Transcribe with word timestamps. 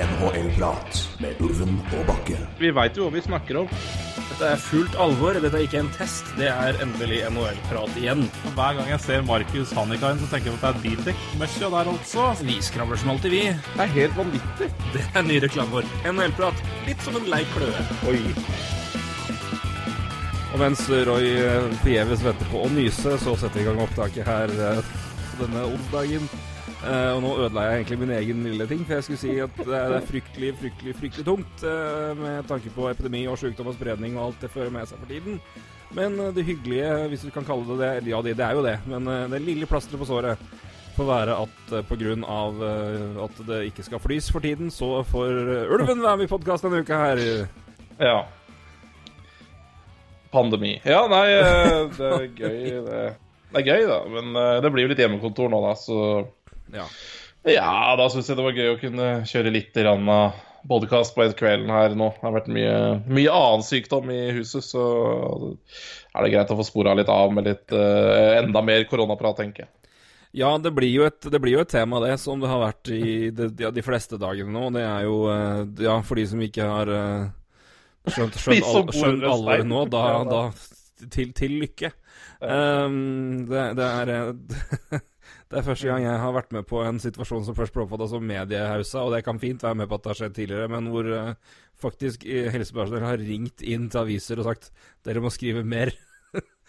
NHL-prat 0.00 1.00
med 1.20 1.40
Ulven 1.44 1.76
og 1.92 2.06
Bakke. 2.08 2.38
Vi 2.60 2.70
veit 2.72 2.96
jo 2.96 3.04
hva 3.04 3.12
vi 3.12 3.20
snakker 3.24 3.58
om. 3.60 3.68
Dette 4.30 4.48
er 4.54 4.62
fullt 4.62 4.94
alvor. 5.02 5.36
Dette 5.36 5.58
er 5.58 5.66
ikke 5.66 5.82
en 5.82 5.90
test. 5.92 6.28
Det 6.38 6.48
er 6.48 6.78
endelig 6.80 7.18
NHL-prat 7.28 7.98
igjen. 8.00 8.24
Hver 8.56 8.78
gang 8.78 8.88
jeg 8.88 9.02
ser 9.04 9.26
Markus 9.28 9.74
Hannikainen, 9.76 10.22
så 10.22 10.30
tenker 10.30 10.48
jeg 10.48 10.56
at 10.56 10.62
det 10.64 10.70
er 10.70 10.82
bildekk-møkkja 10.86 11.70
der 11.74 11.90
altså. 11.92 12.30
Vi 12.48 12.56
skravler 12.64 13.02
som 13.02 13.12
alltid, 13.12 13.36
vi. 13.36 13.42
Det 13.52 13.84
er 13.84 13.94
helt 13.98 14.16
vanvittig. 14.16 14.70
Det 14.96 15.04
er 15.12 15.26
ny 15.28 15.40
reklame 15.44 15.76
vår. 15.76 15.90
NHL-prat. 16.14 16.64
Litt 16.88 17.04
som 17.04 17.20
en 17.20 17.28
lei 17.34 17.42
kløe. 17.52 17.88
Oi. 18.08 18.22
Og 20.50 20.58
mens 20.64 20.86
Roy 20.88 21.34
eh, 21.36 21.68
forgjeves 21.84 22.24
venter 22.24 22.48
på 22.50 22.64
å 22.64 22.72
nyse, 22.72 23.18
så 23.20 23.36
setter 23.36 23.60
vi 23.60 23.66
i 23.66 23.68
gang 23.68 23.84
opptaket 23.84 24.26
her 24.26 24.56
eh, 24.70 24.80
denne 25.42 25.68
onsdagen. 25.68 26.24
Eh, 26.80 27.10
og 27.12 27.18
nå 27.20 27.30
ødela 27.44 27.66
jeg 27.66 27.82
egentlig 27.82 27.98
min 28.00 28.12
egen 28.16 28.44
lille 28.46 28.66
ting, 28.68 28.86
for 28.86 28.96
jeg 28.96 29.04
skulle 29.04 29.20
si 29.20 29.34
at 29.44 29.58
det 29.58 29.80
er 29.80 30.06
fryktelig, 30.08 30.54
fryktelig 30.62 30.94
fryktelig 30.96 31.26
tungt 31.26 31.64
uh, 31.68 32.14
med 32.16 32.48
tanke 32.48 32.72
på 32.72 32.86
epidemi 32.88 33.26
og 33.28 33.36
sykdom 33.36 33.68
og 33.68 33.76
spredning 33.76 34.16
og 34.16 34.30
alt 34.30 34.46
det 34.46 34.52
fører 34.54 34.72
med 34.72 34.88
seg 34.88 35.02
for 35.02 35.12
tiden. 35.12 35.36
Men 35.92 36.16
eh, 36.16 36.32
det 36.32 36.46
hyggelige, 36.48 36.94
hvis 37.12 37.26
du 37.26 37.34
kan 37.34 37.44
kalle 37.44 37.76
det 37.76 37.90
det, 38.06 38.14
ja 38.14 38.22
det, 38.24 38.34
det 38.40 38.46
er 38.46 38.56
jo 38.56 38.64
det, 38.64 38.78
men 38.88 39.12
det 39.28 39.42
lille 39.44 39.68
plasteret 39.68 40.00
på 40.00 40.08
såret 40.08 40.40
får 40.96 41.10
være 41.10 41.36
at 41.44 41.76
uh, 41.76 41.84
pga. 41.84 42.16
Uh, 42.16 43.22
at 43.26 43.44
det 43.52 43.62
ikke 43.68 43.84
skal 43.84 44.00
flys 44.00 44.32
for 44.32 44.40
tiden, 44.40 44.72
så 44.72 45.02
får 45.04 45.36
uh, 45.36 45.74
Ulven 45.76 46.00
være 46.00 46.16
med 46.16 46.30
i 46.30 46.32
podkast 46.32 46.64
denne 46.64 46.80
uka 46.80 47.04
her. 47.04 47.24
Ja. 48.00 48.18
Pandemi. 50.32 50.78
Ja, 50.86 51.04
nei, 51.12 51.26
det 51.98 52.08
er 52.08 52.28
gøy, 52.32 52.60
det. 52.88 53.06
Det 53.50 53.60
er 53.60 53.68
gøy, 53.68 53.88
da. 53.90 54.04
Men 54.16 54.36
det 54.62 54.70
blir 54.72 54.86
jo 54.86 54.92
litt 54.94 55.00
hjemmekontor 55.02 55.50
nå, 55.50 55.58
da, 55.64 55.72
så 55.76 55.96
Ja. 56.74 56.86
Ja, 57.48 57.96
da 57.96 58.06
syns 58.12 58.28
jeg 58.28 58.36
det 58.36 58.44
var 58.44 58.56
gøy 58.56 58.74
å 58.74 58.80
kunne 58.80 59.10
kjøre 59.28 59.52
litt 59.54 59.76
av 59.80 60.00
podkast 60.68 61.14
på 61.16 61.24
kvelden 61.38 61.70
her 61.72 61.94
nå. 61.96 62.10
Det 62.18 62.26
har 62.26 62.34
vært 62.36 62.50
mye, 62.52 62.76
mye 63.08 63.32
annen 63.32 63.64
sykdom 63.64 64.10
i 64.12 64.22
huset, 64.36 64.64
så 64.66 64.84
er 66.12 66.24
det 66.26 66.32
greit 66.34 66.52
å 66.52 66.58
få 66.58 66.66
spora 66.68 66.94
litt 66.98 67.08
av 67.12 67.32
med 67.32 67.48
litt 67.48 67.72
uh, 67.72 68.36
enda 68.40 68.62
mer 68.64 68.84
koronaprat, 68.90 69.38
tenker 69.40 69.64
jeg. 69.64 69.72
Ja, 70.36 70.52
det 70.62 70.70
blir, 70.76 70.90
jo 70.92 71.06
et, 71.08 71.24
det 71.26 71.40
blir 71.42 71.56
jo 71.56 71.62
et 71.64 71.72
tema, 71.72 71.98
det, 72.04 72.12
som 72.22 72.38
det 72.42 72.50
har 72.50 72.60
vært 72.62 72.90
i 72.94 73.30
de, 73.34 73.48
de, 73.50 73.70
de 73.74 73.82
fleste 73.82 74.18
dagene 74.20 74.52
nå. 74.54 74.68
Det 74.76 74.84
er 74.86 75.06
jo 75.08 75.16
eh, 75.26 75.62
Ja, 75.82 75.96
for 76.06 76.20
de 76.20 76.26
som 76.30 76.44
ikke 76.44 76.68
har 76.70 76.92
eh, 76.94 77.24
skjønt, 78.06 78.38
skjønt, 78.38 78.68
som 78.68 78.92
skjønt 78.94 79.26
alvoret 79.26 79.66
nå, 79.66 79.80
da, 79.90 80.04
da. 80.28 80.44
til, 81.10 81.32
til 81.34 81.56
lykke. 81.64 81.90
Um, 82.38 83.42
det, 83.50 83.64
det 83.80 83.88
er 83.90 84.14
Det 85.50 85.58
er 85.58 85.66
første 85.66 85.88
gang 85.88 86.04
jeg 86.04 86.18
har 86.22 86.34
vært 86.36 86.52
med 86.54 86.66
på 86.70 86.78
en 86.86 87.00
situasjon 87.02 87.42
som 87.48 87.56
først 87.58 87.74
ble 87.74 87.82
oppfatta 87.82 88.06
som 88.12 88.22
mediehausa, 88.22 89.00
og 89.02 89.16
det 89.16 89.24
kan 89.26 89.40
fint 89.42 89.64
være 89.66 89.80
med 89.80 89.88
på 89.90 89.96
at 89.98 90.04
det 90.04 90.12
har 90.12 90.18
skjedd 90.20 90.36
tidligere, 90.36 90.68
men 90.70 90.90
hvor 90.92 91.08
uh, 91.10 91.56
faktisk 91.82 92.22
helsepersonell 92.54 93.02
har 93.08 93.18
ringt 93.18 93.64
inn 93.66 93.88
til 93.90 94.04
aviser 94.04 94.38
og 94.38 94.46
sagt 94.46 94.70
dere 95.06 95.22
må 95.24 95.32
skrive 95.34 95.64
mer. 95.66 95.90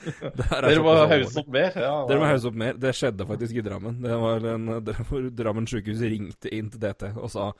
Er 0.01 0.65
Dere 0.65 0.81
må 0.81 0.95
hause 0.97 1.43
opp 1.43 1.49
mer. 1.53 1.75
Ja, 1.77 1.91
Dere 2.09 2.21
må 2.23 2.25
hause 2.25 2.49
opp 2.49 2.55
mer. 2.57 2.77
Det 2.81 2.89
skjedde 2.97 3.27
faktisk 3.29 3.59
i 3.59 3.63
Drammen. 3.65 3.99
Det 4.01 4.15
var 4.17 4.47
en, 4.49 4.63
hvor 5.05 5.27
Drammen 5.37 5.67
sykehus 5.69 6.01
ringte 6.01 6.49
inn 6.49 6.71
til 6.73 6.81
DT 6.81 7.11
og 7.11 7.29
sa 7.29 7.51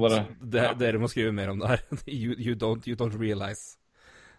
bare- 0.00 0.22
ja. 0.40 0.70
Dere 0.78 1.02
må 1.02 1.10
skrive 1.12 1.34
mer 1.36 1.52
om 1.52 1.60
det 1.60 1.68
her. 1.74 1.84
You, 2.06 2.32
you, 2.38 2.54
don't, 2.56 2.88
you 2.88 2.96
don't 2.96 3.18
realize. 3.20 3.76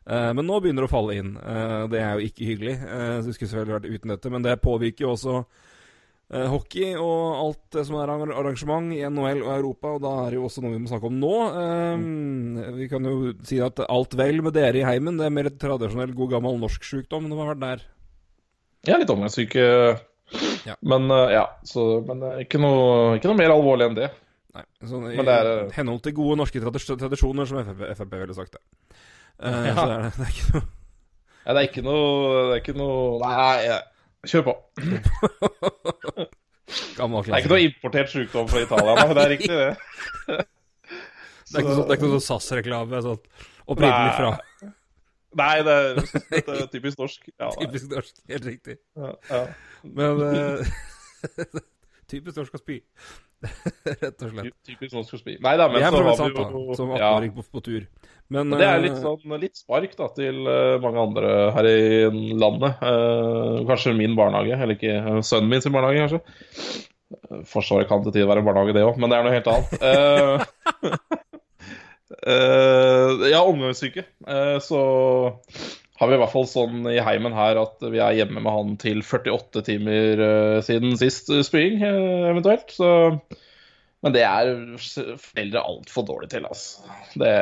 Uh, 0.09 0.33
men 0.33 0.47
nå 0.49 0.57
begynner 0.63 0.83
det 0.83 0.89
å 0.89 0.95
falle 0.95 1.19
inn. 1.21 1.35
Uh, 1.37 1.85
det 1.93 2.01
er 2.01 2.17
jo 2.17 2.31
ikke 2.31 2.49
hyggelig. 2.49 2.73
Uh, 2.81 3.21
det 3.21 3.35
skulle 3.37 3.51
selvfølgelig 3.53 3.77
vært 3.77 3.91
uten 3.93 4.15
dette, 4.15 4.33
men 4.33 4.49
det 4.49 4.57
påvirker 4.65 5.05
jo 5.05 5.13
også 5.13 5.37
hockey 6.49 6.93
og 6.97 7.35
alt 7.37 7.61
det 7.75 7.83
som 7.87 7.97
er 7.99 8.11
arrangement 8.13 8.93
i 8.95 9.01
NHL 9.05 9.43
og 9.43 9.51
Europa, 9.53 9.91
og 9.97 10.03
da 10.05 10.13
er 10.23 10.33
det 10.33 10.39
jo 10.39 10.47
også 10.47 10.63
noe 10.63 10.73
vi 10.73 10.81
må 10.81 10.89
snakke 10.89 11.09
om 11.09 11.19
nå. 11.21 11.33
Um, 11.53 12.61
vi 12.79 12.87
kan 12.91 13.05
jo 13.05 13.33
si 13.45 13.59
at 13.63 13.83
alt 13.85 14.17
vel 14.17 14.41
med 14.45 14.55
dere 14.57 14.81
i 14.81 14.87
heimen, 14.87 15.19
det 15.19 15.27
er 15.27 15.35
mer 15.35 15.51
tradisjonell 15.61 16.15
god 16.17 16.33
gammel 16.37 16.57
norsk 16.61 16.87
sjukdom. 16.87 17.29
Det 17.29 17.37
har 17.37 17.51
vært 17.53 17.63
der. 17.63 17.85
Ja, 18.89 18.97
litt 18.99 19.13
omgangssyke. 19.13 19.63
Ja. 20.65 20.75
Men 20.81 21.11
eh, 21.11 21.31
ja, 21.35 21.45
så, 21.67 22.01
men 22.07 22.23
er 22.25 22.43
ikke 22.43 22.59
noe, 22.61 23.17
ikke 23.17 23.29
noe 23.31 23.39
mer 23.39 23.53
alvorlig 23.53 23.89
enn 23.89 23.97
det. 23.97 24.09
Nei, 24.53 24.63
sånn, 24.85 25.07
i 25.09 25.17
det 25.17 25.33
er, 25.33 25.49
eh, 25.53 25.73
henhold 25.77 26.03
til 26.05 26.15
gode 26.17 26.37
norske 26.41 26.61
tradisjoner, 26.61 27.49
som 27.49 27.61
Frp, 27.65 27.83
Frp 27.97 28.15
ville 28.19 28.37
sagt 28.37 28.57
det. 28.57 28.63
Uh, 29.41 29.65
Ja. 29.69 29.75
Så 29.75 29.85
er 29.85 29.93
det, 29.93 30.13
det 30.17 30.25
er 30.25 30.33
ikke 30.33 30.53
noe 30.53 30.65
Nei, 31.43 31.53
det 31.53 31.59
er 31.59 31.65
ikke 31.67 31.81
noe 31.83 32.43
Det 32.47 32.53
er 32.53 32.59
ikke 32.61 32.75
noe 32.77 32.99
Nei, 33.19 33.55
ja. 33.65 33.79
Kjør 34.29 34.43
på. 34.47 34.53
gammel 36.97 37.23
Det 37.25 37.33
er 37.33 37.37
ikke 37.43 37.51
noe 37.51 37.65
importert 37.67 38.09
sykdom 38.13 38.47
fra 38.49 38.59
Italia, 38.63 38.93
men 38.99 39.15
Det 39.17 39.23
er 39.23 39.31
riktig, 39.35 39.55
det. 39.57 39.73
Det 41.53 41.57
er 41.59 41.63
ikke 41.65 41.69
noe, 41.69 41.77
sånn- 41.77 41.91
er 41.91 41.93
noe 42.01 42.13
sånn 42.15 42.25
SAS-reklame 42.25 42.95
sånn 43.05 43.21
opprinnelig 43.69 44.13
fra 44.17 44.29
Nei, 45.33 45.57
det 45.65 45.73
er, 45.73 45.81
det 46.29 46.39
er 46.45 46.67
typisk 46.69 46.99
norsk. 47.01 47.25
Ja, 47.41 47.47
typisk 47.57 47.89
norsk. 47.89 48.13
Helt 48.29 48.45
riktig. 48.45 48.75
Ja, 48.93 49.17
ja. 49.31 49.39
Men 49.81 50.21
uh, 50.21 50.61
Typisk 52.13 52.37
norsk 52.37 52.53
å 52.53 52.59
spy. 52.61 52.77
Rett 53.43 54.21
og 54.21 54.29
slett. 54.29 54.53
Typisk 54.67 54.93
norsk 54.93 55.15
å 55.17 55.19
spy. 55.23 55.33
Nei 55.41 55.55
da, 55.57 55.65
men 55.73 55.81
Jeg 55.81 55.89
så 55.89 55.97
har 56.03 56.05
vi 56.05 56.13
jo 56.37 56.77
som 56.77 56.93
ja, 56.93 56.97
18-åring 56.99 57.33
på, 57.33 57.41
på 57.49 57.59
tur. 57.65 57.81
Men 58.33 58.55
Det 58.55 58.65
er 58.65 58.79
eh, 58.79 58.85
litt 58.87 59.01
sånn 59.01 59.35
litt 59.41 59.59
spark 59.59 59.93
da 59.99 60.07
til 60.15 60.47
eh, 60.49 60.79
mange 60.83 61.03
andre 61.03 61.33
her 61.55 61.69
i 61.69 61.83
landet. 62.39 62.81
Eh, 62.81 63.59
kanskje 63.69 63.93
min 63.97 64.17
barnehage, 64.17 64.57
eller 64.57 64.77
ikke 64.77 64.97
eh, 64.97 65.21
sønnen 65.25 65.51
min 65.51 65.63
sin 65.63 65.75
barnehage, 65.75 66.01
kanskje. 66.07 66.21
Eh, 67.13 67.43
Forsvaret 67.49 67.89
kan 67.91 68.03
til 68.05 68.15
tider 68.15 68.31
være 68.31 68.45
barnehage, 68.45 68.75
det 68.75 68.87
òg, 68.87 68.97
men 68.97 69.13
det 69.13 69.19
er 69.19 69.27
noe 69.27 69.37
helt 69.37 69.51
annet. 69.53 69.69
uh, 69.85 70.35
eh, 72.33 73.29
ja, 73.35 73.43
omgangssyke. 73.43 74.07
Uh, 74.25 74.57
så 74.63 74.81
har 76.03 76.09
vi 76.09 76.17
i 76.17 76.19
hvert 76.19 76.33
fall 76.33 76.49
sånn 76.49 76.87
i 76.91 76.97
heimen 77.03 77.35
her 77.37 77.59
at 77.61 77.83
vi 77.85 78.01
er 78.01 78.17
hjemme 78.17 78.41
med 78.43 78.51
han 78.51 78.73
til 78.81 79.03
48 79.05 79.61
timer 79.69 80.19
uh, 80.19 80.57
siden 80.65 80.97
sist 80.99 81.31
spying, 81.47 81.79
eh, 81.85 82.29
eventuelt. 82.31 82.73
Så 82.73 82.89
Men 84.03 84.15
det 84.15 84.25
er 84.27 84.49
foreldre 84.81 85.63
altfor 85.63 86.03
dårlige 86.09 86.33
til, 86.35 86.49
altså. 86.49 86.83
Det 87.21 87.35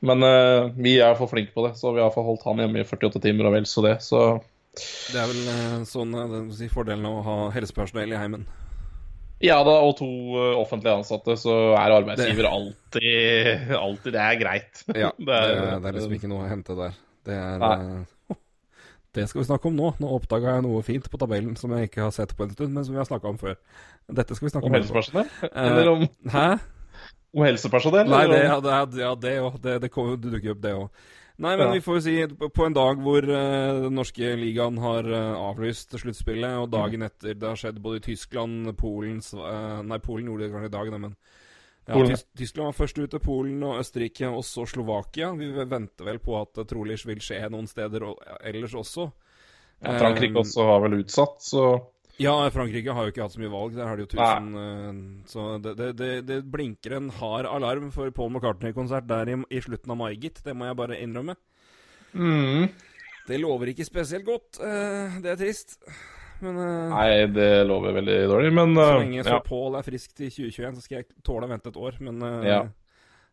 men 0.00 0.24
uh, 0.24 0.70
vi 0.80 0.96
er 1.02 1.16
for 1.18 1.28
flinke 1.30 1.52
på 1.52 1.66
det, 1.66 1.74
så 1.80 1.92
vi 1.92 2.00
har 2.00 2.12
forholdt 2.14 2.44
holdt 2.44 2.48
han 2.48 2.64
hjemme 2.64 2.80
i 2.80 2.86
48 2.88 3.20
timer 3.20 3.50
og 3.50 3.56
vel 3.58 3.68
så 3.68 3.84
det. 3.84 3.98
Så 4.04 4.22
det 5.12 5.20
er 5.20 5.28
vel 5.28 5.42
uh, 5.50 5.76
sånn 5.88 6.14
eh, 6.16 6.36
si, 6.56 6.70
fordelen 6.72 7.06
av 7.08 7.18
å 7.18 7.24
ha 7.26 7.36
helsepersonell 7.52 8.14
i 8.14 8.20
heimen. 8.20 8.46
ja 9.44 9.58
da, 9.66 9.74
og 9.84 9.96
to 9.98 10.08
offentlig 10.60 10.92
ansatte, 10.94 11.36
så 11.40 11.56
er 11.74 11.96
arbeidsgiver 11.96 12.48
alltid 12.48 13.74
Alltid 13.76 14.16
Det 14.16 14.24
er 14.24 14.40
greit. 14.40 14.84
Ja, 15.04 15.12
det 15.18 15.26
Det 15.26 15.42
er, 15.58 15.76
det 15.80 15.92
er 15.92 15.98
liksom 15.98 16.16
ikke 16.16 16.32
noe 16.32 16.46
å 16.46 16.50
hente 16.52 16.78
der. 16.78 16.96
Det 17.26 17.36
er 17.36 17.60
Nei. 17.60 17.76
Det 19.10 19.24
skal 19.26 19.40
vi 19.40 19.48
snakke 19.48 19.66
om 19.66 19.74
nå. 19.74 19.88
Nå 19.98 20.10
oppdaga 20.14 20.52
jeg 20.54 20.62
noe 20.68 20.84
fint 20.86 21.08
på 21.10 21.18
tabellen 21.18 21.56
som 21.58 21.72
jeg 21.74 21.88
ikke 21.88 22.04
har 22.04 22.12
sett 22.14 22.30
på 22.38 22.46
en 22.46 22.52
stund, 22.54 22.76
men 22.76 22.84
som 22.86 22.94
vi 22.94 23.00
har 23.00 23.08
snakka 23.08 23.32
om 23.32 23.40
før. 23.40 23.56
Dette 24.06 24.36
skal 24.38 24.46
vi 24.46 24.52
snakke 24.52 24.68
Om 24.68 24.70
om. 24.70 24.76
helsepersonell? 24.78 25.32
Eller 25.50 25.90
om, 25.90 26.04
Hæ? 26.30 26.44
Om 27.34 27.44
helsepersonell? 27.46 28.08
Nei, 28.10 28.26
det, 28.30 28.42
ja, 28.44 28.60
det, 28.60 29.00
ja, 29.00 29.14
det 29.14 29.34
òg. 29.40 29.58
Det, 29.62 29.78
det, 29.84 29.90
kommer- 29.94 30.16
du 30.20 30.30
dukker 30.32 30.54
opp, 30.56 30.62
det 30.64 30.74
òg. 30.76 30.88
Nei, 31.40 31.54
men 31.56 31.68
Ja. 31.68 31.72
vi 31.72 31.80
får 31.80 31.94
jo 31.96 32.00
si 32.04 32.14
på 32.52 32.66
en 32.66 32.74
dag 32.76 32.98
hvor 33.00 33.24
uh, 33.24 33.82
den 33.86 33.94
norske 33.96 34.34
ligaen 34.36 34.76
har 34.82 35.06
uh, 35.08 35.38
avlyst 35.48 35.94
sluttspillet, 35.96 36.58
og 36.60 36.68
dagen 36.74 37.06
etter 37.06 37.32
det 37.32 37.48
har 37.48 37.56
skjedd 37.56 37.78
både 37.80 37.96
i 38.02 38.04
Tyskland, 38.10 38.68
Polen 38.76 39.22
eh, 39.24 39.78
Nei, 39.88 39.98
Polen 40.04 40.28
gjorde 40.28 40.44
det 40.44 40.50
kanskje 40.52 40.68
i 40.68 40.74
dag, 40.74 40.90
da, 40.92 40.98
men 41.00 41.14
ja. 41.88 42.16
Tyskland 42.36 42.66
var 42.68 42.76
først 42.76 43.00
ute, 43.00 43.18
Polen 43.24 43.62
og 43.64 43.80
Østerrike, 43.80 44.28
og 44.28 44.44
så 44.44 44.66
Slovakia. 44.68 45.32
Vi 45.34 45.48
venter 45.64 46.04
vel 46.06 46.20
på 46.22 46.36
at 46.42 46.52
det 46.60 46.68
trolig 46.70 46.98
vil 47.08 47.24
skje 47.24 47.40
noen 47.50 47.66
steder 47.66 48.04
og, 48.10 48.20
ellers 48.44 48.76
også. 48.76 49.08
ja, 49.80 49.96
Frankrike 49.96 50.36
Eh, 50.36 50.42
også 50.44 50.66
har 50.68 50.84
vel 50.84 50.98
utsatt, 51.00 51.40
så 51.40 51.64
Ja, 52.20 52.34
Frankrike 52.52 52.92
har 52.92 53.06
jo 53.06 53.12
ikke 53.14 53.24
hatt 53.24 53.34
så 53.34 53.40
mye 53.40 53.52
valg. 53.52 53.74
Der 53.78 53.88
har 53.88 53.96
de 53.96 54.04
jo 54.04 54.10
tusen 54.12 54.50
uh, 54.52 55.00
Så 55.30 55.46
det, 55.64 55.74
det, 55.78 55.88
det, 55.96 56.10
det 56.28 56.38
blinker 56.52 56.98
en 56.98 57.08
hard 57.16 57.48
alarm 57.48 57.88
for 57.94 58.12
Paul 58.16 58.32
McCartney-konsert 58.34 59.08
der 59.08 59.32
i, 59.32 59.38
i 59.56 59.62
slutten 59.64 59.94
av 59.94 60.00
mai, 60.02 60.12
gitt. 60.20 60.42
Det 60.44 60.54
må 60.56 60.68
jeg 60.68 60.78
bare 60.82 61.00
innrømme. 61.00 61.38
mm. 62.12 62.70
Det 63.30 63.36
lover 63.38 63.70
ikke 63.70 63.84
spesielt 63.86 64.24
godt. 64.26 64.58
Uh, 64.58 65.20
det 65.22 65.32
er 65.32 65.38
trist. 65.38 65.78
Men 66.40 66.56
uh, 66.56 66.90
Nei, 66.92 67.26
det 67.30 67.50
lover 67.68 67.94
veldig 68.00 68.18
dårlig, 68.32 68.52
men 68.56 68.72
så 68.74 68.86
lenge 68.98 69.24
så 69.24 69.36
ja. 69.36 69.42
Paul 69.44 69.76
er 69.78 69.86
frisk 69.86 70.14
til 70.16 70.32
2021, 70.32 70.76
så 70.76 70.84
skal 70.86 71.00
jeg 71.02 71.08
tåle 71.24 71.46
å 71.46 71.52
vente 71.52 71.72
et 71.72 71.80
år. 71.80 72.00
Men 72.04 72.24
Ja. 72.48 72.60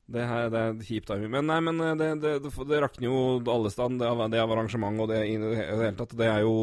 Det, 0.08 0.24
her, 0.24 0.48
det 0.54 0.62
er 0.62 0.78
kjipt. 0.88 1.12
Men 1.28 1.50
nei, 1.50 1.58
men 1.64 1.84
eh, 1.84 1.98
det, 2.00 2.08
det, 2.24 2.32
det, 2.48 2.80
rakner 2.84 3.10
jo 3.10 3.20
alle 3.52 3.72
stand. 3.74 4.00
Det 4.00 4.08
av, 4.08 4.24
det 4.32 4.40
arrangement 4.44 5.04
og 5.04 5.12
det 5.12 5.20
i 5.28 5.36
det 5.42 5.54
hele 5.60 5.92
tatt. 6.00 6.16
Det 6.18 6.30
er 6.32 6.46
jo 6.46 6.56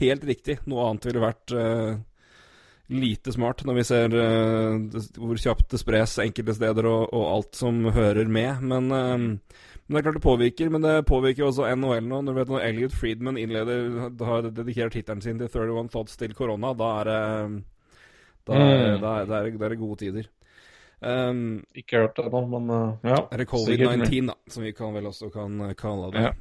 helt 0.00 0.24
riktig. 0.30 0.58
Noe 0.70 0.88
annet 0.88 1.08
ville 1.10 1.22
vært 1.24 1.52
uh, 1.52 1.98
lite 2.94 3.34
smart 3.34 3.66
når 3.68 3.78
vi 3.78 3.84
ser 3.88 4.16
uh, 4.16 5.04
hvor 5.20 5.40
kjapt 5.40 5.74
det 5.74 5.82
spres 5.82 6.16
enkelte 6.24 6.56
steder 6.56 6.88
og, 6.88 7.04
og 7.12 7.28
alt 7.34 7.60
som 7.60 7.84
hører 7.92 8.32
med. 8.32 8.64
Men, 8.64 8.88
uh, 8.88 9.68
men 9.84 9.92
det 9.92 10.00
er 10.00 10.06
klart 10.08 10.18
det 10.22 10.24
påvirker. 10.24 10.72
Men 10.72 10.88
det 10.88 10.94
påvirker 11.10 11.50
også 11.50 11.68
NHL 11.76 12.08
nå. 12.08 12.22
Når 12.24 12.40
vet 12.40 12.54
når 12.54 12.66
Elliot 12.70 12.96
Friedman 12.96 13.40
innleder 13.40 14.08
har 14.24 14.48
dedikert 14.48 14.96
tittelen 14.96 15.20
sin 15.20 15.36
til 15.36 15.52
31 15.52 15.92
Thoughts 15.92 16.16
til 16.16 16.32
korona, 16.36 16.72
da 16.72 16.90
er 17.02 17.12
det 17.12 17.22
Mm. 18.44 18.98
gode 19.80 19.96
tider. 20.02 20.26
Um, 21.04 21.64
Ikke 21.76 22.00
hørt 22.00 22.16
det 22.16 22.24
ennå, 22.24 22.40
men 22.48 22.70
uh, 22.70 22.92
ja. 23.04 23.18
Sikkert 23.28 23.50
covid-19, 23.50 24.30
da, 24.30 24.36
som 24.48 24.64
vi 24.64 24.72
kan 24.76 24.94
vel 24.94 25.08
også 25.10 25.28
kan 25.34 25.60
eh, 25.66 25.74
kalle 25.76 26.10
det. 26.14 26.22
Ja. 26.24 26.32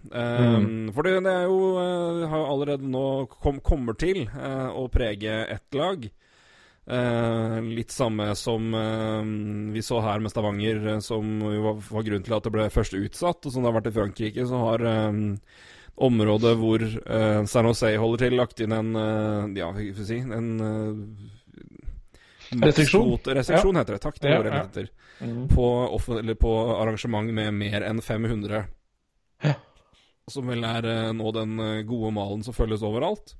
Um, 0.55 0.91
For 0.95 1.03
det, 1.03 1.17
det 1.25 1.33
er 1.33 1.47
jo 1.49 1.57
uh, 1.75 2.23
har 2.31 2.45
allerede 2.47 2.87
nå 2.87 3.05
kom, 3.33 3.59
kommer 3.65 3.97
til 3.99 4.23
uh, 4.29 4.69
å 4.71 4.85
prege 4.93 5.41
ett 5.51 5.79
lag. 5.79 6.07
Uh, 6.83 7.59
litt 7.63 7.93
samme 7.95 8.25
som 8.35 8.73
uh, 8.75 9.23
vi 9.71 9.83
så 9.83 10.01
her 10.03 10.23
med 10.23 10.31
Stavanger, 10.31 10.81
uh, 10.95 10.97
som 11.03 11.37
var, 11.43 11.79
var 11.83 12.07
grunnen 12.07 12.25
til 12.25 12.35
at 12.35 12.47
det 12.47 12.55
ble 12.55 12.71
først 12.71 12.97
utsatt. 12.99 13.43
Og 13.43 13.51
som 13.51 13.63
det 13.63 13.71
har 13.71 13.79
vært 13.81 13.91
i 13.91 13.95
Frankrike, 13.99 14.47
så 14.47 14.63
har 14.69 14.87
området 15.93 16.55
hvor 16.57 16.81
San 17.45 17.67
Jose 17.69 17.91
holder 18.01 18.23
til, 18.23 18.35
lagt 18.39 18.63
inn 18.65 18.73
en 18.73 18.95
Ja, 19.53 19.67
si 19.77 20.15
En 20.25 20.47
Restriksjon? 22.61 23.17
Restriksjon 23.25 23.75
heter 23.79 23.97
det. 23.97 24.01
Takk, 24.03 24.19
det 24.21 24.29
Ja, 24.31 24.41
var 24.41 24.49
det 24.49 24.63
det. 24.73 24.87
Mm. 25.23 25.47
På, 25.49 25.67
eller 26.19 26.35
på 26.35 26.51
arrangement 26.77 27.31
med 27.33 27.53
mer 27.53 27.85
enn 27.87 28.01
500. 28.01 28.65
Ja. 29.43 29.53
Som 30.31 30.47
vel 30.47 30.63
er 30.63 30.85
eh, 30.87 31.13
nå 31.15 31.31
den 31.35 31.57
eh, 31.59 31.81
gode 31.87 32.11
malen 32.15 32.43
som 32.43 32.55
følges 32.55 32.83
overalt. 32.83 33.35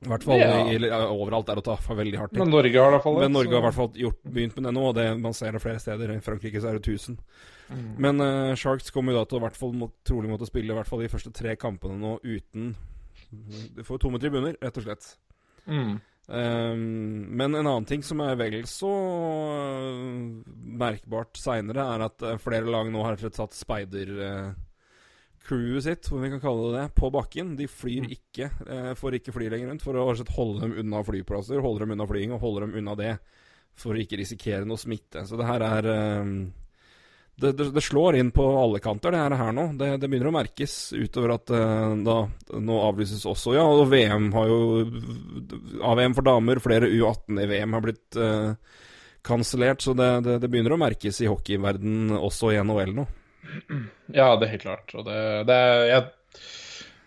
I 0.00 0.08
hvert 0.08 0.24
fall 0.24 0.40
Ja. 0.40 0.64
i, 0.64 0.74
eller, 0.78 0.94
overalt 1.12 1.48
er 1.52 1.60
å 1.60 1.64
ta 1.64 1.76
veldig 1.76 2.18
hardt 2.18 2.32
i. 2.32 2.38
Men 2.40 2.50
Norge 2.54 2.72
har 2.80 2.88
i 2.88 2.94
hvert 2.96 3.04
fall 3.04 3.18
det. 3.18 3.24
Men 3.26 3.34
Norge 3.36 3.52
har 3.52 3.60
i 3.60 3.66
hvert 3.68 3.76
fall 3.76 3.90
gjort, 4.00 4.20
begynt 4.24 4.56
med 4.56 4.64
det 4.64 4.72
nå, 4.72 4.84
og 4.88 4.94
det, 4.96 5.06
man 5.20 5.34
ser 5.36 5.52
det 5.52 5.60
flere 5.60 5.80
steder. 5.82 6.14
I 6.14 6.22
Frankrike 6.24 6.60
så 6.60 6.70
er 6.70 6.78
det 6.78 6.86
1000. 6.88 7.18
Mm. 7.68 7.82
Men 8.00 8.20
uh, 8.24 8.54
Sharks 8.56 8.90
kommer 8.90 9.12
jo 9.12 9.20
da 9.20 9.28
til 9.28 9.38
å 9.38 9.42
hvert 9.44 9.58
fall 9.60 9.74
må, 9.76 9.90
trolig 10.08 10.30
måtte 10.32 10.48
spille 10.48 10.72
i 10.72 10.76
hvert 10.78 10.88
fall 10.88 11.04
de 11.04 11.10
første 11.12 11.30
tre 11.36 11.52
kampene 11.60 12.00
nå 12.00 12.16
uten 12.24 12.72
Du 13.76 13.84
får 13.86 14.00
tomme 14.02 14.18
tribuner, 14.18 14.56
rett 14.58 14.80
og 14.80 14.86
slett. 14.88 15.12
Mm. 15.68 16.00
Ehm, 16.30 17.26
men 17.34 17.54
en 17.54 17.66
annen 17.66 17.84
ting 17.88 18.02
som 18.06 18.20
er 18.22 18.36
vel 18.38 18.60
så 18.70 18.86
øh, 18.86 20.46
merkbart 20.78 21.34
seinere, 21.40 21.82
er 21.96 22.00
at 22.06 22.22
øh, 22.22 22.38
flere 22.42 22.70
lag 22.70 22.86
nå 22.92 23.02
har 23.02 23.16
satt 23.18 23.54
speider-crewet 23.58 25.82
sitt, 25.88 26.12
om 26.14 26.22
vi 26.22 26.30
kan 26.30 26.42
kalle 26.42 26.70
det 26.70 26.78
det, 26.78 26.94
på 27.00 27.10
bakken. 27.10 27.56
De 27.58 27.66
flyr 27.66 28.02
Mm. 28.06 28.10
ikke, 28.14 28.46
får 28.96 29.14
ikke 29.18 29.34
fly 29.34 29.48
lenger 29.50 29.68
rundt, 29.72 29.82
for 29.82 29.94
å 29.98 30.06
holde 30.36 30.60
dem 30.62 30.78
unna 30.84 31.00
flyplasser, 31.02 31.58
holde 31.64 31.80
dem 31.82 31.90
unna 31.96 32.06
flying 32.06 32.32
og 32.36 32.42
holde 32.44 32.60
dem 32.66 32.76
unna 32.78 32.94
det, 32.94 33.14
for 33.74 33.94
å 33.94 34.00
ikke 34.02 34.20
risikere 34.20 34.64
noe 34.68 34.78
smitte. 34.78 35.26
Så 35.26 35.34
det 35.40 35.46
her 35.50 35.60
er 35.66 35.84
øhm, 35.96 36.36
det, 37.40 37.52
det, 37.58 37.68
det 37.74 37.82
slår 37.84 38.18
inn 38.20 38.30
på 38.34 38.44
alle 38.60 38.80
kanter, 38.82 39.14
det 39.14 39.38
her, 39.40 39.52
nå. 39.56 39.66
Det, 39.80 39.94
det 40.02 40.08
begynner 40.10 40.30
å 40.30 40.36
merkes 40.36 40.74
utover 40.92 41.34
at 41.36 41.52
uh, 41.54 41.96
da 42.04 42.16
nå 42.60 42.78
avlyses 42.84 43.24
også. 43.28 43.54
Ja, 43.56 43.64
og 43.64 43.88
VM 43.92 44.30
har 44.36 44.50
jo 44.50 44.60
AVM 45.92 46.16
for 46.18 46.26
damer, 46.26 46.62
flere 46.62 46.90
U18 46.90 47.40
i 47.40 47.48
VM 47.50 47.76
har 47.78 47.84
blitt 47.86 48.20
uh, 48.20 48.52
kansellert. 49.26 49.82
Så 49.84 49.96
det, 49.96 50.40
begynner 50.46 50.76
å 50.76 50.80
merkes 50.80 51.22
i 51.24 51.30
hockeyverden 51.30 52.16
også 52.18 52.52
i 52.54 52.60
NHL 52.60 52.94
nå. 53.00 53.08
Ja, 54.12 54.34
det 54.36 54.46
er 54.46 54.54
helt 54.54 54.66
klart. 54.66 54.92
Og 54.98 55.06
det 55.08 55.56
er 55.56 55.86
jeg, 55.88 56.08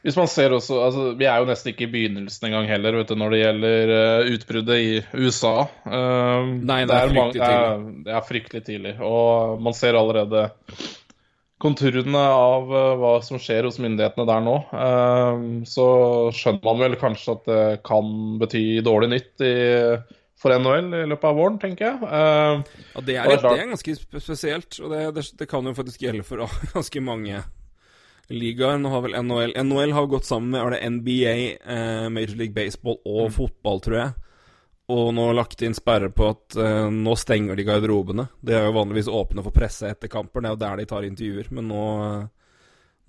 Hvis 0.03 0.17
man 0.19 0.27
ser 0.27 0.51
også 0.51 0.79
altså, 0.83 1.03
Vi 1.19 1.27
er 1.29 1.39
jo 1.39 1.47
nesten 1.47 1.71
ikke 1.71 1.88
i 1.88 1.94
begynnelsen 1.94 2.50
engang 2.50 2.67
heller, 2.67 2.97
vet 3.00 3.11
du, 3.11 3.15
når 3.19 3.33
det 3.33 3.44
gjelder 3.44 3.94
uh, 3.94 4.31
utbruddet 4.33 4.81
i 4.81 4.97
USA. 5.15 5.53
Uh, 5.88 6.50
Nei, 6.59 6.83
det 6.89 6.97
er 6.97 7.13
fryktelig 7.13 7.39
det 7.39 7.53
er, 7.53 7.85
det 8.07 8.17
er 8.17 8.27
fryktelig 8.27 8.63
tidlig. 8.67 8.97
Og 9.00 9.63
man 9.63 9.77
ser 9.77 9.95
allerede 10.00 10.50
konturene 11.63 12.19
av 12.19 12.67
uh, 12.67 12.89
hva 13.00 13.13
som 13.23 13.39
skjer 13.39 13.69
hos 13.69 13.79
myndighetene 13.79 14.27
der 14.27 14.44
nå. 14.44 14.57
Så 15.71 15.88
skjønner 16.35 16.67
man 16.67 16.83
vel 16.83 17.00
kanskje 17.00 17.38
at 17.38 17.47
det 17.47 17.63
kan 17.88 18.11
bety 18.44 18.65
dårlig 18.83 19.13
nytt 19.15 19.47
i, 19.47 19.55
for 20.44 20.51
NHL 20.59 20.91
i 21.00 21.07
løpet 21.13 21.31
av 21.31 21.39
våren, 21.39 21.59
tenker 21.63 21.94
jeg. 21.94 22.03
Uh, 22.03 22.83
Ja, 22.91 23.07
det 23.07 23.19
er, 23.23 23.38
det 23.39 23.55
er 23.55 23.71
ganske 23.71 24.00
spesielt, 24.19 24.83
og 24.83 24.91
det, 24.91 25.05
det, 25.15 25.29
det 25.39 25.47
kan 25.47 25.63
jo 25.63 25.77
faktisk 25.79 26.03
gjelde 26.03 26.27
for 26.27 26.44
ganske 26.75 27.07
mange 27.07 27.45
ligaer. 28.30 28.78
Nå 28.78 28.90
har 28.90 29.02
vel 29.06 29.16
NHL 29.24 29.56
NHL 29.58 29.96
har 29.96 30.10
gått 30.12 30.25
sammen 30.25 30.54
med 30.54 30.62
er 30.62 30.75
det 30.75 30.90
NBA, 30.90 31.36
eh, 31.75 32.10
Major 32.10 32.36
League 32.40 32.56
Baseball 32.56 33.00
og 33.06 33.34
fotball, 33.36 33.81
tror 33.84 33.98
jeg. 34.00 34.14
Og 34.94 35.14
nå 35.16 35.30
lagt 35.31 35.64
inn 35.64 35.75
sperre 35.75 36.10
på 36.12 36.28
at 36.34 36.58
eh, 36.60 36.90
nå 36.92 37.16
stenger 37.20 37.56
de 37.56 37.66
garderobene. 37.68 38.28
De 38.44 38.56
er 38.56 38.68
jo 38.68 38.75
vanligvis 38.75 39.12
åpne 39.12 39.44
for 39.46 39.56
presse 39.56 39.88
etter 39.90 40.12
kamper, 40.12 40.44
det 40.44 40.52
er 40.52 40.56
jo 40.56 40.64
der 40.66 40.81
de 40.81 40.88
tar 40.90 41.08
intervjuer. 41.08 41.52
Men 41.56 41.70
nå, 41.72 41.84
eh, 42.08 42.64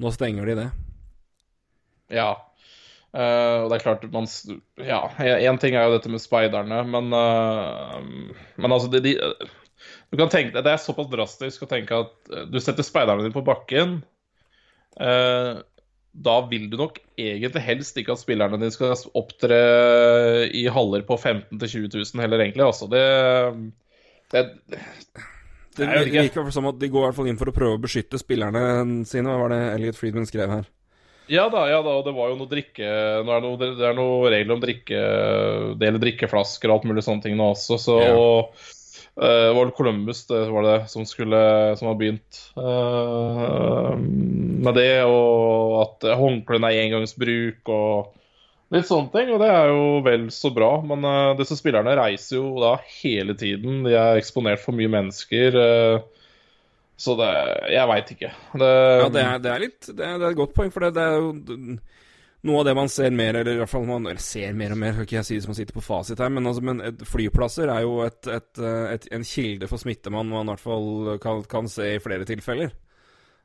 nå 0.05 0.13
stenger 0.15 0.51
de 0.51 0.59
det. 0.63 0.69
Ja. 2.15 2.33
Uh, 3.15 3.63
og 3.63 3.69
det 3.71 3.77
er 3.77 3.83
klart 3.85 4.05
man 4.11 4.25
Ja, 4.83 5.05
én 5.39 5.59
ting 5.63 5.77
er 5.79 5.85
jo 5.87 5.93
dette 5.93 6.11
med 6.11 6.19
speiderne, 6.19 6.81
men 6.83 7.13
uh, 7.15 8.01
Men 8.59 8.75
altså, 8.75 8.89
de, 8.91 8.99
de, 9.05 9.13
Du 10.11 10.19
kan 10.19 10.33
tenke 10.33 10.59
Det 10.59 10.73
er 10.73 10.83
såpass 10.83 11.07
drastisk 11.13 11.63
å 11.63 11.69
tenke 11.71 11.95
at 11.95 12.33
du 12.51 12.59
setter 12.59 12.83
speiderne 12.83 13.23
dine 13.23 13.37
på 13.37 13.45
bakken. 13.47 14.01
Eh, 15.00 15.62
da 16.14 16.35
vil 16.46 16.69
du 16.70 16.76
nok 16.79 17.00
egentlig 17.19 17.62
helst 17.64 17.96
ikke 17.99 18.14
at 18.14 18.23
spillerne 18.23 18.58
dine 18.61 18.75
skal 18.75 18.94
opptre 19.19 19.58
i 20.55 20.67
haller 20.70 21.02
på 21.06 21.19
15 21.19 21.58
000-20 21.58 22.14
000 22.14 22.23
heller, 22.23 22.44
egentlig. 22.44 22.67
Altså, 22.67 22.87
det, 22.91 23.02
det 24.31 24.44
Det 25.75 25.88
det 25.91 26.06
virker 26.12 26.50
som 26.55 26.70
at 26.70 26.79
de 26.79 26.88
går 26.88 27.02
i 27.02 27.06
hvert 27.08 27.19
fall 27.19 27.29
inn 27.32 27.41
for 27.41 27.50
å 27.50 27.56
prøve 27.56 27.81
å 27.81 27.82
beskytte 27.82 28.20
spillerne 28.20 28.62
sine. 29.11 29.26
Hva 29.26 29.41
var 29.43 29.50
det 29.50 29.62
Elliot 29.73 29.99
Friedman 29.99 30.29
skrev 30.31 30.52
her? 30.55 30.70
Ja 31.26 31.49
da, 31.49 31.64
ja 31.70 31.81
da, 31.82 31.96
og 31.99 32.05
det 32.05 32.12
var 32.12 32.31
jo 32.31 32.37
noe 32.37 32.50
drikke 32.50 32.85
Nå 33.25 33.32
er 33.32 33.38
det 33.41 33.49
noe, 33.49 33.56
det 33.79 33.87
er 33.88 33.94
noe 33.96 34.29
regler 34.29 34.58
om 34.58 34.61
drikke 34.61 34.99
Dele 35.81 36.00
drikkeflasker 36.02 36.69
og 36.69 36.75
alt 36.75 36.88
mulig 36.91 37.05
sånne 37.06 37.25
ting 37.25 37.38
nå 37.38 37.46
også, 37.55 37.79
så 37.81 37.94
Ja. 38.02 38.26
Eh, 39.21 39.47
Det 39.49 39.55
var 39.57 39.69
det 39.69 39.77
Columbus 39.77 40.27
det 40.27 40.43
var 40.51 40.67
det 40.67 40.77
som 40.93 41.07
skulle 41.07 41.41
Som 41.79 41.91
har 41.91 41.97
begynt 42.01 42.41
uh, 42.59 43.95
med 44.65 44.79
det, 44.79 45.05
og 45.05 45.81
at 45.83 46.07
håndklærne 46.17 46.71
er 46.73 46.87
engangsbruk 46.87 47.69
og 47.69 48.15
litt 48.73 48.89
sånne 48.89 49.13
ting, 49.13 49.29
og 49.35 49.43
det 49.43 49.51
er 49.53 49.69
jo 49.69 49.83
vel 50.07 50.25
så 50.33 50.49
bra. 50.55 50.71
Men 50.89 51.05
uh, 51.05 51.35
disse 51.37 51.59
spillerne 51.59 51.93
reiser 51.99 52.39
jo 52.39 52.55
da 52.63 52.79
hele 53.03 53.37
tiden. 53.37 53.83
De 53.85 53.93
er 53.93 54.17
eksponert 54.17 54.63
for 54.63 54.73
mye 54.77 54.89
mennesker. 54.89 55.59
Uh, 55.59 56.25
så 56.97 57.17
det 57.19 57.31
Jeg 57.75 57.91
veit 57.91 58.15
ikke. 58.15 58.31
Det, 58.55 58.71
Ja, 59.03 59.09
det 59.13 59.27
er, 59.27 59.39
det 59.43 59.53
er 59.53 59.63
litt 59.67 59.91
det 59.91 59.99
er, 59.99 60.17
det 60.17 60.29
er 60.29 60.31
et 60.31 60.41
godt 60.41 60.55
poeng, 60.57 60.73
for 60.73 60.87
det, 60.87 60.95
er 61.03 61.21
jo 61.21 61.77
noe 62.44 62.61
av 62.61 62.67
det 62.69 62.75
man 62.76 62.91
ser 62.93 63.11
mer, 63.17 63.35
eller 63.41 63.55
i 63.56 63.61
hvert 63.62 63.70
fall 63.73 63.87
man 63.88 64.06
ser 64.20 64.52
mer 64.58 64.75
og 64.75 64.79
mer, 64.81 64.93
skal 64.96 65.06
ikke 65.08 65.17
jeg 65.20 65.29
si 65.31 65.37
det 65.38 65.44
som 65.46 65.52
man 65.55 65.58
sitter 65.61 65.76
på 65.79 65.85
fasit 65.85 66.20
her, 66.20 66.29
men, 66.35 66.46
altså, 66.50 66.62
men 66.62 66.82
flyplasser 67.08 67.73
er 67.73 67.82
jo 67.87 67.94
et, 68.05 68.20
et, 68.29 68.50
eh, 68.61 68.87
et, 68.99 69.08
en 69.17 69.24
kilde 69.24 69.69
for 69.70 69.81
smitte 69.81 70.13
man, 70.13 70.29
man 70.32 70.46
i 70.48 70.53
hvert 70.53 70.65
fall 70.65 71.19
kan, 71.24 71.43
kan 71.48 71.69
se 71.72 71.94
i 71.96 72.03
flere 72.05 72.27
tilfeller. 72.29 72.74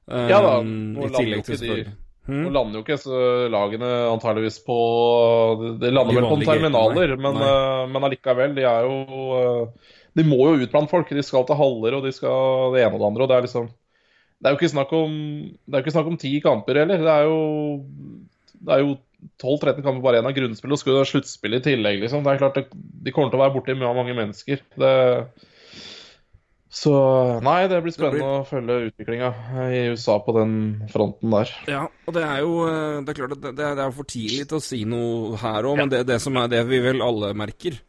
Ja 0.10 0.40
da, 0.42 0.56
Um, 0.60 0.96
nå 0.98 1.06
I 1.06 1.10
lander 1.14 1.38
jo 1.38 1.58
de- 1.62 1.84
Nå 2.30 2.30
Hmm? 2.30 2.54
lander 2.54 2.78
jo 2.78 2.82
ikke 2.84 2.98
så 3.02 3.20
lagene 3.50 3.88
antageligvis 4.12 4.60
på 4.66 4.76
De 5.82 5.90
lander 5.90 6.14
De 6.14 6.20
vel 6.20 6.28
på 6.30 6.38
terminaler, 6.46 7.14
nei. 7.16 7.22
men, 7.24 7.38
Nei. 7.40 7.48
eh, 7.50 7.88
men 7.90 8.04
allikevel. 8.06 8.54
De 8.58 8.66
er 8.70 8.86
jo 8.86 8.98
eh, 9.40 9.90
De 10.20 10.26
må 10.28 10.38
jo 10.46 10.60
ut 10.64 10.72
blant 10.74 10.90
folk. 10.92 11.10
De 11.10 11.24
skal 11.26 11.46
til 11.50 11.58
haller, 11.58 11.96
og 11.98 12.04
de 12.06 12.12
skal 12.14 12.74
det 12.76 12.84
ene 12.84 12.94
og 12.94 13.02
det 13.02 13.08
andre. 13.08 13.24
Og 13.26 13.30
det 13.32 13.38
er 13.38 13.46
liksom 13.48 13.70
Det 13.70 14.46
er 14.46 14.54
jo 14.54 14.60
ikke 14.60 14.74
snakk 14.76 14.94
om 14.94 15.16
Det 15.66 15.74
er 15.74 15.80
jo 15.80 15.86
ikke 15.88 15.96
snakk 15.98 16.12
om 16.14 16.18
ti 16.22 16.34
kamper 16.42 16.82
heller. 16.84 16.98
Det 17.06 17.16
er 17.16 17.24
jo 17.30 17.40
Det 18.60 18.76
er 18.76 18.84
jo 18.84 18.98
12-13 19.42 19.84
kamper 19.84 20.04
bare 20.04 20.20
igjen 20.20 20.30
av 20.30 20.36
grunnspillet, 20.36 20.76
og 20.76 20.82
skulle 20.82 21.04
ha 21.04 21.08
sluttspill 21.08 21.58
i 21.58 21.64
tillegg, 21.64 22.02
liksom. 22.04 22.24
Det 22.24 22.34
er 22.34 22.42
klart 22.42 22.60
det, 22.60 22.68
De 23.06 23.14
kommer 23.16 23.32
til 23.32 23.40
å 23.40 23.44
være 23.46 23.56
borti 23.56 23.76
mange 23.80 24.16
mennesker. 24.18 24.64
Det 24.80 24.94
så 26.70 26.92
nei, 27.42 27.64
det 27.66 27.80
blir 27.82 27.94
spennende 27.96 28.28
å 28.30 28.46
følge 28.46 28.92
utviklinga 28.92 29.30
i 29.74 29.80
USA 29.90 30.20
på 30.22 30.36
den 30.36 30.52
fronten 30.92 31.34
der. 31.34 31.54
Ja, 31.66 31.88
og 32.06 32.14
det 32.14 32.22
er 32.22 32.44
jo 32.44 32.60
eh, 32.70 33.00
Det 33.02 33.16
er 33.16 33.18
klart 33.18 33.34
at 33.34 33.42
det, 33.42 33.54
det 33.58 33.66
er 33.66 33.80
det 33.80 33.88
for 33.98 34.10
tidlig 34.10 34.46
til 34.52 34.60
å 34.60 34.62
si 34.62 34.84
noe 34.86 35.40
her 35.42 35.66
òg, 35.66 35.80
men 35.82 35.90
det, 35.90 36.04
det 36.12 36.20
som 36.22 36.38
er 36.38 36.52
det 36.54 36.62
vi 36.70 36.78
vel 36.86 37.02
alle 37.02 37.34
merker, 37.38 37.80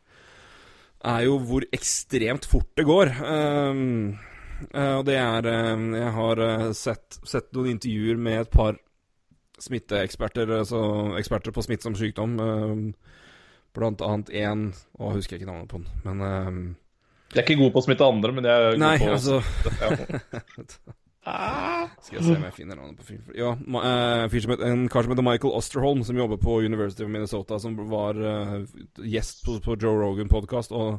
er 1.13 1.27
jo 1.27 1.37
hvor 1.45 1.69
ekstremt 1.77 2.49
fort 2.49 2.71
det 2.81 2.89
går. 2.89 3.13
Um, 3.21 4.17
og 4.73 5.05
det 5.09 5.17
er 5.17 5.51
eh, 5.53 5.85
Jeg 6.01 6.15
har 6.17 6.43
sett, 6.77 7.21
sett 7.29 7.53
noen 7.57 7.75
intervjuer 7.75 8.17
med 8.21 8.47
et 8.47 8.53
par 8.57 8.81
smitteeksperter, 9.65 10.51
altså 10.61 10.81
eksperter 11.21 11.55
på 11.55 11.65
smittsom 11.67 11.97
sykdom. 11.99 12.39
eh, 12.41 13.11
blant 13.77 14.03
annet 14.03 14.33
én 14.35 14.71
Å, 14.99 15.13
husker 15.15 15.37
jeg 15.37 15.43
ikke 15.43 15.53
navnet 15.53 15.71
på 15.71 15.79
den, 15.79 15.91
men 16.05 16.25
eh, 16.27 16.51
De 17.35 17.39
er 17.39 17.45
ikke 17.47 17.61
gode 17.61 17.75
på 17.77 17.83
å 17.83 17.87
smitte 17.87 18.09
andre, 18.09 18.33
men 18.35 18.47
de 18.47 18.51
er 18.51 18.67
gode 18.73 18.83
Nei, 18.83 18.97
på 18.99 19.13
altså 19.15 19.39
ja. 19.81 20.97
Skal 22.01 22.17
jeg 22.17 22.25
se 22.25 22.35
om 22.35 22.47
jeg 22.49 22.57
finner 22.57 22.79
navnet 22.81 22.99
på 22.99 23.07
fyren. 23.11 23.35
Ja, 23.37 23.51
en 23.53 24.87
kar 24.91 25.05
som 25.05 25.13
heter 25.13 25.27
Michael 25.27 25.53
Osterholm, 25.53 26.01
som 26.03 26.17
jobber 26.17 26.41
på 26.41 26.63
University 26.65 27.05
of 27.05 27.13
Minnesota, 27.13 27.59
som 27.61 27.77
var 27.91 28.17
gjest 29.05 29.45
på, 29.45 29.59
på 29.63 29.77
Joe 29.77 30.01
Rogan-podkast. 30.01 30.73
Og 30.73 30.97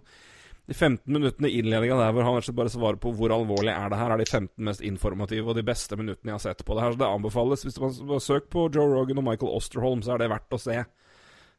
de 0.72 0.78
15 0.78 1.04
minuttene 1.12 1.50
i 1.51 1.60
innledninga 1.60 2.00
der 2.00 2.16
hvor 2.16 2.25
han 2.28 2.40
rett 2.40 2.56
bare 2.56 2.72
svarer 2.72 3.00
på 3.04 3.12
hvor 3.18 3.34
alvorlig 3.36 3.74
er 3.75 3.92
det 3.92 4.00
her, 4.00 4.13
er 4.16 4.22
de 4.24 4.28
15 4.30 4.66
mest 4.68 4.84
informative 4.88 5.51
og 5.51 5.58
de 5.60 5.66
beste 5.68 5.98
minuttene 6.00 6.32
jeg 6.32 6.38
har 6.40 6.46
sett 6.48 6.66
på 6.66 6.78
det 6.78 6.86
her. 6.86 6.96
Så 6.96 7.01
det 7.04 7.10
anbefales. 7.12 7.66
Hvis 7.68 7.80
man 7.82 8.24
søker 8.24 8.48
på 8.56 8.68
Joe 8.74 8.88
Rogan 8.94 9.20
og 9.20 9.28
Michael 9.28 9.56
Osterholm, 9.58 10.04
så 10.06 10.16
er 10.16 10.24
det 10.24 10.32
verdt 10.32 10.56
å 10.56 10.62
se. 10.62 10.78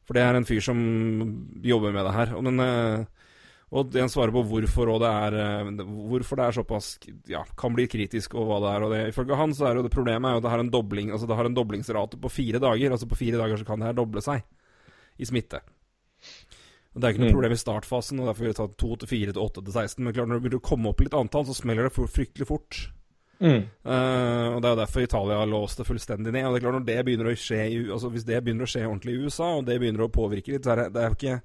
For 0.03 0.17
det 0.17 0.23
er 0.25 0.35
en 0.35 0.47
fyr 0.47 0.63
som 0.65 0.79
jobber 1.63 1.93
med 1.95 2.09
det 2.09 2.15
her. 2.17 2.33
Eh, 2.35 3.05
Og 3.73 3.95
en 3.97 4.11
svarer 4.11 4.29
på 4.35 4.43
hvorfor, 4.45 4.89
og 4.93 4.99
det 5.01 5.09
er, 5.09 5.37
eh, 5.41 5.85
hvorfor 6.09 6.37
det 6.37 6.45
er 6.45 6.57
såpass 6.59 6.99
Ja, 7.25 7.43
kan 7.57 7.73
bli 7.73 7.87
kritisk, 7.87 8.35
og 8.35 8.45
hva 8.45 8.59
det 8.61 8.73
er. 8.75 8.83
Og 8.83 8.91
det, 8.93 8.99
ifølge 9.13 9.37
han 9.39 9.53
så 9.53 9.69
er 9.69 9.75
jo 9.79 9.83
det 9.83 9.93
problemet 9.95 10.29
er 10.29 10.35
jo 10.35 10.41
at 10.41 10.43
det 10.43 10.51
har 10.51 10.59
en 10.59 10.69
dobling 10.69 11.09
Altså 11.11 11.25
det 11.27 11.35
har 11.35 11.45
en 11.45 11.55
doblingsrate 11.55 12.19
på 12.21 12.29
fire 12.29 12.59
dager. 12.59 12.91
Altså 12.91 13.07
på 13.09 13.17
fire 13.17 13.37
dager 13.41 13.57
så 13.57 13.65
kan 13.65 13.79
det 13.79 13.87
her 13.87 13.97
doble 13.97 14.21
seg 14.21 14.43
i 15.17 15.25
smitte. 15.25 15.61
Det 16.93 17.03
er 17.07 17.13
ikke 17.15 17.23
noe 17.23 17.29
Mm. 17.31 17.35
problem 17.37 17.53
i 17.55 17.61
startfasen, 17.63 18.19
og 18.21 18.27
derfor 18.29 18.45
vil 18.45 18.51
vi 18.53 18.57
ta 18.59 18.67
to 18.77 18.95
til 19.01 19.07
fire 19.09 19.33
til 19.33 19.41
åtte 19.41 19.63
til 19.65 19.73
16. 19.73 20.03
Men 20.03 20.13
klart 20.13 20.27
når 20.29 20.39
det 20.39 20.43
begynner 20.43 20.61
å 20.61 20.69
komme 20.69 20.89
opp 20.91 21.01
i 21.01 21.07
litt 21.07 21.13
antall, 21.17 21.45
så 21.45 21.55
smeller 21.57 21.89
det 21.89 21.93
fryktelig 21.97 22.45
fort. 22.47 22.89
Mm. 23.41 23.65
Uh, 23.83 24.55
og 24.55 24.61
Det 24.61 24.67
er 24.69 24.75
jo 24.75 24.81
derfor 24.85 25.01
Italia 25.03 25.39
har 25.41 25.49
låst 25.49 25.77
det 25.81 25.87
fullstendig 25.87 26.31
ned. 26.31 26.45
Og 26.45 26.53
det 26.53 26.61
er 26.61 26.65
klart 26.69 26.77
Når 26.77 26.85
det 26.85 27.05
begynner 27.05 27.27
å 27.31 27.35
skje 27.35 27.57
i, 27.65 27.79
altså 27.91 28.11
Hvis 28.13 28.23
det 28.29 28.43
begynner 28.45 28.63
å 28.63 28.69
skje 28.71 28.85
ordentlig 28.87 29.15
i 29.17 29.25
USA, 29.25 29.49
og 29.57 29.65
det 29.65 29.79
begynner 29.81 30.05
å 30.05 30.11
påvirke 30.13 30.53
litt, 30.53 30.63
så 30.63 30.71
er 30.71 30.83
det, 30.83 30.93
det 30.93 31.01
er 31.01 31.09
jo 31.09 31.17
ikke 31.17 31.41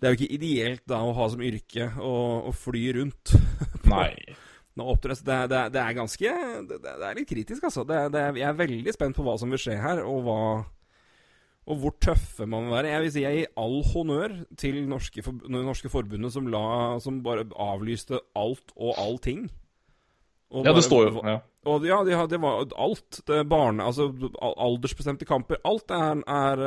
Det 0.00 0.04
er 0.06 0.12
jo 0.12 0.18
ikke 0.18 0.34
ideelt 0.34 0.82
da 0.86 0.98
å 1.02 1.14
ha 1.16 1.28
som 1.30 1.40
yrke 1.40 1.86
å, 1.96 2.12
å 2.50 2.52
fly 2.52 2.92
rundt. 2.98 3.32
Nei. 3.88 4.14
Det, 4.78 5.16
det, 5.24 5.72
det 5.74 5.80
er 5.82 5.94
ganske 5.96 6.34
det, 6.68 6.76
det 6.82 6.92
er 7.02 7.14
litt 7.18 7.28
kritisk, 7.28 7.64
altså. 7.64 7.82
Det, 7.86 8.12
det, 8.14 8.20
jeg 8.38 8.46
er 8.46 8.60
veldig 8.60 8.92
spent 8.94 9.16
på 9.16 9.24
hva 9.26 9.34
som 9.40 9.50
vil 9.50 9.58
skje 9.58 9.74
her, 9.80 10.04
og 10.06 10.20
hva 10.22 10.36
og 11.68 11.80
hvor 11.82 11.92
tøffe 12.00 12.46
man 12.48 12.64
må 12.64 12.72
være. 12.78 12.88
Jeg 12.94 13.02
vil 13.04 13.12
si 13.12 13.22
jeg 13.26 13.38
gir 13.42 13.50
all 13.60 13.78
honnør 13.92 14.34
til 14.56 14.78
norske, 14.88 15.22
for, 15.26 15.36
norske 15.52 15.90
forbundet 15.92 16.32
som, 16.32 16.46
la, 16.48 16.62
som 17.04 17.18
bare 17.24 17.44
avlyste 17.60 18.22
alt 18.38 18.72
og 18.76 18.94
allting. 18.96 19.46
Og 20.48 20.64
Ja, 20.64 20.70
bare- 20.72 20.78
det 20.80 20.84
står 20.86 21.10
jo 21.10 21.22
ja. 21.28 21.34
og 21.68 21.84
ja, 21.84 21.98
de 22.08 22.16
det 22.32 22.40
var 22.40 22.64
alt. 22.80 23.20
Det 23.28 23.42
barne, 23.50 23.84
altså 23.84 24.08
aldersbestemte 24.40 25.26
kamper. 25.28 25.60
Alt 25.68 25.90
er, 25.92 26.22
er, 26.24 26.62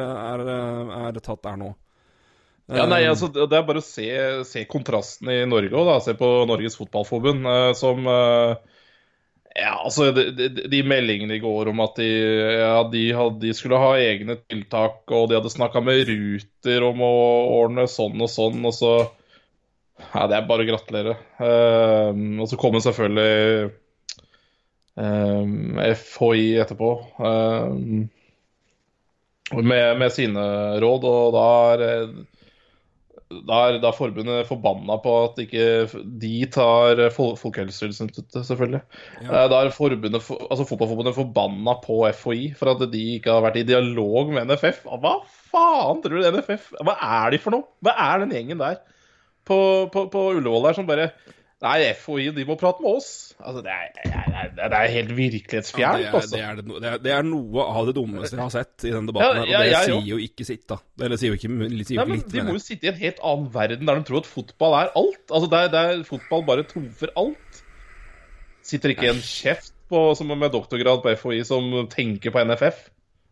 er, 0.46 1.08
er 1.10 1.20
tatt 1.20 1.41
der 1.48 1.58
nå. 1.58 1.72
Ja, 2.72 2.86
nei, 2.86 3.01
Eh, 3.03 3.10
altså, 3.10 3.27
Det 3.34 3.51
er 3.51 3.65
bare 3.67 3.81
å 3.81 3.84
se, 3.84 4.05
se 4.48 4.62
kontrasten 4.70 5.27
i 5.34 5.41
Norge 5.50 5.74
òg, 5.74 5.88
da. 5.89 5.98
Se 6.00 6.13
på 6.13 6.29
Norges 6.48 6.77
Fotballforbund, 6.77 7.43
eh, 7.50 7.74
som 7.74 8.05
eh, 8.08 8.55
Ja, 9.55 9.74
altså, 9.84 10.12
de, 10.15 10.29
de, 10.31 10.48
de 10.72 10.79
meldingene 10.88 11.36
i 11.36 11.41
går 11.43 11.72
om 11.74 11.81
at 11.84 11.98
de, 12.00 12.08
ja, 12.08 12.70
hadde, 12.77 13.31
de 13.41 13.51
skulle 13.55 13.79
ha 13.81 13.89
egne 14.00 14.38
tiltak, 14.48 15.01
og 15.12 15.27
de 15.27 15.36
hadde 15.39 15.51
snakka 15.51 15.81
med 15.84 16.05
Ruter 16.08 16.86
om 16.88 17.03
å 17.03 17.12
ordne 17.58 17.84
sånn 17.91 18.22
og 18.24 18.31
sånn, 18.31 18.62
og 18.67 18.77
så 18.77 18.93
Ja, 20.01 20.24
det 20.25 20.38
er 20.38 20.48
bare 20.50 20.63
å 20.63 20.70
gratulere. 20.72 21.13
Um, 21.38 22.39
og 22.41 22.48
så 22.50 22.58
kommer 22.58 22.81
selvfølgelig 22.81 23.67
um, 24.98 25.77
FHI 25.77 26.48
etterpå. 26.63 26.89
um, 27.20 28.08
med, 29.51 30.00
med 30.00 30.12
sine 30.15 30.43
råd, 30.81 31.05
og 31.05 31.34
da 31.36 31.46
er 31.74 31.86
eh, 31.86 32.12
da 33.48 33.58
er 33.68 33.80
da 33.84 33.92
forbundet 33.96 34.48
forbanna 34.50 34.98
på 35.02 35.14
at 35.26 35.40
ikke 35.44 35.66
de 36.22 36.34
tar 36.54 37.02
Fol 37.16 37.34
Folkehelseinstituttet, 37.40 38.44
selvfølgelig. 38.48 38.82
Ja. 39.22 39.28
Eh, 39.30 39.50
Da 39.52 39.62
er 39.62 39.74
forbundet, 39.76 40.22
altså 40.22 40.68
Fotballforbundet 40.70 41.18
forbanna 41.18 41.76
på 41.84 42.02
FHI 42.12 42.54
for 42.60 42.74
at 42.74 42.86
de 42.92 43.04
ikke 43.18 43.34
har 43.34 43.46
vært 43.46 43.62
i 43.62 43.68
dialog 43.68 44.34
med 44.36 44.52
NFF. 44.52 44.84
Hva 44.86 45.18
faen 45.52 46.02
tror 46.04 46.22
du 46.22 46.32
NFF 46.38 46.72
Hva 46.80 46.96
er 46.96 47.34
de 47.34 47.42
for 47.44 47.56
noe? 47.56 47.68
Hva 47.84 47.96
er 48.12 48.24
den 48.24 48.36
gjengen 48.36 48.62
der 48.62 48.82
på, 49.48 49.58
på, 49.94 50.06
på 50.14 50.26
Ullevål 50.36 50.68
der 50.70 50.78
som 50.78 50.90
bare 50.90 51.12
Nei, 51.62 51.91
FHI 51.94 52.32
de 52.34 52.44
må 52.50 52.56
prate 52.58 52.82
med 52.82 52.96
oss. 52.98 53.10
Altså, 53.38 53.62
Det 53.62 53.70
er, 53.70 53.89
det 53.94 54.10
er, 54.10 54.53
det 54.58 54.77
er 54.77 54.88
helt 54.96 55.12
ja, 55.12 55.18
virkelighetsfjernt. 55.18 56.00
det, 56.00 56.08
er, 56.08 56.15
altså. 56.18 56.32
det, 56.34 56.41
er 56.41 56.56
det, 56.58 56.65
det, 56.72 56.89
er, 56.89 57.01
det 57.06 57.12
er 57.13 57.27
noe 57.27 57.65
av 57.70 57.89
det 57.89 57.94
dummeste 58.00 58.34
jeg 58.34 58.41
har 58.41 58.53
sett 58.56 58.88
i 58.88 58.94
denne 58.94 59.12
debatten. 59.12 59.44
Ja, 59.44 59.46
ja, 59.46 59.60
og 59.60 59.70
ja, 59.70 59.82
det 59.84 59.91
sier 59.91 60.08
jo. 60.10 60.18
ikke 60.25 60.48
sitt, 60.48 60.63
da. 60.72 60.80
Eller 60.98 61.22
sier 61.22 61.36
jo 61.36 61.38
ikke, 61.38 61.51
sier 61.51 61.62
Nei, 61.62 61.75
ikke 61.86 62.08
men 62.08 62.18
litt, 62.18 62.32
De 62.34 62.46
må 62.48 62.56
jo 62.58 62.63
sitte 62.63 62.89
i 62.89 62.91
en 62.94 62.98
helt 63.03 63.22
annen 63.34 63.51
verden 63.53 63.91
der 63.91 64.01
de 64.01 64.08
tror 64.10 64.24
at 64.24 64.32
fotball 64.32 64.77
er 64.80 64.96
alt. 65.03 65.22
Altså 65.30 65.51
Der, 65.53 65.70
der 65.75 66.01
fotball 66.10 66.48
bare 66.50 66.65
trumfer 66.72 67.13
alt. 67.22 67.62
Sitter 68.65 68.96
ikke 68.96 69.12
en 69.13 69.22
kjeft 69.22 69.75
på, 69.91 70.01
som 70.18 70.34
med 70.34 70.53
doktorgrad 70.56 71.06
på 71.06 71.13
FHI 71.20 71.44
som 71.46 71.70
tenker 71.94 72.34
på 72.34 72.41
NFF. 72.48 72.88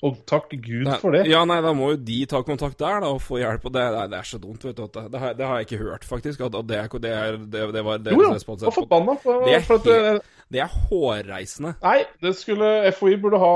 Og 0.05 0.15
takk 0.29 0.53
Gud 0.63 0.85
Nei, 0.87 0.95
for 1.01 1.11
det. 1.11 1.25
Ja, 1.27 1.41
nei, 1.47 1.57
da 1.63 1.73
må 1.75 1.89
jo 1.91 1.99
de 2.07 2.21
ta 2.31 2.39
kontakt 2.47 2.79
der 2.79 3.01
da 3.03 3.09
og 3.11 3.19
få 3.23 3.41
hjelp. 3.41 3.65
Og 3.67 3.73
det, 3.75 3.83
det, 3.83 4.03
er, 4.05 4.11
det 4.13 4.19
er 4.21 4.27
så 4.29 4.39
dumt, 4.39 4.63
vet 4.63 4.77
du. 4.77 4.85
Det, 4.87 5.05
det, 5.11 5.19
har, 5.19 5.33
det 5.35 5.47
har 5.49 5.59
jeg 5.59 5.67
ikke 5.67 5.79
hørt, 5.81 6.07
faktisk. 6.07 6.43
At, 6.47 6.55
at 6.55 6.69
det, 6.69 6.77
er, 6.79 6.93
det, 7.03 7.11
er, 7.11 7.39
det, 7.43 7.63
det 7.75 7.83
var 7.83 7.99
det 8.03 8.13
Jo, 8.15 8.21
jo, 8.23 8.29
respons 8.37 8.63
og 8.63 8.75
forbanna. 8.77 9.17
For, 9.19 9.43
Det 9.43 9.57
er 9.57 9.65
for 9.67 9.83
at, 9.83 9.89
eh, 9.91 10.37
Det 10.55 10.63
er 10.63 10.77
hårreisende. 10.87 11.73
Nei, 11.83 11.97
det 12.23 12.33
skulle 12.39 12.71
FHI 12.95 13.19
burde 13.21 13.41
ha 13.43 13.51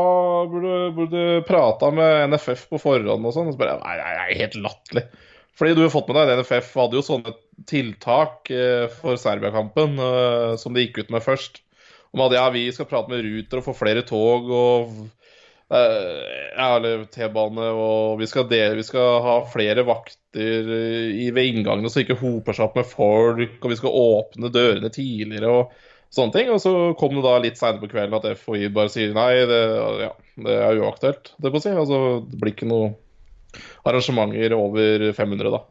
Burde, 0.51 0.75
burde 0.97 1.23
prata 1.47 1.93
med 1.95 2.33
NFF 2.33 2.67
på 2.73 2.81
forhånd 2.89 3.31
og 3.31 3.37
sånn. 3.37 3.47
Og 3.47 3.55
så 3.55 3.63
bare 3.63 3.79
Nei, 3.79 3.95
nei, 4.01 4.13
nei, 4.19 4.37
helt 4.43 4.59
latterlig. 4.59 5.07
Fordi 5.55 5.77
du 5.77 5.83
har 5.85 5.93
fått 5.93 6.09
med 6.09 6.17
deg 6.17 6.33
at 6.33 6.43
NFF 6.43 6.75
hadde 6.81 6.99
jo 6.99 7.07
sånne 7.07 7.37
tiltak 7.69 8.51
eh, 8.51 8.87
for 8.99 9.15
Serbia-kampen 9.21 9.95
eh, 10.01 10.53
som 10.59 10.75
de 10.75 10.83
gikk 10.83 11.05
ut 11.05 11.13
med 11.13 11.23
først. 11.23 11.63
Om 12.13 12.27
at 12.27 12.35
ja, 12.35 12.47
vi 12.53 12.67
skal 12.73 12.89
prate 12.89 13.13
med 13.13 13.23
Ruter 13.23 13.61
og 13.61 13.67
få 13.71 13.77
flere 13.77 14.03
tog 14.05 14.49
og 14.51 14.97
ja, 15.73 16.67
eller 16.75 17.05
T-bane, 17.09 17.69
og 17.73 18.19
vi 18.19 18.27
skal, 18.29 18.45
dele, 18.49 18.77
vi 18.77 18.85
skal 18.85 19.23
ha 19.25 19.37
flere 19.49 19.85
vakter 19.87 20.69
eh, 20.75 21.09
i, 21.23 21.29
ved 21.33 21.49
inngangene 21.49 21.89
så 21.91 22.03
ikke 22.03 22.19
hoper 22.19 22.55
seg 22.57 22.67
opp 22.67 22.77
med 22.79 22.89
folk, 22.89 23.57
og 23.61 23.73
vi 23.73 23.79
skal 23.79 23.97
åpne 24.03 24.51
dørene 24.53 24.91
tidligere 24.93 25.49
og 25.49 25.73
sånne 26.13 26.35
ting. 26.35 26.51
Og 26.53 26.61
så 26.61 26.73
kom 26.99 27.17
det 27.17 27.25
da 27.25 27.37
litt 27.41 27.61
seinere 27.61 27.81
på 27.83 27.91
kvelden 27.95 28.19
at 28.19 28.29
FHI 28.43 28.69
bare 28.75 28.93
sier 28.93 29.15
nei, 29.17 29.31
det, 29.49 29.61
ja, 30.03 30.11
det 30.47 30.59
er 30.67 30.83
uaktuelt, 30.83 31.33
det 31.41 31.53
må 31.53 31.63
si. 31.63 31.73
Altså, 31.73 32.03
det 32.29 32.41
blir 32.41 32.55
ikke 32.55 32.69
noe 32.69 32.93
arrangementer 33.85 34.55
over 34.57 35.11
500, 35.13 35.51
da. 35.53 35.61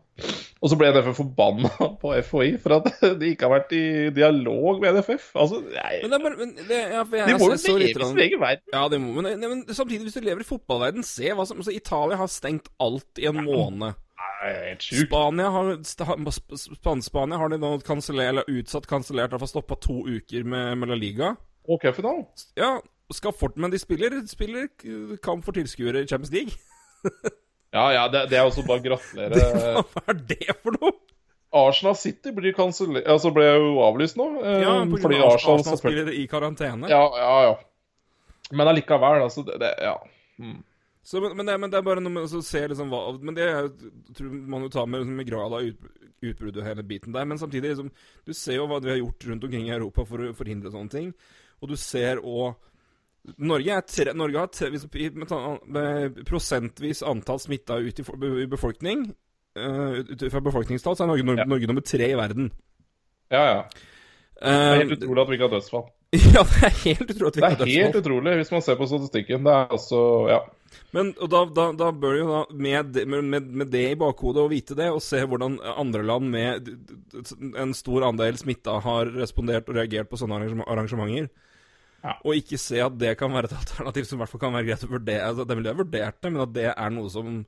Og 0.62 0.70
så 0.70 0.76
ble 0.78 0.90
NFF 0.92 1.16
forbanna 1.18 1.70
på 1.98 2.12
FHI 2.28 2.50
for 2.62 2.76
at 2.76 2.88
de 3.20 3.30
ikke 3.32 3.48
har 3.48 3.54
vært 3.56 3.72
i 3.74 3.84
dialog 4.14 4.82
med 4.82 4.98
NFF. 4.98 5.30
Altså, 5.40 5.58
nei, 5.72 5.96
Men 6.04 6.12
det 6.12 6.18
er 6.18 6.24
bare 6.26 6.38
men 6.38 6.52
det, 6.68 6.78
ja, 6.92 7.00
jeg, 7.02 7.26
de 7.32 7.34
må 7.40 7.48
jo 7.48 7.56
jeg 7.56 7.62
så 7.64 7.74
leve 7.80 8.08
sin 8.12 8.22
egen 8.26 8.42
verden. 8.44 8.64
Ja, 8.76 8.84
det 8.92 9.00
må 9.02 9.16
men, 9.16 9.30
nei, 9.40 9.50
men 9.56 9.64
samtidig, 9.74 10.04
hvis 10.06 10.18
du 10.20 10.22
lever 10.28 10.44
i 10.44 10.48
fotballverden, 10.48 11.06
se 11.06 11.32
hva 11.34 11.46
som 11.48 11.58
altså, 11.62 11.74
Italia 11.74 12.20
har 12.20 12.30
stengt 12.30 12.70
alt 12.82 13.22
i 13.22 13.26
en 13.32 13.40
måned. 13.42 13.98
Helt 14.42 14.86
sjukt. 14.86 15.08
Spania 15.08 15.50
har, 15.54 15.72
Sp- 15.82 16.56
Sp- 16.60 17.02
Spania 17.08 17.38
har 17.40 17.50
de 17.50 17.58
nå 17.62 17.72
kansellert, 17.86 18.30
eller 18.34 18.54
utsatt 18.60 18.86
kansellert, 18.90 19.34
iallfall 19.34 19.50
stoppa 19.50 19.78
to 19.82 20.02
uker 20.06 20.46
med, 20.46 20.76
med 20.82 20.92
La 20.92 20.98
Liga. 20.98 21.32
Og 21.70 21.82
cupfinalen. 21.82 22.26
Ja, 22.58 22.76
skal 23.12 23.34
fort, 23.36 23.58
men 23.60 23.70
de 23.74 23.78
spiller, 23.82 24.14
spiller 24.30 24.70
kamp 25.22 25.44
for 25.46 25.54
tilskuere 25.58 26.02
i 26.02 26.08
Champions 26.10 26.32
League. 26.34 26.54
Ja, 27.72 27.86
ja, 27.94 28.02
det, 28.12 28.26
det 28.30 28.36
er 28.38 28.44
også 28.48 28.64
bare 28.68 28.82
å 28.82 28.84
gratulere. 28.84 29.42
Hva 29.92 30.02
er 30.12 30.18
det 30.28 30.56
for 30.60 30.76
noe? 30.76 30.92
Arsenal 31.52 31.96
City 32.00 32.30
blir 32.32 32.54
kansellert 32.56 33.04
Altså 33.12 33.28
ble 33.36 33.44
jo 33.44 33.72
avlyst 33.84 34.16
nå. 34.16 34.24
eh, 34.40 34.62
Ja, 34.64 34.70
på 34.88 34.96
fordi 35.02 35.18
grunn 35.18 35.26
av 35.26 35.34
Arsenal 35.34 35.58
Arsenal 35.60 35.80
spiller 35.80 36.08
i 36.16 36.22
karantene. 36.30 36.88
Ja, 36.88 37.02
ja, 37.20 37.32
ja. 37.50 38.52
Men 38.56 38.70
allikevel, 38.72 39.24
altså. 39.26 39.44
Det, 39.44 39.58
det, 39.60 39.72
ja. 39.84 39.98
Mm. 40.40 40.62
Så, 41.04 41.20
men, 41.20 41.36
men, 41.36 41.48
det, 41.48 41.58
men 41.60 41.72
det 41.72 41.80
er 41.80 41.84
bare 41.84 42.00
noe 42.04 42.14
med 42.14 42.24
å 42.24 42.40
se 42.46 42.60
liksom 42.70 42.92
hva 42.92 43.02
Men 43.18 43.36
det 43.36 43.48
tror 44.16 44.32
man 44.54 44.64
jo 44.64 44.70
tar 44.72 44.88
med, 44.88 45.02
liksom, 45.02 45.16
med 45.18 45.28
grad 45.28 45.56
av 45.56 45.64
ut, 45.66 45.88
utbrudd 46.22 46.60
og 46.60 46.66
hele 46.68 46.84
biten 46.88 47.12
der. 47.16 47.28
Men 47.28 47.40
samtidig, 47.40 47.72
liksom, 47.74 47.88
du 48.28 48.32
ser 48.36 48.60
jo 48.60 48.68
hva 48.70 48.80
vi 48.84 48.92
har 48.92 49.00
gjort 49.02 49.28
rundt 49.28 49.48
omkring 49.48 49.68
i 49.68 49.74
Europa 49.76 50.04
for 50.08 50.28
å 50.28 50.34
forhindre 50.38 50.72
sånne 50.72 50.92
ting. 50.92 51.12
Og 51.60 51.72
du 51.72 51.76
ser 51.80 52.20
òg 52.22 52.54
Norge, 53.38 53.70
er 53.78 53.84
tre, 53.86 54.12
Norge 54.18 54.40
har 54.42 54.48
tre, 54.50 54.70
prosentvis 56.26 57.04
antall 57.06 57.38
smitta 57.38 57.76
ut 57.78 58.00
i, 58.02 58.04
befolkning 58.50 59.04
uh, 59.58 60.00
Ut 60.02 60.24
fra 60.32 60.42
befolkningstall 60.42 60.96
så 60.98 61.04
er 61.04 61.12
Norge, 61.12 61.26
Norge, 61.28 61.44
Ja. 61.44 61.50
Norge 61.52 61.68
nummer 61.70 61.84
tre 61.86 62.08
i 62.10 62.18
verden. 62.18 62.50
ja, 63.30 63.44
ja. 63.46 63.64
Det 64.42 64.50
er 64.50 64.80
helt 64.80 64.90
Eh, 64.90 64.96
utrolig 64.98 65.22
at 65.22 65.28
vi 65.30 65.36
ikke 65.36 65.46
har 65.46 65.52
dødsfall. 65.52 65.84
ja, 66.34 66.40
det 66.42 66.64
er 66.66 66.72
helt 66.82 67.10
utrolig 67.12 67.28
at 67.28 67.36
vi 67.36 67.38
ikke 67.38 67.46
har 67.46 67.60
dødsfall. 67.60 67.68
Det 67.68 67.76
er 67.76 67.84
helt 67.84 67.98
utrolig 68.00 68.32
hvis 68.40 68.50
man 68.50 68.64
ser 68.66 68.78
på 68.80 68.88
statistikken. 68.90 69.44
Det 69.46 69.52
er 69.54 69.70
altså 69.76 70.00
Ja. 70.32 70.40
Men 70.96 71.12
og 71.20 71.28
da, 71.30 71.44
da, 71.46 71.66
da 71.78 71.90
bør 71.92 72.16
jo 72.16 72.26
da, 72.32 72.40
med, 72.50 72.96
med, 73.06 73.46
med, 73.52 73.70
det 73.70 73.84
i 73.92 73.98
bakhodet, 74.00 74.42
å 74.42 74.50
vite 74.50 74.74
det, 74.74 74.88
og 74.90 75.02
se 75.04 75.20
hvordan 75.28 75.60
andre 75.76 76.02
land 76.02 76.30
med 76.32 76.70
en 77.60 77.74
stor 77.76 78.08
andel 78.08 78.40
smitta 78.40 78.80
har 78.82 79.12
respondert 79.14 79.68
og 79.68 79.76
reagert 79.78 80.10
på 80.10 80.18
sånne 80.18 80.40
arrangem- 80.40 80.64
arrangementer, 80.66 81.28
Ja. 82.02 82.16
og 82.24 82.34
ikke 82.34 82.58
se 82.58 82.80
at 82.82 82.96
det 82.98 83.12
kan 83.18 83.30
være 83.30 83.44
et 83.50 83.52
alternativ 83.60 84.04
som 84.08 84.18
i 84.18 84.20
hvert 84.24 84.28
fall 84.32 84.40
kan 84.42 84.52
være 84.56 84.66
greit 84.66 84.82
å 84.84 84.90
vurdere 84.90 85.22
altså, 85.28 85.44
Det 85.46 85.56
ville 85.56 85.70
jeg 85.70 85.78
vurdert 85.78 86.16
det, 86.22 86.32
men 86.32 86.42
at 86.42 86.52
det 86.56 86.64
er 86.76 86.90
noe 86.90 87.10
som 87.14 87.44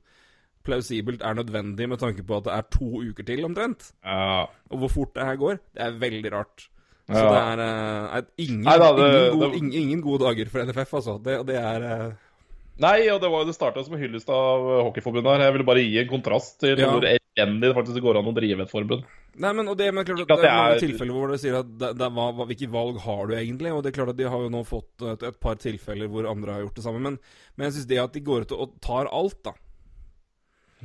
plausibelt 0.65 1.21
er 1.21 1.35
nødvendig 1.37 1.89
med 1.91 1.99
tanke 2.01 2.23
på 2.25 2.37
at 2.39 2.45
det 2.47 2.53
er 2.55 2.69
to 2.73 2.87
uker 3.03 3.23
til, 3.27 3.43
omtrent. 3.45 3.91
ja. 4.03 4.45
Og 4.71 4.77
hvor 4.81 4.89
fort 4.89 5.13
det 5.15 5.25
her 5.27 5.35
går, 5.37 5.59
det 5.75 5.83
er 5.85 5.99
veldig 6.01 6.31
rart. 6.33 6.69
Så 7.05 7.19
Ja. 7.21 7.29
det 7.29 7.41
er, 7.41 7.59
eh, 7.61 8.17
er 8.17 8.21
ingen, 8.37 8.63
Nei 8.65 8.77
da, 8.79 8.87
det- 8.95 9.05
ingen, 9.05 9.39
gode, 9.39 9.51
det- 9.51 9.57
ingen, 9.57 9.73
ingen 9.73 10.01
gode 10.01 10.23
dager 10.25 10.45
for 10.49 10.59
NFF, 10.65 10.93
altså. 10.93 11.17
Det, 11.23 11.35
det 11.47 11.55
er 11.55 11.83
eh, 11.83 12.11
Nei, 12.83 13.05
og 13.07 13.21
det 13.23 13.29
var 13.31 13.43
jo 13.43 13.47
det 13.47 13.55
starta 13.55 13.83
som 13.85 13.95
hyllest 13.95 14.27
av 14.33 14.65
Hockeyforbundet 14.89 15.31
her. 15.31 15.43
Jeg 15.47 15.53
ville 15.55 15.67
bare 15.67 15.83
gi 15.85 15.99
en 16.01 16.09
kontrast 16.09 16.57
til 16.59 16.75
Ja. 16.81 16.89
hvor 16.91 17.05
elendig 17.07 17.61
det 17.69 17.75
faktisk 17.77 18.01
går 18.03 18.19
an 18.19 18.27
å 18.27 18.33
drive 18.35 18.65
et 18.65 18.71
forbund. 18.71 19.05
Nei, 19.37 19.51
men 19.55 19.67
og 19.67 19.77
det, 19.79 19.93
men 19.93 20.03
klart, 20.07 20.21
at 20.21 20.27
det 20.27 20.45
er 20.49 20.55
mange 20.55 20.75
er- 20.75 20.83
tilfeller 20.83 21.13
hvor 21.15 21.31
du 21.31 21.37
sier 21.37 21.55
at 21.59 21.67
det, 21.79 21.89
det, 21.99 22.09
hva, 22.11 22.27
hva, 22.35 22.45
hvilke 22.47 22.69
valg 22.71 22.99
har 23.03 23.27
du 23.27 23.33
egentlig? 23.35 23.71
Og 23.71 23.81
det 23.83 23.91
er 23.93 23.97
klart 24.03 24.09
at 24.09 24.17
de 24.19 24.27
har 24.27 24.39
jo 24.43 24.49
nå 24.51 24.63
fått 24.67 25.01
et, 25.13 25.23
et 25.23 25.39
par 25.39 25.55
tilfeller 25.55 26.07
hvor 26.11 26.27
andre 26.29 26.51
har 26.51 26.61
gjort 26.65 26.75
det 26.75 26.83
samme. 26.83 26.99
Men, 27.03 27.17
men 27.55 27.65
jeg 27.69 27.73
syns 27.79 27.87
det 27.87 27.99
at 28.03 28.13
de 28.13 28.19
går 28.27 28.41
ut 28.47 28.51
og 28.51 28.75
tar 28.81 29.07
alt, 29.11 29.39
da 29.43 29.53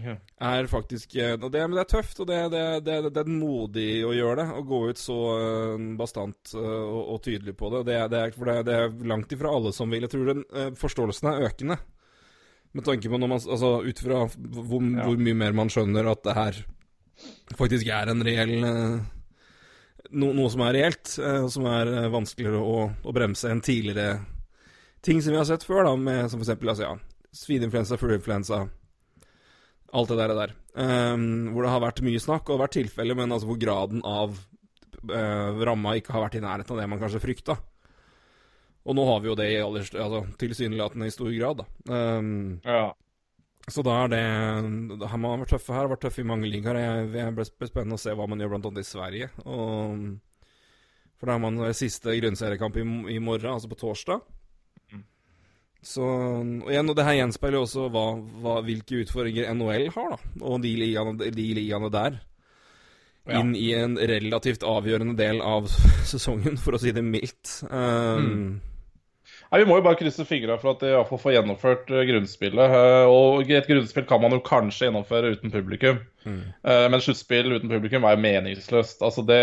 Ja. 0.00 0.14
er 0.40 0.68
faktisk 0.70 1.16
eh, 1.18 1.34
og 1.34 1.50
det, 1.52 1.60
men 1.66 1.74
det 1.76 1.82
er 1.82 1.88
tøft, 1.90 2.20
og 2.22 2.28
det, 2.30 2.38
det, 2.54 2.62
det, 2.86 2.94
det 3.12 3.20
er 3.24 3.30
modig 3.32 3.88
å 4.06 4.12
gjøre 4.14 4.36
det. 4.38 4.46
Å 4.56 4.62
gå 4.64 4.78
ut 4.92 5.00
så 5.02 5.16
eh, 5.34 5.86
bastant 5.98 6.52
eh, 6.54 6.60
og, 6.62 7.00
og 7.16 7.22
tydelig 7.26 7.56
på 7.58 7.68
det. 7.74 7.82
Det, 7.90 7.98
det, 8.14 8.22
for 8.38 8.48
det, 8.48 8.54
er- 8.62 8.68
det 8.94 9.08
langt 9.10 9.32
ifra 9.34 9.50
alle 9.52 9.72
som 9.76 9.90
vil. 9.92 10.06
Jeg 10.06 10.14
tror 10.14 10.30
den 10.30 10.44
forståelsen 10.78 11.32
er 11.32 11.46
økende. 11.50 11.76
Med 12.72 12.86
tanke 12.86 13.10
på 13.10 13.18
når 13.18 13.32
man 13.34 13.40
Altså 13.50 13.72
ut 13.82 13.98
fra 13.98 14.22
hvor, 14.30 14.84
Ja. 14.94 15.04
hvor 15.08 15.18
mye 15.18 15.34
mer 15.34 15.56
man 15.58 15.72
skjønner 15.74 16.06
at 16.12 16.22
det 16.28 16.36
her 16.38 16.60
faktisk 17.58 17.90
er 17.90 18.12
en 18.12 18.22
reell 18.24 18.54
no, 18.62 20.30
Noe 20.32 20.50
som 20.54 20.62
er 20.64 20.76
reelt, 20.78 21.16
og 21.20 21.48
som 21.52 21.66
er 21.70 21.90
vanskeligere 22.14 22.60
å, 22.62 22.84
å 23.04 23.12
bremse 23.14 23.50
enn 23.50 23.60
tidligere 23.64 24.20
ting 25.04 25.18
som 25.20 25.34
vi 25.34 25.40
har 25.40 25.48
sett 25.48 25.64
før, 25.66 25.82
da, 25.88 25.96
med 25.96 26.28
som 26.30 26.38
for 26.40 26.46
eksempel 26.46 26.70
altså, 26.72 26.86
ja, 26.86 26.94
svineinfluensa, 27.42 27.98
fugleinfluensa 28.00 28.62
Alt 29.92 30.12
det 30.12 30.18
der. 30.20 30.34
der. 30.38 30.52
Um, 30.74 31.50
hvor 31.54 31.66
det 31.66 31.72
har 31.72 31.82
vært 31.82 32.02
mye 32.06 32.20
snakk, 32.22 32.50
og 32.50 32.60
vært 32.62 32.76
tilfeller, 32.78 33.16
men 33.18 33.32
altså 33.34 33.48
hvor 33.50 33.58
graden 33.58 34.04
av 34.06 34.36
uh, 34.36 35.60
ramma 35.66 35.96
ikke 35.98 36.14
har 36.14 36.26
vært 36.28 36.38
i 36.38 36.44
nærheten 36.44 36.76
av 36.76 36.78
det 36.82 36.88
man 36.92 37.00
kanskje 37.02 37.22
frykta. 37.24 37.56
Og 38.86 38.96
nå 38.96 39.04
har 39.08 39.20
vi 39.20 39.28
jo 39.28 39.36
det 39.36 39.48
i 39.52 39.60
aller, 39.60 39.84
altså, 39.84 40.22
tilsynelatende 40.40 41.10
i 41.10 41.14
stor 41.14 41.30
grad, 41.34 41.62
da. 41.62 41.66
Um, 42.18 42.60
Ja. 42.64 42.92
så 43.68 43.82
da 43.84 44.04
er 44.04 44.08
det 44.08 44.20
Her 44.22 45.06
har 45.12 45.18
Man 45.18 45.42
vært 45.42 45.52
tøffe 45.56 45.74
her, 45.74 45.84
har 45.84 45.92
vært 45.92 46.06
tøffe 46.06 46.22
i 46.22 46.30
mange 46.30 46.48
ligaer. 46.48 47.06
Det 47.10 47.26
blir 47.34 47.50
blir 47.58 47.68
spennende 47.68 47.98
å 47.98 48.00
se 48.00 48.14
hva 48.14 48.28
man 48.28 48.38
gjør 48.40 48.54
blant 48.54 48.66
annet 48.70 48.86
i 48.86 48.88
Sverige. 48.88 49.30
Og, 49.44 50.20
for 51.18 51.26
da 51.26 51.32
har 51.36 51.42
man 51.44 51.60
siste 51.74 52.14
grunnseriekamp 52.16 52.76
i, 52.80 52.86
i 53.16 53.18
morgen, 53.18 53.52
altså 53.52 53.68
på 53.68 53.78
torsdag. 53.82 54.22
Så, 55.80 56.04
og 56.04 56.68
igjen, 56.68 56.90
og 56.92 56.96
det 56.98 57.06
her 57.06 57.16
gjenspeiler 57.22 57.56
jo 57.56 57.64
også 57.64 57.86
hva, 57.92 58.06
hva, 58.42 58.58
hvilke 58.66 59.00
utfordringer 59.00 59.48
NHL 59.54 59.86
har, 59.94 60.16
da. 60.16 60.32
Og 60.44 60.60
de 60.64 60.74
ligaene, 60.76 61.30
de 61.32 61.46
ligaene 61.56 61.88
der. 61.94 62.18
Ja. 63.28 63.40
Inn 63.40 63.54
i 63.56 63.70
en 63.76 63.96
relativt 63.96 64.64
avgjørende 64.66 65.16
del 65.16 65.40
av 65.44 65.70
sesongen, 66.10 66.60
for 66.60 66.76
å 66.76 66.82
si 66.82 66.92
det 66.96 67.04
mildt. 67.06 67.60
Um, 67.70 68.60
Nei, 69.50 69.64
Vi 69.64 69.66
må 69.66 69.80
jo 69.80 69.82
bare 69.82 69.98
krysse 69.98 70.22
fingra 70.28 70.54
for 70.62 70.76
at 70.76 70.82
de 70.84 70.92
iallfall 70.92 71.18
får 71.18 71.32
gjennomført 71.34 71.88
eh, 71.90 72.04
grunnspillet. 72.06 72.74
Eh, 72.76 73.08
og 73.10 73.48
et 73.50 73.66
grunnspill 73.66 74.04
kan 74.06 74.20
man 74.22 74.36
jo 74.36 74.44
kanskje 74.46 74.86
gjennomføre 74.86 75.32
uten 75.34 75.50
publikum. 75.50 75.98
Mm. 76.22 76.44
Eh, 76.62 76.84
men 76.92 77.02
sluttspill 77.02 77.50
uten 77.56 77.72
publikum 77.72 78.06
er 78.06 78.14
jo 78.14 78.22
meningsløst. 78.22 79.02
Altså 79.02 79.24
det, 79.26 79.40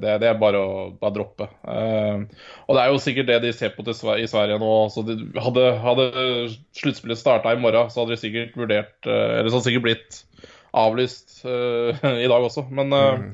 det, 0.00 0.14
det 0.24 0.30
er 0.30 0.40
bare 0.40 0.62
å 0.62 0.72
bare 0.96 1.16
droppe. 1.18 1.50
Og 1.68 2.72
det 2.72 2.80
er 2.80 2.94
jo 2.94 3.04
sikkert 3.04 3.28
det 3.28 3.38
de 3.44 3.52
ser 3.52 3.76
på 3.76 3.84
i 3.84 4.30
Sverige 4.30 4.56
nå. 4.62 4.72
Så 4.94 5.04
de, 5.10 5.18
hadde, 5.44 5.68
hadde 5.84 6.08
sluttspillet 6.80 7.20
starta 7.20 7.52
i 7.52 7.60
morgen, 7.60 7.92
så 7.92 8.06
hadde 8.06 8.16
de 8.16 8.22
sikkert 8.24 8.56
vurdert 8.56 9.04
Eller 9.04 9.52
så 9.52 9.58
hadde 9.58 9.66
det 9.66 9.68
sikkert 9.68 9.88
blitt 9.90 10.20
avlyst 10.72 11.42
i 12.24 12.32
dag 12.32 12.40
også. 12.40 12.70
Men 12.72 12.88
Mm. 12.92 13.32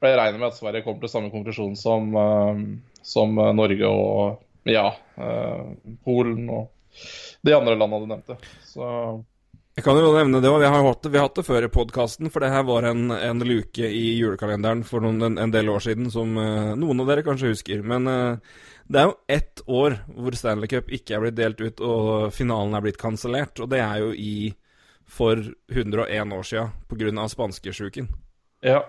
jeg 0.00 0.16
regner 0.16 0.38
med 0.38 0.48
at 0.52 0.56
Sverige 0.56 0.86
kommer 0.86 1.02
til 1.02 1.10
samme 1.10 1.28
konklusjon 1.32 1.76
som, 1.76 2.12
som 3.02 3.40
Norge 3.58 3.88
og 3.90 4.38
ja, 4.72 4.88
eh, 5.16 5.64
Polen 6.04 6.48
og 6.50 6.68
de 7.44 7.54
andre 7.54 7.76
landene 7.76 8.00
du 8.00 8.12
nevnte. 8.12 8.38
Så 8.66 8.84
Jeg 9.78 9.84
kan 9.86 9.94
jo 9.94 10.10
nevne 10.10 10.40
det, 10.42 10.50
òg. 10.50 10.58
vi 10.58 10.66
vi 10.66 11.18
har 11.18 11.22
hatt 11.22 11.34
det 11.36 11.44
før 11.46 11.64
i 11.64 11.70
podkasten, 11.70 12.30
for 12.30 12.40
det 12.40 12.50
her 12.50 12.64
var 12.64 12.82
en, 12.82 13.12
en 13.12 13.38
luke 13.46 13.86
i 13.86 14.18
julekalenderen 14.18 14.82
for 14.84 15.00
noen, 15.00 15.22
en, 15.22 15.38
en 15.38 15.52
del 15.54 15.68
år 15.70 15.84
siden 15.84 16.10
som 16.10 16.34
uh, 16.34 16.74
noen 16.74 17.00
av 17.00 17.06
dere 17.06 17.22
kanskje 17.22 17.52
husker. 17.52 17.84
Men 17.86 18.10
uh, 18.10 18.38
det 18.90 18.98
er 18.98 19.06
jo 19.06 19.14
ett 19.28 19.62
år 19.68 20.00
hvor 20.16 20.34
Stanley 20.34 20.66
Cup 20.66 20.90
ikke 20.90 21.14
er 21.14 21.22
blitt 21.22 21.38
delt 21.38 21.62
ut, 21.62 21.80
og 21.80 22.34
finalen 22.34 22.74
er 22.74 22.82
blitt 22.82 22.98
kansellert. 22.98 23.60
Og 23.62 23.70
det 23.70 23.78
er 23.84 24.02
jo 24.02 24.10
i 24.12 24.50
for 25.08 25.40
101 25.70 26.34
år 26.34 26.42
sia 26.42 26.70
pga. 26.90 27.28
spanskesjuken. 27.28 28.08
ja. 28.62 28.82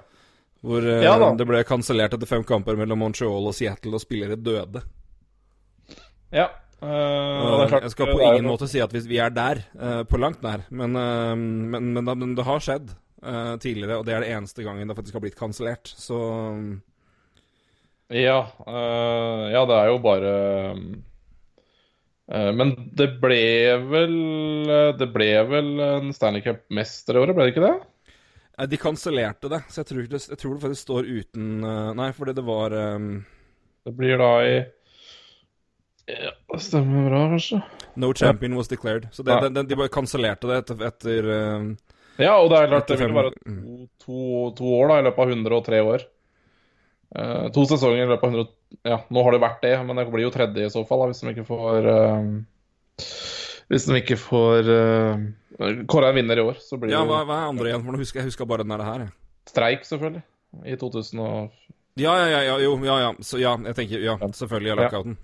Hvor 0.59 0.83
uh, 0.83 1.03
Ja 1.03 1.13
det 1.38 1.45
ble 1.48 1.62
kansellert 1.63 2.17
etter 2.17 2.27
fem 2.27 2.43
kamper 2.43 2.75
mellom 2.75 3.00
Montreal 3.00 3.45
og 3.48 3.53
Seattle, 3.55 3.93
og 3.95 4.01
spillere 4.01 4.36
døde. 4.36 4.81
Ja. 6.35 6.50
Uh, 6.79 7.68
klart, 7.68 7.83
jeg 7.83 7.92
skal 7.92 8.07
på 8.13 8.22
er 8.22 8.37
ingen 8.37 8.48
måte 8.48 8.68
si 8.72 8.79
at 8.79 8.94
vi 8.96 9.18
er 9.20 9.33
der, 9.35 9.59
uh, 9.75 10.01
på 10.07 10.20
langt 10.22 10.39
nær, 10.46 10.63
men, 10.72 10.96
uh, 10.96 11.35
men, 11.35 11.89
men, 11.98 12.07
men 12.07 12.35
det 12.37 12.46
har 12.48 12.63
skjedd 12.63 12.94
eh, 13.24 13.55
tidligere, 13.59 14.00
og 14.00 14.05
det 14.07 14.15
er 14.15 14.24
det 14.24 14.31
eneste 14.35 14.63
gangen 14.63 14.87
det 14.87 14.96
faktisk 14.98 15.18
har 15.18 15.24
blitt 15.25 15.39
kansellert. 15.39 15.92
Så 16.00 16.20
Ja, 18.09 18.39
eh, 18.65 19.46
ja, 19.53 19.65
det 19.70 19.75
er 19.75 19.92
jo 19.92 20.00
bare 20.01 20.31
eh, 22.31 22.51
Men 22.55 22.74
det 22.98 23.09
ble 23.22 23.42
vel 23.92 24.15
eh, 24.72 24.94
Det 24.98 25.09
ble 25.13 25.29
vel 25.51 25.70
en 25.83 26.13
Stanley 26.15 26.42
Cup-mester 26.46 27.18
i 27.18 27.22
året, 27.22 27.35
ble 27.37 27.46
det 27.46 27.53
ikke 27.53 27.68
det? 27.68 27.75
eh, 28.57 28.70
De 28.72 28.81
kansellerte 28.81 29.51
det, 29.51 29.61
så 29.70 29.83
jeg 29.83 29.92
tror, 29.92 30.07
det, 30.09 30.24
jeg 30.31 30.42
tror 30.42 30.55
det 30.55 30.63
faktisk 30.63 30.87
står 30.87 31.11
uten 31.11 31.63
eh, 31.63 31.92
Nei, 32.00 32.09
fordi 32.18 32.37
det 32.39 32.48
var 32.48 32.74
um... 32.96 33.11
Det 33.85 33.94
blir 33.96 34.18
da 34.20 34.33
i 34.44 34.57
Ja, 36.09 36.31
det 36.53 36.59
stemmer 36.65 37.09
bra, 37.09 37.19
kanskje. 37.35 37.61
No 38.00 38.09
champion 38.17 38.55
was 38.57 38.67
declared. 38.72 39.07
Så 39.13 39.24
det, 39.24 39.31
Ja. 39.35 39.50
de, 39.50 39.63
de 39.69 39.75
bare 39.77 39.91
kansellerte 39.93 40.48
det 40.50 40.57
etter, 40.63 40.79
etter 40.87 41.27
eh, 41.29 41.65
Ja, 42.19 42.37
og 42.41 42.50
det 42.51 42.57
er 42.63 42.67
klart 42.72 42.87
det 42.87 42.95
Etter 42.98 43.07
vil 43.07 43.15
være 43.15 43.33
to, 43.35 43.87
to, 44.05 44.22
to 44.57 44.72
år 44.79 44.87
da, 44.93 44.98
i 45.00 45.05
løpet 45.09 45.19
av 45.25 45.29
103 45.35 45.81
år. 45.85 46.05
Uh, 47.09 47.48
to 47.50 47.63
sesonger 47.65 48.03
i 48.03 48.09
løpet 48.09 48.24
av 48.27 48.33
100 48.35 48.50
Ja, 48.85 48.98
nå 49.09 49.24
har 49.25 49.33
det 49.33 49.39
vært 49.41 49.61
det, 49.65 49.72
men 49.87 49.98
det 49.98 50.03
blir 50.13 50.27
jo 50.27 50.33
tredje 50.33 50.65
i 50.67 50.69
så 50.69 50.83
fall, 50.85 51.00
da, 51.01 51.07
hvis 51.09 51.22
de 51.25 51.31
ikke 51.33 51.45
får 51.48 51.87
uh, 51.89 52.27
Hvis 53.69 53.87
de 53.89 53.98
ikke 53.98 54.17
får 54.22 54.69
uh, 54.69 55.24
Kåra 55.89 56.11
en 56.11 56.19
vinner 56.19 56.37
i 56.37 56.43
år, 56.45 56.59
så 56.61 56.77
blir 56.77 56.93
Ja, 56.93 57.01
det 57.01 57.09
hva, 57.09 57.24
hva 57.25 57.39
er 57.43 57.48
andre 57.50 57.72
igjen? 57.72 57.81
For 57.87 57.95
nå 57.98 58.01
husker 58.03 58.22
jeg 58.22 58.29
husker 58.29 58.45
bare 58.50 58.61
den 58.65 58.75
der 58.75 58.85
her. 58.85 59.00
jeg. 59.07 59.15
streik, 59.50 59.81
selvfølgelig. 59.89 60.22
I 60.69 60.77
2000 60.79 61.19
og 61.25 61.50
Ja, 62.00 62.13
ja, 62.22 62.27
ja, 62.29 62.41
ja, 62.45 62.59
jo, 62.63 62.77
ja, 62.85 63.00
ja. 63.07 63.09
Så, 63.25 63.39
ja, 63.41 63.55
jeg 63.65 63.75
tenker, 63.75 64.00
ja, 64.05 64.13
selvfølgelig 64.22 64.72
er 64.72 64.75
Ja. 64.77 64.83
lockouten. 64.85 65.17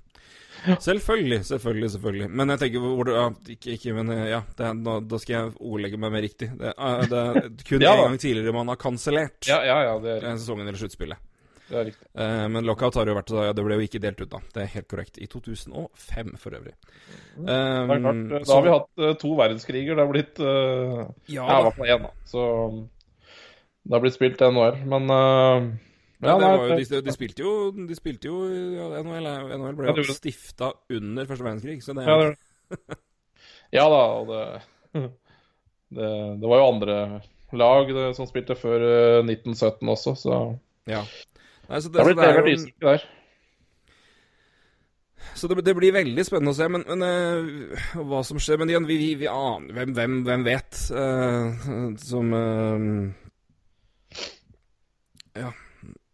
Selvfølgelig, 0.87 1.39
selvfølgelig, 1.45 1.89
selvfølgelig. 1.95 2.29
Men 2.31 2.49
jeg 2.53 2.59
tenker 2.63 2.83
hvor 2.85 3.05
det 3.07 3.13
ja, 3.17 3.25
ikke, 3.55 3.75
ikke, 3.77 3.93
men 3.97 4.09
eh, 4.15 4.25
ja, 4.31 4.41
det 4.57 4.71
da, 4.85 4.95
da 5.13 5.19
skal 5.21 5.35
jeg 5.37 5.53
ordlegge 5.59 5.99
meg 6.01 6.11
mer 6.15 6.25
riktig. 6.25 6.49
Det 6.59 6.73
er, 6.73 7.05
det 7.11 7.21
er 7.21 7.39
kun 7.67 7.79
én 7.79 7.85
ja, 7.89 7.95
gang 8.01 8.17
tidligere 8.21 8.53
man 8.55 8.71
har 8.73 8.79
kansellert 8.81 9.47
Ja, 9.49 9.61
ja, 9.67 9.77
ja, 9.89 9.95
det 10.03 10.17
er, 10.19 10.27
en 10.31 10.39
sesongen 10.41 10.67
eller 10.67 10.79
sluttspillet. 10.81 11.21
det 11.69 11.77
er 11.81 11.87
riktig. 11.91 12.07
Eh, 12.25 12.45
men 12.55 12.65
lockout 12.67 12.95
har 12.99 13.09
jo 13.09 13.15
vært 13.17 13.31
ja, 13.37 13.53
Det 13.57 13.65
ble 13.65 13.77
jo 13.79 13.85
ikke 13.87 14.01
delt 14.03 14.21
ut, 14.25 14.29
da. 14.35 14.41
Det 14.53 14.63
er 14.65 14.73
helt 14.75 14.89
korrekt. 14.91 15.17
I 15.21 15.27
2005, 15.31 16.35
for 16.41 16.57
øvrig. 16.59 16.75
Det 17.35 17.51
er 17.51 17.87
klart, 17.87 18.05
Um, 18.15 18.27
da 18.29 18.43
så- 18.45 18.53
har 18.59 18.61
vi 18.67 18.75
hatt 18.75 18.91
uh, 19.01 19.13
to 19.21 19.33
verdenskriger. 19.35 19.95
Det 19.97 20.03
har 20.05 20.11
blitt 20.13 20.39
uh, 20.39 21.01
Ja 21.27 21.45
i 21.45 21.63
hvert 21.65 21.75
fall 21.79 21.89
én, 21.95 22.05
da. 22.05 22.13
Så 22.29 22.43
det 23.85 23.93
har 23.93 24.01
blitt 24.01 24.15
spilt 24.15 24.39
NHL, 24.41 24.79
men 24.89 25.11
eh, 25.13 25.65
Ja, 26.23 26.35
det 26.39 26.45
nei, 26.45 26.49
var 26.57 26.69
jo, 26.69 26.75
de, 26.79 26.99
de 27.03 27.13
spilte 27.13 27.43
jo 27.43 27.53
De 27.75 27.95
spilte 27.97 28.29
jo 28.29 28.37
ja, 28.47 28.85
NHL, 29.03 29.25
er- 29.27 29.49
NHL 29.57 29.75
ble 29.75 29.95
jo 29.99 30.15
stifta 30.15 30.69
under 30.95 31.27
første 31.27 31.43
verdenskrig, 31.43 31.81
så 31.83 31.95
det 31.97 32.05
Ja, 32.07 32.15
ja 33.81 33.85
da, 33.91 34.01
og 34.21 34.31
det, 34.31 35.03
det 35.97 36.11
Det 36.39 36.51
var 36.53 36.61
jo 36.61 36.69
andre 36.69 36.97
lag 37.55 37.91
det, 37.95 38.07
som 38.17 38.27
spilte 38.27 38.55
før 38.59 38.83
eh, 38.83 39.19
1917 39.27 39.91
også, 39.91 40.15
så 40.19 40.39
ja. 40.89 41.03
Nei, 41.69 41.79
så 41.81 41.89
det 41.91 42.01
har 42.01 42.07
så 42.07 42.09
blitt 42.11 42.23
er 42.25 42.33
levert 42.33 42.49
ishockey 42.51 42.87
der. 42.87 43.05
Så 45.35 45.47
det, 45.49 45.61
det 45.65 45.73
blir 45.77 45.95
veldig 45.95 46.23
spennende 46.27 46.53
å 46.53 46.57
se, 46.57 46.67
men, 46.71 46.83
men 46.87 47.03
uh, 47.03 48.01
hva 48.07 48.21
som 48.27 48.39
skjer 48.39 48.59
Men 48.61 48.69
igjen, 48.71 48.85
vi, 48.87 48.95
vi, 49.01 49.07
vi 49.23 49.27
aner 49.31 49.73
Hvem, 49.75 49.93
hvem, 49.97 50.17
hvem 50.27 50.45
vet? 50.45 50.79
Uh, 50.93 51.95
som 51.99 52.31
uh, 52.35 53.09
Ja. 55.35 55.49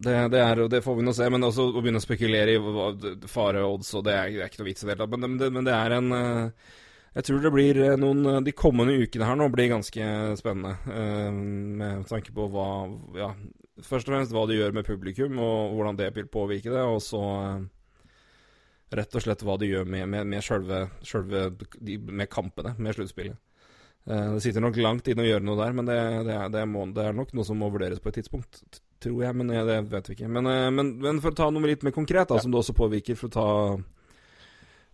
Det, 0.01 0.13
det, 0.33 0.39
er, 0.41 0.61
det 0.71 0.79
får 0.81 0.95
vi 0.97 1.03
nå 1.05 1.11
se, 1.13 1.27
men 1.29 1.43
også 1.45 1.67
å 1.69 1.81
begynne 1.81 1.99
å 2.01 2.03
spekulere 2.03 2.55
i 2.55 3.27
fare 3.29 3.61
og 3.65 3.75
odds, 3.79 3.91
og 3.99 4.05
det 4.07 4.13
er, 4.17 4.31
det 4.33 4.41
er 4.45 4.49
ikke 4.49 4.61
noe 4.63 4.69
vits 4.71 4.81
i 4.81 4.87
det 4.87 4.95
hele 4.95 5.03
tatt. 5.03 5.11
Men, 5.13 5.25
men, 5.35 5.41
det- 5.41 5.65
det 5.67 5.75
er 5.77 5.95
en 5.99 6.11
eh, 6.17 6.69
Jeg 7.19 7.27
tror 7.27 7.41
det 7.43 7.51
blir 7.53 7.79
eh, 7.83 7.97
noen 7.99 8.25
eh, 8.31 8.39
De 8.47 8.53
kommende 8.55 8.95
ukene 9.03 9.27
her 9.27 9.35
nå 9.37 9.49
blir 9.53 9.69
ganske 9.73 10.07
spennende. 10.39 10.77
med 11.81 12.07
tanke 12.09 12.33
på 12.33 12.47
hva 12.53 12.67
Ja, 13.19 13.29
først 13.83 14.07
og 14.09 14.15
fremst 14.15 14.33
hva 14.33 14.47
det 14.49 14.57
gjør 14.57 14.73
med 14.79 14.87
publikum, 14.87 15.37
og 15.39 15.75
hvordan 15.77 15.99
det 15.99 16.09
vil 16.15 16.27
påvirke 16.31 16.71
det, 16.73 16.81
og 16.81 17.01
så 17.03 17.21
rett 18.91 19.15
og 19.15 19.23
slett 19.23 19.43
hva 19.47 19.55
de 19.61 19.69
gjør 19.69 19.85
med, 19.87 20.07
med, 20.11 20.27
med 20.27 20.43
sjølve, 20.43 20.81
sjølve 21.07 21.45
Med 22.11 22.29
kampene, 22.31 22.73
med 22.77 22.95
sluttspillet. 22.97 23.37
Det 24.09 24.41
sitter 24.41 24.63
nok 24.65 24.79
langt 24.81 25.07
inne 25.11 25.21
å 25.21 25.27
gjøre 25.29 25.45
noe 25.45 25.59
der, 25.59 25.75
men 25.77 25.85
det, 25.85 25.97
det, 26.25 26.33
er, 26.33 26.47
det, 26.49 26.63
må, 26.67 26.87
det 26.95 27.03
er 27.05 27.13
nok 27.13 27.35
noe 27.37 27.45
som 27.45 27.59
må 27.61 27.69
vurderes 27.69 28.01
på 28.01 28.09
et 28.09 28.17
tidspunkt, 28.17 28.63
tror 29.01 29.25
jeg. 29.25 29.37
Men 29.41 29.51
eh, 29.53 29.65
det 29.67 29.79
vet 29.91 30.11
vi 30.11 30.17
ikke. 30.19 30.29
Men, 30.31 30.49
eh, 30.51 30.69
men, 30.73 30.93
men 31.01 31.23
for 31.23 31.33
å 31.33 31.39
ta 31.41 31.49
noe 31.53 31.71
litt 31.71 31.85
mer 31.87 31.95
konkret, 31.95 32.29
da, 32.29 32.39
som 32.41 32.53
det 32.53 32.61
også 32.61 32.77
påvirker, 32.77 33.19
for 33.19 33.31
å 33.31 33.35
ta 33.35 33.49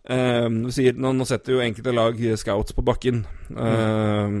uh, 0.08 0.68
sier, 0.74 0.96
nå, 0.96 1.12
nå 1.14 1.28
setter 1.28 1.56
jo 1.56 1.64
enkelte 1.64 1.94
lag 1.96 2.20
scouts 2.40 2.76
på 2.76 2.86
bakken. 2.86 3.24
Eh, 3.52 4.36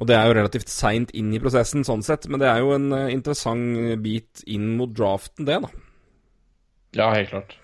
og 0.00 0.08
det 0.08 0.16
er 0.16 0.28
jo 0.28 0.36
relativt 0.38 0.70
seint 0.72 1.10
inn 1.16 1.32
i 1.36 1.40
prosessen, 1.42 1.84
sånn 1.84 2.04
sett, 2.04 2.24
men 2.30 2.40
det 2.40 2.48
er 2.48 2.62
jo 2.62 2.72
en 2.72 2.88
eh, 2.96 3.10
interessant 3.12 3.98
bit 4.00 4.44
inn 4.48 4.72
mot 4.78 4.92
draften, 4.96 5.44
det, 5.48 5.58
da. 5.60 5.72
Ja, 6.96 7.10
helt 7.12 7.34
klart. 7.34 7.58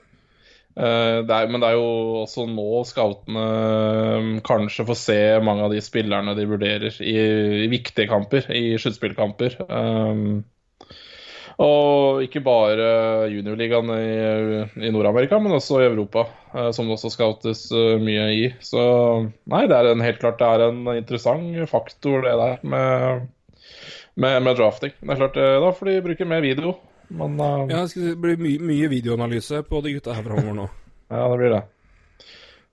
Uh, 0.77 1.25
det 1.25 1.33
er, 1.33 1.47
men 1.49 1.63
det 1.63 1.71
er 1.71 1.79
jo 1.79 2.19
også 2.21 2.45
nå 2.53 2.83
scoutene 2.85 3.45
eh, 3.49 4.27
kanskje 4.45 4.85
får 4.85 4.99
se 5.01 5.17
mange 5.41 5.65
av 5.65 5.73
de 5.73 5.81
spillerne 5.81 6.35
de 6.37 6.45
vurderer 6.51 6.99
i, 7.01 7.15
i 7.65 7.71
viktige 7.73 8.11
kamper, 8.11 8.51
i 8.53 8.77
sluttspillkamper. 8.77 9.57
Um, 9.71 10.45
og 11.57 12.21
ikke 12.21 12.43
bare 12.45 13.29
juniorligaen 13.33 13.93
i, 13.97 14.09
i 14.85 14.91
Nord-Amerika, 14.93 15.39
men 15.41 15.55
også 15.57 15.81
i 15.81 15.87
Europa, 15.87 16.27
uh, 16.53 16.69
som 16.77 16.89
det 16.89 16.99
også 16.99 17.13
scoutes 17.15 17.63
uh, 17.73 17.95
mye 18.03 18.27
i. 18.35 18.43
Så 18.61 18.83
nei, 19.49 19.63
det 19.71 19.79
er 19.79 19.89
en, 19.93 20.05
helt 20.05 20.21
klart 20.21 20.43
det 20.43 20.51
er 20.51 20.67
en 20.67 20.83
interessant 20.93 21.57
faktor, 21.71 22.27
det 22.27 22.35
der 22.37 22.61
med, 22.61 23.25
med, 24.21 24.37
med 24.45 24.61
drafting. 24.61 24.93
Det 25.01 25.17
er 25.17 25.23
klart, 25.23 25.41
Da 25.65 25.73
får 25.79 25.93
de 25.93 26.03
bruke 26.11 26.29
mer 26.29 26.45
video. 26.45 26.75
Men 27.09 27.41
uh, 27.41 27.65
Ja, 27.73 27.87
det 27.89 28.19
blir 28.21 28.37
bli 28.37 28.59
my 28.59 28.75
mye 28.75 28.93
videoanalyse 28.93 29.63
på 29.65 29.81
de 29.81 29.97
gutta 29.97 30.19
her 30.19 30.29
framover 30.29 30.61
nå. 30.61 30.69
ja, 31.15 31.25
det 31.25 31.41
blir 31.41 31.57
det. 31.57 31.63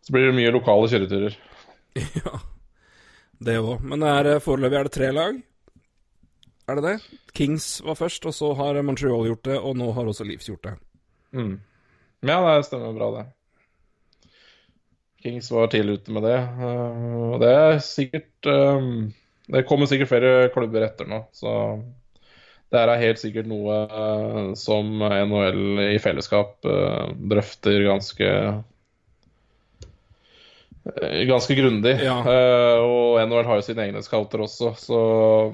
Så 0.04 0.18
blir 0.18 0.28
det 0.28 0.36
mye 0.36 0.52
lokale 0.52 0.92
kjøreturer. 0.92 1.40
ja, 2.20 2.36
det 3.40 3.60
òg. 3.64 3.80
Men 3.80 4.04
det 4.28 4.42
foreløpig 4.44 4.82
er 4.82 4.92
det 4.92 4.96
tre 5.00 5.16
lag. 5.16 5.42
Er 6.70 6.80
det 6.80 6.84
det? 6.86 6.98
Kings 7.36 7.82
var 7.84 7.98
først, 8.00 8.26
og 8.30 8.36
så 8.36 8.54
har 8.56 8.80
Montreal 8.86 9.28
gjort 9.28 9.48
det, 9.48 9.58
og 9.60 9.76
nå 9.80 9.90
har 9.96 10.08
også 10.08 10.26
Leafs 10.28 10.48
gjort 10.48 10.64
det. 10.70 10.76
Mm. 11.36 11.56
Ja, 12.24 12.38
det 12.40 12.68
stemmer 12.70 12.94
bra, 12.96 13.10
det. 13.18 13.26
Kings 15.24 15.50
var 15.52 15.72
tidlig 15.72 16.00
ute 16.00 16.16
med 16.16 16.26
det. 16.28 16.38
Uh, 16.60 17.34
og 17.34 17.36
det 17.44 17.52
er 17.56 17.78
sikkert 17.84 18.48
um, 18.52 19.12
Det 19.48 19.66
kommer 19.68 19.88
sikkert 19.88 20.12
flere 20.12 20.50
klubber 20.56 20.86
etter 20.88 21.08
nå, 21.08 21.24
så 21.36 21.54
det 22.74 22.80
er 22.80 23.02
helt 23.04 23.22
sikkert 23.22 23.48
noe 23.48 23.76
uh, 23.92 24.54
som 24.58 25.04
NHL 25.04 25.84
i 25.92 26.00
fellesskap 26.02 26.64
drøfter 26.64 27.84
ganske 27.86 28.30
Ganske 31.28 31.56
grundig. 31.56 32.00
Ja. 32.04 32.18
Uh, 32.20 32.84
og 32.84 33.28
NHL 33.28 33.46
har 33.48 33.60
jo 33.60 33.64
sine 33.64 33.86
egne 33.86 34.02
scouter 34.04 34.44
også, 34.44 34.74
så 34.76 35.00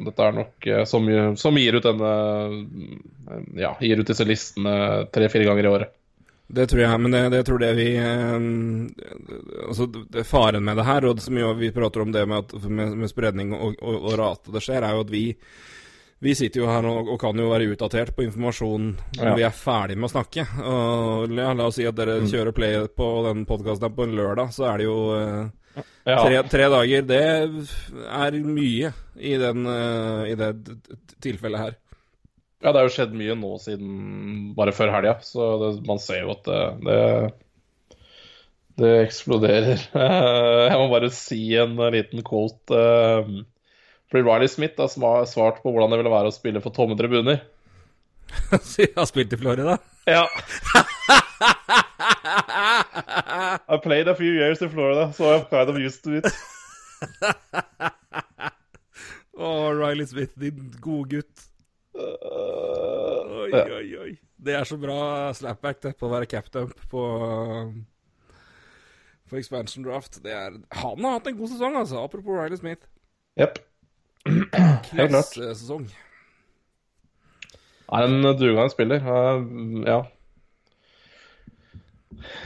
dette 0.02 0.26
er 0.26 0.34
nok 0.40 0.68
uh, 0.72 0.82
som, 0.90 1.06
som, 1.38 1.60
gir 1.62 1.78
ut 1.78 1.86
denne 1.86 2.14
uh, 2.50 3.44
Ja, 3.60 3.76
gir 3.78 4.02
ut 4.02 4.10
disse 4.10 4.26
listene 4.26 5.06
tre-fire 5.14 5.46
ganger 5.46 5.68
i 5.68 5.72
året. 5.76 5.96
Det 6.50 6.66
tror 6.72 6.82
jeg, 6.82 7.02
men 7.04 7.14
det, 7.14 7.22
det 7.30 7.44
tror 7.46 7.62
det 7.62 7.76
vi 7.78 7.92
Altså, 8.02 9.86
det, 9.86 10.24
faren 10.26 10.66
med 10.66 10.80
det 10.82 10.88
her, 10.88 11.06
og 11.06 11.20
det 11.20 11.28
som 11.28 11.38
vi 11.60 11.70
prater 11.76 12.02
om 12.02 12.16
det 12.16 12.26
med, 12.26 12.48
at, 12.48 12.64
med, 12.66 12.96
med 12.98 13.12
spredning 13.12 13.54
og, 13.54 13.78
og, 13.78 14.00
og 14.00 14.16
rate 14.18 14.56
det 14.56 14.64
skjer, 14.66 14.82
er 14.82 14.98
jo 14.98 15.04
at 15.06 15.14
vi 15.14 15.28
vi 16.20 16.36
sitter 16.36 16.64
jo 16.64 16.68
her 16.68 16.86
og, 16.90 17.08
og, 17.14 17.18
kan 17.22 17.38
jo 17.40 17.48
være 17.48 17.70
utdatert 17.72 18.12
på 18.16 18.26
informasjon 18.26 18.90
når 19.16 19.30
ja. 19.30 19.36
vi 19.38 19.46
er 19.48 19.56
ferdig 19.56 19.96
med 19.96 20.10
å 20.10 20.12
snakke. 20.12 20.44
Og, 20.60 21.32
ja, 21.32 21.54
la 21.56 21.68
oss 21.70 21.78
si 21.80 21.88
at 21.88 21.96
dere 21.96 22.20
mm. 22.26 22.30
kjører 22.32 22.56
play 22.56 22.80
på 22.92 23.10
den 23.30 23.46
podkasten 23.48 23.96
på 23.96 24.08
en 24.08 24.16
lørdag, 24.18 24.52
så 24.56 24.68
er 24.74 24.82
det 24.82 24.90
jo 24.90 24.98
eh, 25.16 25.84
tre, 26.04 26.42
tre, 26.52 26.66
dager. 26.76 27.06
Det 27.08 27.22
er 27.24 28.40
mye 28.44 28.92
i, 29.16 29.36
den, 29.40 29.70
eh, 29.72 30.24
i 30.34 30.36
det 30.40 30.50
tilfellet 31.24 31.64
her. 31.64 31.78
Ja, 32.60 32.74
det 32.74 32.82
har 32.82 32.90
jo 32.90 32.96
skjedd 32.98 33.16
mye 33.16 33.38
nå 33.40 33.54
siden 33.64 33.94
bare 34.58 34.74
før 34.76 34.92
helga, 34.98 35.14
så 35.24 35.54
det, 35.62 35.70
man 35.88 36.02
ser 36.04 36.26
jo 36.26 36.34
at 36.34 36.50
det, 36.50 36.64
det, 36.84 38.02
det 38.84 38.92
eksploderer. 39.06 39.88
Jeg 40.68 40.82
må 40.84 40.92
bare 40.92 41.14
si 41.16 41.40
en 41.56 41.80
liten 41.96 42.28
quote. 42.28 42.76
Uh, 42.76 43.40
fordi 44.10 44.26
Riley 44.26 44.50
Smith 44.50 44.80
har 44.82 45.26
svart 45.30 45.62
på 45.64 45.72
hvordan 45.72 45.92
det 45.94 46.00
ville 46.02 46.14
være 46.14 46.32
å 46.32 46.34
spille 46.34 46.62
for 46.64 46.74
tomme 46.74 46.98
tribuner. 46.98 47.44
Så 48.70 48.82
jeg 48.86 48.94
har 48.96 49.06
spilt 49.10 49.34
i 49.34 49.38
Florida? 49.38 49.78
Ja. 50.10 50.26
I 53.70 53.78
played 53.84 54.08
a 54.08 54.16
few 54.16 54.32
years 54.34 54.62
in 54.62 54.70
Florida, 54.70 55.14
so 55.14 55.34
I'm 55.34 55.46
kind 55.46 55.70
of 55.70 55.78
used 55.78 56.04
to 56.04 56.18
it. 56.18 56.26
Å, 59.40 59.46
oh, 59.46 59.70
Riley 59.72 60.06
Smith, 60.10 60.34
din 60.40 60.74
gode 60.82 61.10
gutt. 61.14 61.46
Oi, 61.96 63.52
oi, 63.54 63.86
oi. 64.02 64.12
Det 64.36 64.56
er 64.58 64.68
så 64.68 64.78
bra 64.80 65.30
slapback 65.36 65.80
det, 65.86 65.94
på 66.00 66.08
å 66.10 66.12
være 66.12 66.28
captain 66.32 66.68
på, 66.92 67.04
på 69.30 69.40
expansion 69.40 69.86
draft. 69.86 70.20
Er, 70.26 70.60
han 70.82 71.06
har 71.06 71.20
hatt 71.20 71.30
en 71.32 71.40
god 71.40 71.54
sesong, 71.54 71.78
altså. 71.80 72.04
Apropos 72.04 72.36
Riley 72.36 72.60
Smith. 72.60 72.84
Yep. 73.40 73.62
Helt 74.26 75.12
klart. 75.12 75.34
Sesong. 75.34 75.88
Er 77.90 78.06
en 78.06 78.22
dugende 78.38 78.70
spiller. 78.70 79.06
Ja. 79.88 80.04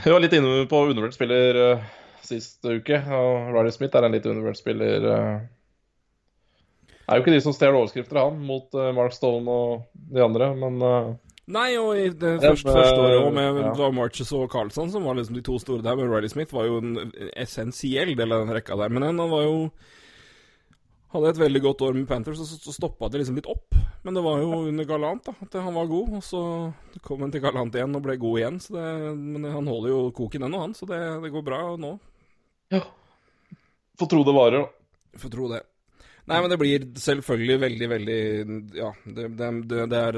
Vi 0.04 0.12
var 0.12 0.22
litt 0.22 0.36
inne 0.36 0.64
på 0.70 0.84
undervurdert 0.86 1.16
spiller 1.16 1.58
uh, 1.58 1.90
sist 2.24 2.64
uke. 2.64 3.00
og 3.02 3.50
Riley 3.52 3.74
Smith 3.74 3.96
er 3.98 4.06
en 4.06 4.14
litt 4.14 4.28
undervurdert 4.28 4.60
spiller. 4.60 5.04
Uh. 5.04 6.94
er 7.08 7.18
jo 7.18 7.24
ikke 7.24 7.34
de 7.34 7.42
som 7.44 7.56
stjeler 7.56 7.80
overskrifter, 7.80 8.22
han, 8.22 8.40
mot 8.46 8.70
uh, 8.78 8.92
Mark 8.96 9.16
Stone 9.16 9.50
og 9.50 9.84
de 10.14 10.24
andre, 10.24 10.54
men 10.56 10.80
Nei, 11.44 11.74
og 11.76 11.98
i 12.00 12.06
det 12.08 12.38
første, 12.40 12.72
første 12.72 13.00
året 13.02 13.18
òg, 13.20 13.34
med 13.36 13.58
ja. 13.60 13.88
Marches 13.92 14.30
og 14.32 14.46
Carlsson, 14.52 14.88
som 14.88 15.04
var 15.04 15.18
liksom 15.18 15.36
de 15.36 15.42
to 15.44 15.58
store 15.60 15.84
der, 15.84 15.98
men 15.98 16.08
Riley 16.08 16.32
Smith 16.32 16.56
var 16.56 16.70
jo 16.70 16.78
en 16.80 17.10
essensiell 17.36 18.14
del 18.16 18.32
av 18.32 18.46
den 18.46 18.54
rekka 18.56 18.78
der. 18.80 18.92
Men 18.94 19.04
han 19.04 19.20
var 19.28 19.44
jo 19.44 19.58
hadde 21.14 21.30
et 21.30 21.40
veldig 21.40 21.62
godt 21.62 21.82
år 21.86 21.96
med 21.96 22.08
Panthers, 22.10 22.40
og 22.42 22.48
så 22.50 22.74
stoppa 22.74 23.08
det 23.10 23.20
liksom 23.22 23.38
litt 23.38 23.50
opp. 23.50 23.76
Men 24.04 24.16
det 24.16 24.22
var 24.24 24.40
jo 24.42 24.64
under 24.68 24.86
Galant 24.88 25.28
da, 25.28 25.34
at 25.46 25.54
han 25.56 25.76
var 25.76 25.90
god. 25.90 26.16
Og 26.18 26.24
så 26.26 26.40
kom 27.04 27.22
han 27.24 27.32
til 27.32 27.44
Galant 27.44 27.76
igjen 27.76 27.94
og 27.96 28.02
ble 28.04 28.16
god 28.20 28.40
igjen. 28.40 28.58
Det, 28.76 28.88
men 29.14 29.46
han 29.48 29.70
holder 29.70 29.94
jo 29.94 30.00
koken 30.16 30.48
ennå, 30.48 30.64
han, 30.66 30.74
så 30.76 30.88
det, 30.90 30.98
det, 31.22 31.30
går 31.32 31.46
bra 31.46 31.60
nå. 31.80 31.94
Ja. 32.74 32.82
Får 34.00 34.10
tro 34.10 34.20
det 34.26 34.34
varer, 34.36 34.64
da. 34.64 35.18
Får 35.22 35.32
tro 35.32 35.48
det. 35.52 35.62
Nei, 36.24 36.38
men 36.40 36.48
det 36.48 36.56
blir 36.56 36.84
selvfølgelig 36.96 37.56
veldig, 37.60 37.88
veldig 37.92 38.20
Ja, 38.78 38.90
det, 39.04 39.26
det, 39.36 39.48
det 39.92 39.98
er, 39.98 40.16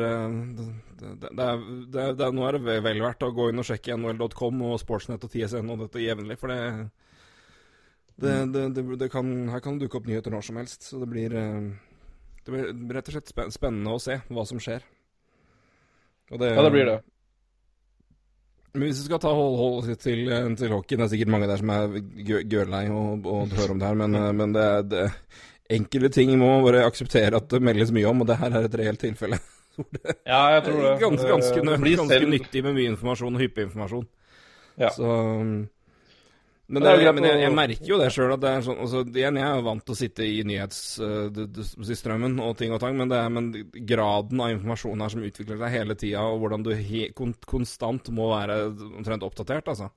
er 1.43 2.37
Nå 2.37 2.45
er 2.47 2.59
det 2.59 2.77
vel 2.87 3.03
verdt 3.03 3.27
å 3.27 3.33
gå 3.35 3.49
inn 3.51 3.59
og 3.59 3.67
sjekke 3.67 3.97
nhl.com 3.99 4.63
og 4.69 4.79
Sportsnett 4.79 5.27
og 5.27 5.33
TSN 5.35 5.73
og 5.75 5.83
dette 5.83 6.05
jevnlig, 6.05 6.39
for 6.39 6.55
det 6.55 6.61
det, 8.17 8.37
det, 8.53 8.85
det, 8.97 9.09
kan, 9.13 9.49
her 9.53 9.61
kan 9.61 9.77
det 9.77 9.87
dukke 9.87 10.01
opp 10.01 10.07
nyheter 10.09 10.33
når 10.33 10.47
som 10.47 10.61
helst. 10.61 10.87
Så 10.89 11.01
det 11.03 11.09
blir, 11.11 11.35
eh, 11.37 11.67
det 12.47 12.55
blir 12.55 12.97
rett 12.97 13.11
og 13.11 13.19
slett 13.19 13.53
spennende 13.53 13.93
å 13.93 14.01
se 14.03 14.21
hva 14.31 14.47
som 14.49 14.63
skjer. 14.63 14.87
ja, 16.31 16.39
det 16.39 16.73
blir 16.73 16.89
det. 16.89 17.01
Men 18.77 18.91
hvis 18.91 19.01
vi 19.01 19.09
skal 19.09 19.21
ta 19.21 19.33
hold, 19.33 19.55
hold 19.57 19.91
til, 20.05 20.29
til 20.61 20.73
hockeyen, 20.73 21.01
Det 21.01 21.05
er 21.07 21.13
sikkert 21.15 21.33
mange 21.33 21.47
der 21.49 21.61
som 21.61 21.71
er 21.73 21.95
gørlei 22.45 22.87
og, 22.93 23.25
og 23.25 23.53
hører 23.59 23.73
om 23.73 23.81
det 23.81 23.89
her, 23.89 24.01
men, 24.03 24.17
eh, 24.21 24.33
men 24.37 24.57
det, 24.57 24.67
det, 24.93 25.05
enkelte 25.77 26.13
ting 26.15 26.33
må 26.39 26.51
bare 26.65 26.85
akseptere 26.87 27.37
at 27.37 27.49
det 27.51 27.63
meldes 27.65 27.93
mye 27.95 28.09
om, 28.11 28.21
og 28.23 28.29
det 28.29 28.41
her 28.41 28.53
er 28.53 28.69
et 28.69 28.77
reelt 28.81 29.03
tilfelle. 29.03 29.41
ja, 30.33 30.43
jeg 30.57 30.67
tror 30.69 30.83
det. 30.83 30.93
Ganske, 31.03 31.29
ganske, 31.29 31.63
ganske, 31.63 31.97
ganske 32.01 32.29
nyttig 32.33 32.63
med 32.65 32.77
mye 32.77 32.93
informasjon 32.95 33.37
og 33.37 33.43
hyppig 33.45 33.67
informasjon. 33.69 34.07
Ja. 34.77 34.93
Så 34.93 35.09
men, 36.67 36.83
det, 36.83 36.93
jeg, 36.99 37.15
men 37.15 37.25
jeg, 37.29 37.39
jeg, 37.45 37.55
merker 37.55 37.87
jo 37.87 37.99
det 38.01 38.09
sjøl 38.11 38.33
sånn 38.35 38.81
altså, 38.83 39.05
Igjen, 39.07 39.37
jeg 39.39 39.47
er 39.47 39.61
vant 39.63 39.85
til 39.87 39.95
å 39.95 39.99
sitte 40.01 40.27
i 40.27 40.41
nyhetsstrømmen 40.49 42.35
uh, 42.41 42.47
og 42.49 42.57
ting 42.59 42.75
og 42.75 42.81
tang, 42.83 42.95
men, 42.99 43.11
det 43.13 43.19
er, 43.21 43.29
men 43.31 43.53
graden 43.87 44.43
av 44.43 44.51
informasjon 44.57 45.03
her 45.05 45.13
som 45.15 45.23
utvikler 45.29 45.61
seg 45.61 45.75
hele 45.77 45.95
tida, 45.99 46.25
og 46.27 46.41
hvordan 46.43 46.67
du 46.67 46.73
he, 46.75 47.03
kon, 47.15 47.37
konstant 47.47 48.11
må 48.15 48.25
være 48.33 48.55
omtrent 48.89 49.27
oppdatert, 49.29 49.71
altså. 49.71 49.89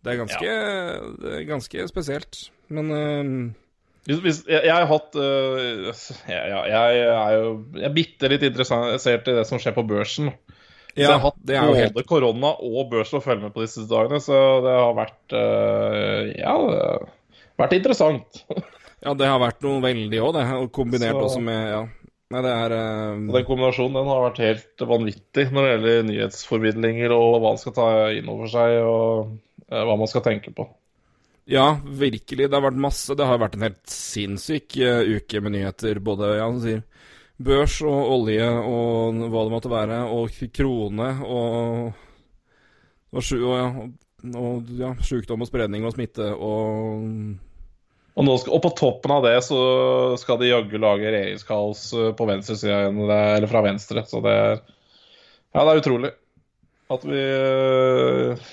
Det 0.00 0.12
er 0.12 0.20
ganske, 0.20 0.44
ja. 0.44 1.00
det 1.20 1.32
er 1.38 1.48
ganske 1.48 1.88
spesielt. 1.88 2.32
Men 2.72 2.86
uh, 2.92 3.26
jeg, 4.08 4.36
jeg, 4.48 4.72
har 4.72 4.88
hatt 4.88 5.16
uh, 5.16 5.90
jeg, 6.28 6.44
jeg, 6.72 7.00
er 7.12 7.34
jo 7.36 7.50
Jeg 7.76 7.88
er 7.88 7.96
bitte 7.96 8.30
litt 8.32 8.44
interessert 8.48 9.28
i 9.28 9.36
det 9.36 9.44
som 9.48 9.60
skjer 9.60 9.76
på 9.76 9.84
børsen. 9.88 10.32
Ja, 10.94 11.04
jeg 11.04 11.12
har 11.12 11.22
hatt 11.22 11.38
både 11.44 11.76
helt... 11.78 12.02
korona 12.08 12.52
og 12.66 12.90
børs 12.90 13.12
å 13.14 13.22
følge 13.22 13.46
med 13.46 13.54
på 13.54 13.62
disse 13.62 13.84
dagene, 13.90 14.18
så 14.22 14.36
det 14.64 14.74
har 14.74 14.96
vært 14.98 15.34
uh, 15.36 16.30
Ja, 16.34 16.54
det 16.66 16.82
vært 17.60 17.76
interessant. 17.76 18.42
ja, 19.04 19.14
det 19.14 19.28
har 19.28 19.40
vært 19.42 19.62
noe 19.66 19.82
veldig 19.84 20.20
òg, 20.24 20.34
det. 20.38 20.44
Og 20.58 20.70
kombinert 20.74 21.18
så... 21.18 21.24
også 21.28 21.46
med 21.46 21.64
Ja. 21.76 21.86
Nei, 22.30 22.44
det 22.46 22.50
er 22.54 22.72
uh... 22.78 23.22
Den 23.34 23.46
kombinasjonen 23.46 23.96
den 23.98 24.10
har 24.10 24.20
vært 24.28 24.42
helt 24.44 24.84
vanvittig 24.86 25.48
når 25.50 25.64
det 25.64 25.70
gjelder 25.72 26.04
nyhetsformidlinger 26.10 27.14
og 27.16 27.30
hva 27.32 27.48
man 27.48 27.58
skal 27.58 27.74
ta 27.74 27.88
inn 28.14 28.30
over 28.30 28.52
seg, 28.52 28.76
og 28.86 29.32
uh, 29.66 29.80
hva 29.88 29.96
man 29.98 30.10
skal 30.10 30.22
tenke 30.26 30.54
på. 30.54 30.68
Ja, 31.50 31.72
virkelig. 31.82 32.46
Det 32.46 32.54
har 32.54 32.62
vært 32.62 32.78
masse. 32.78 33.16
Det 33.18 33.26
har 33.26 33.40
vært 33.42 33.56
en 33.58 33.66
helt 33.66 33.82
sinnssyk 33.90 34.76
uke 34.78 35.40
med 35.42 35.56
nyheter. 35.56 35.98
Både 36.06 36.36
ja, 36.36 36.46
som 36.46 36.60
sier 36.62 36.84
børs 37.40 37.78
og 37.86 38.12
olje 38.18 38.46
og 38.46 39.20
hva 39.32 39.44
det 39.46 39.54
måtte 39.54 39.72
være, 39.72 40.00
og 40.12 40.34
krone 40.54 41.10
og, 41.24 42.00
og, 43.10 43.20
og, 43.20 43.54
ja, 43.56 43.68
og 44.40 44.74
ja, 44.80 44.90
sykdom 45.04 45.46
og 45.46 45.50
spredning 45.50 45.86
og 45.88 45.96
smitte 45.96 46.32
og 46.34 47.06
og, 48.10 48.24
nå, 48.26 48.34
og, 48.36 48.58
på 48.60 48.72
toppen 48.76 49.12
av 49.14 49.22
det 49.24 49.36
så 49.46 49.58
skal 50.20 50.40
de 50.40 50.50
jaggu 50.50 50.80
lage 50.82 51.08
regjeringskaos 51.08 51.84
eh, 51.94 52.08
på 52.18 52.26
venstresida 52.28 52.82
igjen, 52.82 52.98
eller 53.06 53.46
fra 53.48 53.62
venstre. 53.64 54.02
Så 54.04 54.20
det 54.24 54.34
er 54.34 54.56
Ja, 55.54 55.62
det 55.62 55.70
er 55.70 55.80
utrolig 55.80 56.10
at 56.90 57.04
vi 57.06 57.20
eh, 57.22 58.48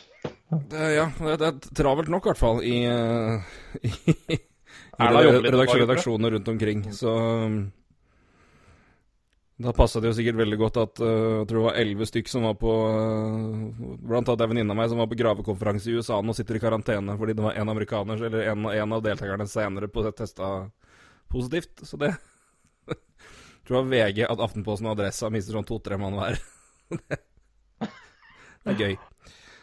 Det, 0.71 0.84
ja, 0.93 1.08
det, 1.19 1.50
er 1.50 1.73
travelt 1.76 2.12
nok, 2.13 2.28
i 2.28 2.32
hvert 2.32 2.39
fall, 2.39 2.62
i, 2.63 2.78
eh, 2.86 3.50
i, 3.82 4.15
i 4.38 4.38
Erna 4.97 5.23
jobber 5.26 5.43
litt 5.43 5.52
om 5.52 5.58
redaksjon, 5.58 5.73
dagen, 5.73 5.84
redaksjonene 5.84 6.32
rundt 6.34 6.47
omkring. 6.54 6.86
Så 6.95 7.12
da 9.58 9.74
passa 9.74 10.00
det 10.00 10.12
jo 10.12 10.15
sikkert 10.20 10.38
veldig 10.38 10.58
godt 10.62 10.76
at 10.78 11.00
uh, 11.02 11.08
jeg 11.39 11.48
tror 11.50 11.58
det 11.58 11.65
var 11.65 11.78
elleve 11.82 12.06
stykk 12.06 12.28
som 12.30 12.43
var 12.46 12.58
på 12.62 12.74
uh, 12.93 13.96
Blant 14.06 14.30
annet 14.30 14.43
ei 14.46 14.52
venninne 14.52 14.76
av 14.76 14.78
meg 14.78 14.91
som 14.91 15.02
var 15.02 15.10
på 15.10 15.17
gravekonferanse 15.17 15.89
i 15.89 15.96
USA 15.98 16.20
nå 16.22 16.36
sitter 16.38 16.60
i 16.60 16.62
karantene 16.62 17.15
fordi 17.17 17.34
det 17.38 17.46
var 17.48 17.58
en 17.58 17.74
amerikaner, 17.74 18.22
eller 18.30 18.52
en, 18.52 18.67
en 18.70 18.93
av 18.93 19.02
deltakerne 19.06 19.50
senere 19.50 19.89
på 19.89 20.06
testa 20.12 20.70
positivt. 21.34 21.82
Så 21.89 21.98
det 21.98 22.12
jeg 22.91 23.65
tror 23.65 23.80
det 23.80 23.82
var 23.82 23.91
VG 23.96 24.24
at 24.28 24.46
Aftenposten 24.46 24.88
og 24.91 24.93
Adressa 24.93 25.32
mister 25.34 25.58
sånn 25.58 25.67
to-tre 25.67 25.98
mann 26.02 26.20
hver. 26.20 26.38
det 27.82 28.76
er 28.76 28.84
gøy. 28.84 29.00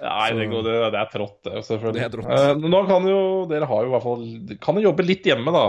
Nei, 0.05 0.31
det, 0.37 0.47
går, 0.53 0.63
det, 0.67 0.73
det 0.93 1.01
er 1.01 1.11
trått, 1.13 1.37
det, 1.47 1.61
selvfølgelig. 1.65 1.97
Det 1.97 2.05
er 2.05 2.13
trått. 2.13 2.31
Eh, 2.37 2.65
nå 2.69 2.81
kan 2.89 3.07
jo 3.09 3.19
Dere 3.49 3.69
har 3.71 3.85
jo 3.85 3.89
i 3.89 3.93
hvert 3.95 4.05
fall 4.05 4.25
Kan 4.61 4.81
jo 4.81 4.87
jobbe 4.89 5.07
litt 5.07 5.29
hjemme, 5.29 5.55
da. 5.55 5.63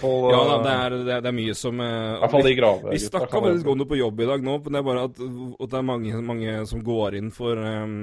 Fall, 0.00 0.28
Ja 0.32 0.42
da, 0.48 0.54
eh, 0.56 0.62
det 0.64 0.74
er, 0.74 0.96
det 1.10 1.30
er, 1.30 1.36
mye 1.36 1.56
som 1.58 1.82
eh, 1.84 1.96
I 2.14 2.20
hvert 2.22 2.36
fall 2.36 2.48
i 2.48 2.54
grave. 2.56 2.94
Vi 2.94 3.00
snakka 3.04 3.30
faktisk 3.34 3.72
om 3.74 3.82
det 3.82 3.88
på 3.90 4.00
jobb 4.00 4.22
i 4.24 4.30
dag 4.30 4.46
nå, 4.46 4.58
men 4.64 4.76
det 4.76 4.80
er 4.80 4.86
bare 4.88 5.08
at, 5.10 5.20
at 5.20 5.74
det 5.74 5.80
er 5.80 5.90
mange, 5.90 6.22
mange 6.32 6.56
som 6.70 6.84
går 6.86 7.18
inn 7.20 7.28
for 7.34 7.60
um, 7.60 7.98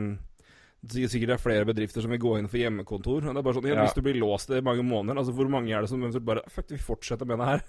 Sikkert 0.82 1.30
det 1.30 1.36
er 1.36 1.42
flere 1.42 1.66
bedrifter 1.70 2.02
som 2.02 2.14
vil 2.14 2.22
gå 2.22 2.32
inn 2.40 2.48
for 2.50 2.58
hjemmekontor. 2.58 3.28
Det 3.28 3.38
er 3.38 3.46
bare 3.46 3.54
sånn, 3.54 3.68
Ja. 3.70 3.84
Hvis 3.86 3.94
du 3.94 4.02
blir 4.06 4.18
låst 4.18 4.50
i 4.50 4.64
mange 4.66 4.82
måneder, 4.82 5.20
altså 5.22 5.36
hvor 5.38 5.50
mange 5.50 5.70
er 5.70 5.86
det 5.86 5.92
som 5.92 6.02
bare 6.26 6.42
Fuck, 6.50 6.72
vi 6.74 6.82
fortsetter 6.82 7.30
med 7.30 7.38
det 7.38 7.50
her. 7.52 7.62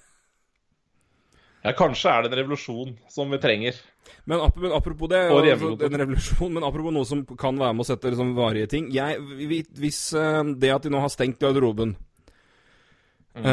Ja, 1.62 1.72
kanskje 1.78 2.10
er 2.10 2.24
det 2.24 2.32
en 2.32 2.38
revolusjon 2.40 2.94
som 3.12 3.30
vi 3.30 3.38
trenger. 3.42 3.76
Men, 4.26 4.40
ap 4.42 4.56
men 4.58 4.72
apropos 4.74 5.10
det, 5.10 5.20
altså, 5.30 5.76
en 5.86 5.98
revolusjon, 6.00 6.54
men 6.54 6.66
apropos 6.66 6.94
noe 6.94 7.06
som 7.06 7.22
kan 7.38 7.58
være 7.58 7.74
med 7.74 7.84
å 7.84 7.86
sette 7.86 8.10
liksom, 8.10 8.32
varige 8.34 8.68
ting 8.70 8.88
jeg, 8.94 9.18
Hvis 9.78 10.00
uh, 10.18 10.42
det 10.58 10.72
at 10.74 10.86
de 10.86 10.90
nå 10.90 11.02
har 11.02 11.12
stengt 11.12 11.38
garderoben 11.42 11.94
Mm. 13.34 13.44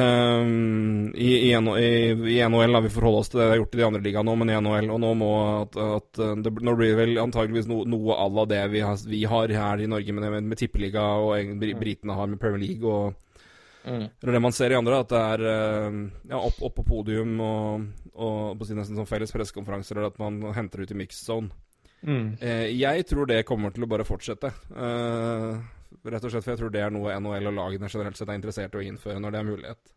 eh, 1.15 1.21
i, 1.21 1.51
i, 1.51 1.51
i, 1.55 2.35
I 2.35 2.49
NHL 2.49 2.73
har 2.75 2.81
vi 2.83 2.89
forholdt 2.91 3.19
oss 3.19 3.29
til 3.31 3.39
det 3.39 3.45
de 3.45 3.53
har 3.53 3.61
gjort 3.61 3.75
i 3.75 3.79
de 3.79 3.85
andre 3.85 4.01
ligaene 4.03 4.27
nå, 4.27 4.33
men 4.35 4.49
i 4.51 4.57
NHL 4.59 4.89
Og 4.91 4.99
nå 4.99 5.11
må 5.15 5.29
at, 5.61 5.77
at 5.79 6.19
eh, 6.19 6.33
det, 6.43 6.51
Nå 6.67 6.73
blir 6.75 6.91
det 6.91 6.97
vel 6.97 7.21
antageligvis 7.23 7.69
no, 7.71 7.85
noe 7.87 8.17
à 8.19 8.25
la 8.27 8.43
det 8.51 8.59
vi 8.73 8.81
har, 8.83 8.99
vi 9.07 9.21
har 9.23 9.55
her 9.55 9.79
i 9.79 9.87
Norge 9.87 10.15
med, 10.17 10.27
med, 10.35 10.49
med 10.51 10.59
tippeliga 10.59 11.05
og 11.23 11.63
britene 11.79 12.17
har 12.17 12.27
med 12.27 12.41
Premier 12.43 12.59
League 12.65 12.91
og 12.91 13.15
eller 13.85 14.35
det 14.35 14.41
man 14.43 14.55
ser 14.55 14.73
i 14.73 14.77
andre, 14.77 14.99
at 15.03 15.11
det 15.11 15.21
er 15.33 15.45
eh, 15.49 15.97
ja, 16.31 16.39
opp, 16.39 16.59
opp 16.67 16.75
på 16.81 16.85
podium 16.87 17.39
og, 17.43 17.87
og 18.13 18.59
på 18.59 18.67
sin 18.67 18.79
nesten 18.79 18.99
sånn 18.99 19.09
felles 19.09 19.33
pressekonferanser, 19.33 19.97
eller 19.97 20.11
at 20.11 20.19
man 20.21 20.41
henter 20.55 20.83
ut 20.83 20.93
i 20.93 20.97
mixed 20.99 21.23
zone. 21.23 21.51
Mm. 22.01 22.37
Eh, 22.39 22.67
jeg 22.79 23.05
tror 23.09 23.27
det 23.27 23.45
kommer 23.47 23.73
til 23.75 23.85
å 23.85 23.91
bare 23.91 24.07
fortsette. 24.07 24.51
Eh, 24.71 25.61
rett 26.09 26.25
og 26.25 26.31
slett 26.31 26.45
for 26.45 26.53
jeg 26.53 26.61
tror 26.61 26.73
det 26.73 26.83
er 26.83 26.93
noe 26.95 27.15
NHL 27.19 27.51
og 27.51 27.57
lagene 27.57 27.89
generelt 27.91 28.19
sett 28.19 28.29
er 28.29 28.39
interessert 28.39 28.75
i 28.75 28.81
å 28.81 28.85
innføre 28.85 29.23
når 29.23 29.35
det 29.35 29.39
er 29.39 29.49
mulighet. 29.49 29.95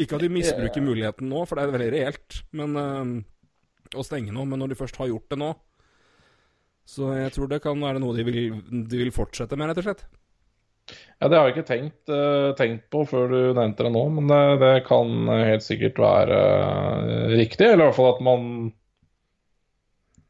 Ikke 0.00 0.16
at 0.16 0.24
de 0.24 0.30
misbruker 0.32 0.84
muligheten 0.84 1.28
nå, 1.28 1.42
for 1.44 1.58
det 1.58 1.66
er 1.66 1.74
veldig 1.74 1.90
reelt, 1.96 2.38
men 2.56 2.78
eh, 2.80 3.98
å 4.00 4.06
stenge 4.06 4.32
nå. 4.36 4.46
Men 4.48 4.62
når 4.62 4.72
de 4.72 4.80
først 4.80 5.00
har 5.00 5.10
gjort 5.12 5.28
det 5.32 5.40
nå, 5.40 5.52
så 6.90 7.12
jeg 7.14 7.34
tror 7.36 7.50
det 7.50 7.60
kan 7.62 7.78
være 7.78 8.00
noe 8.02 8.16
de 8.16 8.24
vil, 8.26 8.40
de 8.90 9.04
vil 9.04 9.12
fortsette 9.14 9.58
med, 9.58 9.70
rett 9.70 9.82
og 9.82 9.86
slett. 9.86 10.08
Ja, 11.20 11.28
det 11.28 11.36
har 11.36 11.48
jeg 11.50 11.56
ikke 11.58 11.68
tenkt, 11.68 12.08
eh, 12.08 12.50
tenkt 12.56 12.86
på 12.92 13.02
før 13.08 13.26
du 13.28 13.38
nevnte 13.58 13.84
det 13.84 13.92
nå, 13.92 14.04
men 14.16 14.30
det, 14.30 14.38
det 14.62 14.70
kan 14.86 15.10
helt 15.28 15.62
sikkert 15.66 15.98
være 16.00 16.38
eh, 16.40 17.34
riktig. 17.36 17.66
Eller 17.68 17.84
i 17.84 17.88
hvert 17.90 17.98
fall 17.98 18.14
at 18.14 18.22
man 18.24 18.46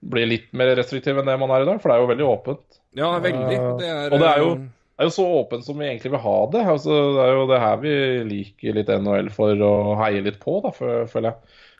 blir 0.00 0.26
litt 0.30 0.48
mer 0.56 0.72
restriktiv 0.78 1.18
enn 1.20 1.28
det 1.28 1.36
man 1.40 1.50
er 1.52 1.62
i 1.62 1.68
dag, 1.68 1.78
for 1.82 1.90
det 1.92 1.96
er 1.98 2.02
jo 2.04 2.10
veldig 2.10 2.26
åpent. 2.26 2.78
Ja, 2.96 3.10
veldig. 3.22 3.56
Det 3.80 3.88
er, 3.90 4.06
Og 4.14 4.18
det 4.22 4.28
er 4.32 4.38
jo- 4.44 4.52
eh, 4.56 4.68
Det 5.00 5.04
er 5.06 5.08
jo 5.08 5.16
så 5.16 5.24
åpent 5.40 5.64
som 5.64 5.78
vi 5.78 5.86
egentlig 5.86 6.10
vil 6.12 6.20
ha 6.20 6.46
det. 6.52 6.60
Altså, 6.68 6.90
det 7.16 7.22
er 7.24 7.30
jo 7.32 7.46
det 7.48 7.60
her 7.60 7.76
vi 7.80 7.92
liker 8.28 8.74
litt 8.76 8.88
NHL 8.90 9.30
for 9.32 9.54
å 9.56 9.96
heie 9.96 10.20
litt 10.20 10.38
på, 10.42 10.58
da, 10.62 10.68
fø- 10.76 11.06
føler 11.08 11.30
jeg. 11.30 11.36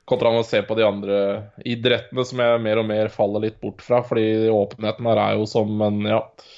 Kontra 0.09 0.31
å 0.33 0.43
se 0.43 0.63
på 0.63 0.75
de 0.75 0.87
andre 0.87 1.19
idrettene 1.69 2.25
som 2.25 2.39
jeg 2.41 2.61
mer 2.65 2.79
og 2.79 2.87
mer 2.89 3.09
faller 3.13 3.41
litt 3.45 3.61
bort 3.61 3.83
fra. 3.85 4.01
Fordi 4.03 4.49
åpenheten 4.49 5.05
her 5.05 5.19
er 5.19 5.37
jo 5.37 5.45
som 5.47 5.69
en 5.83 6.01
ja 6.09 6.23
eh, 6.23 6.57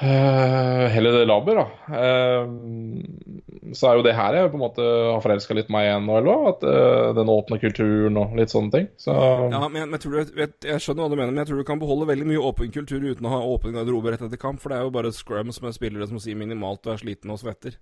Heller 0.00 1.12
det 1.12 1.24
laber, 1.26 1.58
da. 1.58 1.96
Eh, 1.98 3.72
så 3.74 3.88
er 3.88 3.98
jo 3.98 4.04
det 4.06 4.14
her 4.14 4.36
jeg 4.36 4.52
på 4.52 4.58
en 4.58 4.62
måte 4.62 4.84
har 4.84 5.22
forelska 5.24 5.56
litt 5.58 5.72
meg 5.74 5.88
i 5.88 5.96
NHL 5.98 6.30
òg. 6.30 6.46
At 6.52 6.66
eh, 6.70 7.10
den 7.18 7.32
åpne 7.32 7.58
kulturen 7.62 8.20
og 8.20 8.38
litt 8.38 8.54
sånne 8.54 8.74
ting. 8.74 8.88
Så 9.00 9.14
Ja, 9.14 9.64
men 9.66 9.82
jeg, 9.82 9.90
men 9.90 10.02
tror 10.02 10.14
du, 10.14 10.32
jeg, 10.38 10.54
jeg 10.70 10.84
skjønner 10.84 11.04
hva 11.04 11.10
du 11.10 11.18
mener, 11.18 11.34
men 11.34 11.42
jeg 11.42 11.50
tror 11.50 11.62
du 11.62 11.68
kan 11.68 11.82
beholde 11.82 12.10
veldig 12.12 12.30
mye 12.30 12.46
åpen 12.50 12.72
kultur 12.74 13.02
uten 13.02 13.26
å 13.26 13.34
ha 13.34 13.44
åpen 13.50 13.74
garderobe 13.74 14.14
rett 14.14 14.24
etter 14.28 14.40
kamp, 14.40 14.62
for 14.62 14.72
det 14.72 14.78
er 14.78 14.86
jo 14.86 14.94
bare 14.94 15.14
scrum 15.14 15.54
som 15.54 15.68
er 15.68 15.76
spillere 15.76 16.10
som 16.10 16.22
sier 16.22 16.38
minimalt 16.38 16.86
og 16.86 16.94
er 16.94 17.02
sliten 17.02 17.34
og 17.34 17.42
svetter. 17.42 17.78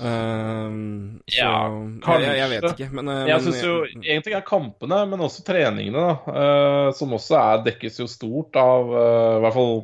Ehm, 0.00 1.20
så 1.28 1.44
Ja, 1.44 1.68
jeg, 1.68 2.22
jeg, 2.24 2.38
jeg 2.38 2.50
vet 2.50 2.64
ikke, 2.72 2.88
men, 2.96 3.08
eh, 3.12 3.26
Jeg 3.28 3.36
men 3.36 3.44
synes 3.44 3.60
jo 3.62 3.74
En 3.84 4.24
ting 4.24 4.34
er 4.34 4.46
kampene, 4.46 5.02
men 5.06 5.20
også 5.22 5.44
treningene, 5.46 6.00
da. 6.00 6.14
uh, 6.24 6.88
som 6.96 7.12
også 7.14 7.36
er, 7.38 7.62
dekkes 7.68 8.00
jo 8.00 8.08
stort 8.10 8.56
av 8.58 8.90
uh, 8.90 9.36
I 9.36 9.44
hvert 9.44 9.54
fall 9.54 9.76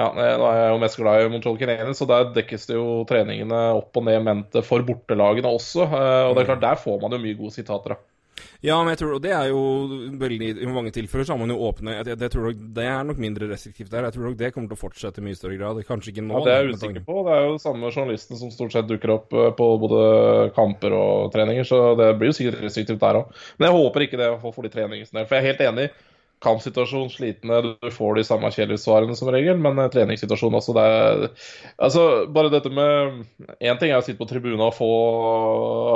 ja, 0.00 0.36
Nå 0.40 0.46
er 0.48 0.60
jeg 0.60 0.70
jo 0.72 0.82
mest 0.82 1.00
glad 1.00 1.24
i 1.24 1.32
Montreal 1.32 1.58
Canadiens, 1.60 2.00
så 2.00 2.08
der 2.08 2.30
dekkes 2.36 2.68
det 2.70 2.78
jo 2.78 3.02
treningene 3.08 3.64
opp 3.78 4.00
og 4.00 4.06
ned 4.08 4.22
mente 4.26 4.64
for 4.66 4.86
bortelagene 4.86 5.50
også. 5.50 5.84
eh, 5.88 6.22
og 6.28 6.36
det 6.36 6.44
er 6.44 6.52
klart, 6.54 6.64
der 6.64 6.80
får 6.80 7.02
man 7.02 7.16
jo 7.16 7.22
mye 7.24 7.38
gode 7.38 7.56
sitater. 7.56 7.96
da. 7.96 8.10
Ja, 8.64 8.76
men 8.80 8.92
jeg 8.92 9.00
tror 9.00 9.14
og 9.16 9.22
det 9.24 9.32
er 9.32 9.48
jo 9.50 9.60
veldig 10.20 10.48
I 10.62 10.68
mange 10.68 10.92
tilfeller 10.92 11.26
så 11.26 11.34
har 11.34 11.40
man 11.40 11.52
jo 11.52 11.58
åpne 11.64 11.94
jeg, 11.98 12.12
jeg, 12.12 12.30
tror 12.32 12.46
nok 12.46 12.58
Det 12.76 12.84
er 12.88 13.06
nok 13.08 13.20
mindre 13.20 13.48
restriktivt 13.50 13.92
der. 13.92 14.06
Jeg 14.08 14.16
tror 14.16 14.28
nok 14.28 14.38
det 14.40 14.50
kommer 14.54 14.70
til 14.70 14.76
å 14.76 14.80
fortsette 14.80 15.22
i 15.22 15.24
mye 15.24 15.38
større 15.38 15.56
grad. 15.60 15.80
Kanskje 15.88 16.12
ikke 16.14 16.24
nå. 16.26 16.38
Ja, 16.38 16.44
Det 16.44 16.54
er 16.54 16.68
jeg 16.68 16.76
usikker 16.76 17.06
på. 17.06 17.22
Det 17.26 17.36
er 17.36 17.46
jo 17.46 17.56
samme 17.62 17.92
journalisten 17.92 18.40
som 18.40 18.52
stort 18.54 18.76
sett 18.76 18.88
dukker 18.90 19.14
opp 19.16 19.36
eh, 19.36 19.50
på 19.56 19.70
både 19.84 20.04
kamper 20.56 20.96
og 20.96 21.32
treninger, 21.34 21.66
så 21.68 21.82
det 22.00 22.12
blir 22.20 22.32
jo 22.32 22.36
sikkert 22.36 22.64
restriktivt 22.66 23.02
der 23.02 23.22
òg. 23.22 23.42
Men 23.58 23.70
jeg 23.70 23.78
håper 23.78 24.06
ikke 24.06 24.20
det 24.20 24.30
for 24.44 24.66
de 24.66 24.72
treningene. 24.72 25.24
For 25.24 25.36
jeg 25.36 25.42
er 25.42 25.50
helt 25.52 25.66
enig. 25.70 25.90
Kampsituasjon, 26.40 27.10
slitne, 27.12 27.58
du 27.82 27.90
får 27.92 28.14
de 28.16 28.24
samme 28.24 28.48
kjedelige 28.54 28.80
som 29.18 29.28
regel, 29.28 29.58
men 29.60 29.76
treningssituasjonen 29.92 29.92
treningssituasjon 29.92 30.56
også, 30.56 30.74
det 30.78 30.84
er 30.88 31.24
Altså, 31.76 32.04
bare 32.32 32.52
dette 32.54 32.72
med 32.72 33.20
Én 33.60 33.80
ting 33.80 33.92
er 33.92 33.98
å 33.98 34.06
sitte 34.06 34.22
på 34.22 34.28
tribunen 34.30 34.64
og 34.64 34.72
få 34.78 34.88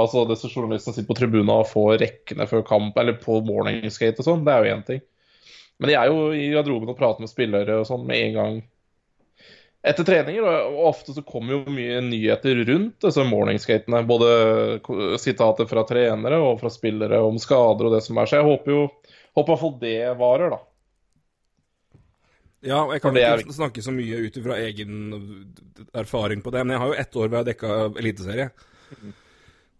Altså, 0.02 0.26
disse 0.28 0.50
journalistene 0.52 0.92
sitter 0.92 1.08
på 1.08 1.16
tribunen 1.16 1.54
og 1.54 1.70
får 1.70 1.96
rekkene 2.04 2.48
før 2.50 2.66
kamp, 2.68 3.00
eller 3.00 3.16
på 3.22 3.40
morningskate 3.46 4.20
og 4.20 4.28
sånn, 4.28 4.44
det 4.44 4.52
er 4.52 4.60
jo 4.68 4.76
én 4.76 4.86
ting. 4.90 5.02
Men 5.80 5.90
de 5.90 5.96
er 5.98 6.12
jo 6.12 6.28
i 6.36 6.50
garderoben 6.52 6.92
og 6.92 6.98
prater 7.00 7.24
med 7.24 7.32
spillere 7.32 7.80
og 7.80 7.88
sånn 7.88 8.04
med 8.06 8.20
en 8.28 8.38
gang 8.38 8.62
etter 9.84 10.06
treninger, 10.08 10.44
og 10.44 10.86
ofte 10.88 11.14
så 11.16 11.22
kommer 11.26 11.58
jo 11.58 11.72
mye 11.74 12.00
nyheter 12.04 12.62
rundt 12.64 13.04
disse 13.04 13.24
morningskatene. 13.28 14.00
Både 14.08 14.28
sitater 15.20 15.68
fra 15.68 15.84
trenere 15.88 16.38
og 16.40 16.62
fra 16.62 16.72
spillere 16.72 17.20
om 17.24 17.36
skader 17.42 17.90
og 17.90 17.96
det 17.96 18.04
som 18.06 18.20
er. 18.20 18.30
Så 18.30 18.40
jeg 18.40 18.48
håper 18.48 18.72
jo 18.72 18.86
håper 19.34 19.50
i 19.50 19.52
hvert 19.52 19.64
fall 19.64 19.76
det 19.82 19.98
varer, 20.20 20.54
da. 20.54 20.62
Ja, 22.64 22.78
og 22.86 22.94
jeg 22.94 23.02
kan 23.04 23.18
ikke 23.18 23.52
snakke 23.52 23.82
så 23.84 23.92
mye 23.92 24.22
ut 24.24 24.38
ifra 24.40 24.56
egen 24.64 24.94
erfaring 25.92 26.40
på 26.40 26.52
det, 26.54 26.62
men 26.64 26.76
jeg 26.76 26.80
har 26.80 26.92
jo 26.92 27.00
ett 27.02 27.18
år 27.20 27.28
hvor 27.28 27.42
jeg 27.42 27.48
dekka 27.50 27.74
eliteserie. 28.00 28.48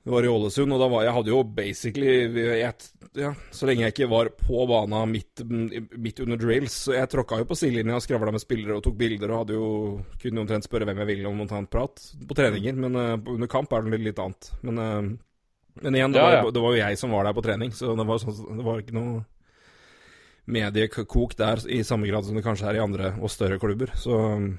Det 0.05 0.11
var 0.11 0.25
i 0.25 0.29
Ålesund, 0.29 0.73
og 0.73 0.81
da 0.83 0.87
var 0.93 1.05
jeg 1.07 1.13
hadde 1.17 1.31
jo 1.33 1.39
basically 1.57 2.15
jeg, 2.37 2.73
ja, 3.17 3.31
Så 3.57 3.65
lenge 3.65 3.87
jeg 3.87 3.95
ikke 3.95 4.09
var 4.13 4.29
på 4.37 4.67
bana 4.69 5.01
midt, 5.09 5.41
midt 5.49 6.19
under 6.21 6.37
drills, 6.41 6.75
så 6.85 6.93
jeg 6.99 7.09
tråkka 7.09 7.39
jo 7.41 7.47
på 7.49 7.57
sidelinja 7.57 8.03
skravla 8.05 8.35
med 8.35 8.43
spillere 8.43 8.77
og 8.77 8.83
tok 8.85 8.99
bilder 9.01 9.33
og 9.33 9.41
hadde 9.41 9.57
jo 9.57 9.69
kunne 10.21 10.43
omtrent 10.43 10.67
spørre 10.69 10.85
hvem 10.91 11.01
jeg 11.01 11.09
ville 11.09 11.31
om 11.31 11.41
annet 11.47 11.71
prat 11.73 12.05
på 12.29 12.37
treninger, 12.37 12.77
men 12.85 12.99
uh, 13.01 13.15
under 13.17 13.49
kamp 13.49 13.73
er 13.73 13.87
det 13.87 13.95
litt, 13.95 14.05
litt 14.11 14.21
annet. 14.21 14.51
Men, 14.61 14.83
uh, 14.83 15.79
men 15.87 15.97
igjen, 15.97 16.13
det, 16.13 16.21
Ja, 16.21 16.43
var, 16.45 16.53
det 16.53 16.65
var 16.67 16.77
jo 16.77 16.83
jeg 16.83 17.01
som 17.01 17.17
var 17.17 17.25
der 17.25 17.39
på 17.39 17.45
trening, 17.47 17.73
så 17.73 17.95
det 17.97 18.07
var, 18.11 18.21
sånn, 18.21 18.59
det 18.61 18.67
var 18.67 18.83
ikke 18.85 18.99
noe 18.99 19.23
mediekok 20.45 21.33
der 21.41 21.65
i 21.73 21.81
samme 21.81 22.11
grad 22.11 22.29
som 22.29 22.37
det 22.37 22.45
kanskje 22.45 22.69
er 22.69 22.77
i 22.77 22.85
andre 22.85 23.15
og 23.17 23.33
større 23.33 23.57
klubber. 23.63 23.97
Så 23.97 24.21
um, 24.37 24.51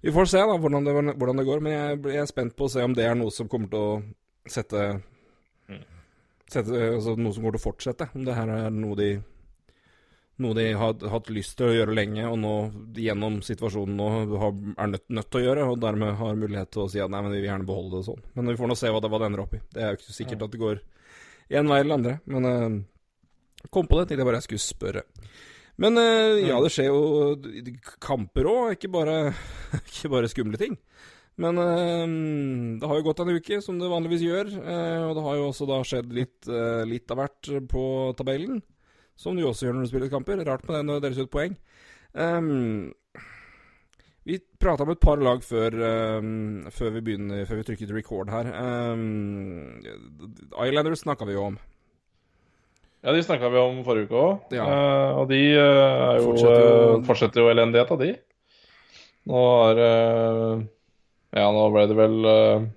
vi 0.00 0.16
får 0.16 0.32
se 0.32 0.40
da 0.48 0.56
hvordan 0.56 0.88
det, 0.88 0.96
hvordan 1.12 1.42
det 1.42 1.46
går. 1.50 1.60
Men 1.60 1.76
jeg, 1.76 2.00
jeg 2.14 2.24
er 2.24 2.32
spent 2.32 2.56
på 2.56 2.68
å 2.68 2.72
se 2.72 2.88
om 2.88 2.96
det 2.96 3.04
er 3.04 3.20
noe 3.20 3.34
som 3.34 3.52
kommer 3.52 3.68
til 3.68 3.84
å 3.84 4.00
sette, 4.54 4.82
sette 6.48 6.78
altså 6.94 7.16
Noe 7.18 7.34
som 7.36 7.44
går 7.44 7.56
til 7.56 7.60
å 7.60 7.66
fortsette. 7.66 8.08
Om 8.16 8.24
det 8.28 8.36
her 8.38 8.52
er 8.54 8.70
noe 8.74 8.96
de 8.98 9.10
noe 10.38 10.54
de 10.54 10.68
har 10.78 10.92
hatt 11.10 11.28
lyst 11.34 11.56
til 11.58 11.66
å 11.66 11.74
gjøre 11.74 11.96
lenge, 11.98 12.22
og 12.30 12.36
nå 12.38 12.50
gjennom 12.94 13.40
situasjonen 13.42 13.96
nå 13.98 14.04
har, 14.38 14.52
er 14.78 14.90
nødt, 14.92 15.08
nødt 15.10 15.26
til 15.34 15.40
å 15.40 15.42
gjøre, 15.48 15.64
og 15.72 15.80
dermed 15.82 16.12
har 16.20 16.36
mulighet 16.38 16.70
til 16.76 16.84
å 16.84 16.90
si 16.92 17.00
at 17.02 17.10
nei, 17.10 17.24
men 17.26 17.32
vi 17.34 17.40
vil 17.40 17.48
gjerne 17.50 17.66
beholde 17.66 17.98
det 17.98 18.06
sånn. 18.06 18.20
Men 18.36 18.52
vi 18.52 18.54
får 18.60 18.70
nå 18.70 18.76
se 18.78 18.92
hva 18.94 19.00
det, 19.02 19.10
hva 19.10 19.18
det 19.18 19.26
ender 19.32 19.42
opp 19.42 19.56
i. 19.58 19.60
Det 19.74 19.82
er 19.82 19.90
jo 19.90 19.98
ikke 19.98 20.14
sikkert 20.14 20.44
at 20.46 20.54
det 20.54 20.60
går 20.62 20.78
én 21.58 21.72
vei 21.72 21.80
eller 21.82 21.96
andre, 21.98 22.12
men 22.30 22.46
uh, 22.46 23.66
kom 23.74 23.90
på 23.90 23.98
det, 23.98 24.04
tenkte 24.12 24.22
jeg 24.22 24.28
bare 24.30 24.38
jeg 24.38 24.46
skulle 24.46 24.62
spørre. 24.68 25.02
Men 25.82 25.98
eh, 26.04 26.38
ja, 26.46 26.56
det 26.62 26.70
skjer 26.74 26.88
jo 26.90 27.02
kamper 28.02 28.46
òg, 28.50 28.76
ikke, 28.78 28.92
bare- 28.94 29.34
ikke 29.90 30.10
bare 30.14 30.30
skumle 30.30 30.58
ting. 30.62 30.78
Men 31.38 31.58
eh, 31.62 32.06
det 32.82 32.88
har 32.90 32.98
jo 32.98 33.06
gått 33.06 33.20
en 33.22 33.30
uke, 33.36 33.60
som 33.62 33.78
det 33.78 33.90
vanligvis 33.92 34.24
gjør. 34.26 34.48
eh, 34.58 35.02
og 35.06 35.12
det 35.18 35.22
har 35.26 35.36
jo 35.38 35.48
også 35.52 35.68
da 35.70 35.80
skjedd 35.86 36.12
litt, 36.16 36.48
eh, 36.50 36.82
litt 36.90 37.10
av 37.14 37.20
hvert 37.22 37.50
på 37.70 37.84
tabellen. 38.18 38.60
Som 39.18 39.34
det 39.38 39.44
jo 39.44 39.52
også 39.52 39.66
gjør 39.68 39.74
når 39.78 39.86
du 39.86 39.90
spiller 39.92 40.10
kamper. 40.12 40.42
Rart 40.46 40.66
med 40.68 40.76
det 40.78 40.84
når 40.86 40.98
det 41.00 41.04
deles 41.08 41.24
ut 41.26 41.30
poeng. 41.34 41.54
Um, 42.14 42.92
vi 44.28 44.36
prata 44.60 44.84
om 44.84 44.90
et 44.92 45.00
par 45.00 45.18
lag 45.22 45.40
før, 45.42 45.74
ehm, 45.74 46.68
før 46.74 46.90
vi 46.94 47.00
begynner, 47.06 47.46
før 47.48 47.58
vi 47.62 47.66
trykket 47.70 47.90
record 47.96 48.30
her. 48.30 48.50
Um, 48.92 49.80
Islanders 50.62 51.02
snakka 51.02 51.26
vi 51.26 51.34
jo 51.34 51.46
om. 51.48 51.58
Ja, 53.02 53.12
de 53.14 53.22
snakka 53.22 53.50
vi 53.50 53.58
om 53.62 53.82
forrige 53.86 54.06
uke 54.10 54.18
òg. 54.22 54.54
Ja. 54.54 54.66
og 55.18 55.28
de 55.30 55.38
uh, 55.54 56.18
jo, 56.18 56.24
Fortsetter 56.32 56.64
jo- 56.66 56.96
Uh, 56.98 57.04
fortsetter 57.06 57.40
jo 57.42 57.50
elendigheta, 57.52 57.98
de. 57.98 58.10
Nå 59.28 59.42
eh, 59.76 60.62
Ja, 61.36 61.48
nå 61.52 61.64
ble 61.74 61.84
det 61.90 61.96
vel 61.98 62.16
uh, 62.24 62.68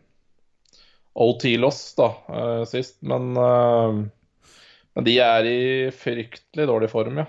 OT-loss, 1.23 1.83
da, 1.99 2.09
uh, 2.27 2.63
sist. 2.67 2.97
Men, 3.07 3.31
uh, 3.37 4.49
men 4.95 5.07
de 5.07 5.15
er 5.23 5.47
i 5.47 5.61
fryktelig 5.95 6.67
dårlig 6.67 6.91
form, 6.91 7.21
ja. 7.23 7.27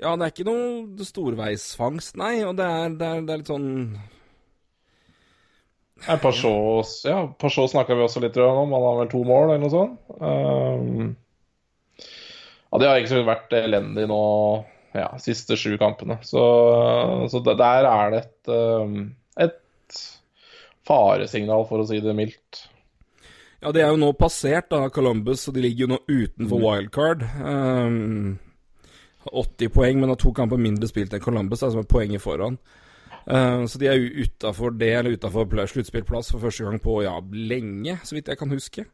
Ja, 0.00 0.14
det 0.16 0.26
er 0.26 0.32
ikke 0.32 0.48
noe 0.48 1.04
storveisfangst, 1.04 2.16
nei. 2.20 2.38
Og 2.48 2.56
det 2.56 2.66
er, 2.66 2.96
det 2.96 3.06
er, 3.08 3.24
det 3.26 3.34
er 3.34 3.42
litt 3.42 3.52
sånn 3.52 3.70
Ja, 6.06 6.16
Pashot 6.16 7.04
ja, 7.04 7.18
snakka 7.68 7.96
vi 7.96 8.06
også 8.06 8.22
litt 8.24 8.38
om. 8.40 8.72
Han 8.72 8.86
har 8.88 9.00
vel 9.02 9.10
to 9.12 9.20
mål, 9.28 9.50
eller 9.50 9.60
noe 9.60 9.72
sånt. 9.72 9.98
Um, 10.16 11.10
ja, 12.70 12.80
De 12.80 12.88
har 12.88 13.00
ikke 13.02 13.24
vært 13.28 13.52
elendige 13.60 14.08
nå 14.08 14.22
ja, 14.96 15.10
siste 15.20 15.58
sju 15.60 15.76
kampene. 15.80 16.16
Så, 16.24 16.40
så 17.30 17.44
der 17.44 17.88
er 17.88 18.14
det 18.14 18.22
et, 18.24 18.38
et 18.48 19.19
faresignal, 20.90 21.64
for 21.70 21.82
å 21.82 21.88
si 21.88 22.02
det 22.02 22.16
mildt. 22.18 22.64
Ja, 23.60 23.72
de 23.76 23.82
er 23.84 23.90
jo 23.92 24.00
nå 24.00 24.12
passert 24.16 24.72
av 24.72 24.88
Columbus, 24.94 25.46
og 25.48 25.56
de 25.56 25.64
ligger 25.66 25.84
jo 25.84 25.90
nå 25.92 25.98
utenfor 26.08 26.62
wildcard. 26.64 27.24
Um, 27.44 28.38
80 29.28 29.72
poeng, 29.74 30.00
men 30.00 30.08
har 30.08 30.20
to 30.20 30.32
kamper 30.36 30.60
mindre 30.60 30.88
spilt 30.88 31.12
enn 31.12 31.22
Columbus, 31.22 31.60
altså 31.60 31.76
som 31.76 31.84
er 31.84 31.90
poenget 31.90 32.24
foran. 32.24 32.56
Uh, 33.28 33.66
så 33.68 33.78
de 33.78 33.90
er 33.90 33.98
jo 34.00 34.24
utafor 34.24 34.72
det, 34.80 34.94
eller 34.96 35.18
utafor 35.18 35.44
sluttspillplass 35.68 36.32
for 36.32 36.40
første 36.46 36.64
gang 36.64 36.80
på 36.80 37.02
ja, 37.04 37.18
lenge, 37.52 37.98
så 38.02 38.16
vidt 38.16 38.32
jeg 38.32 38.40
kan 38.40 38.54
huske. 38.54 38.86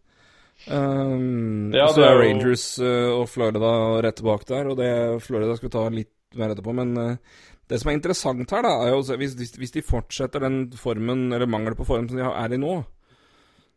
Um, 0.66 1.70
Ja, 1.76 1.86
så 1.92 2.02
er 2.02 2.18
Rangers 2.18 2.64
uh, 2.80 3.20
og 3.20 3.28
Florida 3.30 3.72
rett 4.02 4.22
bak 4.24 4.46
der, 4.48 4.72
og 4.72 4.80
det 4.80 4.90
Florida 5.22 5.54
skal 5.54 5.68
vi 5.68 5.76
ta 5.76 5.84
litt 5.92 6.12
mer 6.34 6.54
etterpå. 6.54 6.74
Men 6.74 6.96
uh, 6.98 7.42
det 7.66 7.80
som 7.80 7.90
er 7.90 7.96
interessant 7.98 8.52
her, 8.54 8.62
da, 8.62 8.74
er 8.84 8.92
jo 8.94 9.16
hvis, 9.18 9.34
hvis, 9.58 9.74
de 9.74 9.82
fortsetter 9.82 10.42
den 10.44 10.66
formen, 10.78 11.26
eller 11.34 11.50
mangel 11.50 11.74
på 11.78 11.86
form 11.88 12.06
som 12.08 12.20
de 12.20 12.26
er 12.28 12.54
i 12.54 12.60
nå, 12.62 12.76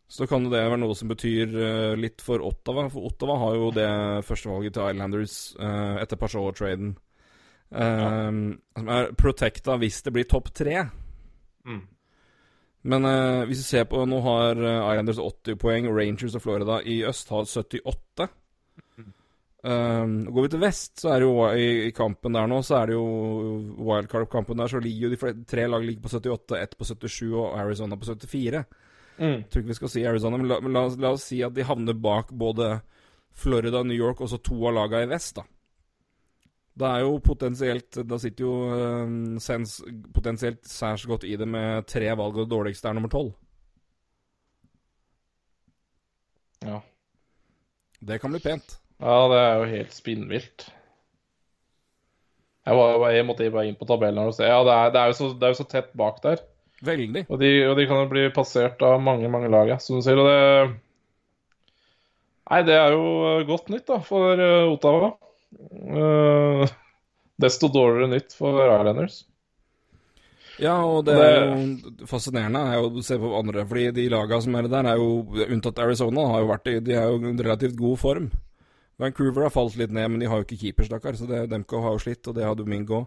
så 0.09 0.25
kan 0.29 0.45
det 0.45 0.53
være 0.53 0.77
noe 0.81 0.95
som 0.97 1.09
betyr 1.09 1.53
eh, 1.53 1.95
litt 1.97 2.21
for 2.25 2.41
Ottawa. 2.45 2.87
For 2.89 3.05
Ottawa 3.09 3.37
har 3.43 3.57
jo 3.57 3.69
det 3.73 3.89
førstevalget 4.25 4.73
til 4.73 4.89
Islanders 4.89 5.35
uh, 5.61 6.01
etter 6.01 6.17
Pachot-traden. 6.17 6.95
Um, 7.69 8.39
Som 8.73 8.89
er 8.89 9.11
protecta 9.13 9.75
hvis 9.77 10.01
det 10.01 10.13
blir 10.15 10.25
topp 10.25 10.49
tre. 10.57 10.87
Mm. 11.69 11.83
Men 12.89 13.05
uh, 13.05 13.45
hvis 13.45 13.61
du 13.61 13.67
ser 13.67 13.85
på 13.89 14.01
Nå 14.09 14.23
har 14.25 14.57
Islanders 14.57 15.21
80 15.21 15.61
poeng, 15.61 15.89
Rangers 15.93 16.37
og 16.37 16.45
Florida 16.45 16.79
i 16.81 17.03
øst 17.05 17.29
har 17.29 17.45
78. 17.45 18.29
Um, 19.59 20.13
går 20.31 20.45
vi 20.45 20.49
til 20.53 20.61
vest, 20.63 20.93
så 21.01 21.09
er 21.11 21.19
det 21.19 21.25
jo 21.27 21.39
i, 21.51 21.65
i 21.89 21.91
kampen 21.91 22.31
der 22.37 22.45
nå, 22.47 22.61
så 22.63 22.77
er 22.79 22.85
det 22.87 22.95
jo 22.95 23.07
wildcard-kampen 23.83 24.61
der, 24.61 24.69
så 24.71 24.79
ligger 24.79 25.07
jo 25.07 25.09
de 25.11 25.17
flere, 25.19 25.41
tre 25.51 25.65
lag 25.67 25.83
ligger 25.83 26.05
på 26.05 26.11
78, 26.15 26.59
ett 26.63 26.77
på 26.79 26.87
77 26.87 27.33
og 27.33 27.57
Arizona 27.59 27.97
på 27.99 28.07
74. 28.07 28.61
Mm. 29.19 29.41
Tror 29.51 29.59
ikke 29.65 29.73
vi 29.73 29.77
skal 29.81 29.91
si 29.91 30.05
Arizona, 30.07 30.39
men, 30.39 30.47
la, 30.47 30.61
men 30.63 30.71
la, 30.77 30.85
oss- 30.87 30.95
la 31.03 31.11
oss 31.17 31.27
si 31.27 31.41
at 31.43 31.57
de 31.57 31.65
havner 31.67 31.97
bak 31.99 32.31
både 32.31 32.69
Florida 33.35 33.83
New 33.83 33.99
York, 33.99 34.21
og 34.23 34.31
så 34.31 34.39
to 34.39 34.55
av 34.69 34.77
lagene 34.79 35.09
i 35.09 35.11
vest, 35.11 35.35
da. 35.41 35.43
Da 36.79 36.93
er 36.95 37.01
jo 37.03 37.17
potensielt 37.19 37.97
Da 38.07 38.15
sitter 38.21 38.45
jo 38.45 38.51
um, 38.71 39.15
Sens 39.43 39.81
potensielt 40.15 40.61
særs 40.69 41.03
godt 41.09 41.25
i 41.27 41.33
det 41.35 41.47
med 41.51 41.83
tre 41.91 42.07
valg, 42.15 42.37
og 42.37 42.45
det 42.45 42.53
dårligste 42.53 42.87
er 42.87 42.95
nummer 42.95 43.11
tolv. 43.11 43.33
Ja. 46.63 46.79
Det 47.99 48.19
kan 48.23 48.31
bli 48.31 48.39
pent. 48.39 48.77
Ja, 48.99 49.15
det 49.31 49.39
er 49.39 49.55
jo 49.59 49.71
helt 49.73 49.95
spinnvilt. 49.95 50.67
Jeg, 52.69 52.77
var, 52.77 53.05
jeg 53.15 53.25
måtte 53.25 53.49
bare 53.53 53.69
inn 53.69 53.77
på 53.79 53.87
tabellen 53.89 54.29
og 54.29 54.35
se. 54.37 54.45
Ja, 54.45 54.59
det 54.67 54.75
er, 54.75 54.91
det, 54.93 55.01
er 55.01 55.11
jo 55.11 55.17
så, 55.17 55.29
det 55.33 55.47
er 55.47 55.53
jo 55.55 55.59
så 55.61 55.67
tett 55.71 55.89
bak 55.97 56.19
der. 56.25 56.43
Veldig. 56.85 57.25
Og 57.27 57.39
de, 57.41 57.49
og 57.67 57.73
de 57.79 57.87
kan 57.89 58.03
jo 58.03 58.11
bli 58.11 58.27
passert 58.35 58.83
av 58.85 58.99
mange, 59.03 59.27
mange 59.31 59.49
lag, 59.51 59.71
som 59.83 59.97
du 59.97 60.05
sier. 60.05 60.19
Og 60.19 60.29
det 60.29 60.77
Nei, 62.49 62.63
det 62.65 62.73
er 62.73 62.95
jo 62.95 63.01
godt 63.45 63.67
nytt 63.69 63.85
da, 63.91 63.99
for 64.01 64.39
eh, 64.41 64.71
Ottawa. 64.71 65.11
Uh, 65.69 66.63
desto 67.43 67.69
dårligere 67.69 68.09
nytt 68.15 68.33
for 68.37 68.57
Islanders. 68.63 69.19
Ja, 70.59 70.79
og 70.83 71.05
det 71.07 71.15
det- 71.15 72.07
fascinerende 72.09 72.63
er 72.67 72.81
jo 72.81 72.89
å 72.89 73.03
se 73.05 73.19
på 73.21 73.29
andre, 73.37 73.63
fordi 73.69 73.91
de 73.95 74.09
laga 74.11 74.41
som 74.41 74.57
er 74.57 74.67
der, 74.67 74.89
er 74.91 74.97
jo 74.99 75.45
unntatt 75.45 75.79
Arizona, 75.79 76.25
har 76.33 76.41
jo 76.43 76.49
vært 76.49 76.67
i 76.67 76.79
De 76.83 76.97
er 76.97 77.05
jo 77.07 77.21
i 77.21 77.37
relativt 77.37 77.77
god 77.79 78.01
form. 78.01 78.31
Vancouver 78.99 79.45
har 79.47 79.53
falt 79.53 79.77
litt 79.79 79.93
ned, 79.95 80.11
men 80.11 80.19
de 80.21 80.27
har 80.27 80.41
jo 80.41 80.47
ikke 80.47 80.59
keeper, 80.59 80.87
stakkar, 80.89 81.15
så 81.15 81.27
det, 81.29 81.45
Demko 81.51 81.79
har 81.85 81.95
jo 81.95 82.03
slitt, 82.03 82.27
og 82.27 82.35
det 82.35 82.43
har 82.43 82.57
Domingo. 82.59 83.05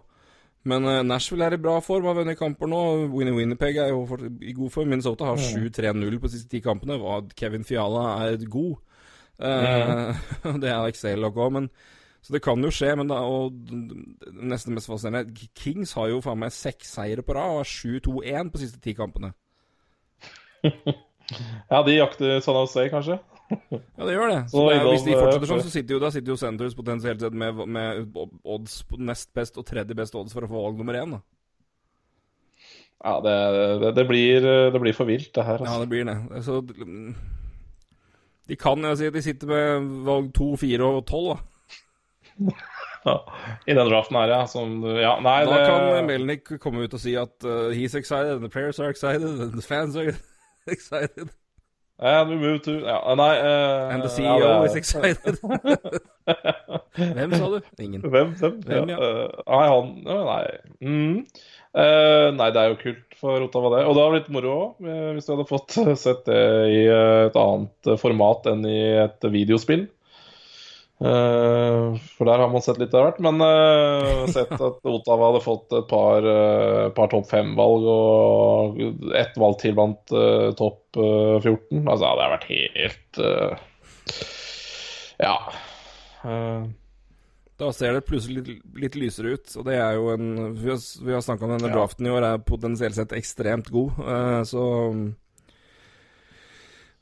Men 0.69 0.87
eh, 0.87 1.01
Nashville 1.03 1.45
er 1.45 1.57
i 1.57 1.61
bra 1.61 1.75
form, 1.83 2.07
har 2.07 2.15
vunnet 2.17 2.39
kamper 2.39 2.69
nå. 2.71 2.79
Winnie 3.11 3.35
Winnipeg 3.35 3.77
er 3.83 3.91
jo 3.91 4.05
i 4.41 4.53
god 4.55 4.71
form. 4.71 4.93
Minnesota 4.93 5.27
har 5.27 5.41
7-3-0 5.41 6.19
på 6.21 6.29
de 6.29 6.37
siste 6.37 6.49
ti 6.53 6.63
kampene. 6.63 6.95
og 6.95 7.33
Kevin 7.35 7.67
Fiala 7.67 8.05
er 8.23 8.45
god. 8.47 8.77
Eh, 9.43 10.23
det 10.63 10.71
er 10.71 10.87
Excel 10.87 11.27
òg, 11.27 11.41
men 11.51 11.69
Så 12.23 12.31
det 12.31 12.41
kan 12.45 12.63
jo 12.63 12.69
skje, 12.71 12.93
men 12.95 13.09
da 13.09 13.15
Og 13.25 13.51
nesten 14.31 14.75
mest 14.77 14.87
fascinerende 14.87 15.49
Kings 15.57 15.91
har 15.97 16.07
jo 16.07 16.21
faen 16.23 16.39
meg 16.39 16.53
seks 16.55 16.93
seire 16.95 17.25
på 17.25 17.35
rad 17.35 17.57
og 17.57 17.63
har 17.63 17.67
7-2-1 17.67 18.51
på 18.53 18.61
de 18.61 18.67
siste 18.67 18.79
ti 18.83 18.95
kampene. 18.95 19.33
Ja, 21.71 21.79
de 21.87 21.93
jakter 21.95 22.41
San 22.43 22.57
Jose, 22.59 22.83
kanskje? 22.91 23.15
Ja, 23.97 24.05
det 24.07 24.15
gjør 24.15 24.31
det. 24.31 24.39
Så 24.49 24.57
Så 24.57 24.63
det 24.69 24.75
er, 24.77 24.87
hvis 24.89 25.05
de 25.05 25.13
fortsetter 25.17 25.49
sånn, 25.51 25.63
så 25.65 25.71
sitter 25.73 25.95
jo, 25.95 26.01
da 26.03 26.09
sitter 26.13 26.33
jo 26.33 26.39
Sanders 26.39 26.75
potensielt 26.77 27.21
sett 27.23 27.35
med, 27.37 27.61
med 27.67 28.17
odds 28.43 28.79
på 28.89 28.99
nest 29.01 29.31
best 29.35 29.57
og 29.61 29.65
tredje 29.69 29.95
best 29.97 30.15
odds 30.19 30.33
for 30.35 30.45
å 30.45 30.49
få 30.51 30.63
valg 30.65 30.81
nummer 30.81 30.97
én. 30.99 31.15
da. 31.17 31.21
Ja, 33.03 33.17
det, 33.19 33.35
det, 33.83 33.91
det, 33.97 34.05
blir, 34.07 34.45
det 34.71 34.79
blir 34.79 34.95
for 34.95 35.09
vilt, 35.09 35.33
det 35.35 35.43
her. 35.43 35.59
Ja, 35.59 35.67
Altså. 35.67 35.79
det 35.83 35.89
blir 35.91 36.05
det. 36.07 36.43
Så 36.45 36.61
De 38.47 38.55
kan 38.59 38.83
jeg 38.87 38.97
si, 38.99 39.09
de 39.15 39.21
sitter 39.23 39.47
med 39.51 39.89
valg 40.07 40.29
to, 40.35 40.53
fire 40.59 40.87
og 40.87 41.03
tolv, 41.09 41.33
da. 41.33 42.53
Ja. 43.03 43.17
I 43.67 43.73
den 43.75 43.89
draften 43.91 44.15
her, 44.15 44.31
ja. 44.31 44.45
Som, 44.47 44.77
ja 44.95 45.17
nei, 45.19 45.41
Da 45.43 45.57
det, 45.59 45.63
kan 45.67 46.05
Melnik 46.07 46.53
komme 46.63 46.85
ut 46.85 46.93
og 46.95 47.01
si 47.03 47.17
at 47.19 47.35
uh, 47.43 47.67
he's 47.75 47.97
excited, 47.99 48.37
and 48.37 48.45
the 48.45 48.49
players 48.49 48.79
are 48.79 48.87
excited, 48.93 49.27
and 49.27 49.51
the 49.57 49.61
fans 49.61 49.97
are 49.99 50.13
excited, 50.71 51.27
And 51.99 52.29
we 52.29 52.35
move 52.35 52.59
to 52.65 52.71
ja, 52.81 52.97
Nei 53.15 53.35
Uh, 53.39 53.93
and 53.93 54.03
the 54.03 54.09
ja, 54.09 54.33
CEO 54.37 54.61
det- 54.63 54.69
is 54.71 54.75
excited. 54.75 55.37
Hvem 56.95 57.33
sa 57.37 57.49
du? 57.51 57.59
Ingen. 57.79 58.01
Hvem? 58.01 58.33
Hvem? 58.39 58.57
Hvem, 58.65 58.89
ja. 58.89 58.97
eh, 58.97 59.27
nei, 59.47 59.67
han 59.69 59.91
Nei. 60.03 60.45
Mm. 60.83 61.17
Uh, 61.73 62.29
nei, 62.37 62.49
det 62.53 62.61
er 62.61 62.69
jo 62.73 62.79
kult 62.81 63.15
for 63.17 63.45
Ottawa, 63.47 63.71
det. 63.77 63.85
Og 63.87 63.95
det 63.95 64.03
hadde 64.03 64.15
blitt 64.17 64.33
moro 64.35 64.53
òg, 64.59 64.89
hvis 65.15 65.25
du 65.25 65.31
hadde 65.33 65.47
fått 65.49 65.77
sett 66.01 66.25
det 66.27 66.41
i 66.69 66.83
et 66.91 67.37
annet 67.39 67.93
format 68.01 68.45
enn 68.51 68.65
i 68.69 68.77
et 69.05 69.29
videospill. 69.33 69.87
Eh, 71.03 71.95
for 72.15 72.25
der 72.25 72.39
har 72.39 72.49
man 72.49 72.61
sett 72.63 72.77
litt 72.79 72.93
av 72.95 73.07
hvert. 73.07 73.19
Men 73.23 73.41
uh, 73.43 74.23
sett 74.31 74.53
at 74.55 74.85
Ottawa 74.87 75.31
hadde 75.31 75.41
fått 75.43 75.73
et 75.75 75.89
par, 75.89 76.23
eh, 76.23 76.85
par 76.95 77.11
topp 77.11 77.27
fem-valg, 77.31 77.87
og 77.91 78.79
ett 79.19 79.35
valg 79.39 79.59
til 79.59 79.75
blant 79.75 80.13
topp 80.59 81.01
eh, 81.01 81.43
14. 81.43 81.83
Altså, 81.83 82.05
det 82.05 82.23
har 82.23 82.37
vært 82.37 82.47
helt 82.53 83.21
Ja. 85.23 85.35
Da 87.59 87.69
ser 87.75 87.93
det 87.95 88.07
plutselig 88.07 88.41
litt, 88.41 88.63
litt 88.79 88.95
lysere 88.97 89.35
ut, 89.35 89.51
og 89.59 89.67
det 89.67 89.75
er 89.77 89.97
jo 89.97 90.07
en 90.13 90.55
Vi 90.57 90.71
har, 90.71 90.79
vi 90.79 91.13
har 91.13 91.23
snakka 91.23 91.45
om 91.45 91.53
denne 91.53 91.71
draften 91.71 92.07
i 92.07 92.11
år, 92.11 92.25
er 92.27 92.45
potensielt 92.47 92.95
sett 92.97 93.13
ekstremt 93.15 93.69
god, 93.71 93.99
så 94.49 94.63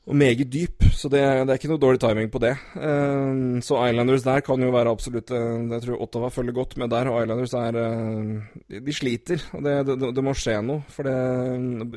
Og 0.02 0.16
meget 0.18 0.48
dyp, 0.50 0.82
så 0.98 1.06
det, 1.06 1.20
det 1.22 1.52
er 1.52 1.58
ikke 1.60 1.68
noe 1.70 1.78
dårlig 1.78 2.00
timing 2.02 2.30
på 2.32 2.40
det. 2.42 2.56
Uh, 2.74 3.60
så 3.62 3.78
Islanders 3.86 4.24
der 4.26 4.42
kan 4.42 4.62
jo 4.64 4.72
være 4.74 4.90
absolutt 4.90 5.30
eh, 5.30 5.60
Jeg 5.70 5.84
tror 5.84 6.00
Ottawa 6.02 6.30
følger 6.34 6.56
godt 6.56 6.74
med 6.76 6.90
der, 6.90 7.06
og 7.06 7.22
Islanders 7.22 7.54
er 7.54 7.78
uh, 7.78 8.40
De, 8.66 8.92
sliter, 8.92 9.44
og 9.54 9.62
det, 9.62 9.76
det, 9.86 10.10
det 10.16 10.24
må 10.26 10.34
skje 10.34 10.56
noe. 10.66 10.82
For 10.90 11.06
det 11.06 11.14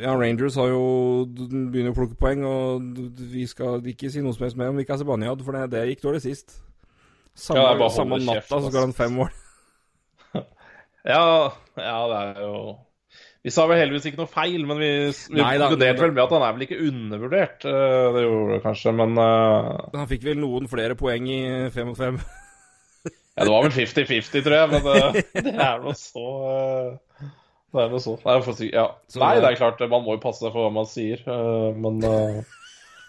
Ja, 0.04 0.14
Rangers 0.14 0.60
har 0.62 0.70
jo 0.70 0.86
begynner 1.34 1.96
å 1.96 1.98
plukke 1.98 2.20
poeng, 2.20 2.46
og 2.46 3.02
vi 3.34 3.48
skal 3.50 3.82
ikke 3.90 4.14
si 4.14 4.22
noe 4.22 4.38
som 4.38 4.46
helst 4.46 4.62
mer 4.62 4.70
om 4.70 4.78
Vika 4.78 5.00
Zibanejad, 5.02 5.42
for 5.42 5.58
det, 5.58 5.66
det 5.74 5.86
gikk 5.90 6.06
dårlig 6.06 6.22
sist. 6.28 6.60
Samme, 7.34 7.66
Ja, 7.66 7.74
det 7.82 7.92
samme 7.98 8.22
natta 8.22 8.38
kjeft, 8.38 8.54
så 8.54 8.70
går 8.70 8.86
han 8.86 8.98
fem 9.02 9.18
mål. 9.24 9.34
Ja, 11.06 11.26
ja, 11.78 11.98
det 12.10 12.20
er 12.20 12.40
jo 12.42 12.54
Vi 13.46 13.52
sa 13.54 13.68
vel 13.70 13.78
heldigvis 13.78 14.08
ikke 14.10 14.18
noe 14.24 14.32
feil, 14.32 14.64
men 14.66 14.80
vi, 14.82 14.88
vi 15.30 15.38
Nei 15.38 15.52
da, 15.62 15.68
konkluderte 15.70 16.02
vel 16.02 16.14
med 16.16 16.24
at 16.24 16.32
han 16.34 16.46
er 16.48 16.56
vel 16.56 16.64
ikke 16.66 16.80
undervurdert. 16.88 17.68
Eh, 17.70 18.08
Det 18.16 18.24
gjorde 18.26 18.56
det 18.56 18.64
kanskje, 18.64 18.94
men 18.98 19.14
eh, 19.22 19.68
Han 20.00 20.10
fikk 20.10 20.26
vel 20.26 20.40
noen 20.42 20.66
flere 20.72 20.98
poeng 20.98 21.28
i 21.30 21.40
fem 21.76 21.92
mot 21.92 22.00
fem. 22.00 22.18
Ja, 23.06 23.44
det 23.44 23.52
var 23.52 23.66
vel 23.68 23.76
50-50, 23.76 24.42
tror 24.48 24.56
jeg, 24.56 24.70
men 24.72 24.86
uh, 24.88 25.18
det 25.46 25.54
er 25.60 25.82
noe 25.84 25.94
så 26.00 26.22
uh, 26.26 27.26
Det 27.76 27.82
er 27.84 27.90
noe 27.92 28.00
så 28.02 28.14
Nei, 28.24 28.36
for, 28.48 28.62
ja. 28.66 28.86
Nei, 29.20 29.32
det- 29.44 29.50
er 29.52 29.58
klart, 29.60 29.84
man 29.92 30.06
må 30.08 30.16
jo 30.16 30.22
passe 30.24 30.42
seg 30.42 30.54
for 30.56 30.66
hva 30.66 30.72
man 30.74 30.88
sier, 30.90 31.20
uh, 31.28 31.70
men 31.76 32.00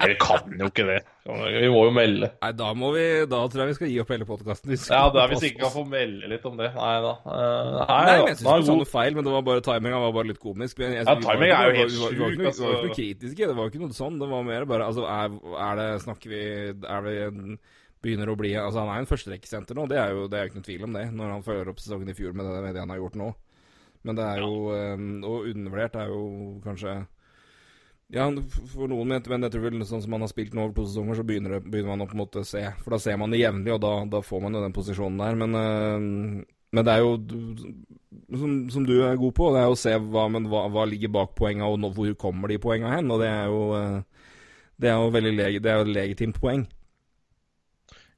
vi 0.03 0.15
kan 0.21 0.53
jo 0.61 0.67
ikke 0.69 0.85
det. 0.87 0.97
Vi 1.27 1.69
må 1.73 1.81
jo 1.89 1.93
melde. 1.97 2.29
Nei, 2.43 2.51
da 2.55 2.67
må 2.77 2.91
vi 2.95 3.05
Da 3.27 3.39
tror 3.49 3.63
jeg 3.63 3.71
vi 3.71 3.77
skal 3.79 3.89
gi 3.91 3.97
opp 4.03 4.11
hele 4.13 4.27
podkasten. 4.29 4.75
Ja, 4.77 5.07
det 5.15 5.23
er 5.23 5.31
hvis 5.33 5.47
ikke 5.49 5.63
kan 5.65 5.73
få 5.73 5.85
melde 5.89 6.29
litt 6.31 6.45
om 6.47 6.59
det. 6.61 6.69
Nei 6.77 6.97
da. 7.07 7.13
Uh, 7.25 7.71
nei, 7.81 7.87
Nei, 7.89 8.03
men 8.19 8.29
jeg 8.31 8.37
syns 8.37 8.45
ikke 8.45 8.59
du 8.61 8.69
sa 8.69 8.77
noe 8.77 8.91
feil, 8.91 9.17
men 9.17 9.27
det 9.27 9.33
var 9.37 9.47
bare 9.49 9.65
timinga 9.67 10.03
var 10.05 10.13
bare 10.19 10.31
litt 10.33 10.43
komisk. 10.43 10.79
Men 10.83 10.93
jeg, 10.99 11.07
Ja, 11.09 11.15
var 11.17 11.43
er 11.47 11.73
jo 11.73 11.81
helt 11.81 11.97
sjuk. 11.97 12.13
vi 12.13 12.21
var 12.21 12.37
ikke 12.37 12.43
noe- 12.45 12.53
altså. 12.53 12.75
noe 12.85 12.93
kritiske, 12.99 13.49
det 13.51 13.57
var 13.57 13.73
ikke 13.73 13.83
noe 13.83 13.97
sånn. 13.97 14.21
Det 14.21 14.29
var 14.35 14.47
mer 14.51 14.69
bare 14.69 14.87
Altså, 14.91 15.07
er, 15.09 15.41
er 15.71 15.75
det 15.81 15.89
Snakker 16.05 16.29
vi 16.31 16.43
Er 16.87 17.03
det 17.09 17.17
en- 17.31 17.59
Begynner 18.05 18.29
å 18.29 18.37
bli 18.39 18.53
Altså, 18.55 18.85
han 18.85 18.93
er 18.93 19.01
en 19.01 19.09
førsterekkesenter 19.09 19.75
nå, 19.75 19.89
det 19.89 19.97
er 19.99 20.13
jo 20.13 20.29
det 20.29 20.39
er 20.39 20.45
jo 20.45 20.51
ikke 20.53 20.61
noe 20.61 20.69
tvil 20.69 20.85
om 20.85 20.93
det, 20.93 21.07
når 21.17 21.31
han 21.33 21.43
følger 21.43 21.69
opp 21.73 21.81
sesongen 21.81 22.11
i 22.13 22.15
fjor 22.15 22.35
med 22.37 22.45
det, 22.47 22.63
med 22.63 22.75
det 22.77 22.81
han 22.85 22.93
har 22.93 22.99
gjort 23.01 23.17
nå. 23.17 23.35
Men 24.05 24.15
det 24.15 24.25
er 24.29 24.39
jo 24.45 24.53
eh, 24.77 25.05
Og 25.27 25.49
undervurdert 25.51 25.97
er 25.97 26.13
jo 26.13 26.61
kanskje 26.63 27.07
ja, 28.13 28.27
for 28.73 28.89
noen 28.91 29.09
mente, 29.11 29.31
men 29.33 29.43
jeg 29.43 29.55
tror 29.57 29.65
vel 29.67 29.87
sånn 29.89 30.03
som 30.05 30.13
man 30.15 30.23
har 30.23 30.31
spilt 30.31 30.55
nå 30.55 30.63
over 30.67 30.75
to 30.77 30.85
sesonger, 30.87 31.19
så 31.19 31.25
begynner, 31.27 31.57
det, 31.57 31.71
begynner 31.71 31.95
man 31.95 32.05
å 32.05 32.11
på 32.11 32.15
en 32.19 32.23
måte 32.23 32.45
se. 32.47 32.63
For 32.85 32.95
da 32.95 33.01
ser 33.03 33.17
man 33.19 33.35
det 33.35 33.41
jevnlig, 33.43 33.73
og 33.75 33.81
da, 33.83 33.95
da 34.17 34.21
får 34.23 34.45
man 34.45 34.55
jo 34.59 34.63
den 34.63 34.77
posisjonen 34.77 35.19
der. 35.23 35.41
Men, 35.41 35.57
øh, 35.61 36.45
men 36.77 36.87
det 36.87 36.93
er 36.95 37.03
jo 37.03 37.17
som, 38.37 38.55
som 38.71 38.87
du 38.87 38.95
er 39.07 39.19
god 39.19 39.35
på, 39.35 39.51
det 39.55 39.61
er 39.63 39.69
jo 39.71 39.75
å 39.77 39.81
se 39.81 39.97
hva, 39.99 40.27
men 40.31 40.47
hva, 40.51 40.67
hva 40.73 40.87
ligger 40.87 41.13
bak 41.15 41.35
poenga, 41.39 41.67
og 41.67 41.81
nå, 41.83 41.91
hvor 41.97 42.15
kommer 42.21 42.51
de 42.53 42.61
poenga 42.63 42.95
hen. 42.95 43.11
Og 43.11 43.23
det 43.23 43.31
er 43.33 43.51
jo 43.51 43.61
øh, 43.79 44.01
det 44.77 44.91
er 44.93 44.99
jo 45.01 45.13
veldig 45.15 45.37
det 45.65 45.71
er 45.73 45.79
jo 45.81 45.87
et 45.87 45.95
legitimt 45.95 46.41
poeng. 46.43 46.67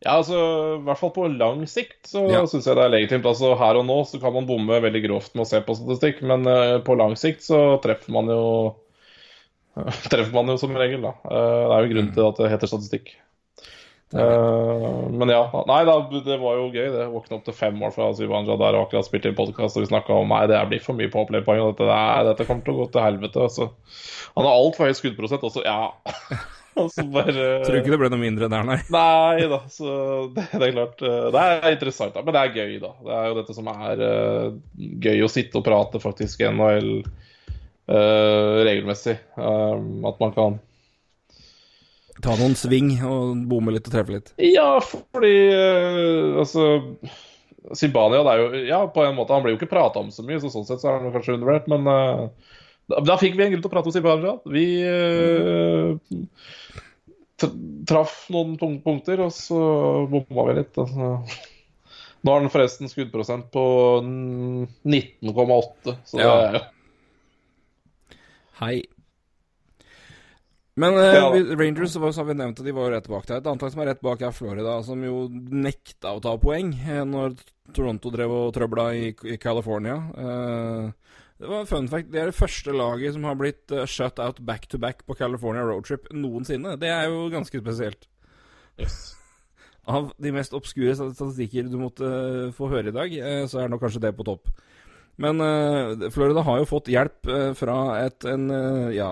Ja, 0.04 0.14
altså, 0.20 0.36
i 0.76 0.82
hvert 0.86 1.00
fall 1.00 1.10
på 1.14 1.24
lang 1.32 1.64
sikt 1.66 2.06
så 2.06 2.22
Ja. 2.30 2.44
syns 2.46 2.66
jeg 2.70 2.76
det 2.78 2.84
er 2.84 2.92
legitimt. 2.92 3.26
Altså, 3.26 3.54
Her 3.58 3.80
og 3.80 3.86
nå 3.86 3.96
så 4.06 4.20
kan 4.22 4.32
man 4.34 4.46
bomme 4.46 4.78
veldig 4.82 5.02
grovt 5.08 5.34
med 5.34 5.42
å 5.42 5.48
se 5.50 5.60
på 5.66 5.74
statistikk, 5.74 6.22
men 6.22 6.46
eh, 6.46 6.78
på 6.86 6.94
lang 6.98 7.16
sikt 7.18 7.42
så 7.42 7.80
treffer 7.82 8.12
man 8.14 8.30
jo 8.30 8.42
Treffer 10.10 10.34
man 10.34 10.52
jo 10.52 10.58
som 10.60 10.76
regel, 10.76 11.02
da. 11.04 11.14
Eh, 11.28 11.64
det 11.64 11.78
er 11.78 11.86
jo 11.86 11.94
grunn 11.94 12.12
til 12.14 12.28
at 12.28 12.42
det 12.42 12.52
heter 12.54 12.70
statistikk. 12.70 13.16
Eh, 14.14 15.08
men 15.10 15.28
ja. 15.28 15.42
Nei 15.68 15.82
da, 15.84 15.96
det 16.24 16.38
var 16.40 16.56
jo 16.56 16.68
gøy, 16.72 16.86
det. 16.94 17.08
våkna 17.12 17.38
opp 17.38 17.48
til 17.48 17.56
fem 17.56 17.76
mål 17.76 17.92
fra 17.92 18.10
Sivanja 18.16 18.56
der 18.60 18.78
og 18.78 18.86
akkurat 18.86 19.08
spilte 19.08 19.30
inn 19.30 19.38
podkast, 19.38 19.76
og 19.76 19.84
vi 19.84 19.90
snakka 19.90 20.16
om 20.16 20.32
nei, 20.32 20.46
det 20.48 20.60
blir 20.70 20.84
for 20.84 20.96
mye 20.98 21.10
på 21.12 21.26
opplevpoeng, 21.26 21.64
dette, 21.74 21.88
det 21.88 22.30
dette 22.30 22.46
kommer 22.48 22.64
til 22.64 22.76
å 22.76 22.78
gå 22.80 22.86
til 22.94 23.04
helvete. 23.04 23.48
Altså. 23.48 23.68
Han 24.38 24.48
har 24.48 24.62
altfor 24.62 24.88
høy 24.88 24.96
skuddprosent 24.96 25.44
også, 25.50 25.66
ja. 25.66 25.92
altså 26.78 27.04
bare 27.10 27.46
Tror 27.66 27.80
ikke 27.80 27.92
det 27.92 28.00
ble 28.00 28.12
noe 28.14 28.22
mindre 28.22 28.48
der, 28.48 28.64
nei. 28.64 28.80
Nei 28.94 29.46
da, 29.50 29.60
så 29.72 29.92
det, 30.32 30.46
det 30.54 30.68
er 30.70 30.76
klart 30.76 31.00
eh, 31.04 31.30
Det 31.34 31.44
er 31.44 31.72
interessant, 31.76 32.16
da. 32.16 32.24
Men 32.24 32.38
det 32.38 32.44
er 32.44 32.60
gøy, 32.62 32.76
da. 32.84 32.94
Det 33.04 33.16
er 33.20 33.28
jo 33.28 33.40
dette 33.42 33.60
som 33.60 33.72
er 33.76 34.04
gøy 35.08 35.24
å 35.26 35.32
sitte 35.32 35.60
og 35.60 35.68
prate 35.68 36.00
faktisk 36.00 36.46
i 36.46 36.48
NHL 36.48 36.94
regelmessig. 37.88 39.16
Um, 39.36 40.04
at 40.08 40.18
man 40.20 40.34
kan 40.36 40.58
Ta 42.18 42.34
noen 42.34 42.56
sving 42.58 42.96
og 43.06 43.44
bomme 43.46 43.70
litt 43.70 43.86
og 43.86 43.92
treffe 43.94 44.10
litt. 44.16 44.32
Ja, 44.42 44.80
fordi 44.82 45.30
eh, 45.54 46.38
altså 46.40 46.64
Zimbania, 47.78 48.24
det 48.26 48.32
er 48.32 48.40
jo 48.42 48.62
Ja, 48.66 48.80
på 48.90 49.04
en 49.06 49.14
måte, 49.14 49.36
han 49.36 49.44
blir 49.44 49.54
jo 49.54 49.60
ikke 49.60 49.70
prata 49.70 50.02
om 50.02 50.10
så 50.10 50.24
mye, 50.26 50.40
så 50.42 50.50
sånn 50.50 50.66
sett 50.66 50.82
så 50.82 50.90
er 50.90 50.98
han 50.98 51.12
kanskje 51.14 51.36
undervurdert, 51.36 51.68
men 51.70 51.86
uh, 51.86 52.26
da, 52.90 53.04
da 53.06 53.18
fikk 53.20 53.36
vi 53.38 53.44
en 53.46 53.52
grunn 53.54 53.62
til 53.62 53.70
å 53.70 53.74
prate 53.76 53.92
om 53.92 53.94
Zimbania. 53.94 54.32
Vi 54.50 54.64
uh, 54.82 55.94
traff 57.86 58.16
noen 58.34 58.56
tunge 58.58 58.82
punkter, 58.82 59.22
og 59.22 59.30
så 59.36 59.60
bomma 60.10 60.48
vi 60.48 60.56
litt. 60.58 60.74
Altså. 60.74 61.12
Nå 62.18 62.34
har 62.34 62.42
han 62.42 62.50
forresten 62.50 62.90
skuddprosent 62.90 63.46
på 63.54 63.62
19,8, 64.02 65.94
så 66.02 66.18
det 66.18 66.26
Ja. 66.26 66.34
er 66.34 66.58
jo 66.58 66.64
Hei. 68.60 68.82
Men 70.78 70.94
eh, 70.94 71.14
Ja. 71.18 71.30
Rangers 71.58 71.92
så 71.92 72.00
var- 72.00 72.12
så 72.12 72.20
har 72.22 72.28
vi 72.30 72.34
nevnt 72.38 72.60
at 72.60 72.66
de 72.66 72.72
var 72.72 72.90
rett 72.90 73.08
bak 73.08 73.26
der. 73.26 73.36
Et 73.40 73.46
annet 73.46 73.62
lag 73.62 73.72
som 73.72 73.80
er 73.82 73.86
rett 73.92 74.00
bak, 74.02 74.20
er 74.22 74.30
Florida, 74.32 74.82
som 74.82 75.02
jo 75.02 75.28
nekta 75.30 76.14
å 76.14 76.20
ta 76.22 76.36
poeng 76.38 76.72
eh, 76.74 77.04
når 77.04 77.34
Toronto 77.74 78.10
drev 78.10 78.30
og 78.30 78.54
trøbla 78.54 78.92
i, 78.94 79.08
i 79.26 79.36
California. 79.42 79.96
Eh, 80.16 80.92
det 81.38 81.48
var 81.50 81.66
fun 81.70 81.88
fact. 81.88 82.10
Det 82.10 82.20
er 82.22 82.26
det 82.30 82.34
første 82.38 82.72
laget 82.74 83.12
som 83.14 83.24
har 83.24 83.34
blitt 83.38 83.70
eh, 83.74 83.84
shut 83.86 84.18
out 84.22 84.38
back 84.40 84.66
to 84.68 84.78
back 84.78 85.04
på 85.06 85.16
California 85.18 85.62
roadtrip 85.66 86.08
noensinne. 86.12 86.76
Det 86.78 86.88
er 86.88 87.08
jo 87.10 87.28
ganske 87.30 87.60
spesielt. 87.60 88.06
Yes. 88.78 89.14
Av 89.88 90.12
de 90.20 90.30
mest 90.34 90.52
obskure 90.54 90.94
statistikker 90.94 91.66
du 91.70 91.78
måtte 91.78 92.06
eh, 92.06 92.50
få 92.54 92.68
høre 92.70 92.88
i 92.88 92.94
dag, 92.94 93.12
eh, 93.18 93.46
så 93.50 93.64
er 93.64 93.68
nok 93.72 93.82
kanskje 93.82 94.00
det 94.06 94.14
på 94.18 94.26
topp. 94.30 94.46
Men 95.18 95.40
uh, 95.42 96.08
Florida 96.14 96.44
har 96.46 96.60
jo 96.60 96.68
fått 96.70 96.90
hjelp 96.92 97.26
uh, 97.26 97.50
fra 97.58 97.76
et 98.04 98.22
en 98.30 98.44
uh, 98.54 98.88
Ja, 98.94 99.08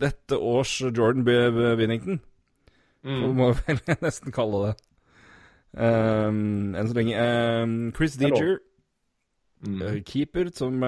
dette 0.00 0.36
års 0.36 0.74
Jordan 0.84 1.24
B. 1.24 1.32
Winnington. 1.80 2.20
Mm. 3.04 3.22
Så 3.22 3.30
Må 3.38 3.48
vel 3.62 3.80
nesten 4.04 4.34
kalle 4.36 4.60
det. 4.66 4.74
Um, 5.74 6.74
enn 6.76 6.90
så 6.90 6.96
lenge. 6.98 7.24
Um, 7.64 7.74
Chris 7.96 8.18
er. 8.20 8.28
Deeger, 8.28 8.54
Mm. 9.64 9.80
keeper, 10.04 10.50
som 10.52 10.82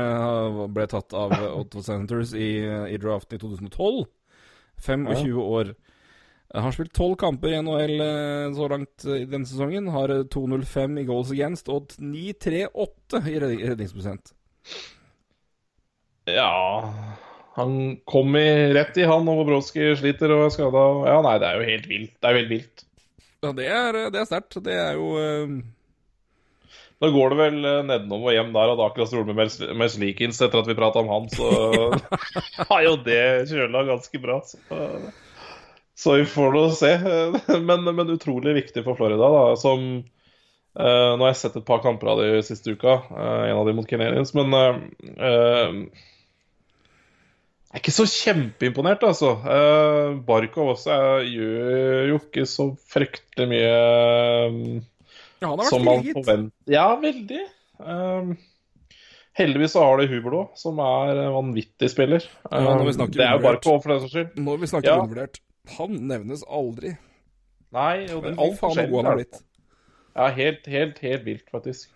ble 0.75 0.85
tatt 0.93 1.15
av 1.17 1.31
Otto 1.33 1.81
Senators 1.81 2.35
i, 2.37 2.61
i 2.93 2.99
draften 3.01 3.39
i 3.39 3.41
2012. 3.41 4.03
25 4.85 5.39
år. 5.41 5.71
Eh, 6.55 6.63
Har 6.63 6.73
spilt 6.73 6.95
12 6.95 7.17
kamper 7.21 7.53
i 7.53 7.61
NHL 7.63 8.01
eh, 8.01 8.55
så 8.57 8.69
langt 8.71 9.05
eh, 9.05 9.23
i 9.25 9.29
denne 9.31 9.49
sesongen. 9.49 9.91
Har 9.95 10.13
eh, 10.15 10.25
2,05 10.33 11.01
i 11.03 11.07
goals 11.09 11.33
against 11.35 11.71
og 11.73 11.95
9,38 11.99 13.23
i 13.33 13.39
redningsprosent. 13.43 14.35
Ja 16.27 16.83
Han 17.55 18.01
kom 18.05 18.35
i, 18.37 18.49
rett 18.75 18.99
i 18.99 19.07
han, 19.07 19.29
og 19.31 19.45
Bobrovskij 19.45 19.95
sliter 20.01 20.35
og 20.35 20.49
er 20.49 20.53
skada. 20.55 20.85
Ja, 21.09 21.21
nei, 21.25 21.39
det 21.41 21.49
er 21.49 21.61
jo 21.61 21.71
helt 21.71 21.89
vilt. 21.91 22.13
Det 22.19 22.29
er 22.29 22.35
jo 22.35 22.43
helt 22.43 22.53
vilt. 22.53 22.85
Ja, 23.45 23.53
det 23.57 23.71
er, 23.71 23.99
det 24.13 24.21
er 24.21 24.29
sterkt. 24.29 24.59
Det 24.65 24.77
er 24.77 24.99
jo 24.99 25.15
uh... 25.17 25.57
Da 26.97 27.11
går 27.13 27.33
det 27.33 27.37
vel 27.37 27.57
eh, 27.69 27.83
nedenom 27.85 28.23
og 28.25 28.33
hjem 28.33 28.55
der, 28.55 28.71
og 28.73 28.83
akkurat 28.87 29.11
stråler 29.11 29.29
med 29.29 29.51
Mers- 29.77 29.99
etter 30.01 30.61
at 30.63 30.69
vi 30.71 30.77
prata 30.79 31.03
om 31.03 31.11
han, 31.13 31.27
så 31.29 31.51
har 32.71 32.85
jo 32.87 32.95
det 33.05 33.49
kjøla 33.51 33.83
ganske 33.91 34.21
bra. 34.23 34.39
Så, 34.49 34.57
så 35.97 36.17
vi 36.19 36.27
får 36.29 36.53
nå 36.53 36.65
se. 36.77 36.93
Men, 37.69 37.87
men 37.89 38.13
utrolig 38.13 38.53
viktig 38.59 38.85
for 38.85 38.99
Florida, 38.99 39.31
da, 39.33 39.45
som 39.57 39.87
uh, 40.77 41.13
Nå 41.17 41.25
har 41.25 41.31
jeg 41.31 41.41
sett 41.41 41.57
et 41.57 41.69
par 41.69 41.81
kamper 41.85 42.13
av 42.13 42.21
de 42.21 42.43
siste 42.45 42.75
uka, 42.77 42.99
uh, 43.09 43.47
en 43.49 43.63
av 43.63 43.65
de 43.69 43.73
mot 43.79 43.89
Canadiens, 43.89 44.35
men 44.37 44.53
uh, 44.53 44.77
eh, 45.17 45.79
jeg 47.77 47.81
er 47.81 47.83
ikke 47.83 47.93
så 47.93 48.05
kjempeimponert, 48.09 49.03
altså. 49.05 49.35
Uh, 49.45 50.19
Barkov 50.25 50.71
også 50.77 50.93
er, 50.95 51.25
gjør 51.29 52.07
jo 52.09 52.19
ikke 52.23 52.45
så 52.49 52.71
fryktelig 52.89 53.49
mye 53.51 53.73
eh, 53.73 54.55
Ja, 55.43 55.51
han 55.51 55.51
har 55.51 55.59
vært 55.61 55.73
som 55.75 55.85
man 55.85 56.07
forventer. 56.07 56.55
Ja, 56.73 56.87
veldig. 57.03 57.43
Um, 57.77 58.31
heldigvis 59.37 59.75
så 59.77 59.85
har 59.85 60.01
de 60.01 60.09
Huberlo, 60.09 60.47
som 60.57 60.81
er 60.81 61.21
vanvittig 61.35 61.91
spiller. 61.93 62.25
Ja, 62.47 62.63
Um, 62.79 62.87
det 62.87 63.27
er 63.27 63.35
jo. 63.35 63.45
Barkov, 63.45 63.83
for 63.83 63.93
den 63.93 64.01
saks 64.07 64.15
skyld. 64.15 64.41
Når 64.41 64.63
vi 64.63 64.71
snakker 64.73 64.93
Ja. 64.93 64.97
undervurdert 65.03 65.43
Han 65.77 65.99
nevnes 66.09 66.45
aldri. 66.47 66.95
Nei, 67.75 68.07
jo, 68.07 68.23
det 68.23 68.33
er 68.33 68.43
alt 68.45 68.59
faen 68.61 68.79
god 68.79 68.97
han 69.01 69.11
har 69.11 69.21
blitt. 69.21 69.43
Ja, 70.17 70.31
helt, 70.33 70.67
helt, 70.71 71.01
helt 71.05 71.27
vilt, 71.27 71.51
faktisk. 71.53 71.91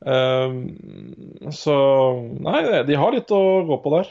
Um, 0.00 0.66
så 1.56 1.74
Nei, 2.44 2.58
de 2.84 2.98
har 3.00 3.14
litt 3.14 3.30
å 3.32 3.42
gå 3.68 3.78
på 3.84 3.92
der. 3.94 4.10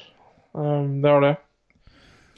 Um, 0.55 1.01
det 1.03 1.11
har 1.11 1.25
det. 1.25 1.36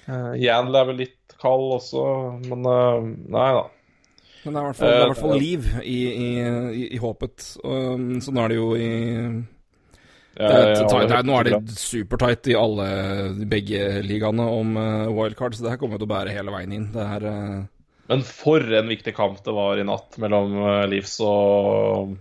Uh, 0.08 0.34
Yandel 0.40 0.80
er 0.80 0.88
vel 0.90 1.02
litt 1.04 1.38
kald 1.42 1.76
også, 1.78 2.04
men 2.48 2.66
uh, 2.66 3.04
nei 3.04 3.50
da. 3.60 3.66
Men 4.44 4.56
det 4.56 4.62
er 4.62 4.64
i 4.64 4.72
hvert 4.72 5.20
fall, 5.20 5.34
er 5.36 5.36
Eh, 5.36 5.42
liv 5.44 5.70
i, 5.84 6.00
i, 6.08 6.28
i, 6.82 6.90
i 6.96 7.00
håpet. 7.04 7.46
Og, 7.68 8.04
sånn 8.24 8.40
er 8.42 8.52
det 8.52 8.60
jo 8.60 8.72
i 8.80 8.92
det 10.38 10.46
er, 10.54 10.68
ja, 10.78 11.00
det 11.10 11.16
er, 11.18 11.26
Nå 11.26 11.40
er 11.40 11.48
det 11.50 11.78
supertight 11.82 12.50
i 12.52 12.58
alle 12.58 12.86
begge 13.50 14.04
ligaene 14.06 14.46
om 14.54 14.78
uh, 14.78 15.10
wildcard, 15.10 15.58
så 15.58 15.66
det 15.66 15.74
her 15.74 15.82
kommer 15.82 15.98
til 15.98 16.06
å 16.06 16.12
bære 16.12 16.36
hele 16.36 16.54
veien 16.54 16.76
inn. 16.78 16.86
Det 16.94 17.02
er 17.02 17.26
eh, 17.32 17.64
Men 18.12 18.24
for 18.28 18.62
en 18.62 18.92
viktig 18.92 19.16
kamp 19.18 19.42
det 19.46 19.56
var 19.58 19.82
i 19.82 19.86
natt 19.88 20.20
mellom 20.22 20.54
uh, 20.62 20.86
Leafs 20.90 21.18
og 21.26 22.16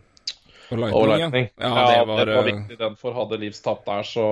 og 0.67 0.73
Og 0.73 0.81
Lightning, 0.81 1.11
Lightning. 1.13 1.51
ja. 1.61 1.69
ja, 1.69 1.83
det 1.93 2.07
var, 2.09 2.31
eh, 2.33 2.47
viktig. 2.49 2.79
Den 2.81 2.97
for 2.99 3.15
hadde 3.15 3.39
Leafs 3.39 3.61
tapt 3.63 3.85
der, 3.87 4.03
så 4.03 4.25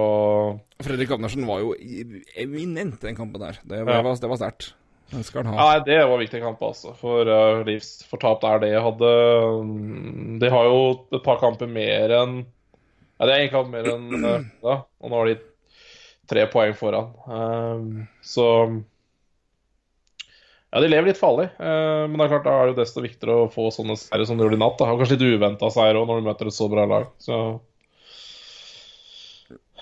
Fredrik 0.82 1.12
Andersen 1.14 1.46
var 1.46 1.60
jo 1.62 1.74
eminent 1.78 2.98
den 3.04 3.14
kampen 3.14 3.42
der. 3.42 3.60
Det, 3.62 3.84
var, 3.86 4.00
ja. 4.00 4.16
var 4.32 4.40
sterkt. 4.40 4.72
Den 5.12 5.22
skal 5.22 5.44
han 5.44 5.54
ha. 5.54 5.68
Nei, 5.68 5.84
det 5.86 6.00
var 6.00 6.16
en 6.16 6.24
viktig 6.24 6.40
kamp, 6.42 6.64
altså. 6.64 6.96
For 6.98 7.28
uh, 7.28 7.62
Leafs 7.68 8.00
for 8.08 8.18
tap 8.18 8.42
der 8.42 8.64
det 8.64 8.72
hadde 8.82 9.12
mm, 9.62 10.40
De 10.42 10.50
har 10.50 10.66
jo 10.72 10.80
et 11.12 11.22
par 11.22 11.38
kamper 11.42 11.70
mer 11.70 12.16
enn 12.18 12.40
Ja, 13.18 13.26
det 13.26 13.32
er 13.34 13.38
egentlig 13.44 13.54
kamp 13.54 13.70
mer 13.70 13.86
enn 13.92 14.24
uh, 14.24 14.46
da, 14.64 14.74
og 15.00 15.10
nå 15.12 15.20
har 15.20 15.28
de 15.30 15.36
tre 16.30 16.46
poeng 16.50 16.74
foran. 16.74 17.12
Um, 17.28 18.06
så 18.24 18.46
Ja, 20.74 20.80
de 20.82 20.88
lever 20.90 21.06
litt 21.12 21.20
farlig, 21.20 21.44
eh, 21.62 22.04
men 22.10 22.16
det 22.18 22.24
er 22.24 22.30
klart 22.32 22.46
da 22.48 22.54
er 22.58 22.64
det 22.66 22.72
jo 22.72 22.78
desto 22.80 23.02
viktigere 23.04 23.34
å 23.44 23.50
få 23.52 23.68
sånne 23.70 23.94
seire 24.00 24.24
som 24.26 24.34
de 24.34 24.42
gjorde 24.42 24.56
i 24.58 24.62
natt. 24.64 24.74
Da. 24.80 24.88
Og 24.90 24.98
kanskje 25.04 25.14
litt 25.20 25.36
uventa 25.38 25.68
seier 25.70 25.94
òg, 26.00 26.08
når 26.08 26.18
du 26.18 26.26
møter 26.26 26.50
et 26.50 26.56
så 26.56 26.66
bra 26.72 26.82
lag. 26.90 27.04
Så 27.22 27.36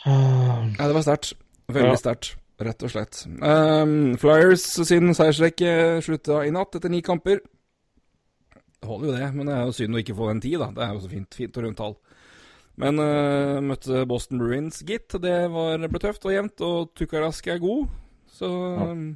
Ja, 0.05 0.87
det 0.87 0.93
var 0.99 1.03
sterkt. 1.07 1.33
Veldig 1.72 1.95
Ja. 1.95 1.97
sterkt, 1.97 2.35
rett 2.61 2.83
og 2.83 2.91
slett. 2.93 3.22
Um, 3.41 4.16
Flyers 4.20 4.64
sin 4.85 5.14
seiersrekke 5.14 6.03
slutta 6.05 6.43
i 6.47 6.51
natt 6.53 6.74
etter 6.76 6.91
ni 6.91 7.01
kamper. 7.01 7.41
Det 8.83 8.89
holder 8.89 9.07
jo 9.09 9.16
det, 9.16 9.35
men 9.35 9.47
det 9.47 9.55
er 9.55 9.64
jo 9.64 9.72
synd 9.72 9.95
å 9.97 10.03
ikke 10.03 10.16
få 10.18 10.28
den 10.28 10.41
ti, 10.43 10.57
da. 10.59 10.66
Det 10.74 10.83
er 10.83 10.93
jo 10.93 11.01
så 11.01 11.09
fint, 11.09 11.35
fint 11.35 11.57
og 11.57 11.64
rundt 11.64 11.78
tall. 11.78 11.97
Men 12.81 13.01
uh, 13.03 13.59
møtte 13.64 14.05
Boston 14.09 14.41
Bruins, 14.41 14.81
gitt. 14.89 15.12
Det 15.20 15.35
var, 15.53 15.83
ble 15.93 16.01
tøft 16.01 16.25
og 16.29 16.33
jevnt, 16.35 16.62
og 16.64 16.95
Tukarask 16.97 17.51
er 17.53 17.61
god. 17.62 17.91
Så 18.33 18.49
um, 18.49 19.11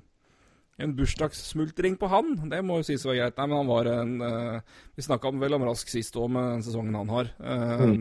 en 0.76 0.92
bursdagssmultring 0.98 1.96
på 1.96 2.10
han, 2.12 2.34
det 2.52 2.60
må 2.66 2.80
jo 2.80 2.88
sies 2.90 3.06
å 3.06 3.10
være 3.10 3.22
greit. 3.24 3.38
Nei, 3.40 3.48
men 3.48 3.60
han 3.62 3.70
var 3.70 3.88
en 3.94 4.12
uh, 4.20 4.76
Vi 4.96 5.06
snakka 5.06 5.32
vel 5.40 5.56
om 5.56 5.64
Rask 5.70 5.88
sist 5.92 6.18
òg, 6.20 6.28
med 6.36 6.50
den 6.58 6.66
sesongen 6.66 6.98
han 7.00 7.12
har. 7.14 7.32
Uh, 7.40 7.96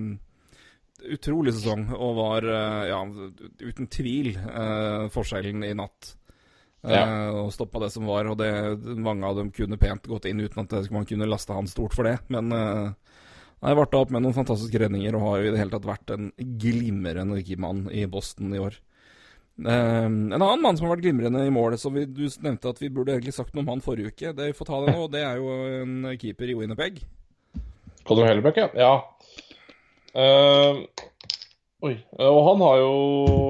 Utrolig 1.15 1.53
sesong, 1.53 1.89
og 1.93 2.13
var 2.17 2.45
uh, 2.49 2.83
ja, 2.89 2.99
uten 3.61 3.89
tvil 3.91 4.31
forskjellen 5.13 5.65
i 5.67 5.73
natt. 5.77 6.15
Ja. 6.85 7.01
Og 7.33 7.49
stoppa 7.53 7.81
det 7.81 7.89
som 7.93 8.05
var, 8.05 8.27
og 8.29 8.37
det, 8.37 8.47
mange 9.01 9.25
av 9.25 9.39
dem 9.39 9.51
kunne 9.53 9.77
pent 9.81 10.05
gått 10.05 10.27
inn 10.29 10.43
uten 10.43 10.61
at 10.63 10.91
man 10.93 11.07
kunne 11.09 11.27
laste 11.29 11.55
han 11.55 11.69
stort 11.69 11.95
for 11.97 12.05
det. 12.05 12.19
Men 12.29 12.53
han 13.61 13.77
varta 13.79 14.01
opp 14.01 14.11
med 14.13 14.25
noen 14.25 14.35
fantastiske 14.35 14.79
redninger 14.81 15.15
og 15.17 15.23
har 15.25 15.39
jo 15.39 15.47
i 15.47 15.53
det 15.53 15.61
hele 15.61 15.73
tatt 15.73 15.87
vært 15.87 16.11
en 16.13 16.27
glimrende 16.61 17.39
keepermann 17.41 17.87
i 17.93 18.03
Boston 18.11 18.53
i 18.53 18.61
år. 18.61 18.77
Eh, 19.63 20.05
en 20.05 20.35
annen 20.35 20.61
mann 20.61 20.77
som 20.77 20.87
har 20.87 20.97
vært 20.97 21.05
glimrende 21.05 21.45
i 21.47 21.53
målet, 21.53 21.79
som 21.81 21.95
du 21.95 22.25
nevnte 22.43 22.73
at 22.73 22.81
vi 22.81 22.91
burde 22.91 23.15
egentlig 23.15 23.35
sagt 23.37 23.55
noe 23.55 23.63
om 23.63 23.71
han 23.73 23.83
forrige 23.85 24.11
uke, 24.11 24.33
det 24.35 24.51
vi 24.51 24.57
får 24.57 24.69
ta 24.69 24.81
det 24.83 24.95
nå, 24.97 25.07
det 25.13 25.23
er 25.23 25.39
jo 25.39 25.55
en 25.81 26.09
keeper 26.19 26.51
i 26.51 26.57
Winnerpeg. 26.59 26.99
Conor 28.05 28.27
Hellebuck, 28.29 28.59
ja. 28.59 28.67
ja. 28.77 28.93
Uh, 30.15 30.83
oi. 31.87 31.95
Og 32.21 32.41
han 32.51 32.61
har 32.67 32.81
jo 32.83 32.91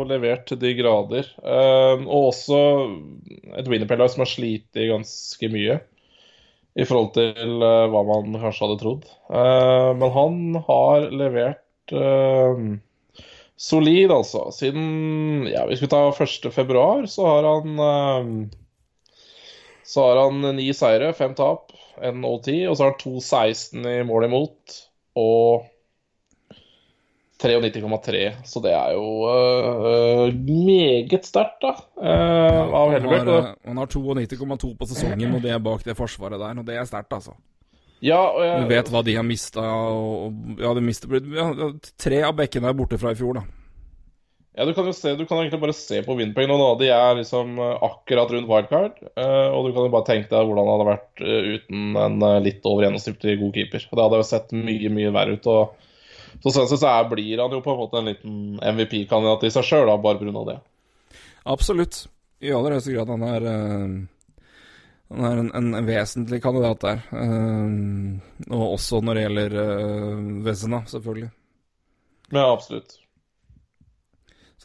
levert 0.08 0.46
til 0.48 0.62
de 0.62 0.72
grader. 0.78 1.28
Uh, 1.42 2.06
og 2.06 2.30
også 2.30 2.62
et 3.58 3.68
Winnerpeg-lag 3.68 4.14
som 4.14 4.24
har 4.24 4.32
slitt 4.32 4.70
ganske 4.80 5.52
mye 5.52 5.82
i 6.76 6.86
forhold 6.88 7.14
til 7.16 7.64
uh, 7.64 7.86
hva 7.92 8.02
man 8.08 8.36
kanskje 8.42 8.66
hadde 8.66 8.82
trodd. 8.82 9.08
Uh, 9.32 9.92
men 9.96 10.12
han 10.16 10.40
har 10.68 11.08
levert 11.16 11.96
uh, 11.96 12.60
solid, 13.56 14.12
altså. 14.12 14.50
Siden 14.56 15.48
ja, 15.52 15.64
vi 15.70 15.92
tar 15.92 16.12
1. 16.12 16.50
februar, 16.56 17.08
så 17.08 17.28
har 17.30 17.48
han 17.48 18.50
Så 19.86 20.02
har 20.02 20.18
han 20.18 20.42
ni 20.58 20.72
seire, 20.74 21.14
fem 21.14 21.36
tap, 21.38 21.72
en 22.02 22.20
0-10, 22.26 22.66
og 22.68 22.76
så 22.76 22.84
har 22.84 22.96
han 22.96 23.04
2-16 23.06 23.88
i 23.92 24.04
mål 24.10 24.28
imot 24.28 24.80
og 25.16 25.68
93,3. 27.42 28.22
Så 28.48 28.62
det 28.64 28.72
er 28.74 28.94
jo 28.96 29.08
uh, 29.28 30.30
meget 30.36 31.26
sterkt, 31.28 31.60
da, 31.62 31.74
øh, 32.00 32.74
av 32.74 32.92
Han 32.94 33.10
har, 33.10 33.28
og- 33.28 33.50
eh, 33.66 33.74
har 33.76 33.88
92,2 33.88 34.72
på 34.78 34.88
sesongen, 34.88 35.36
og 35.36 35.42
det 35.44 35.52
er 35.52 35.60
bak 35.60 35.84
det 35.84 35.98
forsvaret 35.98 36.40
der, 36.40 36.60
og 36.60 36.66
det 36.66 36.76
er 36.80 36.86
sterkt, 36.88 37.12
altså. 37.14 37.36
Ja, 38.02 38.18
og 38.20 38.42
jeg, 38.44 38.62
Du 38.62 38.68
vet 38.70 38.90
hva 38.92 39.04
de 39.04 39.16
har 39.16 39.24
mista, 39.24 39.60
og 39.62 40.26
og- 40.28 40.60
Ja, 40.60 40.74
de 40.74 40.82
mistet 40.82 41.10
ja, 41.34 41.72
Tre 41.98 42.22
av 42.24 42.36
bekkene 42.36 42.70
er 42.70 42.74
borte 42.74 42.98
fra 43.00 43.12
i 43.12 43.16
fjor, 43.16 43.34
da. 43.34 43.44
ja, 44.58 44.66
du 44.66 44.74
kan 44.74 44.86
jo 44.86 44.92
se, 44.94 45.16
du 45.16 45.26
kan 45.26 45.38
egentlig 45.40 45.60
bare 45.60 45.74
se 45.74 46.02
på 46.04 46.16
Winpeng 46.16 46.48
nå. 46.48 46.58
da. 46.58 46.76
De 46.84 46.90
er 46.92 47.16
liksom 47.16 47.58
akkurat 47.60 48.30
rundt 48.32 48.48
wildcard. 48.48 48.94
og 49.18 49.66
du 49.66 49.74
kan 49.74 49.84
jo 49.84 49.90
bare 49.90 50.06
tenke 50.06 50.30
deg 50.30 50.46
hvordan 50.48 50.66
det 50.66 50.76
hadde 50.76 50.92
vært 50.94 51.16
uten 51.56 51.98
en 51.98 52.44
litt 52.44 52.62
over 52.66 52.84
gjennomsnittlig 52.86 53.40
god 53.40 53.54
keeper. 53.54 53.80
Det 53.80 54.04
hadde 54.04 54.22
jo 54.22 54.24
sett 54.24 54.52
mye, 54.52 54.90
mye 54.90 55.12
verre 55.12 55.34
ut. 55.34 55.48
og 55.48 55.76
så 56.44 56.52
sånn 56.52 56.68
sett 56.70 56.82
så 56.82 56.90
er, 56.92 57.08
blir 57.12 57.42
han 57.42 57.54
jo 57.56 57.62
på 57.64 57.74
en 57.74 57.80
måte 57.80 58.02
en 58.02 58.10
liten 58.10 58.36
MVP-kandidat 58.60 59.48
i 59.48 59.54
seg 59.54 59.68
sjøl, 59.68 59.94
bare 60.02 60.20
pga. 60.22 60.44
det. 60.52 60.58
Absolutt. 61.56 62.06
I 62.44 62.52
aller 62.54 62.76
høyeste 62.76 62.94
grad. 62.94 63.14
Han 63.14 63.24
er 63.26 63.48
eh, 63.50 63.96
Han 65.16 65.26
er 65.30 65.40
en, 65.44 65.50
en, 65.56 65.72
en 65.80 65.88
vesentlig 65.88 66.42
kandidat 66.44 66.82
der. 66.82 67.02
Uh, 67.14 68.20
og 68.50 68.76
også 68.76 69.00
når 69.06 69.16
det 69.16 69.26
gjelder 69.28 69.58
uh, 69.62 70.30
Vezena, 70.46 70.82
selvfølgelig. 70.90 71.32
Ja, 72.34 72.52
absolutt. 72.52 72.98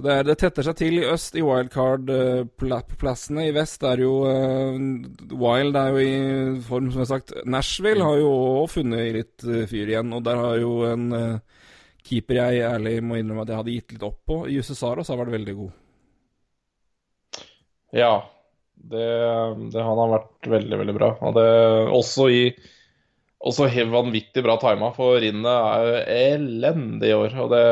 Så 0.01 0.07
det, 0.07 0.13
er, 0.15 0.25
det 0.25 0.39
tetter 0.41 0.65
seg 0.65 0.77
til 0.79 0.95
i 0.97 1.09
øst, 1.13 1.35
i 1.37 1.43
wildcard-plassene. 1.45 3.43
I 3.51 3.53
vest 3.53 3.83
er 3.85 4.01
jo 4.01 4.25
uh, 4.25 4.79
Wild 5.37 5.77
er 5.77 5.89
jo 5.93 5.99
i 6.01 6.15
form, 6.65 6.89
som 6.89 7.03
jeg 7.03 7.05
har 7.05 7.11
sagt. 7.11 7.35
Nashville 7.45 8.07
har 8.07 8.17
jo 8.23 8.31
òg 8.63 8.71
funnet 8.73 9.13
litt 9.19 9.45
eh, 9.45 9.67
fyr 9.69 9.93
igjen, 9.93 10.15
og 10.17 10.25
der 10.25 10.37
har 10.41 10.57
jo 10.63 10.71
en 10.89 11.05
eh, 11.19 11.60
keeper 12.11 12.41
jeg 12.41 12.67
ærlig 12.67 12.99
må 13.07 13.21
innrømme 13.21 13.47
at 13.47 13.53
jeg 13.53 13.61
hadde 13.61 13.77
gitt 13.77 13.95
litt 13.95 14.05
opp 14.07 14.19
på. 14.29 14.43
Jussi 14.53 14.77
Saros 14.77 15.11
har 15.13 15.21
vært 15.21 15.37
veldig 15.37 15.57
god. 15.63 15.71
Ja, 17.97 18.13
det, 18.75 19.07
det 19.73 19.87
han 19.87 20.03
har 20.03 20.13
vært 20.17 20.51
veldig, 20.53 20.83
veldig 20.83 20.99
bra. 20.99 21.15
Det 21.37 21.49
også 21.97 22.29
i 22.35 22.45
også 23.41 23.71
vanvittig 23.89 24.43
bra 24.45 24.59
tima, 24.61 24.91
for 24.93 25.17
Rinnet 25.21 25.49
er 25.49 26.11
elendig 26.35 27.09
i 27.09 27.17
år. 27.17 27.37
Og 27.41 27.49
det, 27.55 27.65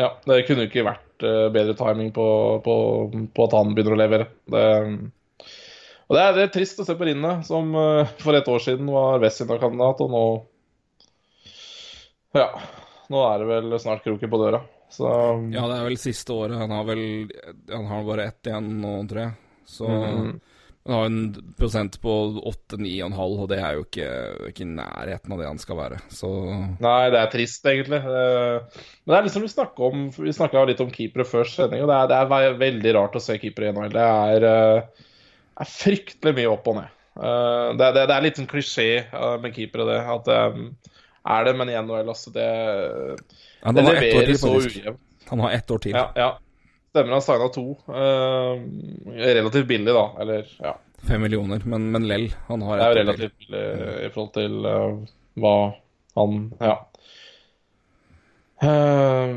ja, 0.00 0.10
det 0.26 0.42
kunne 0.48 0.66
ikke 0.66 0.86
vært 0.86 1.26
eh, 1.26 1.46
bedre 1.54 1.76
timing 1.78 2.10
på, 2.16 2.26
på, 2.64 2.76
på 3.30 3.46
at 3.46 3.54
han 3.54 3.74
begynner 3.76 3.94
å 3.94 4.00
levere. 4.00 4.26
Det, 4.50 4.64
og 6.10 6.16
det 6.16 6.22
er, 6.24 6.34
det 6.34 6.46
er 6.48 6.54
trist 6.56 6.82
å 6.82 6.86
se 6.88 6.96
på 6.98 7.06
Rinnet, 7.06 7.46
som 7.46 7.70
eh, 7.78 8.14
for 8.18 8.34
et 8.34 8.50
år 8.50 8.64
siden 8.66 8.90
var 8.90 9.22
Westina-kandidat, 9.22 10.02
og 10.06 10.14
nå 10.16 10.24
Ja, 12.34 12.46
nå 13.10 13.24
er 13.26 13.38
det 13.42 13.48
vel 13.50 13.78
snart 13.82 14.04
kroken 14.06 14.30
på 14.30 14.38
døra. 14.44 14.60
Så 14.90 15.06
Ja, 15.54 15.66
det 15.70 15.76
er 15.80 15.84
vel 15.88 15.98
siste 16.02 16.34
året. 16.34 16.58
Han 16.58 16.70
har 16.74 16.84
vel 16.88 17.02
Han 17.70 17.86
har 17.86 18.04
bare 18.06 18.24
ett 18.30 18.42
igjen 18.50 18.80
nå, 18.82 18.94
tror 19.10 19.20
jeg. 19.26 19.32
Så 19.70 19.86
Mhm. 19.86 20.40
han 20.86 20.94
har 20.96 21.04
en 21.06 21.18
prosent 21.58 22.00
på 22.02 22.12
8-9,5, 22.50 23.38
og 23.42 23.48
det 23.52 23.58
er 23.60 23.74
jo 23.76 23.84
ikke, 23.84 24.08
ikke 24.50 24.66
nærheten 24.66 25.32
av 25.32 25.38
det 25.38 25.46
han 25.46 25.58
skal 25.62 25.76
være. 25.76 25.98
Så 26.10 26.30
Nei, 26.80 27.10
det 27.10 27.20
er 27.20 27.30
trist, 27.30 27.64
egentlig. 27.64 28.00
Eh, 28.00 28.60
Men 29.06 29.14
det 29.14 29.18
er 29.18 29.28
liksom 29.28 29.42
vi 29.42 29.52
snakka 29.52 29.90
om 29.92 30.08
Vi 30.10 30.32
snakka 30.32 30.66
litt 30.66 30.80
om 30.80 30.90
keepere 30.90 31.24
før 31.28 31.44
sending, 31.46 31.82
og 31.82 31.88
det 31.88 31.98
er, 32.00 32.08
det 32.08 32.40
er 32.40 32.58
veldig 32.58 32.94
rart 32.96 33.14
å 33.14 33.20
se 33.22 33.38
keepere 33.38 33.68
i 33.68 33.72
NHL. 33.76 33.92
Det 33.92 34.06
er, 34.08 34.44
eh, 34.44 34.82
er 35.60 35.64
fryktelig 35.66 36.34
mye 36.34 36.50
opp 36.50 36.66
og 36.68 36.76
ned. 36.80 36.88
Eh, 37.20 37.76
Det, 37.76 37.94
det, 37.94 38.06
det 38.08 38.16
er 38.16 38.22
litt 38.22 38.36
sånn 38.40 38.50
klisjé 38.50 38.88
med 39.40 39.54
keepere, 39.54 39.86
det. 39.86 40.00
At 40.02 40.26
er 41.28 41.44
det, 41.44 41.56
men 41.56 41.68
i 41.68 41.76
NHL, 41.76 42.08
altså 42.08 42.30
Det, 42.32 42.46
ja, 43.62 43.72
det 43.72 43.84
leverer 43.84 44.26
til, 44.26 44.38
så 44.40 44.54
ujevnt. 44.56 45.00
Han 45.30 45.40
har 45.44 45.50
ett 45.52 45.70
år 45.70 45.78
til. 45.84 45.92
Ja, 45.94 46.06
ja. 46.16 46.30
Stemmer 46.90 47.12
han 47.12 47.22
signa 47.22 47.48
to. 47.54 47.64
Uh, 47.86 48.58
relativt 49.14 49.68
billig, 49.70 49.92
da. 49.94 50.06
Eller 50.20 50.48
ja. 50.58 50.72
Fem 51.06 51.22
millioner, 51.22 51.62
men, 51.64 51.90
men 51.94 52.08
lell. 52.08 52.30
Han 52.48 52.62
har 52.66 52.80
Det 52.80 52.86
er 52.86 52.90
jo 52.90 52.90
ett 52.90 52.96
år 52.96 53.00
til. 53.00 53.06
relativt 53.06 53.38
billig 53.38 54.06
i 54.06 54.10
forhold 54.14 54.32
til 54.34 54.56
uh, 54.66 55.10
hva 55.40 55.56
han 56.18 56.40
Ja. 56.60 56.78
Uh, 58.60 59.30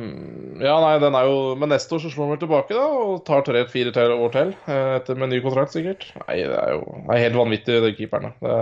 ja, 0.59 0.73
nei, 0.83 0.97
den 0.99 1.15
er 1.15 1.29
jo 1.29 1.53
Men 1.55 1.69
neste 1.71 1.95
år 1.95 2.01
så 2.03 2.09
slår 2.11 2.25
han 2.25 2.33
vel 2.33 2.41
tilbake, 2.41 2.75
da, 2.75 2.83
og 2.83 3.21
tar 3.27 3.45
tre-fire 3.47 3.93
til 3.95 4.11
år 4.17 4.33
til. 4.33 4.49
eh, 4.67 4.95
etter 4.97 5.15
med 5.15 5.31
ny 5.31 5.39
kontrakt, 5.45 5.71
sikkert. 5.71 6.09
Nei, 6.25 6.41
det 6.41 6.57
er 6.59 6.73
jo 6.75 6.81
det 7.05 7.15
er 7.15 7.21
helt 7.27 7.39
vanvittig, 7.39 7.77
de 7.85 7.93
keeperne. 7.95 8.33
Det, 8.43 8.57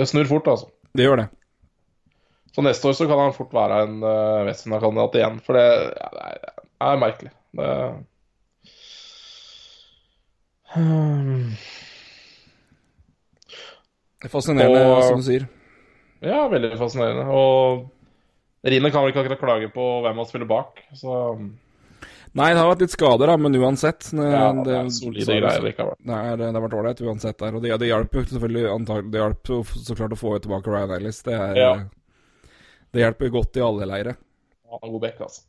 det 0.00 0.08
snur 0.10 0.26
fort, 0.32 0.50
altså. 0.50 0.72
Det 0.94 1.06
gjør 1.06 1.22
det. 1.22 1.28
Så 2.54 2.62
neste 2.62 2.86
år 2.86 2.94
så 2.94 3.06
kan 3.10 3.18
han 3.18 3.32
fort 3.34 3.50
være 3.56 3.80
en 3.88 3.96
uh, 4.04 4.44
Westina-kandidat 4.46 5.16
igjen, 5.18 5.40
for 5.42 5.56
det, 5.58 5.64
er, 5.64 6.36
det 6.44 6.92
er 6.92 7.00
merkelig. 7.02 7.32
Det 7.54 7.70
er 14.28 14.32
fascinerende, 14.32 14.84
Og- 14.86 15.02
som 15.08 15.20
du 15.20 15.26
sier. 15.26 15.48
Ja, 16.24 16.46
veldig 16.48 16.76
fascinerende. 16.80 17.26
Og 17.28 17.90
Rine 18.64 18.90
kan 18.90 19.02
vel 19.04 19.12
ikke 19.12 19.20
akkurat 19.26 19.40
klage 19.42 19.68
på 19.74 19.84
hvem 20.02 20.16
han 20.16 20.26
spiller 20.26 20.46
bak, 20.48 20.80
så 20.96 21.36
Nei, 22.34 22.48
det 22.50 22.58
har 22.58 22.66
vært 22.66 22.80
litt 22.82 22.90
skader, 22.90 23.26
da, 23.30 23.36
men 23.38 23.54
uansett 23.54 24.08
det, 24.10 24.24
ja, 24.26 24.48
det 24.52 24.72
er 24.74 24.82
det- 24.88 24.92
solide 24.92 25.24
så- 25.24 25.38
greier 25.38 25.62
likevel. 25.62 25.94
Det, 26.02 26.14
er, 26.14 26.36
det 26.36 26.52
har 26.52 26.62
vært 26.64 26.74
ålreit 26.80 27.00
uansett 27.06 27.38
der. 27.38 27.54
Og 27.54 27.62
det, 27.62 27.78
det 27.78 27.86
hjalp 27.86 28.10
jo 28.12 28.24
selvfølgelig 28.24 28.70
antagelig, 28.74 29.10
Det 29.12 29.20
hjalp 29.20 29.46
så 29.86 29.94
klart 29.94 30.10
å 30.10 30.18
få 30.18 30.38
tilbake 30.42 30.66
Ryan 30.66 30.90
Ellis. 30.96 31.22
Det, 31.22 31.32
er, 31.32 31.54
Ja. 31.54 31.84
Det 32.94 33.02
hjelper 33.02 33.34
godt 33.34 33.58
i 33.58 33.64
alle 33.64 33.90
leire. 33.90 34.14
Han 34.70 34.86
er 34.86 34.94
god 34.94 35.02
bekk, 35.02 35.26
altså. 35.26 35.42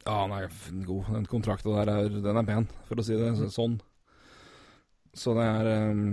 Ja, 0.00 0.16
han 0.24 0.32
er 0.34 0.50
god. 0.86 1.08
Den 1.12 1.30
kontrakten 1.30 1.76
der 1.76 1.92
er, 1.92 2.10
den 2.10 2.40
er 2.40 2.48
pen, 2.48 2.68
for 2.88 3.00
å 3.00 3.04
si 3.06 3.18
det 3.18 3.30
sånn. 3.54 3.78
Så 5.16 5.34
det 5.36 5.46
er 5.46 5.90
um... 5.90 6.04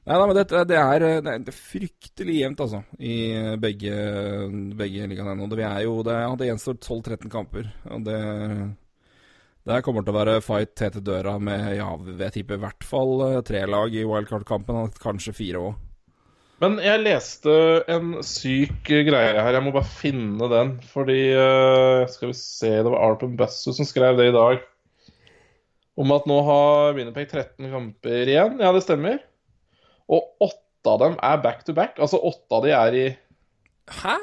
Nei 0.00 0.16
da, 0.16 0.26
men 0.26 0.34
det, 0.34 0.44
det, 0.66 0.76
er, 0.80 1.04
det 1.22 1.32
er 1.52 1.54
fryktelig 1.54 2.38
jevnt, 2.40 2.62
altså, 2.64 2.80
i 2.98 3.16
begge, 3.60 3.94
begge 4.78 5.08
ligaene 5.10 5.34
ennå. 5.36 5.48
Det, 5.50 5.58
vi 5.60 5.66
er 5.68 5.84
jo, 5.84 5.98
det, 6.06 6.16
ja, 6.24 6.30
det 6.40 6.48
gjenstår 6.48 6.78
12-13 6.80 7.32
kamper, 7.32 7.68
og 7.92 8.06
det 8.08 8.20
Det 9.68 9.82
kommer 9.84 10.02
til 10.02 10.14
å 10.14 10.16
være 10.16 10.40
fight 10.40 10.72
tett 10.74 10.96
til 10.96 11.04
døra 11.04 11.34
med 11.38 11.76
ja, 11.76 11.90
jeg 12.24 12.32
tipper 12.32 12.56
i 12.56 12.62
hvert 12.62 12.86
fall 12.88 13.12
eh, 13.26 13.42
tre 13.46 13.60
lag 13.68 13.92
i 13.92 14.06
wildcard-kampen, 14.08 14.88
kanskje 14.98 15.36
fire 15.36 15.60
òg. 15.68 15.89
Men 16.60 16.76
jeg 16.84 17.00
leste 17.00 17.52
en 17.88 18.18
syk 18.26 18.84
greie 18.84 19.32
her. 19.32 19.54
Jeg 19.56 19.64
må 19.64 19.72
bare 19.72 19.88
finne 19.88 20.48
den. 20.52 20.74
Fordi 20.92 21.20
eh, 21.32 22.02
Skal 22.12 22.32
vi 22.32 22.36
se, 22.36 22.74
det 22.84 22.90
var 22.90 23.00
Arpen 23.06 23.36
Bassu 23.38 23.70
som 23.72 23.88
skrev 23.88 24.18
det 24.20 24.28
i 24.28 24.36
dag. 24.36 24.60
Om 26.00 26.12
at 26.16 26.28
nå 26.28 26.36
har 26.46 26.92
Winnerpeg 26.96 27.32
13 27.32 27.70
kamper 27.72 28.28
igjen. 28.28 28.60
Ja, 28.60 28.74
det 28.76 28.84
stemmer. 28.84 29.22
Og 30.10 30.28
åtte 30.44 30.92
av 30.92 31.00
dem 31.00 31.16
er 31.24 31.40
back 31.44 31.64
to 31.64 31.76
back. 31.76 31.96
Altså 32.00 32.20
åtte 32.28 32.60
av 32.60 32.66
de 32.66 32.76
er 32.76 32.98
i 32.98 33.08
Hæ? 33.90 34.18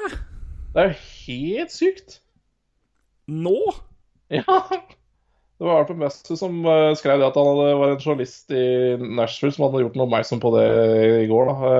Det 0.72 0.80
er 0.80 0.92
jo 0.92 1.02
helt 1.26 1.74
sykt. 1.74 2.20
Nå? 3.28 3.58
Ja. 4.32 4.62
Det 5.58 5.66
var 5.66 5.80
Arpen 5.80 5.98
Bassu 5.98 6.36
som 6.38 6.60
eh, 6.62 6.94
skrev 6.94 7.18
det 7.18 7.26
at 7.26 7.36
han 7.38 7.48
hadde, 7.50 7.70
var 7.80 7.90
en 7.90 7.98
journalist 7.98 8.52
i 8.54 8.94
Nashville 9.00 9.56
som 9.56 9.64
hadde 9.66 9.80
gjort 9.82 9.96
noe 9.98 10.06
oppmerksom 10.06 10.42
på 10.42 10.52
det 10.54 10.66
i 11.24 11.26
går. 11.26 11.50
da. 11.50 11.72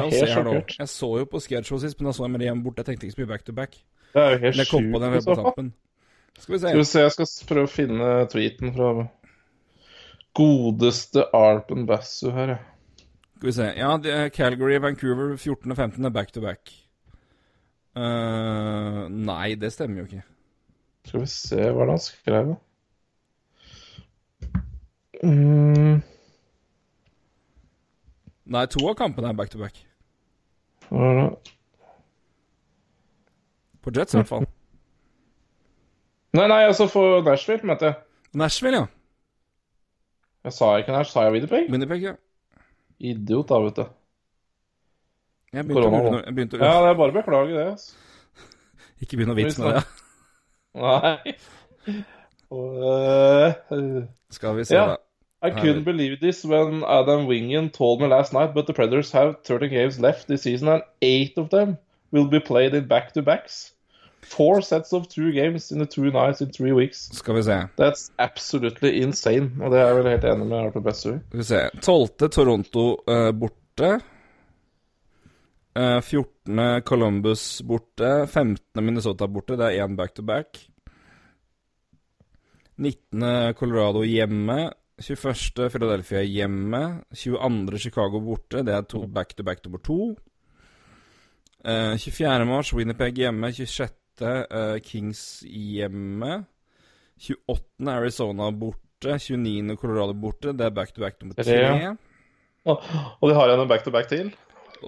Ja, 0.00 0.08
helt 0.08 0.28
se 0.28 0.34
her 0.34 0.46
nå. 0.46 0.56
Jeg 0.78 0.90
så 0.92 1.10
jo 1.20 1.28
på 1.30 1.40
Schedule 1.44 1.80
sist, 1.82 2.00
men 2.00 2.08
da 2.08 2.16
så 2.16 2.24
jeg 2.26 2.32
med 2.34 2.42
det 2.42 2.48
hjemme 2.48 2.64
bort. 2.64 2.80
Jeg 2.80 2.88
tenkte 2.88 3.06
ikke 3.06 3.16
så 3.16 3.22
mye 3.22 3.30
back 3.30 3.46
to 3.46 3.54
back. 3.56 3.78
Det 4.14 4.22
er 4.22 4.34
jo 4.34 4.42
helt 4.46 4.66
sjukt. 4.66 5.34
tampen. 5.38 5.72
Skal 6.38 6.54
vi 6.54 6.58
se. 6.58 6.68
Skal 6.68 6.78
vi 6.78 6.84
se, 6.88 7.04
jeg 7.04 7.14
skal 7.16 7.30
prøve 7.50 7.68
å 7.68 7.72
finne 7.72 8.10
tweeten 8.32 8.74
fra 8.76 8.90
godeste 10.40 11.26
Arpen 11.36 11.86
Bassu 11.88 12.30
her. 12.34 12.56
Skal 13.36 13.50
vi 13.50 13.56
se. 13.56 13.68
Ja, 13.76 13.96
det 14.00 14.14
er 14.14 14.28
Calgary, 14.34 14.78
Vancouver 14.80 15.36
14. 15.36 15.70
og 15.70 15.76
15. 15.76 16.04
er 16.04 16.10
back 16.10 16.32
to 16.32 16.40
back. 16.44 16.72
Uh, 17.96 19.08
nei, 19.10 19.54
det 19.58 19.72
stemmer 19.74 20.02
jo 20.02 20.08
ikke. 20.08 20.24
Skal 21.08 21.24
vi 21.24 21.30
se 21.32 21.70
hva 21.74 21.88
han 21.90 22.02
skrev, 22.02 22.52
da. 22.54 22.58
Mm, 25.20 26.00
Nei, 28.50 28.64
to 28.66 28.82
av 28.88 28.96
kampene 28.98 29.30
er 29.30 29.36
back 29.38 29.52
to 29.52 29.60
back. 29.60 29.76
På 33.80 33.92
Jets, 33.96 34.14
i 34.14 34.18
hvert 34.20 34.28
fall. 34.28 34.46
Nei, 36.36 36.44
nei, 36.46 36.60
altså 36.68 36.86
for 36.86 37.24
Nashville, 37.26 37.66
mente 37.66 37.88
jeg. 37.88 37.94
Nashville, 38.38 38.76
ja. 38.84 38.86
Jeg 40.46 40.54
sa 40.54 40.68
ikke 40.78 40.92
Nash, 40.94 41.10
sa 41.10 41.24
jeg 41.26 41.34
Winnipeg? 41.34 41.66
Winnipeg, 41.72 42.04
ja. 42.06 42.12
Idiot, 43.00 43.48
da, 43.50 43.58
vet 43.64 43.80
du. 43.80 43.88
Jeg 45.50 45.66
begynte, 45.66 45.82
å, 45.82 45.90
Korona, 45.90 46.12
lure 46.14 46.22
jeg 46.28 46.36
begynte 46.36 46.58
å 46.58 46.62
Ja, 46.62 46.76
det 46.84 46.92
er 46.92 46.98
bare 47.00 47.10
å 47.10 47.16
beklage 47.16 47.56
det. 47.56 47.64
altså. 47.72 47.90
Ikke 49.02 49.18
begynne 49.18 49.34
å 49.34 49.38
vitse 49.40 49.64
med 49.64 49.80
det. 49.80 49.84
Nei. 50.84 51.34
Og, 52.54 52.68
uh, 52.78 54.04
Skal 54.30 54.54
vi 54.60 54.68
se, 54.70 54.76
Ja. 54.78 54.84
da. 54.92 54.96
I 55.42 55.50
couldn't 55.50 55.84
believe 55.84 56.20
this 56.20 56.44
when 56.44 56.84
Adam 56.84 57.26
Wingen 57.26 57.70
told 57.72 58.00
me 58.00 58.06
last 58.06 58.32
night, 58.32 58.52
but 58.52 58.66
the 58.66 58.74
Predators 58.74 59.10
have 59.12 59.42
30 59.42 59.68
games 59.68 59.98
left 59.98 60.28
this 60.28 60.42
season, 60.42 60.68
and 60.68 60.82
eight 61.00 61.38
of 61.38 61.48
them 61.48 61.78
will 62.10 62.26
be 62.26 62.40
played 62.40 62.74
in 62.74 62.86
back-to-backs. 62.86 63.72
Four 64.20 64.60
sets 64.60 64.92
of 64.92 65.08
two 65.08 65.32
games 65.32 65.72
in 65.72 65.78
the 65.78 65.86
two 65.86 66.10
nights 66.10 66.42
in 66.42 66.52
three 66.52 66.72
weeks. 66.72 67.08
Skal 67.12 67.34
vi 67.34 67.42
se. 67.42 67.68
That's 67.76 68.10
absolutely 68.18 69.00
insane. 69.00 69.56
Og 69.62 69.72
det 69.72 69.80
er 69.80 69.86
jeg 69.86 69.96
vel 69.96 70.08
helt 70.10 70.24
enig 70.24 70.46
med 70.46 70.58
Arthur 70.58 70.84
Bessu 70.84 71.08
i. 71.14 71.18
Skal 71.28 71.38
vi 71.38 71.46
se. 71.48 71.60
12. 71.80 72.28
Toronto 72.28 72.84
uh, 73.08 73.30
borte. 73.32 73.94
Eh, 75.74 76.00
14. 76.00 76.82
Columbus 76.84 77.62
borte. 77.62 78.26
15. 78.26 78.84
Minnesota 78.84 79.26
borte. 79.26 79.56
Det 79.56 79.70
er 79.70 79.86
én 79.86 79.96
back 79.96 80.14
to 80.14 80.22
back. 80.22 80.60
19. 82.76 83.54
Colorado 83.54 84.04
hjemme. 84.04 84.70
21. 85.00 85.70
Philadelphia 85.70 86.22
hjemme. 86.22 86.82
22. 87.14 87.78
Chicago 87.78 88.20
borte. 88.20 88.64
Det 88.66 88.74
er 88.74 88.82
to 88.82 89.06
back 89.06 89.34
to 89.36 89.44
back 89.44 89.64
nummer 89.64 89.78
to. 89.78 90.16
Uh, 91.64 91.96
24. 91.96 92.44
mars 92.44 92.72
Winnipeg 92.72 93.18
hjemme. 93.18 93.52
26. 93.52 93.96
Uh, 94.20 94.78
Kings 94.84 95.42
hjemme. 95.48 96.44
28. 97.16 97.88
Arizona 97.88 98.50
borte. 98.52 99.18
29. 99.18 99.76
Colorado 99.76 100.14
borte. 100.14 100.52
Det 100.52 100.68
er 100.68 100.70
back 100.70 100.94
to 100.94 101.00
back 101.00 101.20
nummer 101.22 101.34
Tre. 101.42 101.96
Og 102.68 102.82
og 103.20 103.30
de 103.30 103.34
har 103.34 103.52
en 103.54 103.68
back-to-back 103.68 104.08
til. 104.08 104.34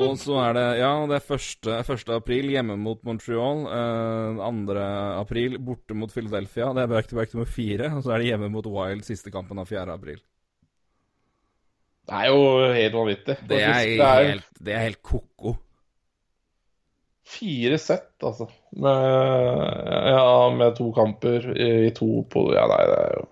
Og 0.01 0.17
så 0.21 0.37
er 0.41 0.53
det 0.57 0.67
Ja, 0.81 0.93
det 1.07 1.19
er 1.19 1.35
1. 1.37 1.67
1. 1.85 2.13
april 2.17 2.49
hjemme 2.55 2.77
mot 2.81 3.01
Montreal. 3.05 3.65
Eh, 3.69 4.41
2. 4.41 4.77
april 5.21 5.59
borte 5.61 5.95
mot 5.95 6.13
Philadelphia. 6.13 6.73
Det 6.73 6.83
er 6.83 6.93
back 6.95 7.09
to 7.11 7.17
back 7.17 7.35
nummer 7.35 7.49
fire. 7.51 7.91
Og 7.97 8.03
så 8.05 8.13
er 8.15 8.19
det 8.23 8.31
hjemme 8.31 8.49
mot 8.53 8.67
Wild 8.67 9.05
siste 9.05 9.31
kampen 9.31 9.59
av 9.61 9.67
4. 9.69 9.93
april. 9.93 10.23
Det 12.03 12.15
er 12.19 12.33
jo 12.33 12.41
helt 12.75 12.95
vanvittig. 12.99 13.37
Det 13.47 13.61
er 13.63 13.85
det 13.85 14.07
er 14.07 14.25
helt, 14.33 14.49
det 14.59 14.73
er 14.75 14.83
helt 14.89 15.03
ko-ko. 15.03 15.57
fire 17.33 17.79
sett, 17.79 18.11
altså. 18.21 18.49
Med, 18.77 18.93
ja, 20.13 20.51
med 20.57 20.75
to 20.77 20.91
kamper 20.93 21.47
i 21.57 21.91
to 21.97 22.25
på 22.29 22.43
Ja, 22.53 22.67
nei, 22.69 22.83
det 22.91 22.99
er 22.99 23.15
jo 23.17 23.27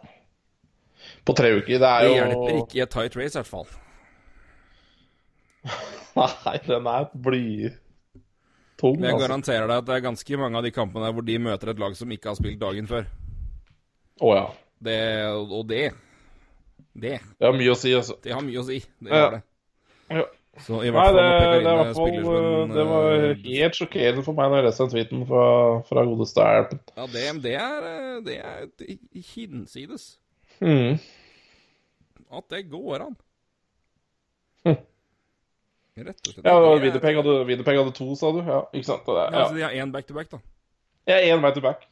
På 1.26 1.34
tre 1.36 1.50
uker. 1.58 1.78
Det 1.82 1.88
er 1.88 2.06
Det 2.06 2.14
hjelper 2.14 2.61
ikke 2.62 2.78
i 2.78 2.84
et 2.84 2.90
tight 2.94 3.16
race, 3.18 3.34
i 3.34 3.40
hvert 3.42 3.50
fall. 3.50 3.66
Nei, 6.20 6.56
den 6.66 6.86
er 6.90 7.06
blytung, 7.14 8.96
Men 8.96 9.06
jeg 9.08 9.14
altså. 9.14 9.26
garanterer 9.26 9.66
deg 9.70 9.76
at 9.82 9.86
det 9.88 9.94
er 9.98 10.04
ganske 10.08 10.40
mange 10.40 10.60
av 10.60 10.66
de 10.66 10.72
kampene 10.74 11.06
der 11.08 11.14
hvor 11.16 11.26
de 11.26 11.38
møter 11.42 11.72
et 11.72 11.80
lag 11.82 11.94
som 11.98 12.12
ikke 12.12 12.30
har 12.32 12.38
spilt 12.40 12.60
dagen 12.60 12.88
før. 12.90 13.06
Å 14.20 14.34
ja. 14.36 14.44
Det, 14.80 14.98
og 15.44 15.64
det 15.68 15.90
Det 16.96 17.18
Det 17.38 17.46
har 17.46 17.56
mye 17.56 17.72
å 17.72 17.78
si, 17.78 17.92
altså. 17.96 18.16
Det 18.24 18.32
har 18.34 18.44
mye 18.44 18.60
å 18.60 18.66
si. 18.66 18.78
Det 19.00 19.10
Ja. 19.12 19.16
gjør 19.24 19.34
det. 19.38 19.42
Ja. 20.10 20.26
Så 20.60 20.80
i 20.84 20.90
hvert 20.90 21.06
Nei, 21.06 21.12
fall 21.12 21.16
det, 21.16 21.24
det, 21.30 21.70
er 21.70 21.78
hvert 21.78 21.96
fall, 21.96 22.16
en 22.60 22.72
det 22.74 22.84
var 22.90 23.04
eh, 23.14 23.34
helt 23.46 23.76
sjokkerende 23.78 24.24
for 24.26 24.36
meg 24.36 24.50
når 24.50 24.58
jeg 24.58 24.66
leste 24.66 24.82
den 24.84 24.90
tweeten 24.96 25.20
fra, 25.28 25.44
fra 25.88 26.02
godeste 26.08 26.42
Erpen. 26.44 26.80
Ja, 26.98 27.06
det, 27.12 27.22
det 27.44 27.54
er 27.62 27.86
eh, 27.86 28.16
Det 28.26 28.36
er 28.42 28.66
hinsides. 29.30 30.08
Mm. 30.60 30.98
At 32.34 32.48
det 32.52 32.64
går 32.72 33.06
an. 33.06 33.16
Hm. 34.66 34.76
Rett 35.99 36.28
og 36.28 36.34
slett. 36.34 36.47
Ja, 36.47 36.57
Winnipeg 36.80 37.16
hadde, 37.18 37.36
Winnipeg 37.49 37.78
hadde 37.80 37.93
to, 37.97 38.07
sa 38.18 38.30
du? 38.36 38.41
Ja, 38.47 38.61
ikke 38.72 38.88
sant? 38.93 39.07
Det 39.09 39.16
Ja, 39.16 39.24
ja. 39.26 39.41
altså, 39.43 39.57
de 39.57 39.64
har 39.66 39.76
én 39.82 39.93
back-to-back, 39.95 40.30
da. 40.30 40.41
Ja, 41.11 41.16
én 41.16 41.43
back 41.43 41.55
to 41.57 41.61
back. 41.64 41.86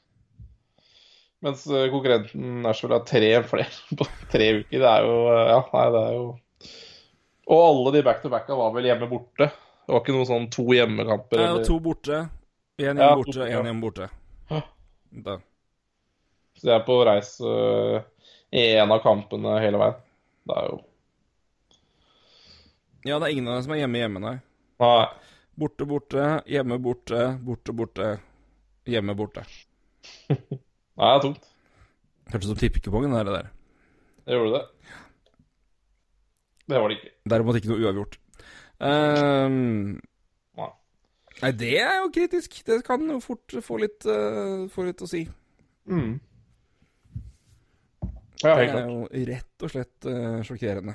Mens 1.41 1.67
eh, 1.67 1.91
konkurrenten 1.91 2.63
Nashville 2.63 2.99
har 2.99 3.05
tre 3.07 3.31
flere 3.47 3.67
på 3.99 4.07
tre 4.33 4.49
uker. 4.61 4.79
Det 4.79 4.91
er 4.91 5.07
jo 5.07 5.19
eh, 5.33 5.45
Ja, 5.53 5.61
nei, 5.75 5.85
det 5.95 6.01
er 6.03 6.17
jo 6.17 6.25
Og 7.49 7.61
alle 7.63 7.93
de 7.95 8.03
back 8.07 8.23
to 8.25 8.31
backa 8.33 8.57
var 8.59 8.73
vel 8.75 8.89
hjemme 8.91 9.09
borte. 9.11 9.47
Det 9.49 9.95
var 9.95 10.03
ikke 10.03 10.17
noen 10.17 10.29
sånn 10.29 10.49
to 10.53 10.67
hjemmekamper. 10.75 11.41
Ja, 11.41 11.53
to 11.65 11.79
borte. 11.81 12.25
Én 12.79 12.91
hjemme 12.91 13.07
Ja, 13.07 13.15
borte, 13.17 13.47
én 13.47 13.71
hjemme 13.71 13.81
borte. 13.85 14.11
Da. 15.09 15.39
Så 16.59 16.67
de 16.67 16.75
er 16.75 16.83
på 16.85 16.99
reise 17.07 17.49
eh, 17.49 18.03
i 18.53 18.65
en 18.83 18.93
av 18.93 19.01
kampene 19.05 19.55
hele 19.63 19.81
veien. 19.81 19.97
Det 20.49 20.59
er 20.59 20.67
jo 20.69 20.77
Ja, 23.07 23.19
det 23.19 23.29
er 23.29 23.35
ingen 23.35 23.49
av 23.51 23.59
dem 23.59 23.67
som 23.67 23.75
er 23.77 23.83
hjemme 23.83 24.01
hjemme, 24.01 24.23
nei. 24.23 24.37
Nei. 24.83 25.05
Borte, 25.59 25.87
borte, 25.91 26.25
hjemme, 26.51 26.79
borte, 26.83 27.23
borte, 27.43 27.75
borte, 27.75 28.09
hjemme, 28.87 29.15
borte. 29.19 29.43
Nei, 30.29 31.07
det 31.07 31.15
er 31.15 31.23
tungt. 31.23 31.49
Hørtes 32.29 32.49
ut 32.49 32.53
som 32.53 32.61
tippekupongen, 32.61 33.15
det 33.15 33.35
der. 33.35 33.51
Det 34.27 34.37
gjorde 34.37 34.59
det. 34.59 34.95
Det 36.69 36.81
var 36.81 36.91
det 36.91 36.99
ikke. 36.99 37.13
Derimot 37.33 37.59
ikke 37.59 37.71
noe 37.71 37.85
uavgjort. 37.87 38.19
Um, 38.79 39.99
Nei. 40.59 40.69
nei, 41.41 41.53
det 41.59 41.75
er 41.81 41.97
jo 42.03 42.11
kritisk. 42.15 42.59
Det 42.67 42.83
kan 42.87 43.07
jo 43.09 43.19
fort 43.25 43.57
få 43.65 43.79
litt, 43.83 44.05
uh, 44.07 44.67
få 44.73 44.85
litt 44.91 45.03
å 45.03 45.09
si. 45.11 45.25
Mm. 45.89 46.19
Ja, 48.45 48.53
Det 48.55 48.69
er 48.69 48.91
jo 48.91 49.07
rett 49.33 49.65
og 49.67 49.73
slett 49.73 50.07
uh, 50.11 50.43
sjokkerende. 50.47 50.95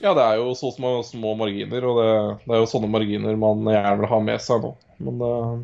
Ja, 0.00 0.14
det 0.16 0.22
er 0.24 0.38
jo 0.40 0.54
så 0.56 0.70
små, 0.72 1.02
små 1.04 1.34
marginer, 1.36 1.84
og 1.84 1.98
det, 2.00 2.12
det 2.46 2.54
er 2.56 2.62
jo 2.62 2.68
sånne 2.70 2.88
marginer 2.88 3.36
man 3.36 3.66
gjerne 3.68 3.98
vil 4.00 4.08
ha 4.08 4.20
med 4.24 4.40
seg 4.40 4.62
nå. 4.64 4.70
Men 5.04 5.20
uh, 5.20 5.60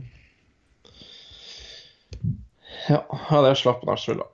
ja, 2.90 3.00
ja, 3.00 3.40
det 3.46 3.54
slapp 3.56 3.86
Nashville, 3.88 4.26
da. 4.26 4.28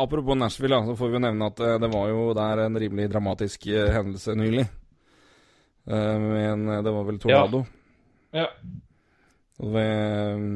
Apropos 0.00 0.38
Nashville, 0.38 0.78
så 0.86 0.94
får 0.96 1.10
vi 1.10 1.18
jo 1.18 1.24
nevne 1.26 1.50
at 1.50 1.60
eh, 1.60 1.74
det 1.82 1.90
var 1.92 2.08
jo 2.08 2.22
der 2.34 2.62
en 2.64 2.78
rimelig 2.80 3.10
dramatisk 3.12 3.66
eh, 3.68 3.90
hendelse 3.92 4.32
nylig. 4.34 4.64
Men 5.84 6.64
det 6.80 6.92
var 6.94 7.04
vel 7.04 7.18
tornado. 7.20 7.58
Ja. 8.32 8.46
Og 9.60 9.74
ved, 9.74 10.46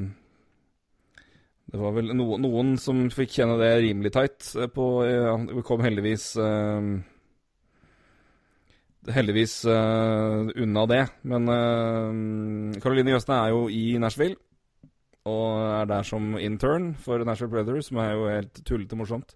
det 1.68 1.78
var 1.80 1.92
vel 1.98 2.14
no, 2.16 2.30
noen 2.40 2.76
som 2.80 3.06
fikk 3.12 3.34
kjenne 3.36 3.58
det 3.60 3.70
rimelig 3.84 4.12
tight 4.14 4.50
eh, 4.56 4.70
på 4.72 4.88
ja, 5.04 5.34
Vi 5.50 5.64
kom 5.66 5.84
heldigvis 5.84 6.30
eh, 6.40 6.90
Heldigvis 9.08 9.62
eh, 9.64 10.48
unna 10.64 10.82
det. 10.90 11.04
Men 11.30 11.48
uh, 11.48 12.74
Caroline 12.82 13.14
Jøsne 13.14 13.38
er 13.38 13.54
jo 13.54 13.62
i 13.72 13.96
Nashville. 13.96 14.36
og 15.28 15.60
er 15.78 15.86
der 15.88 16.02
som 16.04 16.36
intern 16.36 16.94
for 16.94 17.24
Nashville 17.24 17.52
Brothers, 17.52 17.88
som 17.88 18.00
er 18.02 18.12
jo 18.12 18.28
helt 18.28 18.60
tullete 18.68 18.96
morsomt. 18.96 19.32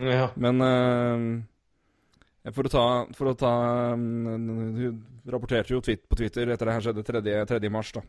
Ja. 0.00 0.28
Men 0.36 0.60
eh, 0.60 2.52
for 2.52 2.68
å 2.68 2.72
ta, 2.72 2.84
for 3.16 3.32
å 3.32 3.36
ta 3.38 3.52
mm, 3.96 4.46
Hun 4.76 5.00
rapporterte 5.32 5.74
jo 5.74 5.80
på 5.82 6.18
Twitter 6.18 6.52
etter 6.52 6.68
det 6.68 6.76
her 6.76 6.84
skjedde 6.84 7.06
3. 7.06 7.22
3. 7.48 7.72
mars, 7.72 7.92
da. 7.96 8.04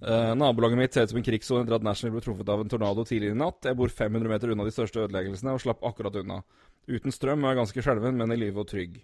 Eh, 0.00 0.34
nabolaget 0.34 0.78
mitt 0.78 0.94
ser 0.94 1.04
ut 1.04 1.12
som 1.12 1.18
en 1.20 1.24
krigssone 1.24 1.66
etter 1.66 1.76
at 1.76 1.84
National 1.84 2.14
ble 2.14 2.22
truffet 2.24 2.48
av 2.48 2.62
en 2.62 2.70
tornado 2.72 3.04
tidligere 3.04 3.36
i 3.36 3.40
natt. 3.40 3.66
Jeg 3.68 3.76
bor 3.76 3.92
500 3.92 4.32
meter 4.32 4.52
unna 4.54 4.64
de 4.64 4.72
største 4.72 5.02
ødeleggelsene 5.04 5.52
og 5.52 5.60
slapp 5.60 5.84
akkurat 5.84 6.16
unna. 6.22 6.40
Uten 6.88 7.12
strøm 7.12 7.44
og 7.44 7.50
er 7.50 7.58
ganske 7.60 7.84
skjelven, 7.84 8.16
men 8.16 8.32
i 8.32 8.38
live 8.40 8.62
og 8.62 8.70
trygg. 8.70 8.96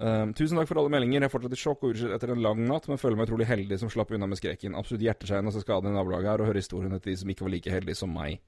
Eh, 0.00 0.26
tusen 0.36 0.60
takk 0.60 0.68
for 0.68 0.82
alle 0.82 0.92
meldinger. 0.92 1.24
Jeg 1.24 1.30
er 1.30 1.32
fortsatt 1.32 1.56
i 1.56 1.60
sjokk 1.62 1.86
og 1.86 1.94
utslitt 1.94 2.12
etter 2.16 2.34
en 2.34 2.44
lang 2.44 2.60
natt, 2.68 2.90
men 2.92 3.00
føler 3.00 3.16
meg 3.16 3.30
utrolig 3.30 3.48
heldig 3.48 3.80
som 3.80 3.92
slapp 3.92 4.12
unna 4.12 4.28
med 4.28 4.40
skrekken. 4.40 4.76
Absolutt 4.76 5.06
hjerteskjærende 5.06 5.52
å 5.52 5.56
se 5.56 5.64
skaden 5.64 5.94
i 5.94 5.96
nabolaget 5.96 6.34
her 6.34 6.44
og 6.44 6.52
høre 6.52 6.60
historiene 6.60 7.00
til 7.00 7.14
de 7.14 7.18
som 7.22 7.32
ikke 7.32 7.48
var 7.48 7.56
like 7.56 7.72
heldige 7.72 8.02
som 8.02 8.12
meg. 8.12 8.40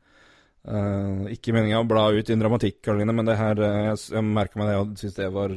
Uh, 0.62 1.26
ikke 1.32 1.50
meninga 1.56 1.80
å 1.82 1.88
bla 1.90 2.04
ut 2.14 2.28
din 2.28 2.38
dramatikk, 2.38 2.84
Karoline, 2.86 3.10
men 3.16 3.26
det 3.26 3.34
her 3.34 3.58
uh, 3.58 3.88
Jeg, 3.88 3.96
jeg 4.14 4.22
merka 4.22 4.60
meg 4.60 4.68
det 4.70 4.76
og 4.78 4.92
syns 5.00 5.16
det 5.16 5.26
var 5.34 5.56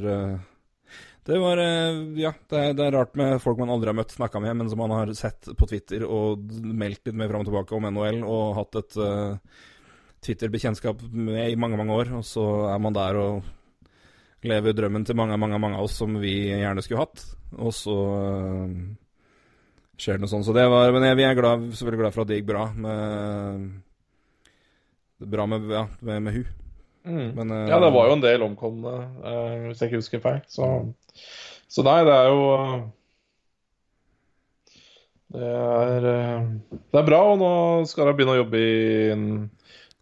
Det 1.26 1.38
var 1.38 1.58
eh, 1.58 1.96
Ja, 2.20 2.32
det 2.50 2.58
er, 2.58 2.74
det 2.78 2.84
er 2.86 2.94
rart 2.94 3.16
med 3.18 3.40
folk 3.42 3.58
man 3.58 3.72
aldri 3.74 3.90
har 3.90 3.98
møtt, 3.98 4.14
snakka 4.14 4.40
med, 4.42 4.54
men 4.60 4.68
som 4.70 4.78
man 4.78 4.94
har 4.94 5.10
sett 5.18 5.48
på 5.58 5.66
Twitter 5.66 6.04
og 6.06 6.44
meldt 6.62 7.08
litt 7.08 7.16
mer 7.18 7.32
fram 7.32 7.42
og 7.42 7.48
tilbake 7.48 7.74
om 7.74 7.88
NHL, 7.90 8.20
og 8.22 8.58
hatt 8.60 8.78
et 8.78 8.98
uh, 9.02 9.64
Twitter-bekjentskap 10.22 11.02
med 11.10 11.50
i 11.50 11.56
mange, 11.58 11.78
mange 11.80 11.96
år, 11.96 12.12
og 12.20 12.22
så 12.26 12.44
er 12.70 12.78
man 12.82 12.94
der 12.94 13.18
og 13.18 13.48
lever 14.46 14.76
drømmen 14.78 15.06
til 15.08 15.18
mange, 15.18 15.38
mange, 15.40 15.58
mange 15.58 15.80
av 15.80 15.88
oss 15.88 15.96
som 15.98 16.14
vi 16.22 16.36
gjerne 16.52 16.84
skulle 16.84 17.02
hatt, 17.02 17.24
og 17.58 17.74
så 17.74 17.96
uh, 17.96 18.76
skjer 19.98 20.20
det 20.20 20.22
noe 20.22 20.30
sånt. 20.30 20.46
Så 20.46 20.54
det 20.54 20.68
var 20.70 20.94
Men 20.94 21.08
jeg, 21.08 21.18
vi 21.18 21.26
er 21.26 21.38
glad, 21.38 21.64
selvfølgelig 21.72 22.04
glad 22.04 22.14
for 22.14 22.22
at 22.22 22.30
det 22.30 22.38
gikk 22.38 22.52
bra 22.52 22.68
med 22.76 23.66
det 25.16 25.32
Bra 25.32 25.48
med, 25.48 25.66
ja, 25.72 25.82
med, 26.04 26.22
med 26.22 26.34
hun. 26.36 26.46
Mm. 27.06 27.28
Men, 27.34 27.50
uh, 27.50 27.64
ja, 27.72 27.80
det 27.82 27.90
var 27.98 28.06
jo 28.12 28.14
en 28.14 28.22
del 28.22 28.46
omkomne, 28.46 28.94
hvis 29.66 29.82
jeg 29.82 29.90
ikke 29.90 30.02
husker 30.04 30.22
feil. 30.22 30.40
Så, 30.52 30.70
så 31.68 31.84
nei, 31.86 31.98
det 32.06 32.14
er 32.14 32.28
jo 32.30 32.42
eh, 32.56 32.84
Det 35.36 35.48
er, 35.52 36.06
eh, 36.12 36.44
det 36.72 37.00
er 37.00 37.08
bra, 37.08 37.22
og 37.32 37.40
nå 37.40 37.50
skal 37.90 38.10
jeg 38.10 38.18
begynne 38.18 38.36
å 38.36 38.42
jobbe 38.42 38.60
i 38.60 39.16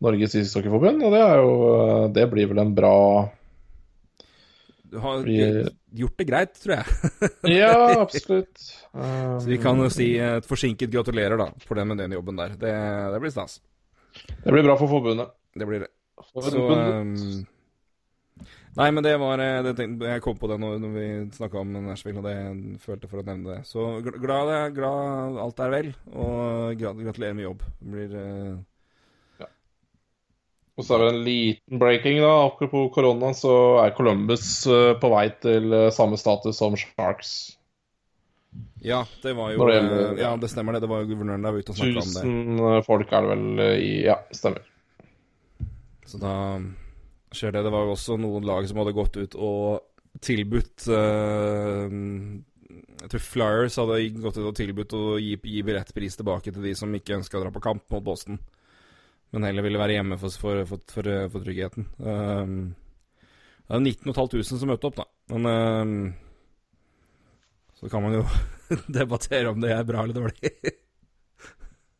Norges 0.05 0.37
ishockeyforbund, 0.39 1.07
og 1.07 1.17
det 1.17 1.23
er 1.25 1.41
jo 1.41 1.55
eh, 1.71 2.05
Det 2.19 2.27
blir 2.33 2.51
vel 2.53 2.61
en 2.63 2.75
bra 2.77 2.97
Du 4.93 5.01
har 5.03 5.25
gjort 5.25 6.21
det 6.21 6.27
greit, 6.29 6.55
tror 6.61 6.77
jeg. 6.77 7.31
Ja, 7.63 7.75
absolutt. 8.03 8.67
Um, 8.93 9.39
Så 9.43 9.49
vi 9.51 9.59
kan 9.63 9.81
jo 9.81 9.89
si 9.91 10.13
et 10.23 10.47
forsinket 10.47 10.93
gratulerer, 10.93 11.39
da, 11.41 11.49
for 11.67 11.81
den 11.81 11.91
med 11.91 12.03
den 12.03 12.15
jobben 12.15 12.39
der. 12.39 12.55
Det, 12.61 12.75
det 13.15 13.23
blir 13.23 13.35
stas. 13.35 13.59
Det 14.45 14.53
blir 14.53 14.67
bra 14.67 14.77
for 14.79 14.91
forbundet. 14.91 15.35
Det 15.55 15.67
blir 15.67 15.87
det. 15.87 15.91
Så 16.31 16.47
Forbundet. 16.47 17.51
Nei, 18.75 18.89
men 18.91 19.05
det 19.07 19.13
var 19.23 19.39
eh, 19.39 19.61
det 19.63 19.77
tenkte, 19.79 20.09
Jeg 20.11 20.23
kom 20.25 20.35
på 20.41 20.49
det 20.51 20.57
når, 20.59 20.79
når 20.83 20.95
vi 20.97 21.07
snakka 21.37 21.61
om 21.61 21.77
Nashville, 21.87 22.19
og 22.19 22.27
det 22.27 22.81
følte 22.83 23.07
for 23.11 23.23
å 23.23 23.27
nevne 23.27 23.53
det. 23.53 23.61
Så 23.71 23.85
gl- 24.03 24.19
glad, 24.19 24.51
glad 24.75 25.37
alt 25.39 25.61
er 25.63 25.71
vel, 25.77 25.91
og 26.11 26.75
gratulerer 26.81 27.37
med 27.39 27.47
jobb. 27.47 27.63
Det 27.79 27.93
blir 27.95 28.17
eh, 28.19 28.55
Og 30.75 30.83
så 30.83 30.97
er 30.97 31.05
det 31.05 31.11
en 31.13 31.21
liten 31.23 31.79
breaking, 31.79 32.17
da. 32.19 32.33
Apropos 32.49 32.89
korona, 32.97 33.29
så 33.39 33.53
er 33.85 33.93
Columbus 33.95 34.65
eh, 34.67 34.97
på 34.99 35.11
vei 35.13 35.29
til 35.45 35.71
samme 35.95 36.19
status 36.19 36.59
som 36.59 36.75
Sharks. 36.75 37.35
Ja, 38.83 39.05
det 39.23 39.37
var 39.39 39.53
jo 39.55 39.65
det 39.69 39.77
gjelder- 39.79 40.19
Ja, 40.19 40.33
det 40.37 40.51
stemmer 40.51 40.75
det. 40.75 40.83
Det 40.83 40.91
var 40.91 41.05
jo 41.05 41.13
guvernøren 41.15 41.47
der 41.47 41.61
ute 41.63 41.71
og 41.71 41.79
snakka 41.79 42.03
om 42.03 42.11
det. 42.11 42.25
1000 42.27 42.65
eh, 42.75 42.83
folk 42.91 43.13
er 43.15 43.23
det 43.23 43.31
vel 43.37 43.63
i 43.79 43.93
Ja, 44.09 44.19
stemmer. 44.35 44.67
Så 46.11 46.19
da 46.19 46.35
skjer 47.37 47.55
det. 47.55 47.65
Det 47.67 47.73
var 47.75 47.87
jo 47.87 47.95
også 47.95 48.19
noen 48.21 48.47
lag 48.49 48.67
som 48.69 48.81
hadde 48.81 48.97
gått 48.97 49.19
ut 49.21 49.37
og 49.37 50.21
tilbudt 50.25 50.87
eh, 50.95 51.95
Jeg 53.03 53.11
tror 53.13 53.25
Flyers 53.25 53.79
hadde 53.81 54.01
gått 54.23 54.39
ut 54.39 54.47
og 54.47 54.57
tilbudt 54.59 54.95
å 54.97 55.03
gi, 55.19 55.35
gi 55.37 55.65
billettpris 55.67 56.21
tilbake 56.21 56.55
til 56.55 56.65
de 56.65 56.75
som 56.79 56.95
ikke 56.95 57.19
ønska 57.19 57.39
å 57.39 57.45
dra 57.45 57.55
på 57.55 57.63
kamp 57.65 57.85
mot 57.93 58.05
Boston, 58.07 58.39
men 59.35 59.47
heller 59.49 59.67
ville 59.67 59.81
være 59.81 59.99
hjemme 59.99 60.19
for, 60.21 60.35
for, 60.39 60.65
for, 60.71 61.11
for, 61.33 61.41
tryggheten. 61.43 61.89
Um, 61.99 62.59
det 63.65 63.79
er 63.79 63.81
19 63.81 64.13
500 64.13 64.47
som 64.47 64.69
møtte 64.69 64.91
opp, 64.91 64.99
da. 65.01 65.07
Men 65.33 65.49
ehm, 65.49 66.01
så 67.81 67.89
kan 67.89 68.05
man 68.05 68.19
jo 68.19 68.25
debattere 68.99 69.51
om 69.51 69.61
det 69.63 69.73
er 69.73 69.87
bra 69.89 70.05
eller 70.05 70.19
dårlig. 70.19 70.53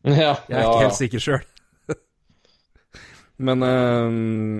Ja, 0.05 0.35
Jeg 0.45 0.59
er 0.59 0.67
ikke 0.67 0.83
helt 0.85 0.99
sikker 0.99 1.23
sjøl. 1.23 1.45
Men, 3.37 3.63
eh, 3.63 4.09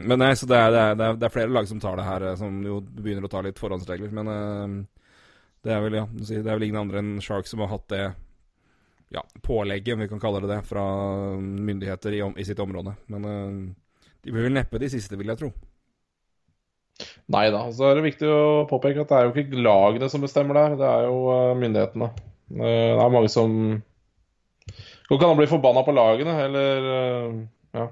men 0.10 0.20
nei, 0.20 0.34
så 0.36 0.48
det 0.50 0.58
er, 0.60 0.72
det, 0.74 0.82
er, 0.82 0.98
det, 1.00 1.08
er, 1.08 1.20
det 1.22 1.28
er 1.28 1.34
flere 1.34 1.54
lag 1.56 1.68
som 1.70 1.80
tar 1.80 1.96
det 2.00 2.08
her, 2.08 2.28
eh, 2.32 2.38
som 2.40 2.58
jo 2.66 2.82
begynner 2.84 3.28
å 3.28 3.32
ta 3.32 3.44
litt 3.46 3.60
forhåndsregler. 3.62 4.12
Men 4.16 4.32
eh, 4.34 4.76
det 5.66 5.76
er 5.76 5.84
vel 5.86 6.00
ja, 6.02 6.06
det 6.12 6.42
er 6.44 6.52
vel 6.52 6.68
ingen 6.68 6.82
andre 6.84 7.02
enn 7.02 7.14
Shark 7.24 7.48
som 7.50 7.64
har 7.64 7.72
hatt 7.72 7.88
det 7.94 8.04
ja, 9.16 9.24
pålegget, 9.46 9.94
om 9.96 10.04
vi 10.04 10.10
kan 10.12 10.20
kalle 10.20 10.44
det 10.44 10.52
det, 10.52 10.60
fra 10.68 10.84
myndigheter 11.40 12.18
i, 12.18 12.22
i 12.42 12.48
sitt 12.48 12.60
område. 12.60 12.98
Men 13.14 13.32
eh, 13.32 14.04
de 14.26 14.36
blir 14.36 14.50
vel 14.50 14.58
neppe 14.58 14.82
de 14.82 14.92
siste, 14.92 15.16
vil 15.20 15.32
jeg 15.32 15.44
tro. 15.44 15.54
Nei 17.32 17.48
da. 17.52 17.66
Så 17.76 17.90
er 17.90 17.98
det 17.98 18.06
viktig 18.06 18.28
å 18.32 18.44
påpeke 18.70 19.04
at 19.04 19.12
det 19.12 19.18
er 19.18 19.28
jo 19.28 19.36
ikke 19.36 19.66
lagene 19.66 20.08
som 20.12 20.24
bestemmer 20.24 20.60
der, 20.60 20.80
det 20.80 20.88
er 20.92 21.08
jo 21.08 21.20
myndighetene. 21.60 22.14
Det 22.56 22.72
er 22.96 23.12
mange 23.12 23.32
som 23.32 23.52
Går 25.06 25.20
ikke 25.20 25.36
bli 25.38 25.46
forbanna 25.46 25.84
på 25.86 25.94
lagene, 25.94 26.34
eller 26.42 26.86
ja, 27.78 27.84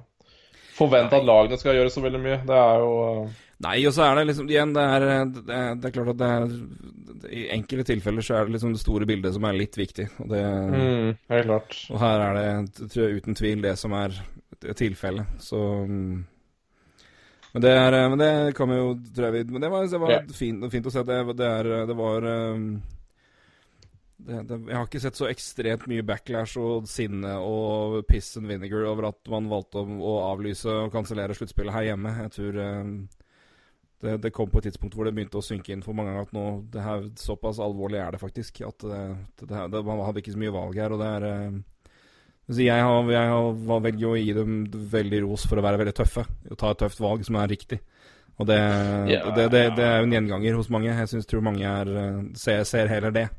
forvente 0.74 1.18
at 1.18 1.26
lagene 1.28 1.60
skal 1.60 1.78
gjøre 1.78 1.94
så 1.94 2.04
veldig 2.04 2.22
mye. 2.22 2.42
Det 2.48 2.60
er 2.60 2.84
jo 2.84 2.92
eh, 3.06 3.40
Nei, 3.64 3.78
og 3.88 3.94
så 3.96 4.04
er 4.08 4.18
det 4.18 4.26
liksom 4.28 4.50
Igjen, 4.52 4.74
det 4.76 4.84
er, 4.84 5.06
det 5.06 5.44
er, 5.56 5.78
det 5.80 5.88
er 5.88 5.96
klart 5.96 6.12
at 6.12 6.20
det 6.20 6.30
er 6.34 7.32
I 7.38 7.44
enkelte 7.56 7.86
tilfeller 7.94 8.26
så 8.26 8.36
er 8.36 8.48
det 8.48 8.58
liksom 8.58 8.74
det 8.76 8.82
store 8.82 9.08
bildet 9.08 9.36
som 9.36 9.48
er 9.48 9.56
litt 9.56 9.78
viktig. 9.80 10.10
Og 10.20 10.34
det 10.34 10.44
mm, 10.44 11.10
Helt 11.32 11.50
klart. 11.50 11.80
Og 11.94 12.02
her 12.04 12.26
er 12.28 12.40
det 12.40 12.90
tror 12.92 13.06
jeg, 13.06 13.22
uten 13.22 13.40
tvil 13.40 13.64
det 13.64 13.78
som 13.80 13.96
er 13.98 14.18
tilfellet. 14.80 15.40
Så. 15.44 15.60
Men 17.54 17.64
det 17.64 17.72
er 17.78 17.98
Men 18.10 18.20
det 18.20 18.34
kan 18.58 18.70
vi 18.72 18.82
jo 18.82 18.92
tror 19.16 19.30
jeg 19.30 19.34
vi 19.38 19.54
Men 19.54 19.62
det 19.62 19.72
var, 19.72 19.88
det 19.88 20.02
var 20.02 20.12
yeah. 20.18 20.28
fint, 20.36 20.68
fint 20.74 20.90
å 20.90 20.94
se. 20.94 21.06
Det, 21.08 21.22
det, 21.38 21.50
er, 21.62 21.72
det 21.88 21.98
var 21.98 22.28
um, 22.28 22.68
det, 24.28 24.44
det, 24.50 24.60
Jeg 24.70 24.78
har 24.78 24.88
ikke 24.88 25.02
sett 25.04 25.20
så 25.20 25.28
ekstremt 25.30 25.88
mye 25.92 26.06
backlash 26.08 26.60
og 26.62 26.88
sinne 26.90 27.34
og 27.44 28.00
piss 28.10 28.38
and 28.40 28.48
vinegar 28.50 28.86
over 28.90 29.10
at 29.12 29.32
man 29.32 29.50
valgte 29.52 29.82
å, 29.82 29.98
å 30.00 30.14
avlyse 30.30 30.72
og 30.86 30.94
kansellere 30.94 31.36
sluttspillet 31.38 31.76
her 31.76 31.90
hjemme. 31.92 32.16
Jeg 32.24 32.34
tror 32.38 32.60
um, 32.64 32.96
det, 34.04 34.18
det 34.26 34.34
kom 34.36 34.50
på 34.52 34.60
et 34.60 34.70
tidspunkt 34.70 34.98
hvor 34.98 35.08
det 35.08 35.14
begynte 35.16 35.40
å 35.40 35.46
synke 35.46 35.72
inn 35.74 35.84
for 35.84 35.96
mange 35.96 36.12
ganger 36.12 36.28
at 36.28 36.34
nå 36.36 36.48
det 36.74 36.84
her, 36.84 37.06
Såpass 37.20 37.62
alvorlig 37.64 38.02
er 38.04 38.16
det 38.16 38.22
faktisk. 38.24 38.64
At 38.68 38.84
det, 38.84 39.84
man 39.88 40.04
hadde 40.04 40.24
ikke 40.24 40.36
så 40.36 40.42
mye 40.42 40.56
valg 40.56 40.80
her. 40.80 40.96
Og 40.96 41.00
det 41.04 41.12
er 41.20 41.28
eh, 41.30 41.62
jeg, 42.52 42.84
har, 42.84 43.12
jeg 43.14 43.32
har, 43.32 43.80
velger 43.88 44.04
jo 44.04 44.12
å 44.12 44.20
gi 44.20 44.34
dem 44.36 44.58
veldig 44.92 45.24
ros 45.24 45.48
for 45.48 45.60
å 45.60 45.64
være 45.66 45.80
veldig 45.84 45.96
tøffe. 46.02 46.26
Å 46.28 46.60
ta 46.60 46.74
et 46.74 46.84
tøft 46.84 47.04
valg 47.04 47.24
som 47.28 47.40
er 47.40 47.54
riktig. 47.54 47.80
Og 48.42 48.50
det, 48.50 48.60
Ja, 49.14 49.24
det, 49.32 49.48
det, 49.54 49.64
det 49.78 49.86
er 49.86 50.02
jo 50.02 50.10
en 50.10 50.18
gjenganger 50.18 50.60
hos 50.60 50.72
mange. 50.74 50.92
Jeg 50.92 51.12
synes, 51.12 51.30
tror 51.30 51.46
mange 51.46 51.64
er, 51.70 51.96
eh, 52.04 52.20
ser, 52.40 52.66
ser 52.68 52.92
heller 52.92 53.16
det. 53.16 53.30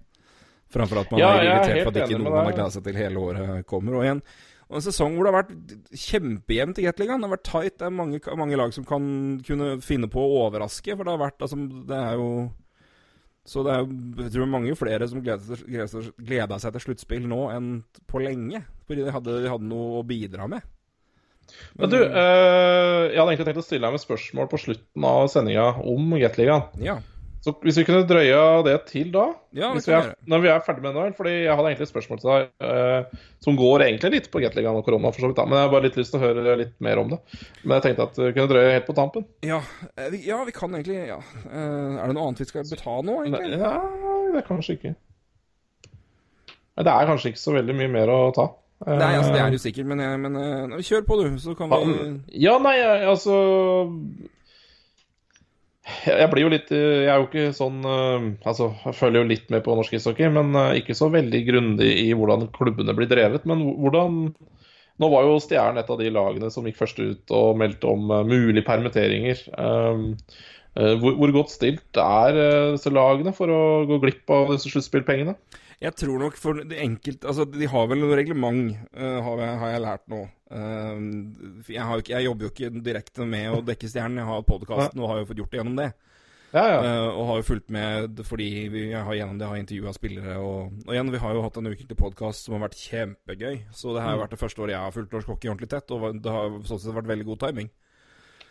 Framfor 0.75 1.05
at 1.05 1.13
man 1.15 1.23
Ja, 1.23 1.31
er 1.37 1.45
er 1.45 1.53
irritert 1.53 1.87
for 1.87 1.95
at 1.95 2.01
ikke 2.03 2.19
noen 2.19 2.27
noe 2.27 2.35
man 2.35 2.49
har 2.51 2.59
gleda 2.59 2.75
seg 2.75 2.85
til 2.89 2.99
hele 2.99 3.23
året 3.23 3.67
kommer. 3.71 4.01
Og 4.01 4.07
igjen, 4.07 4.23
og 4.71 4.81
en 4.81 4.85
sesong 4.87 5.15
hvor 5.15 5.27
det 5.27 5.33
har 5.33 5.43
vært 5.43 5.97
kjempejevnt 6.05 6.81
i 6.81 6.87
Gateligaen. 6.87 7.23
Det 7.23 7.29
har 7.29 7.37
vært 7.37 7.49
tight. 7.51 7.79
Det 7.79 7.87
er 7.87 7.95
mange, 7.95 8.21
mange 8.41 8.59
lag 8.59 8.75
som 8.75 8.87
kan 8.89 9.07
kunne 9.47 9.75
finne 9.85 10.09
på 10.11 10.23
å 10.23 10.45
overraske. 10.47 10.97
For 10.97 11.05
det 11.05 11.15
har 11.15 11.21
vært 11.21 11.45
altså, 11.45 11.59
Det 11.61 11.99
er 11.99 12.21
jo 12.21 12.29
Så 13.45 13.63
det 13.67 13.75
er 13.75 13.83
jo 13.83 14.25
jeg 14.25 14.33
tror 14.33 14.49
mange 14.49 14.77
flere 14.81 15.09
som 15.11 15.21
gleda 15.21 16.59
seg 16.59 16.77
til 16.77 16.85
sluttspill 16.87 17.29
nå 17.29 17.43
enn 17.53 17.75
på 18.09 18.25
lenge. 18.25 18.65
Fordi 18.89 19.05
de 19.05 19.13
hadde, 19.15 19.41
de 19.45 19.53
hadde 19.53 19.69
noe 19.69 20.01
å 20.01 20.07
bidra 20.09 20.49
med. 20.49 20.65
Men 21.77 21.91
du, 21.93 21.99
øh, 22.01 23.03
jeg 23.13 23.19
hadde 23.19 23.31
egentlig 23.31 23.47
tenkt 23.51 23.61
å 23.61 23.67
stille 23.67 23.85
deg 23.85 23.95
med 23.95 24.01
spørsmål 24.03 24.49
på 24.49 24.61
slutten 24.63 25.07
av 25.07 25.27
sendinga 25.29 25.67
om 25.85 26.15
Gateligaen. 26.17 26.71
Ja. 26.83 26.97
Så 27.45 27.53
hvis 27.61 27.77
vi 27.77 27.83
kunne 27.85 28.07
drøya 28.09 28.63
det 28.65 28.75
til 28.89 29.11
da, 29.13 29.27
Ja, 29.53 29.69
det 29.77 29.83
vi 29.85 29.93
er, 29.93 30.07
når 30.33 30.41
vi 30.41 30.49
er 30.49 30.63
ferdig 30.65 30.81
med 30.87 30.95
NHL, 30.97 31.11
fordi 31.19 31.33
jeg 31.45 31.53
hadde 31.59 31.69
egentlig 31.75 31.85
et 31.85 31.91
spørsmål 31.93 32.21
til 32.23 32.31
deg 32.31 32.47
eh, 32.65 33.19
som 33.45 33.59
går 33.61 33.85
egentlig 33.85 34.11
litt 34.15 34.29
på 34.33 34.41
Gateligaen 34.41 34.79
og 34.81 34.87
korona, 34.87 35.11
for 35.13 35.21
så 35.27 35.29
vidt, 35.29 35.37
da, 35.37 35.45
men 35.51 35.59
jeg 35.61 35.67
har 35.69 35.75
bare 35.75 35.85
litt 35.85 35.99
lyst 36.01 36.15
til 36.15 36.23
å 36.23 36.25
høre 36.25 36.55
litt 36.63 36.73
mer 36.87 37.03
om 37.03 37.13
det. 37.13 37.19
Men 37.67 37.77
jeg 37.77 37.85
tenkte 37.91 38.07
at 38.09 38.21
vi 38.23 38.31
kunne 38.33 38.49
drøye 38.55 38.73
helt 38.79 38.89
på 38.89 38.97
tampen. 38.97 39.27
Ja, 39.45 39.61
eh, 39.99 40.09
vi, 40.15 40.23
ja, 40.31 40.41
vi 40.49 40.57
kan 40.57 40.73
egentlig 40.79 41.03
ja. 41.11 41.21
Eh, 41.45 42.01
Er 42.01 42.09
det 42.09 42.17
noe 42.17 42.31
annet 42.31 42.41
vi 42.41 42.49
skal 42.49 42.65
betale 42.71 43.05
nå, 43.11 43.19
Nei, 43.29 43.43
egentlig? 43.45 43.61
ja, 43.61 43.75
det 44.33 44.41
er 44.41 44.49
kanskje 44.49 44.79
ikke. 44.79 44.95
Nei, 46.75 46.85
det 46.89 46.93
er 46.97 47.11
kanskje 47.13 47.35
ikke 47.35 47.45
så 47.45 47.55
veldig 47.61 47.77
mye 47.85 47.93
mer 48.01 48.11
å 48.17 48.21
ta. 48.35 48.49
Nei, 48.89 49.13
altså 49.17 49.31
det 49.37 49.39
er 49.41 49.47
Eh, 49.47 49.55
jo 49.55 49.61
sikkert, 49.63 49.87
men, 49.93 50.01
jeg, 50.03 50.19
men 50.25 50.41
eh, 50.41 50.81
kjør 50.89 51.05
på, 51.07 51.21
du. 51.21 51.37
Så 51.45 51.55
kan 51.61 51.71
vi 51.71 52.41
Ja, 52.43 52.57
nei, 52.59 52.75
altså 53.05 53.37
jeg, 56.07 56.31
blir 56.33 56.45
jo 56.45 56.53
litt 56.53 56.71
Jeg 56.73 57.11
er 57.11 57.21
jo 57.21 57.29
ikke 57.29 57.53
sånn 57.57 57.85
eh, 57.89 58.27
Altså, 58.49 58.71
jeg 58.87 58.99
følger 58.99 59.23
jo 59.23 59.31
litt 59.31 59.53
med 59.53 59.65
på 59.67 59.77
norsk 59.77 59.97
ishockey, 59.99 60.31
men 60.33 60.57
eh, 60.59 60.81
ikke 60.81 60.97
så 60.99 61.11
veldig 61.13 61.41
grundig 61.49 61.91
i 62.05 62.11
hvordan 62.17 62.49
klubbene 62.55 62.97
blir 62.97 63.11
drevet. 63.11 63.47
Men 63.49 63.65
hvordan 63.83 64.27
Nå 65.03 65.09
var 65.11 65.25
jo 65.27 65.41
Stjernen 65.43 65.81
et 65.81 65.89
av 65.91 65.99
de 65.99 66.11
lagene 66.15 66.49
som 66.55 66.67
gikk 66.69 66.77
først 66.79 67.01
ut 67.03 67.33
og 67.35 67.57
meldte 67.59 67.89
om 67.91 68.13
mulige 68.29 68.63
permitteringer. 68.63 69.41
Hvor, 71.03 71.33
godt 71.35 71.51
stilt 71.51 71.99
er 71.99 72.39
disse 72.77 72.93
lagene 72.95 73.33
for 73.35 73.51
å 73.51 73.59
gå 73.91 73.99
glipp 74.05 74.31
av 74.31 74.53
disse 74.53 74.71
sluttspillpengene? 74.71 75.35
Jeg 75.83 75.99
tror 75.99 76.23
nok 76.23 76.39
for 76.39 76.63
de 76.63 76.79
enkelte 76.79 77.27
Altså, 77.27 77.43
de 77.43 77.67
har 77.73 77.91
vel 77.91 78.05
noe 78.05 78.15
reglement, 78.15 78.71
har, 78.95 79.43
jeg, 79.43 79.83
lært 79.83 80.07
nå. 80.15 80.23
Jeg, 80.55 81.83
har, 81.83 82.03
jeg, 82.07 82.27
jobber 82.29 82.47
jo 82.47 82.51
ikke 82.53 82.73
direkte 82.85 83.27
med 83.29 83.51
å 83.53 83.63
dekke 83.67 83.91
Stjernen, 83.91 84.21
jeg 84.23 84.29
har 84.29 84.45
podkasten 84.47 85.03
og 85.03 85.11
har 85.11 85.23
jo 85.23 85.29
fått 85.31 85.41
gjort 85.43 85.55
det 85.55 85.61
gjennom 85.61 85.81
det. 85.81 85.93
Ja, 86.55 86.65
ja. 86.71 86.83
Uh, 86.87 87.17
og 87.19 87.25
har 87.29 87.39
jo 87.41 87.47
fulgt 87.49 87.71
med 87.75 88.21
fordi 88.29 88.49
vi 88.71 88.85
har 88.95 89.17
gjennom 89.19 89.39
det 89.41 89.49
har 89.51 89.59
intervjua 89.59 89.95
spillere. 89.97 90.37
Og, 90.39 90.77
og, 90.85 90.93
igjen, 90.95 91.11
vi 91.11 91.23
har 91.25 91.35
jo 91.35 91.43
hatt 91.43 91.57
en 91.59 91.71
ukentlig 91.73 91.97
podkast 91.99 92.47
som 92.47 92.55
har 92.55 92.69
vært 92.69 92.79
kjempegøy. 92.79 93.57
Så 93.75 93.95
det 93.95 94.05
har 94.05 94.15
jo 94.15 94.21
mm. 94.21 94.23
vært 94.23 94.37
det 94.37 94.43
første 94.45 94.63
året 94.63 94.77
jeg 94.77 94.85
har 94.85 94.95
fulgt 94.95 95.17
norsk 95.17 95.33
hockey 95.33 95.51
ordentlig 95.51 95.73
tett, 95.75 95.91
og 95.95 96.21
det 96.23 96.37
har 96.37 96.61
sånn 96.69 96.83
sett 96.85 96.95
vært 96.95 97.11
veldig 97.11 97.27
god 97.33 97.43
timing. 97.49 97.73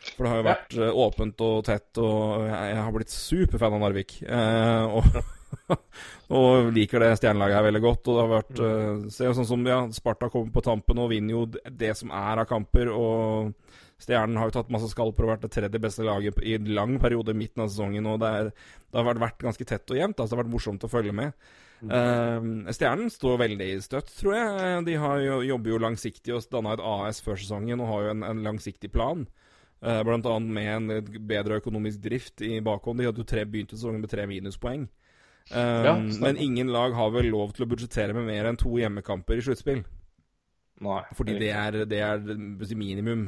For 0.04 0.26
det 0.26 0.34
har 0.34 0.42
jo 0.42 0.48
vært 0.50 0.76
ja. 0.76 0.90
åpent 1.06 1.46
og 1.48 1.62
tett, 1.70 2.02
og 2.04 2.44
jeg, 2.50 2.74
jeg 2.74 2.82
har 2.82 2.98
blitt 2.98 3.16
superfan 3.16 3.78
av 3.78 3.86
Narvik. 3.86 4.18
Uh, 4.28 5.00
og, 5.00 5.24
og, 6.38 6.72
liker 6.76 7.04
det 7.04 7.14
stjernelaget 7.20 7.60
her 7.60 7.68
veldig 7.68 7.84
godt. 7.84 8.10
Og 8.10 8.18
det 8.18 8.24
har 8.24 8.34
vært 8.34 8.62
uh, 8.64 9.08
Se 9.14 9.32
sånn 9.38 9.50
som 9.50 9.66
ja, 9.68 9.80
Sparta 9.96 10.30
kommer 10.34 10.54
på 10.54 10.66
tampen 10.66 11.02
og 11.04 11.12
vinner 11.14 11.38
jo 11.38 11.46
det 11.54 11.94
som 12.00 12.14
er 12.16 12.44
av 12.44 12.50
kamper. 12.50 12.92
Og 12.94 13.54
Stjernen 14.04 14.38
har 14.40 14.50
jo 14.50 14.56
tatt 14.58 14.72
masse 14.74 14.90
skalper 14.92 15.26
og 15.26 15.34
vært 15.36 15.46
det 15.46 15.54
tredje 15.54 15.80
beste 15.82 16.04
laget 16.04 16.40
i 16.44 16.58
en 16.58 16.72
lang 16.76 16.98
periode 17.02 17.32
i 17.32 17.38
midten 17.38 17.64
av 17.64 17.70
sesongen. 17.72 18.08
og 18.10 18.20
Det, 18.24 18.32
er, 18.40 18.50
det 18.92 19.00
har 19.00 19.22
vært, 19.22 19.40
ganske 19.44 19.68
tett 19.70 19.94
og 19.94 20.00
jevnt. 20.00 20.18
Altså 20.18 20.34
det 20.34 20.38
har 20.38 20.44
vært 20.44 20.56
morsomt 20.56 20.84
å 20.84 20.92
følge 20.92 21.14
med. 21.16 21.46
Mm. 21.84 21.92
Uh, 21.92 22.74
stjernen 22.76 23.12
står 23.12 23.40
veldig 23.44 23.70
støtt, 23.84 24.12
tror 24.20 24.36
jeg. 24.38 24.84
De 24.90 24.98
jo, 24.98 25.40
jobber 25.54 25.74
jo 25.74 25.82
langsiktig 25.84 26.36
og 26.36 26.44
danna 26.52 26.76
et 26.76 26.84
AS 26.94 27.24
før 27.24 27.40
sesongen 27.40 27.84
og 27.84 27.92
har 27.92 28.06
jo 28.06 28.14
en, 28.18 28.28
en 28.28 28.44
langsiktig 28.50 28.92
plan. 28.94 29.26
Uh, 29.84 30.00
blant 30.08 30.28
annet 30.32 30.54
med 30.56 30.74
en 30.74 31.24
bedre 31.28 31.60
økonomisk 31.60 32.04
drift 32.04 32.44
i 32.44 32.58
bakhånd. 32.64 33.00
De 33.00 33.08
hadde 33.08 33.24
jo 33.24 33.28
tre, 33.28 33.46
begynte 33.48 33.80
sesongen 33.80 34.04
med 34.04 34.12
tre 34.12 34.28
minuspoeng. 34.28 34.88
Uh, 35.52 35.84
ja, 35.86 35.98
men 36.24 36.38
ingen 36.40 36.72
lag 36.72 36.96
har 36.96 37.12
vel 37.12 37.28
lov 37.34 37.52
til 37.56 37.66
å 37.66 37.70
budsjettere 37.74 38.16
med 38.16 38.30
mer 38.30 38.48
enn 38.48 38.60
to 38.60 38.72
hjemmekamper 38.80 39.42
i 39.42 39.44
sluttspill. 39.44 39.84
Nei, 40.84 41.02
Fordi 41.16 41.36
det 41.40 41.52
er, 41.56 41.84
det 41.90 42.00
er 42.04 42.24
minimum. 42.80 43.28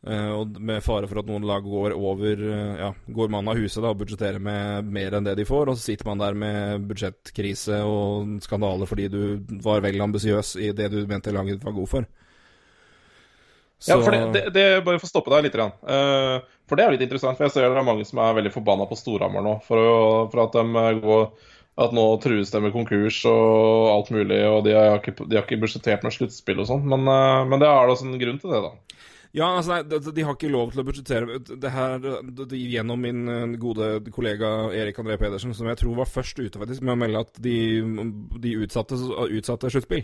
Uh, 0.00 0.32
og 0.40 0.56
med 0.64 0.80
fare 0.80 1.08
for 1.10 1.20
at 1.20 1.28
noen 1.28 1.44
lag 1.44 1.60
går 1.60 1.92
over 1.92 2.40
uh, 2.40 2.76
Ja, 2.80 2.86
går 3.12 3.28
man 3.32 3.50
av 3.52 3.58
huset 3.60 3.82
da, 3.84 3.90
og 3.92 4.00
budsjetterer 4.00 4.40
med 4.40 4.88
mer 4.88 5.16
enn 5.16 5.26
det 5.28 5.36
de 5.36 5.44
får, 5.48 5.68
og 5.68 5.76
så 5.76 5.90
sitter 5.90 6.08
man 6.08 6.22
der 6.22 6.38
med 6.40 6.86
budsjettkrise 6.88 7.82
og 7.84 8.38
skandaler 8.44 8.88
fordi 8.88 9.10
du 9.12 9.22
var 9.62 9.84
vel 9.84 10.00
ambisiøs 10.00 10.54
i 10.56 10.72
det 10.76 10.88
du 10.94 11.02
mente 11.10 11.34
laget 11.36 11.62
var 11.66 11.76
god 11.76 11.92
for. 11.94 12.08
Så... 13.80 13.94
Ja, 13.94 14.00
for 14.04 14.12
det, 14.12 14.24
det, 14.34 14.42
det, 14.52 14.64
Bare 14.84 15.00
for 15.00 15.08
å 15.08 15.10
stoppe 15.10 15.32
deg 15.32 15.46
litt. 15.46 15.56
Uh, 15.56 16.44
for 16.68 16.76
det 16.76 16.84
er 16.84 16.94
litt 16.94 17.06
interessant. 17.06 17.38
For 17.38 17.48
jeg 17.48 17.54
ser 17.54 17.64
det 17.64 17.80
er 17.80 17.86
mange 17.86 18.04
som 18.04 18.20
er 18.20 18.36
veldig 18.36 18.52
forbanna 18.52 18.84
på 18.90 18.98
Storhamar 18.98 19.44
nå 19.46 19.56
for, 19.64 19.80
å, 19.80 20.02
for 20.32 20.44
at 20.44 20.58
de 20.58 20.84
går 21.00 21.24
at 21.80 21.94
nå 21.96 22.04
trues 22.20 22.50
de 22.52 22.60
med 22.60 22.74
konkurs 22.74 23.22
og 23.30 23.88
alt 23.94 24.10
mulig, 24.12 24.40
og 24.44 24.66
de 24.66 24.74
har 24.76 24.98
ikke, 24.98 25.14
de 25.22 25.38
har 25.38 25.46
ikke 25.46 25.62
budsjettert 25.62 26.04
med 26.04 26.12
sluttspill 26.12 26.60
og 26.60 26.68
sånn. 26.68 26.84
Men, 26.92 27.08
uh, 27.08 27.46
men, 27.48 27.62
det 27.62 27.70
er 27.70 27.88
da 27.88 27.96
en 27.96 28.20
grunn 28.20 28.40
til 28.42 28.52
det, 28.52 28.60
da. 28.66 29.00
Ja, 29.30 29.46
altså 29.54 29.76
nei, 29.76 29.82
de, 29.86 30.00
de 30.12 30.22
har 30.26 30.34
ikke 30.34 30.50
lov 30.50 30.72
til 30.74 30.82
å 30.82 30.84
budsjettere 30.88 31.38
det 31.62 31.70
her 31.70 32.00
de, 32.02 32.58
gjennom 32.58 32.98
min 32.98 33.28
eh, 33.30 33.52
gode 33.62 33.92
kollega 34.10 34.48
Erik 34.74 34.98
André 34.98 35.20
Pedersen, 35.20 35.54
som 35.54 35.68
jeg 35.70 35.78
tror 35.78 36.00
var 36.00 36.10
først 36.10 36.40
ute 36.42 36.58
faktisk 36.58 36.82
med 36.82 36.96
å 36.96 36.98
melde 36.98 37.22
at 37.22 37.38
de, 37.38 37.54
de 38.42 38.56
utsatte, 38.64 38.98
utsatte 39.30 39.70
sluttspill. 39.70 40.02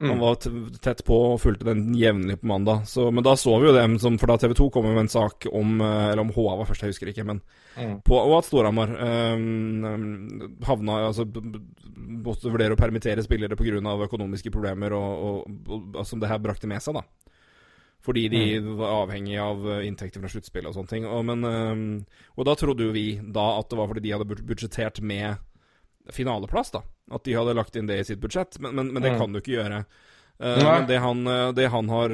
Mm. 0.00 0.10
Han 0.10 0.18
var 0.18 0.36
tett 0.78 1.00
på 1.04 1.16
og 1.32 1.40
fulgte 1.42 1.66
den 1.66 1.88
jevnlig 1.98 2.36
på 2.38 2.46
mandag. 2.46 2.84
Så, 2.86 3.08
men 3.10 3.24
da 3.26 3.32
så 3.36 3.56
vi 3.58 3.66
jo 3.66 3.74
dem 3.74 3.96
som 3.98 4.14
For 4.18 4.30
da 4.30 4.36
TV 4.38 4.54
2 4.54 4.68
kom 4.70 4.86
med 4.86 5.00
en 5.00 5.10
sak 5.10 5.48
om 5.50 5.80
eh, 5.82 6.10
Eller 6.12 6.22
om 6.22 6.30
HA 6.36 6.52
var 6.60 6.68
først, 6.68 6.84
jeg 6.86 6.94
husker 6.94 7.10
ikke. 7.10 7.24
Men 7.26 7.40
mm. 7.74 7.96
på, 8.06 8.14
og 8.14 8.36
at 8.38 8.46
Storhamar 8.46 8.94
um, 8.94 10.52
havna 10.66 11.00
Altså 11.08 11.26
måtte 11.26 12.52
vurdere 12.52 12.76
å 12.76 12.78
permittere 12.78 13.24
spillere 13.26 13.58
pga. 13.58 13.96
økonomiske 14.06 14.52
problemer 14.54 14.94
og, 14.94 15.48
og, 15.48 15.90
og, 15.96 16.04
som 16.06 16.22
det 16.22 16.30
her 16.30 16.38
brakte 16.38 16.70
med 16.70 16.82
seg, 16.82 16.94
da. 16.94 17.02
Fordi 18.06 18.28
de 18.30 18.42
mm. 18.62 18.68
var 18.78 19.02
avhengig 19.02 19.36
av 19.42 19.66
inntekter 19.82 20.22
fra 20.22 20.30
sluttspill 20.30 20.70
og 20.70 20.76
sånne 20.76 20.92
ting. 20.92 21.08
Og, 21.10 21.24
men, 21.26 22.06
og 22.38 22.46
da 22.46 22.54
trodde 22.56 22.86
jo 22.86 22.94
vi 22.94 23.18
da 23.18 23.50
at 23.58 23.68
det 23.68 23.80
var 23.80 23.90
fordi 23.90 24.04
de 24.06 24.14
hadde 24.14 24.46
budsjettert 24.46 25.02
med 25.02 25.42
finaleplass, 26.14 26.72
da. 26.74 26.82
At 27.14 27.24
de 27.24 27.36
hadde 27.36 27.56
lagt 27.56 27.76
inn 27.78 27.88
det 27.88 28.00
i 28.02 28.06
sitt 28.06 28.20
budsjett, 28.22 28.58
men, 28.62 28.74
men, 28.76 28.92
men 28.94 29.04
det 29.04 29.14
mm. 29.14 29.18
kan 29.20 29.34
du 29.34 29.40
ikke 29.40 29.56
gjøre. 29.56 29.82
Uh, 30.38 30.58
men 30.62 30.84
det 30.86 30.98
han, 31.02 31.22
eh, 31.26 31.48
det 31.50 31.64
han, 31.72 31.88
har 31.90 32.12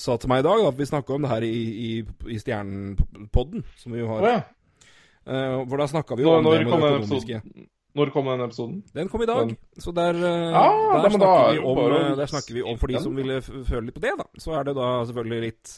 sa 0.00 0.16
til 0.18 0.30
meg 0.32 0.40
i 0.42 0.46
dag, 0.46 0.62
da, 0.64 0.70
vi 0.74 0.86
snakka 0.90 1.14
om 1.14 1.26
det 1.26 1.30
her 1.30 1.44
i, 1.46 1.58
i, 1.70 1.90
i 2.34 2.38
Stjernepodden, 2.42 3.62
som 3.78 3.94
vi 3.94 4.00
jo 4.00 4.08
har. 4.10 4.24
Oh, 4.24 4.32
ja. 4.32 4.40
uh, 5.30 5.60
hvor 5.70 5.82
da 5.82 5.86
snakka 5.92 6.18
vi 6.18 6.26
jo 6.26 6.32
om 6.34 6.48
det 6.48 6.64
med 6.64 6.72
det 6.72 6.90
økonomiske. 6.96 7.42
Når 7.98 8.10
kom 8.14 8.28
den 8.30 8.42
episoden? 8.44 8.82
Den 8.94 9.08
kom 9.10 9.22
i 9.22 9.26
dag. 9.26 9.48
Den. 9.50 9.56
Så 9.82 9.94
der, 9.94 10.14
ja, 10.14 10.66
der, 11.02 11.10
snakker 11.10 11.24
da, 11.26 11.62
om, 11.66 11.78
der, 12.18 12.26
snakker 12.30 12.54
vi 12.54 12.62
om, 12.62 12.76
for 12.78 12.90
de 12.90 13.00
som 13.02 13.16
ville 13.18 13.40
føle 13.42 13.88
litt 13.88 13.96
på 13.96 14.02
det, 14.04 14.12
da, 14.18 14.26
så 14.38 14.54
er 14.60 14.68
det 14.68 14.76
da 14.78 14.90
selvfølgelig 15.08 15.48
litt 15.48 15.72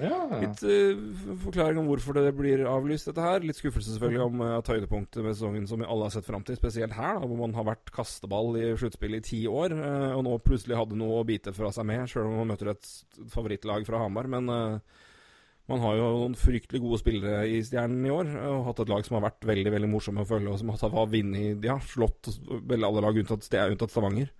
ja. 0.00 0.18
Litt 0.40 0.62
uh, 0.66 1.02
forklaring 1.44 1.78
om 1.78 1.88
hvorfor 1.90 2.16
det 2.18 2.32
blir 2.34 2.64
avlyst, 2.66 3.08
dette 3.10 3.22
her. 3.22 3.44
Litt 3.46 3.60
skuffelse 3.60 3.94
selvfølgelig 3.94 4.24
om 4.24 4.42
uh, 4.42 4.56
at 4.58 4.70
høydepunktet 4.72 5.22
med 5.22 5.36
sesongen 5.36 5.68
som 5.70 5.82
vi 5.82 5.88
alle 5.88 6.08
har 6.08 6.14
sett 6.16 6.26
fram 6.26 6.44
til, 6.46 6.58
spesielt 6.58 6.96
her, 6.96 7.20
da, 7.20 7.28
hvor 7.30 7.40
man 7.40 7.54
har 7.54 7.68
vært 7.68 7.92
kasteball 7.94 8.58
i 8.58 8.66
sluttspillet 8.80 9.22
i 9.22 9.28
ti 9.28 9.40
år, 9.50 9.76
uh, 9.78 10.10
og 10.18 10.24
nå 10.26 10.36
plutselig 10.44 10.78
hadde 10.80 10.98
noe 10.98 11.20
å 11.20 11.26
bite 11.28 11.54
fra 11.56 11.70
seg 11.74 11.86
med, 11.90 12.06
sjøl 12.10 12.28
om 12.28 12.38
man 12.42 12.54
møter 12.54 12.74
et 12.74 12.92
favorittlag 13.34 13.86
fra 13.86 14.02
Hamar. 14.02 14.30
Men 14.34 14.50
uh, 14.50 15.02
man 15.70 15.80
har 15.80 15.96
jo 15.96 16.08
noen 16.18 16.34
fryktelig 16.36 16.82
gode 16.82 17.00
spillere 17.00 17.44
i 17.48 17.62
Stjernen 17.64 18.04
i 18.04 18.12
år, 18.12 18.34
og 18.50 18.66
hatt 18.66 18.82
et 18.82 18.90
lag 18.92 19.06
som 19.06 19.16
har 19.16 19.28
vært 19.30 19.46
veldig 19.48 19.72
veldig 19.78 19.92
morsomme 19.94 20.24
å 20.26 20.28
følge, 20.28 20.52
og 20.52 20.60
som 20.60 20.74
har 20.74 21.12
vunnet, 21.12 21.62
ja, 21.64 21.78
slått 21.94 22.34
vel 22.68 22.84
alle 22.84 23.04
lag 23.04 23.20
unntatt, 23.22 23.46
unntatt 23.46 23.94
Stavanger. 23.94 24.34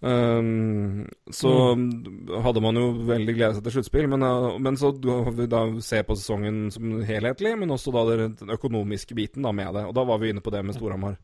Um, 0.00 1.08
så 1.30 1.74
mm. 1.76 2.28
hadde 2.40 2.60
man 2.64 2.78
jo 2.80 2.86
veldig 3.04 3.34
glede 3.36 3.56
seg 3.56 3.66
til 3.66 3.74
sluttspill, 3.74 4.06
men, 4.08 4.22
uh, 4.24 4.54
men, 4.56 4.78
så 4.80 4.94
da 4.96 5.64
se 5.84 6.00
på 6.06 6.16
sesongen 6.16 6.70
som 6.72 7.02
helhetlig, 7.04 7.52
men 7.60 7.74
også 7.74 7.92
da 7.92 8.06
den 8.08 8.54
økonomiske 8.56 9.16
biten 9.18 9.44
da 9.44 9.52
med 9.52 9.74
det. 9.76 9.84
Og 9.90 9.92
da 9.96 10.06
var 10.08 10.22
vi 10.22 10.32
inne 10.32 10.44
på 10.44 10.52
det 10.54 10.62
med 10.64 10.78
Storhamar. 10.78 11.18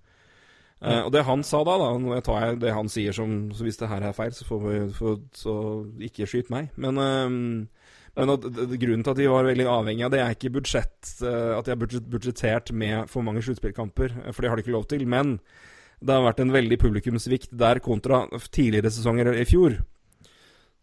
Uh, 0.76 1.06
og 1.06 1.12
det 1.14 1.22
han 1.24 1.40
sa 1.46 1.62
da, 1.64 1.78
da 1.80 1.94
Nå 1.96 2.18
tar 2.20 2.42
jeg 2.42 2.58
det 2.60 2.72
han 2.76 2.90
sier 2.92 3.14
som 3.16 3.46
Så 3.56 3.64
hvis 3.64 3.78
det 3.80 3.88
her 3.88 4.02
er 4.04 4.12
feil, 4.12 4.34
så 4.36 4.44
får 4.44 4.58
vi 4.60 4.80
for, 4.92 5.22
så 5.32 5.54
ikke 6.04 6.28
skyt 6.28 6.52
meg. 6.52 6.68
Men, 6.76 7.00
uh, 7.00 7.86
men 8.16 8.32
at, 8.34 8.44
grunnen 8.44 9.06
til 9.06 9.14
at 9.14 9.22
de 9.22 9.30
var 9.32 9.48
veldig 9.48 9.70
avhengig 9.72 10.04
av 10.04 10.12
det, 10.12 10.20
er 10.20 10.36
ikke 10.36 10.52
budsjett, 10.58 11.00
uh, 11.24 11.56
at 11.56 11.64
de 11.64 11.72
har 11.72 11.80
budsjettert 11.80 12.74
med 12.76 13.08
for 13.08 13.24
mange 13.24 13.40
sluttspillkamper, 13.44 14.20
for 14.28 14.44
det 14.44 14.52
har 14.52 14.60
de 14.60 14.66
ikke 14.66 14.76
lov 14.76 14.84
til. 14.92 15.08
Men 15.08 15.38
det 16.00 16.12
har 16.12 16.24
vært 16.26 16.42
en 16.44 16.52
veldig 16.52 16.78
publikumsvikt 16.80 17.52
der 17.56 17.80
kontra 17.84 18.26
tidligere 18.50 18.92
sesonger 18.92 19.32
i 19.34 19.46
fjor. 19.48 19.78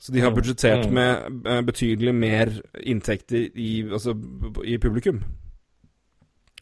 Så 0.03 0.11
de 0.11 0.20
har 0.20 0.34
mm. 0.34 0.36
budsjettert 0.36 0.86
mm. 0.89 0.93
med 0.93 1.47
uh, 1.47 1.61
betydelig 1.64 2.14
mer 2.16 2.49
inntekter 2.82 3.45
i, 3.55 3.86
altså, 3.88 4.16
i 4.66 4.78
publikum. 4.78 5.22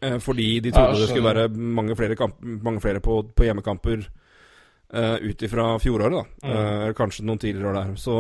Uh, 0.04 0.20
fordi 0.20 0.60
de 0.60 0.74
trodde 0.76 1.00
det 1.00 1.08
skulle 1.10 1.30
være 1.30 1.48
mange 1.50 1.96
flere, 1.96 2.16
kamp, 2.20 2.38
mange 2.42 2.84
flere 2.84 3.02
på, 3.02 3.22
på, 3.34 3.48
hjemmekamper 3.48 4.04
uh, 4.04 5.18
ut 5.24 5.42
ifra 5.48 5.72
fjoråret, 5.80 6.20
da. 6.20 6.52
Mm. 6.52 6.94
kanskje 6.94 7.26
noen 7.26 7.42
tidligere 7.42 7.72
år 7.72 7.80
der. 7.80 7.96
Så 7.98 8.16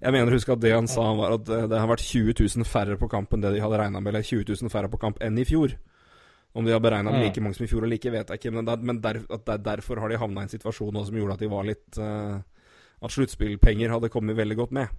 jeg 0.00 0.14
mener 0.14 0.30
å 0.30 0.38
huske 0.38 0.54
at 0.54 0.62
det 0.62 0.76
han 0.76 0.88
sa, 0.88 1.10
var 1.18 1.36
at 1.36 1.44
det 1.44 1.82
har 1.82 1.90
vært 1.90 2.06
20 2.06 2.38
000 2.40 2.70
færre 2.70 2.96
på 2.96 3.10
kamp 3.12 3.34
enn 3.34 3.44
det 3.44 3.56
de 3.58 3.64
hadde 3.66 3.82
regna 3.82 4.00
med, 4.00 4.14
eller 4.14 4.24
20 4.24 4.54
000 4.54 4.72
færre 4.72 4.88
på 4.88 5.02
kamp 5.02 5.20
enn 5.20 5.42
i 5.42 5.48
fjor. 5.48 5.74
Om 6.52 6.66
de 6.66 6.72
har 6.74 6.82
beregna 6.82 7.12
mm. 7.14 7.20
like 7.22 7.42
mange 7.42 7.58
som 7.58 7.64
i 7.66 7.70
fjor 7.70 7.84
eller 7.84 7.94
like, 7.94 8.10
vet 8.10 8.32
jeg 8.32 8.40
ikke. 8.40 8.54
Men, 8.54 8.66
der, 8.66 8.80
men 8.82 8.98
der, 9.02 9.20
der, 9.30 9.60
derfor 9.62 10.00
har 10.02 10.10
de 10.10 10.18
havna 10.18 10.42
i 10.42 10.48
en 10.48 10.52
situasjon 10.52 10.90
nå 10.94 11.04
som 11.06 11.20
gjorde 11.20 11.36
at 11.38 11.44
de 11.44 11.50
var 11.52 11.68
litt 11.68 12.00
uh, 12.02 12.40
At 13.00 13.14
sluttspillpenger 13.14 13.94
hadde 13.94 14.10
kommet 14.12 14.38
veldig 14.38 14.58
godt 14.58 14.74
med. 14.74 14.90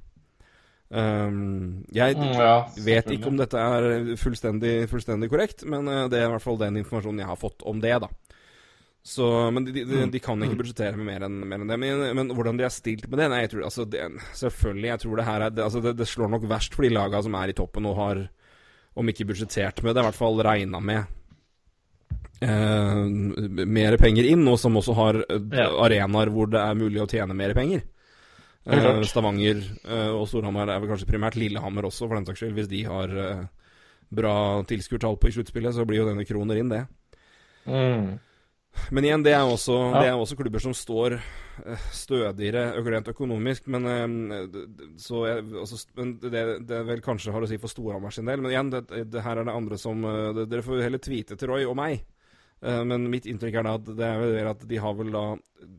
Um, 0.92 1.86
jeg 1.96 2.18
mm, 2.20 2.34
ja, 2.36 2.56
vet 2.84 3.14
ikke 3.16 3.30
om 3.30 3.38
dette 3.40 3.60
er 3.60 4.10
fullstendig, 4.20 4.90
fullstendig 4.92 5.30
korrekt, 5.32 5.64
men 5.64 5.88
uh, 5.88 6.08
det 6.12 6.20
er 6.20 6.28
i 6.28 6.32
hvert 6.34 6.44
fall 6.44 6.60
den 6.60 6.82
informasjonen 6.82 7.22
jeg 7.24 7.30
har 7.30 7.40
fått 7.40 7.64
om 7.68 7.80
det, 7.84 7.94
da. 8.04 8.10
Så, 9.04 9.26
men 9.52 9.66
de, 9.66 9.72
de, 9.74 9.86
de, 9.88 10.02
de 10.14 10.20
kan 10.22 10.38
ikke 10.44 10.54
mm. 10.54 10.60
budsjettere 10.60 11.00
med 11.00 11.08
mer 11.08 11.24
enn, 11.26 11.40
mer 11.48 11.64
enn 11.64 11.72
det. 11.72 11.78
Men, 11.82 12.04
men, 12.20 12.34
hvordan 12.38 12.60
de 12.60 12.68
er 12.68 12.74
stilt 12.74 13.08
med 13.10 13.18
det 13.18 13.30
Nei, 13.32 13.40
jeg 13.48 13.54
tror 13.56 13.64
altså 13.66 13.86
det, 13.90 14.04
Selvfølgelig, 14.38 14.92
jeg 14.92 15.02
tror 15.02 15.16
det 15.18 15.26
her 15.26 15.46
er 15.48 15.56
det, 15.56 15.64
altså 15.66 15.82
det, 15.82 15.96
det 15.98 16.08
slår 16.12 16.30
nok 16.36 16.46
verst 16.52 16.78
for 16.78 16.86
de 16.86 16.92
laga 16.94 17.24
som 17.26 17.38
er 17.40 17.50
i 17.50 17.56
toppen 17.58 17.88
og 17.90 17.98
har, 17.98 18.22
om 18.94 19.10
ikke 19.10 19.26
budsjettert 19.32 19.82
med 19.82 19.96
det, 19.96 20.04
i 20.04 20.08
hvert 20.10 20.20
fall 20.20 20.38
regna 20.46 20.84
med 20.84 21.18
eh, 22.42 23.66
mer 23.66 23.98
penger 24.02 24.30
inn, 24.34 24.46
og 24.50 24.60
som 24.60 24.78
også 24.80 24.96
har 24.98 25.22
eh, 25.28 25.42
ja. 25.58 25.70
arenaer 25.86 26.32
hvor 26.34 26.50
det 26.52 26.62
er 26.62 26.80
mulig 26.80 27.02
å 27.04 27.10
tjene 27.10 27.38
mer 27.38 27.54
penger. 27.58 27.84
Eh, 28.66 29.02
Stavanger 29.10 29.58
eh, 29.58 30.10
og 30.14 30.28
Storhamar 30.30 30.70
er 30.70 30.82
vel 30.82 30.92
kanskje 30.92 31.10
primært 31.10 31.38
Lillehammer 31.40 31.88
også, 31.90 32.06
for 32.08 32.18
den 32.18 32.28
saks 32.30 32.44
skyld, 32.44 32.58
hvis 32.60 32.70
de 32.72 32.84
har, 32.86 33.14
eh, 33.26 33.46
bra 34.12 34.34
tilskuertall 34.70 35.18
på 35.18 35.32
i 35.32 35.38
sluttspillet, 35.38 35.74
så 35.74 35.86
blir 35.88 36.04
jo 36.04 36.10
denne 36.12 36.28
kroner 36.28 36.60
inn, 36.62 36.70
det. 36.70 36.84
Mm. 37.66 38.20
Men 38.96 39.04
igjen, 39.04 39.24
det 39.26 39.34
er 39.36 39.44
også, 39.44 39.74
Ja. 39.92 40.02
det 40.02 40.10
er 40.12 40.20
også 40.20 40.38
klubber 40.40 40.62
som 40.64 40.76
står 40.78 41.18
eh, 41.18 41.88
stødigere 41.92 42.70
rent 42.86 43.10
økonomisk. 43.12 43.66
Men, 43.68 43.88
så 45.00 45.26
jeg, 45.28 45.44
altså, 45.60 45.82
men 46.00 46.14
det, 46.24 46.46
det 46.70 46.80
vel 46.88 47.04
kanskje 47.04 47.34
har 47.36 47.44
å 47.44 47.50
si 47.50 47.60
for 47.60 47.72
Storhamar 47.72 48.16
sin 48.16 48.30
del. 48.30 48.40
Men 48.44 48.54
igjen, 48.54 48.72
det, 48.72 48.86
det 49.12 49.26
her 49.26 49.42
er 49.42 49.50
det 49.50 49.58
andre 49.58 49.80
som 49.82 50.06
det, 50.38 50.48
Dere 50.52 50.64
får 50.64 50.86
heller 50.86 51.04
tweete 51.04 51.36
til 51.36 51.52
Roy 51.52 51.66
og 51.68 51.76
meg. 51.82 52.06
Eh, 52.62 52.84
Men 52.86 53.10
mitt 53.10 53.26
inntrykk 53.30 53.60
er 53.60 53.68
da 53.68 53.78
at 53.80 53.90
det 53.98 54.12
er 54.12 54.52
at 54.52 54.68
de 54.70 54.78
da 55.12 55.24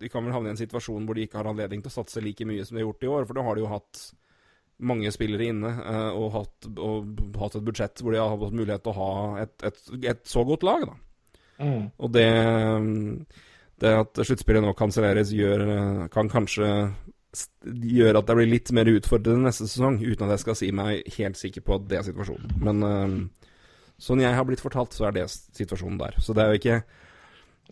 De 0.01 0.09
kan 0.11 0.25
vel 0.25 0.35
havne 0.35 0.51
i 0.51 0.55
en 0.57 0.61
situasjon 0.61 1.07
hvor 1.07 1.15
de 1.15 1.27
ikke 1.27 1.39
har 1.39 1.51
anledning 1.51 1.83
til 1.83 1.93
å 1.93 1.97
satse 2.01 2.21
like 2.21 2.45
mye 2.49 2.65
som 2.65 2.77
de 2.77 2.83
har 2.83 2.89
gjort 2.91 3.07
i 3.07 3.13
år. 3.13 3.27
For 3.27 3.39
da 3.39 3.47
har 3.47 3.55
de 3.55 3.65
jo 3.65 3.71
hatt 3.71 4.03
mange 4.83 5.13
spillere 5.15 5.47
inne 5.53 5.71
eh, 5.71 6.11
og 6.19 6.33
hatt, 6.35 6.69
og 6.75 7.39
hatt 7.39 7.57
et 7.57 7.67
budsjett 7.67 8.03
hvor 8.03 8.15
de 8.15 8.19
har 8.19 8.33
hatt 8.35 8.57
mulighet 8.57 8.83
til 8.83 8.93
å 8.95 8.99
ha 8.99 9.13
et, 9.45 9.55
et, 9.63 9.81
et 10.11 10.23
så 10.27 10.45
godt 10.49 10.67
lag. 10.67 10.87
da 10.91 10.99
Mm. 11.63 11.93
og 12.01 12.11
det, 12.11 12.27
det 13.79 13.91
at 13.95 14.19
sluttspillet 14.27 14.65
nå 14.65 14.73
kanselleres, 14.75 15.31
kan 16.11 16.31
kanskje 16.33 16.71
gjøre 17.63 18.19
at 18.19 18.27
det 18.27 18.37
blir 18.37 18.51
litt 18.51 18.73
mer 18.75 18.91
utfordrende 18.91 19.47
neste 19.47 19.69
sesong, 19.71 20.01
uten 20.03 20.27
at 20.27 20.35
jeg 20.35 20.43
skal 20.43 20.59
si 20.59 20.71
meg 20.75 21.07
helt 21.17 21.39
sikker 21.39 21.65
på 21.65 21.77
at 21.79 21.87
det 21.89 22.01
er 22.01 22.09
situasjonen. 22.09 22.57
Men 22.65 22.83
eh, 22.89 23.15
sånn 24.03 24.21
jeg 24.25 24.35
har 24.35 24.45
blitt 24.49 24.63
fortalt, 24.65 24.93
så 24.97 25.07
er 25.09 25.15
det 25.21 25.29
situasjonen 25.31 26.01
der. 26.03 26.19
Så 26.19 26.35
det 26.35 26.43
er 26.43 26.51
jo 26.53 26.59
ikke, 26.61 26.83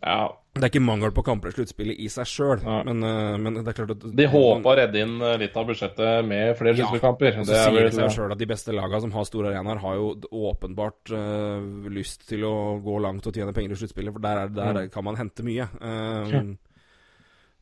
Ja. 0.01 0.31
det 0.55 0.62
er 0.64 0.70
ikke 0.70 0.81
mangel 0.87 1.11
på 1.12 1.24
kamper 1.26 1.51
i 1.51 1.53
sluttspillet 1.53 1.99
i 2.01 2.07
seg 2.09 2.24
sjøl, 2.31 2.62
ja. 2.64 2.76
men, 2.87 3.03
eh, 3.05 3.37
men 3.43 3.59
det 3.59 3.68
er 3.68 3.76
klart 3.76 3.91
at 3.97 4.07
De 4.16 4.26
håpa 4.33 4.70
å 4.72 4.76
redde 4.78 5.03
inn 5.03 5.20
eh, 5.20 5.35
litt 5.43 5.57
av 5.61 5.66
budsjettet 5.68 6.24
med 6.24 6.55
flere 6.57 6.72
Ja, 6.78 6.87
sluttspillkamper. 6.87 7.41
Og 7.41 7.45
så 7.45 7.51
Det 7.53 7.59
er 7.59 7.68
sier 7.74 7.85
det 7.89 7.93
seg 7.99 8.14
sjøl 8.16 8.33
at 8.33 8.39
de 8.41 8.47
beste 8.49 8.72
lagene 8.72 9.01
som 9.05 9.12
har 9.12 9.24
store 9.28 9.51
arenaer, 9.53 9.83
har 9.83 9.95
jo 9.99 10.14
åpenbart 10.33 11.12
uh, 11.12 11.91
lyst 11.91 12.24
til 12.31 12.47
å 12.49 12.55
gå 12.81 12.97
langt 13.03 13.26
og 13.26 13.35
tjene 13.37 13.53
penger 13.53 13.72
i 13.76 13.81
sluttspillet, 13.83 14.12
for 14.14 14.20
der, 14.24 14.45
er, 14.47 14.49
der 14.49 14.72
Mm. 14.87 14.91
kan 14.95 15.05
man 15.05 15.16
hente 15.20 15.43
mye. 15.45 15.68
Um, 15.83 16.57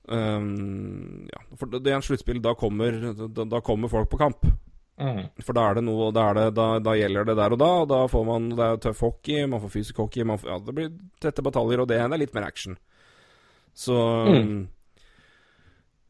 um, 0.08 1.28
ja, 1.32 1.40
for 1.58 1.66
det 1.72 1.82
det 1.84 1.92
er 1.92 1.96
en 1.98 2.06
sluttspill. 2.06 2.40
Da 2.44 2.54
kommer, 2.54 2.92
da, 3.16 3.44
da 3.44 3.60
kommer 3.60 3.88
folk 3.92 4.08
på 4.12 4.18
kamp. 4.20 4.46
Mm. 4.98 5.20
For 5.46 5.56
da 5.56 5.66
er 5.68 5.78
det 5.78 5.84
noe 5.86 6.10
Da, 6.14 6.28
er 6.30 6.38
det, 6.38 6.46
da, 6.58 6.68
da 6.82 6.96
gjelder 6.98 7.28
det 7.30 7.36
der 7.38 7.54
og 7.56 7.60
da. 7.62 7.70
Og 7.82 7.90
da 7.92 8.00
får 8.10 8.24
man 8.28 8.48
Det 8.54 8.64
er 8.64 8.80
tøff 8.88 9.04
hockey, 9.06 9.44
man 9.50 9.62
får 9.64 9.74
fysisk 9.76 10.02
hockey, 10.04 10.26
man 10.26 10.40
får, 10.40 10.50
ja, 10.52 10.58
det 10.66 10.74
blir 10.76 10.90
tette 11.22 11.44
bataljer, 11.44 11.84
og 11.84 11.90
det, 11.90 12.00
det 12.02 12.18
er 12.18 12.24
litt 12.24 12.34
mer 12.36 12.48
action. 12.48 12.78
Så 13.78 13.94
Mm. 14.28 14.66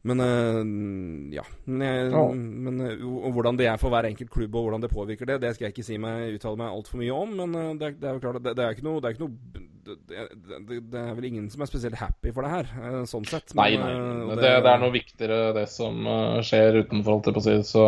Men 0.07 0.21
øh, 0.23 1.33
ja. 1.35 1.43
Men, 1.65 1.81
jeg, 1.83 2.11
Ja. 2.11 2.21
men 2.31 2.79
og 3.03 3.33
hvordan 3.35 3.57
det 3.59 3.67
er 3.67 3.77
for 3.77 3.91
hver 3.91 4.07
enkelt 4.07 4.31
klubb, 4.31 4.55
og 4.55 4.63
hvordan 4.63 4.81
det 4.81 4.91
påvirker 4.93 5.27
det, 5.27 5.41
det 5.41 5.55
skal 5.55 5.65
jeg 5.65 5.73
ikke 5.75 5.83
si 5.83 5.97
meg, 5.97 6.37
uttale 6.37 6.57
meg 6.57 6.71
altfor 6.71 7.01
mye 7.01 7.11
om. 7.11 7.35
Men 7.41 7.55
øh, 7.55 7.73
det, 7.79 7.87
er, 7.87 7.97
det 7.99 8.13
jo 8.15 8.23
klart 8.23 8.43
det, 8.43 8.57
er 8.57 8.77
ikke 8.77 8.87
noe 8.87 9.01
Det 9.01 9.09
er 9.09 9.17
ikke 9.17 9.27
noe 9.27 9.67
det, 9.89 10.79
det, 10.91 10.99
er 11.01 11.13
vel 11.17 11.25
ingen 11.25 11.49
som 11.49 11.63
er 11.63 11.69
spesielt 11.69 11.97
happy 11.99 12.31
for 12.31 12.45
det 12.45 12.51
her, 12.51 12.67
sånn 13.09 13.25
sett. 13.27 13.55
Men, 13.57 13.79
nei. 13.81 13.93
nei. 14.29 14.35
Det, 14.37 14.51
det 14.63 14.71
er 14.71 14.83
noe 14.83 14.93
viktigere, 14.93 15.39
det 15.57 15.65
som 15.71 16.05
eh, 16.05 16.41
skjer 16.45 16.83
utenfor, 16.83 17.15
holdt 17.15 17.29
jeg 17.31 17.37
på 17.37 17.43
å 17.43 17.47
si. 17.47 17.55
Så 17.67 17.85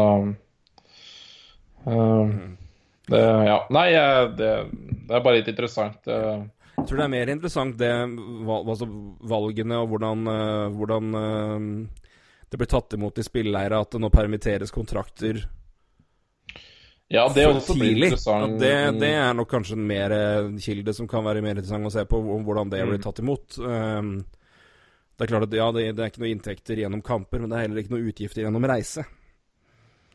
eh, 1.87 2.33
det, 3.11 3.21
Ja. 3.47 3.57
Nei, 3.69 3.87
det, 4.37 4.51
det 5.07 5.15
er 5.15 5.23
bare 5.25 5.37
litt 5.39 5.47
interessant. 5.51 6.07
eh. 6.07 6.43
Jeg 6.77 6.87
tror 6.87 6.97
det 6.97 7.03
er 7.05 7.13
mer 7.13 7.29
interessant 7.29 7.77
det 7.77 7.89
altså 7.91 8.87
valgene 9.29 9.77
og 9.83 9.89
hvordan, 9.91 10.21
øh, 10.31 10.69
hvordan 10.77 11.11
det 12.51 12.57
blir 12.57 12.67
tatt 12.71 12.93
imot 12.97 13.19
i 13.21 13.23
spilleleiret, 13.23 13.75
at 13.85 13.91
det 13.91 14.01
nå 14.01 14.09
permitteres 14.09 14.71
kontrakter 14.73 15.43
Ja, 17.11 17.27
det 17.27 17.43
for 17.43 17.57
også 17.59 17.75
tidlig. 17.75 18.07
interessant. 18.07 18.57
Det, 18.59 18.71
det 19.01 19.09
er 19.19 19.33
nok 19.35 19.49
kanskje 19.51 19.75
en 19.75 19.85
mer 19.87 20.11
eh, 20.15 20.49
kilde 20.63 20.93
som 20.95 21.07
kan 21.11 21.25
være 21.27 21.41
mer 21.43 21.57
interessant 21.59 21.85
å 21.85 21.91
se 21.91 22.05
på, 22.07 22.17
om 22.37 22.45
hvordan 22.47 22.69
det 22.71 22.85
blir 22.87 22.97
Mm. 23.01 23.03
tatt 23.03 23.19
imot. 23.19 23.57
Um, 23.59 24.13
det 25.19 25.25
er 25.27 25.31
klart 25.33 25.43
at 25.49 25.53
ja, 25.53 25.67
det, 25.75 25.83
det 25.97 26.01
er 26.05 26.09
ikke 26.09 26.23
noe 26.23 26.31
inntekter 26.33 26.79
gjennom 26.81 27.01
kamper, 27.03 27.39
men 27.43 27.49
det 27.51 27.57
er 27.59 27.65
heller 27.67 27.81
ikke 27.83 27.93
noe 27.93 28.07
utgifter 28.09 28.45
gjennom 28.45 28.63
reise. 28.65 29.03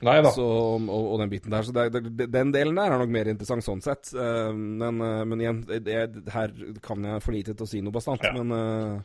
Nei 0.05 0.19
da. 0.21 0.31
Så, 0.35 0.45
og, 0.45 1.05
og 1.15 1.21
den 1.23 1.31
biten 1.33 1.55
der. 1.55 1.65
Så 1.65 1.73
det, 1.73 2.03
det, 2.05 2.27
den 2.29 2.51
delen 2.53 2.77
der 2.77 2.93
er 2.93 3.01
nok 3.01 3.13
mer 3.15 3.31
interessant 3.33 3.65
sånn 3.65 3.81
sett. 3.85 4.11
Uh, 4.13 4.53
men, 4.53 5.01
uh, 5.01 5.23
men 5.25 5.41
igjen, 5.41 5.63
det, 5.65 6.01
her 6.35 6.53
kan 6.85 7.05
jeg 7.09 7.23
for 7.25 7.33
lite 7.33 7.55
til 7.57 7.65
å 7.65 7.71
si 7.71 7.81
noe 7.85 7.97
bastant. 7.97 8.21
Ja. 8.27 8.35
Men 8.37 8.53
uh, 8.53 9.01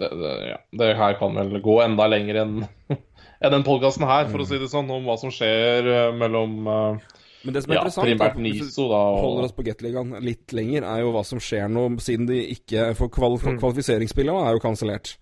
Det, 0.00 0.08
ja. 0.48 0.56
det 0.80 0.94
her 0.96 1.18
kan 1.20 1.36
vel 1.36 1.60
gå 1.60 1.76
enda 1.84 2.06
lenger 2.08 2.38
enn 2.40 2.54
enn 3.44 3.52
den 3.52 3.64
podkasten 3.66 4.04
her, 4.08 4.28
for 4.32 4.40
å 4.40 4.46
si 4.48 4.58
det 4.60 4.68
sånn, 4.72 4.88
om 4.92 5.04
hva 5.08 5.16
som 5.20 5.32
skjer 5.32 5.86
eh, 5.88 6.12
mellom 6.16 6.56
eh, 6.68 7.16
Men 7.44 7.54
det 7.56 7.62
som 7.64 7.72
er 7.72 7.78
ja, 7.78 7.82
interessant, 7.84 8.08
primært 8.08 8.36
da, 8.36 8.42
Niso, 8.44 8.86
holder 8.92 9.46
oss 9.48 9.54
på 9.56 9.64
Gateligaen 9.64 10.16
litt 10.24 10.52
lenger, 10.56 10.84
er 10.88 11.00
jo 11.04 11.12
hva 11.14 11.22
som 11.24 11.40
skjer 11.40 11.68
nå, 11.72 11.86
siden 12.04 12.28
de 12.28 12.40
ikke 12.56 12.90
får 12.98 13.12
kval 13.16 13.38
Mm. 13.40 13.56
kvalifiseringsspillet 13.62 14.42
er 14.44 14.56
jo 14.56 14.62
kansellert. 14.64 15.14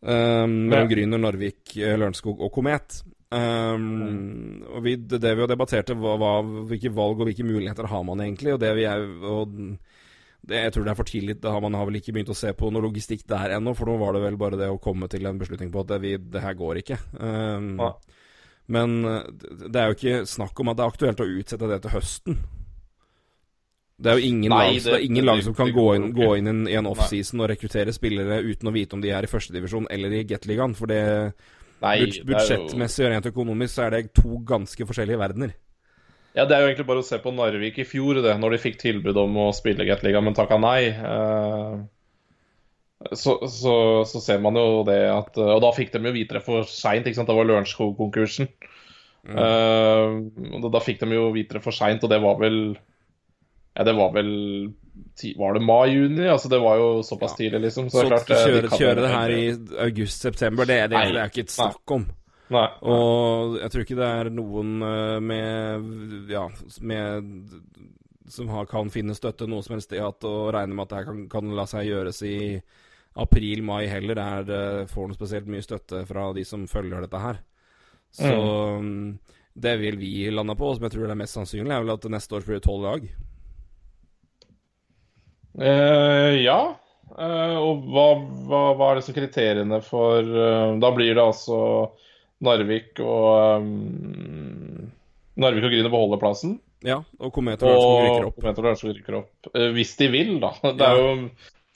Um, 0.00 0.68
mellom 0.68 0.86
Ja. 0.86 0.90
Gryner, 0.92 1.20
Narvik, 1.20 1.76
eh, 1.76 1.96
Lørenskog 2.00 2.40
og 2.40 2.52
Komet. 2.52 3.02
Um, 3.30 4.64
og 4.74 4.82
vi, 4.82 4.96
det, 4.96 5.20
vi 5.22 5.44
jo 5.44 5.46
debatterte, 5.50 5.94
var, 5.94 6.42
hvilke 6.66 6.90
valg 6.94 7.20
og 7.22 7.28
hvilke 7.28 7.46
muligheter 7.46 7.86
har 7.90 8.02
man 8.06 8.22
egentlig. 8.24 8.54
Og 8.56 8.60
det 8.62 8.72
vi 8.78 8.86
er 8.90 9.04
og 9.22 9.54
det, 10.40 10.56
Jeg 10.64 10.72
tror 10.74 10.84
det 10.86 10.92
er 10.94 10.98
for 10.98 11.10
tidlig. 11.10 11.36
Det 11.42 11.50
har 11.52 11.60
man 11.62 11.74
har 11.78 11.86
vel 11.86 12.00
ikke 12.00 12.14
begynt 12.16 12.32
å 12.32 12.38
se 12.38 12.52
på 12.56 12.70
noe 12.72 12.82
logistikk 12.88 13.26
der 13.28 13.54
ennå, 13.58 13.74
for 13.78 13.86
nå 13.86 13.98
var 14.00 14.16
det 14.16 14.24
vel 14.24 14.38
bare 14.40 14.58
det 14.58 14.70
å 14.72 14.80
komme 14.82 15.06
til 15.12 15.26
en 15.30 15.38
beslutning 15.38 15.70
på 15.70 15.84
at 15.84 15.92
det, 15.92 16.00
vi, 16.02 16.14
det 16.18 16.42
her 16.42 16.56
går 16.58 16.82
ikke. 16.84 16.98
Um, 17.20 17.76
Ja. 17.78 17.92
Men 18.70 18.92
eh, 19.02 19.24
det 19.66 19.74
er 19.80 19.88
jo 19.90 19.96
ikke 19.96 20.18
snakk 20.30 20.60
om 20.62 20.68
at 20.70 20.76
det 20.78 20.84
er 20.84 20.92
aktuelt 20.92 21.20
å 21.24 21.26
utsette 21.26 21.66
det 21.66 21.80
til 21.82 21.90
høsten. 21.90 22.36
Det 24.00 24.12
er 24.12 24.20
jo 24.20 24.28
ingen, 24.30 24.48
Nei, 24.52 24.60
lag, 24.76 24.76
det, 24.84 24.92
det- 24.94 25.08
ingen 25.08 25.26
lag 25.26 25.42
som 25.42 25.56
kan 25.58 25.72
gå 25.74 25.86
inn, 25.96 26.04
gå 26.14 26.28
inn 26.38 26.68
i 26.70 26.76
en 26.78 26.86
offseason 26.86 27.42
og 27.42 27.50
rekruttere 27.50 27.90
spillere 27.92 28.38
uten 28.46 28.70
å 28.70 28.72
vite 28.72 28.94
om 28.94 29.02
de 29.02 29.10
er 29.10 29.26
i 29.26 29.30
førstedivisjon 29.32 29.90
eller 29.90 30.14
i 30.14 30.22
Gateligaen. 30.24 30.76
For 30.78 30.86
det, 30.86 31.02
nei, 31.82 31.96
bud, 32.00 32.12
det 32.12 32.20
jo- 32.20 32.24
budsjettmessig 32.30 33.06
og 33.06 33.12
rent 33.14 33.30
økonomisk 33.32 33.74
så 33.74 33.86
er 33.86 33.90
det 33.96 34.14
to 34.14 34.38
ganske 34.46 34.86
forskjellige 34.88 35.20
verdener. 35.20 35.54
Ja, 36.36 36.44
det 36.46 36.54
er 36.54 36.60
jo 36.62 36.68
egentlig 36.70 36.86
bare 36.86 37.02
å 37.02 37.06
se 37.06 37.18
på 37.18 37.32
Narvik 37.34 37.78
i 37.82 37.84
fjor, 37.88 38.20
det, 38.22 38.36
når 38.38 38.50
de 38.54 38.58
fikk 38.62 38.76
tilbud 38.78 39.16
om 39.18 39.34
å 39.36 39.48
spille 39.56 39.86
Gateligaen, 39.88 40.24
men 40.24 40.34
takka 40.38 40.60
nei. 40.62 40.90
Eh, 40.92 41.80
Så, 43.16 43.38
så, 43.48 44.04
så 44.04 44.20
ser 44.20 44.42
man 44.44 44.54
jo 44.60 44.82
det 44.84 44.98
at 45.08 45.38
Og 45.40 45.62
da 45.64 45.70
fikk 45.72 45.94
de 45.94 46.02
jo 46.04 46.12
vite 46.12 46.36
det 46.36 46.42
for 46.44 46.66
seint. 46.68 47.06
Det 47.08 47.16
var 47.32 47.46
Lørenskog-konkursen. 47.48 48.50
Mm. 49.24 50.60
og 50.64 50.70
da, 50.72 50.80
fikk 50.80 51.00
de 51.00 51.16
jo 51.16 51.26
vite 51.32 51.58
det 51.58 51.62
for 51.64 51.72
seint, 51.76 52.04
og 52.04 52.08
det 52.12 52.20
var 52.22 52.38
vel 52.40 52.76
Ja, 53.76 53.84
det 53.84 53.94
var 53.96 54.12
vel 54.12 54.30
Var 55.38 55.54
det 55.56 55.62
mai-juni? 55.64 56.24
Altså, 56.28 56.48
det 56.52 56.60
var 56.62 56.78
jo 56.80 56.88
såpass 57.06 57.36
tidlig, 57.36 57.60
liksom. 57.66 57.90
Så, 57.90 58.00
Så, 58.02 58.06
klart, 58.08 58.26
kjøre, 58.30 58.62
de 58.66 58.78
kjøre, 58.80 59.02
det 59.04 59.12
her 59.12 59.34
i 59.36 59.44
august-september, 59.86 60.66
det, 60.68 60.80
det, 60.90 60.96
Nei. 60.96 61.12
det 61.12 61.20
er 61.22 61.32
ikke 61.32 61.44
et 61.46 61.54
snakk 61.54 61.94
om. 61.96 62.06
Nei. 62.50 62.66
Og 62.82 63.58
jeg 63.60 63.70
tror 63.70 63.84
ikke 63.86 63.98
det 64.00 64.10
er 64.20 64.30
noen 64.34 64.70
eh, 64.82 65.20
med 65.22 66.30
Ja, 66.32 66.48
med 66.82 67.30
som 68.30 68.48
har, 68.54 68.66
kan 68.70 68.90
finne 68.94 69.14
støtte 69.14 69.46
noe 69.50 69.62
som 69.62 69.74
helst 69.76 69.92
i 69.94 69.98
at 70.02 70.22
å 70.26 70.50
regne 70.54 70.74
med 70.74 70.84
at 70.86 70.90
det 70.92 70.98
her 71.00 71.08
kan, 71.10 71.22
kan 71.30 71.54
la 71.56 71.64
seg 71.70 71.88
gjøres 71.88 72.20
i 72.26 72.36
april-mai 73.18 73.88
heller, 73.90 74.18
er, 74.22 74.44
det- 74.46 74.90
får 74.90 75.08
noe 75.10 75.18
spesielt 75.18 75.48
mye 75.50 75.62
støtte 75.66 76.04
fra 76.06 76.28
de 76.32 76.44
som 76.46 76.66
følger 76.70 77.02
dette 77.02 77.18
her. 77.22 77.40
Så 78.14 78.30
mm, 78.82 79.18
det 79.54 79.76
vil 79.80 79.98
vi 79.98 80.30
lande 80.30 80.54
på, 80.58 80.70
som 80.74 80.86
jeg 80.86 80.94
tror 80.94 81.10
er 81.10 81.18
mest 81.18 81.34
sannsynlig, 81.38 81.74
er 81.74 81.82
vel 81.82 81.94
at 81.96 82.06
neste 82.10 82.38
år 82.38 82.46
blir 82.46 82.58
det 82.60 82.66
tolv 82.66 82.86
lag. 82.86 83.08
Eh, 85.58 86.36
ja. 86.44 86.60
Eh, 87.18 87.56
og 87.58 87.86
hva, 87.90 88.06
hva, 88.46 88.62
hva 88.78 88.90
er 88.90 89.00
disse 89.00 89.14
kriteriene 89.16 89.80
for 89.82 90.22
eh, 90.22 90.76
Da 90.80 90.92
blir 90.94 91.10
det 91.16 91.24
altså 91.24 91.58
Narvik 92.40 93.00
og 93.02 93.60
um, 93.60 94.90
Narvik 95.40 95.66
og 95.66 95.74
Grüner 95.74 95.92
beholder 95.92 96.20
plassen. 96.22 96.58
Ja, 96.86 97.02
og 97.20 97.32
Komet 97.36 97.60
og 97.60 97.68
Lørenskog 97.68 97.98
rykker 98.06 98.24
Og 98.24 98.30
opp. 98.30 98.38
Komet 98.38 98.60
og 98.60 98.66
Lørenskog 98.66 98.94
rykker 98.94 99.18
opp. 99.18 99.50
Hvis 99.76 99.92
de 99.98 100.08
vil, 100.14 100.30
da. 100.40 100.54
Det 100.78 100.86
er 100.86 101.00
jo 101.00 101.10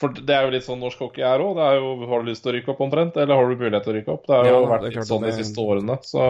for 0.01 0.11
det 0.11 0.33
er 0.35 0.43
jo 0.43 0.51
litt 0.51 0.65
sånn 0.65 0.81
norsk 0.83 0.99
hockey 1.05 1.23
er 1.23 1.39
òg. 1.39 1.55
Har 1.55 2.23
du 2.23 2.27
lyst 2.27 2.43
til 2.43 2.51
å 2.51 2.55
rykke 2.57 2.71
opp 2.73 2.81
omtrent, 2.83 3.15
eller 3.21 3.39
har 3.39 3.47
du 3.47 3.61
mulighet 3.61 3.85
til 3.85 3.93
å 3.93 3.95
rykke 3.95 4.11
opp? 4.11 4.25
Det 4.27 4.35
har 4.35 4.47
jo 4.49 4.55
Ja, 4.57 4.63
vært 4.73 4.87
litt 4.89 5.07
sånn 5.07 5.23
de 5.23 5.31
siste 5.37 5.63
årene, 5.63 5.95
så 6.03 6.25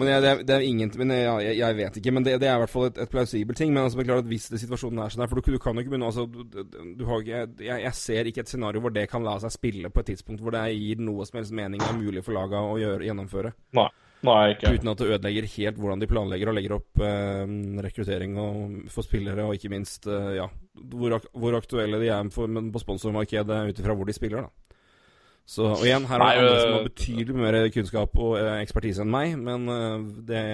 Men 0.00 0.10
jeg, 0.10 0.24
det, 0.24 0.30
er, 0.32 0.42
det 0.48 0.56
er 0.56 0.66
ingen 0.66 0.90
men 0.98 1.14
jeg, 1.14 1.28
jeg, 1.46 1.58
jeg 1.60 1.78
vet 1.78 1.98
ikke, 2.00 2.14
men 2.16 2.26
det, 2.26 2.34
det 2.42 2.48
er 2.50 2.58
i 2.58 2.62
hvert 2.64 2.72
fall 2.74 2.88
et, 2.88 2.98
et 3.04 3.12
plausibelt 3.12 3.60
ting. 3.60 3.70
Men 3.74 3.84
altså, 3.84 4.00
er 4.02 4.08
klart 4.10 4.24
at 4.24 4.30
hvis 4.32 4.48
situasjonen 4.50 5.04
er 5.04 5.14
sånn 5.14 5.22
her 5.24 5.30
For 5.30 5.38
du, 5.38 5.52
du 5.54 5.62
kan 5.62 5.78
jo 5.78 5.84
ikke 5.84 5.94
begynne 5.94 6.10
altså, 6.10 6.26
du, 6.26 6.64
du, 6.98 7.04
har, 7.10 7.22
jeg, 7.28 7.54
jeg 7.86 7.94
ser 8.00 8.30
ikke 8.30 8.42
et 8.42 8.50
scenario 8.50 8.82
hvor 8.82 8.94
det 8.94 9.06
kan 9.12 9.22
la 9.26 9.36
seg 9.42 9.54
spille 9.54 9.92
på 9.94 10.02
et 10.02 10.10
tidspunkt 10.10 10.42
hvor 10.42 10.56
det 10.56 10.64
gir 10.74 11.02
noe 11.06 11.26
som 11.28 11.38
helst 11.38 11.54
mening 11.54 11.86
er 11.86 11.94
mulig 11.98 12.24
for 12.26 12.34
laga 12.34 12.66
å 12.66 12.74
gjøre, 12.82 13.06
gjennomføre. 13.06 13.54
nei. 13.78 13.90
Nei, 14.24 14.54
ikke. 14.54 14.70
Uten 14.78 14.88
at 14.92 15.00
det 15.02 15.08
ødelegger 15.10 15.46
helt 15.54 15.78
hvordan 15.80 16.00
de 16.00 16.08
planlegger 16.08 16.48
og 16.50 16.56
legger 16.56 16.74
opp 16.78 17.02
eh, 17.04 17.54
rekruttering 17.84 18.38
og, 18.40 18.76
for 18.94 19.04
spillere, 19.04 19.44
og 19.44 19.56
ikke 19.58 19.72
minst 19.72 20.08
eh, 20.08 20.30
ja, 20.38 20.46
hvor, 20.94 21.18
ak 21.18 21.26
hvor 21.36 21.56
aktuelle 21.58 22.00
de 22.00 22.08
er 22.08 22.30
for, 22.32 22.48
på 22.48 22.82
sponsormarkedet 22.82 23.58
ut 23.68 23.82
ifra 23.82 23.96
hvor 23.98 24.08
de 24.08 24.16
spiller. 24.16 24.46
da. 24.46 24.78
Så, 25.44 25.66
og 25.74 25.84
igjen, 25.84 26.06
her 26.08 26.22
er 26.24 26.24
det 26.24 26.40
andre 26.40 26.60
som 26.60 26.70
øh, 26.70 26.76
har 26.78 26.86
betydelig 26.88 27.36
mer 27.36 27.58
kunnskap 27.74 28.16
og 28.16 28.38
eh, 28.40 28.62
ekspertise 28.64 29.04
enn 29.04 29.12
meg, 29.12 29.34
men 29.36 29.68
eh, 29.68 30.08
det 30.30 30.44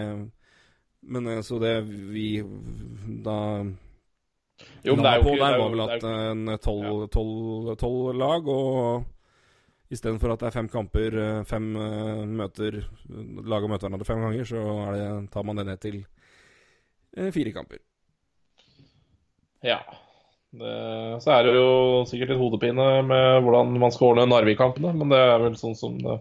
Men 1.07 1.27
eh, 1.31 1.43
så 1.47 1.61
det 1.63 1.77
vi 1.87 2.43
da 3.25 3.37
Jo, 4.85 4.97
men 4.97 5.05
det 5.05 5.13
er 5.13 5.17
jo 5.17 5.23
på 5.23 5.37
ikke 5.37 5.45
der 5.47 5.55
er 5.55 5.63
var 5.63 5.71
vel 5.73 5.85
at 5.87 6.03
en 6.11 6.43
tolv- 6.59 7.77
tolv 7.81 8.19
lag, 8.19 8.49
og 8.51 9.05
istedenfor 9.91 10.35
at 10.35 10.43
det 10.43 10.51
er 10.51 10.55
fem 10.55 10.69
kamper, 10.71 11.17
eh, 11.19 11.41
fem 11.49 11.71
eh, 11.77 12.27
møter 12.41 12.81
Lag 13.11 13.65
og 13.65 13.73
møter 13.73 13.89
hverandre 13.89 14.07
fem 14.07 14.23
ganger, 14.23 14.47
så 14.47 14.63
det, 14.95 15.09
tar 15.35 15.47
man 15.47 15.59
det 15.59 15.67
ned 15.67 15.83
til 15.83 15.99
eh, 17.17 17.31
fire 17.35 17.55
kamper. 17.57 17.83
Ja. 19.67 19.81
Det, 20.51 20.71
så 21.23 21.35
er 21.35 21.47
det 21.47 21.55
jo 21.55 21.67
sikkert 22.11 22.33
litt 22.33 22.41
hodepine 22.41 22.87
med 23.07 23.45
hvordan 23.45 23.77
man 23.79 23.93
skal 23.95 24.13
ordne 24.13 24.31
Narvik-kampene, 24.31 24.95
men 24.99 25.13
det 25.13 25.21
er 25.23 25.37
vel 25.45 25.59
sånn 25.59 25.79
som 25.79 25.99
det 26.01 26.19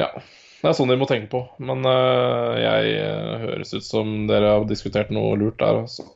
Ja. 0.00 0.10
Det 0.56 0.70
er 0.70 0.74
sånn 0.74 0.90
de 0.90 0.96
må 0.98 1.06
tenke 1.06 1.28
på. 1.30 1.42
Men 1.62 1.84
jeg 2.58 2.94
høres 3.42 3.74
ut 3.76 3.84
som 3.86 4.14
dere 4.26 4.54
har 4.54 4.64
diskutert 4.66 5.12
noe 5.14 5.36
lurt 5.38 5.60
der, 5.60 5.82
altså. 5.84 6.08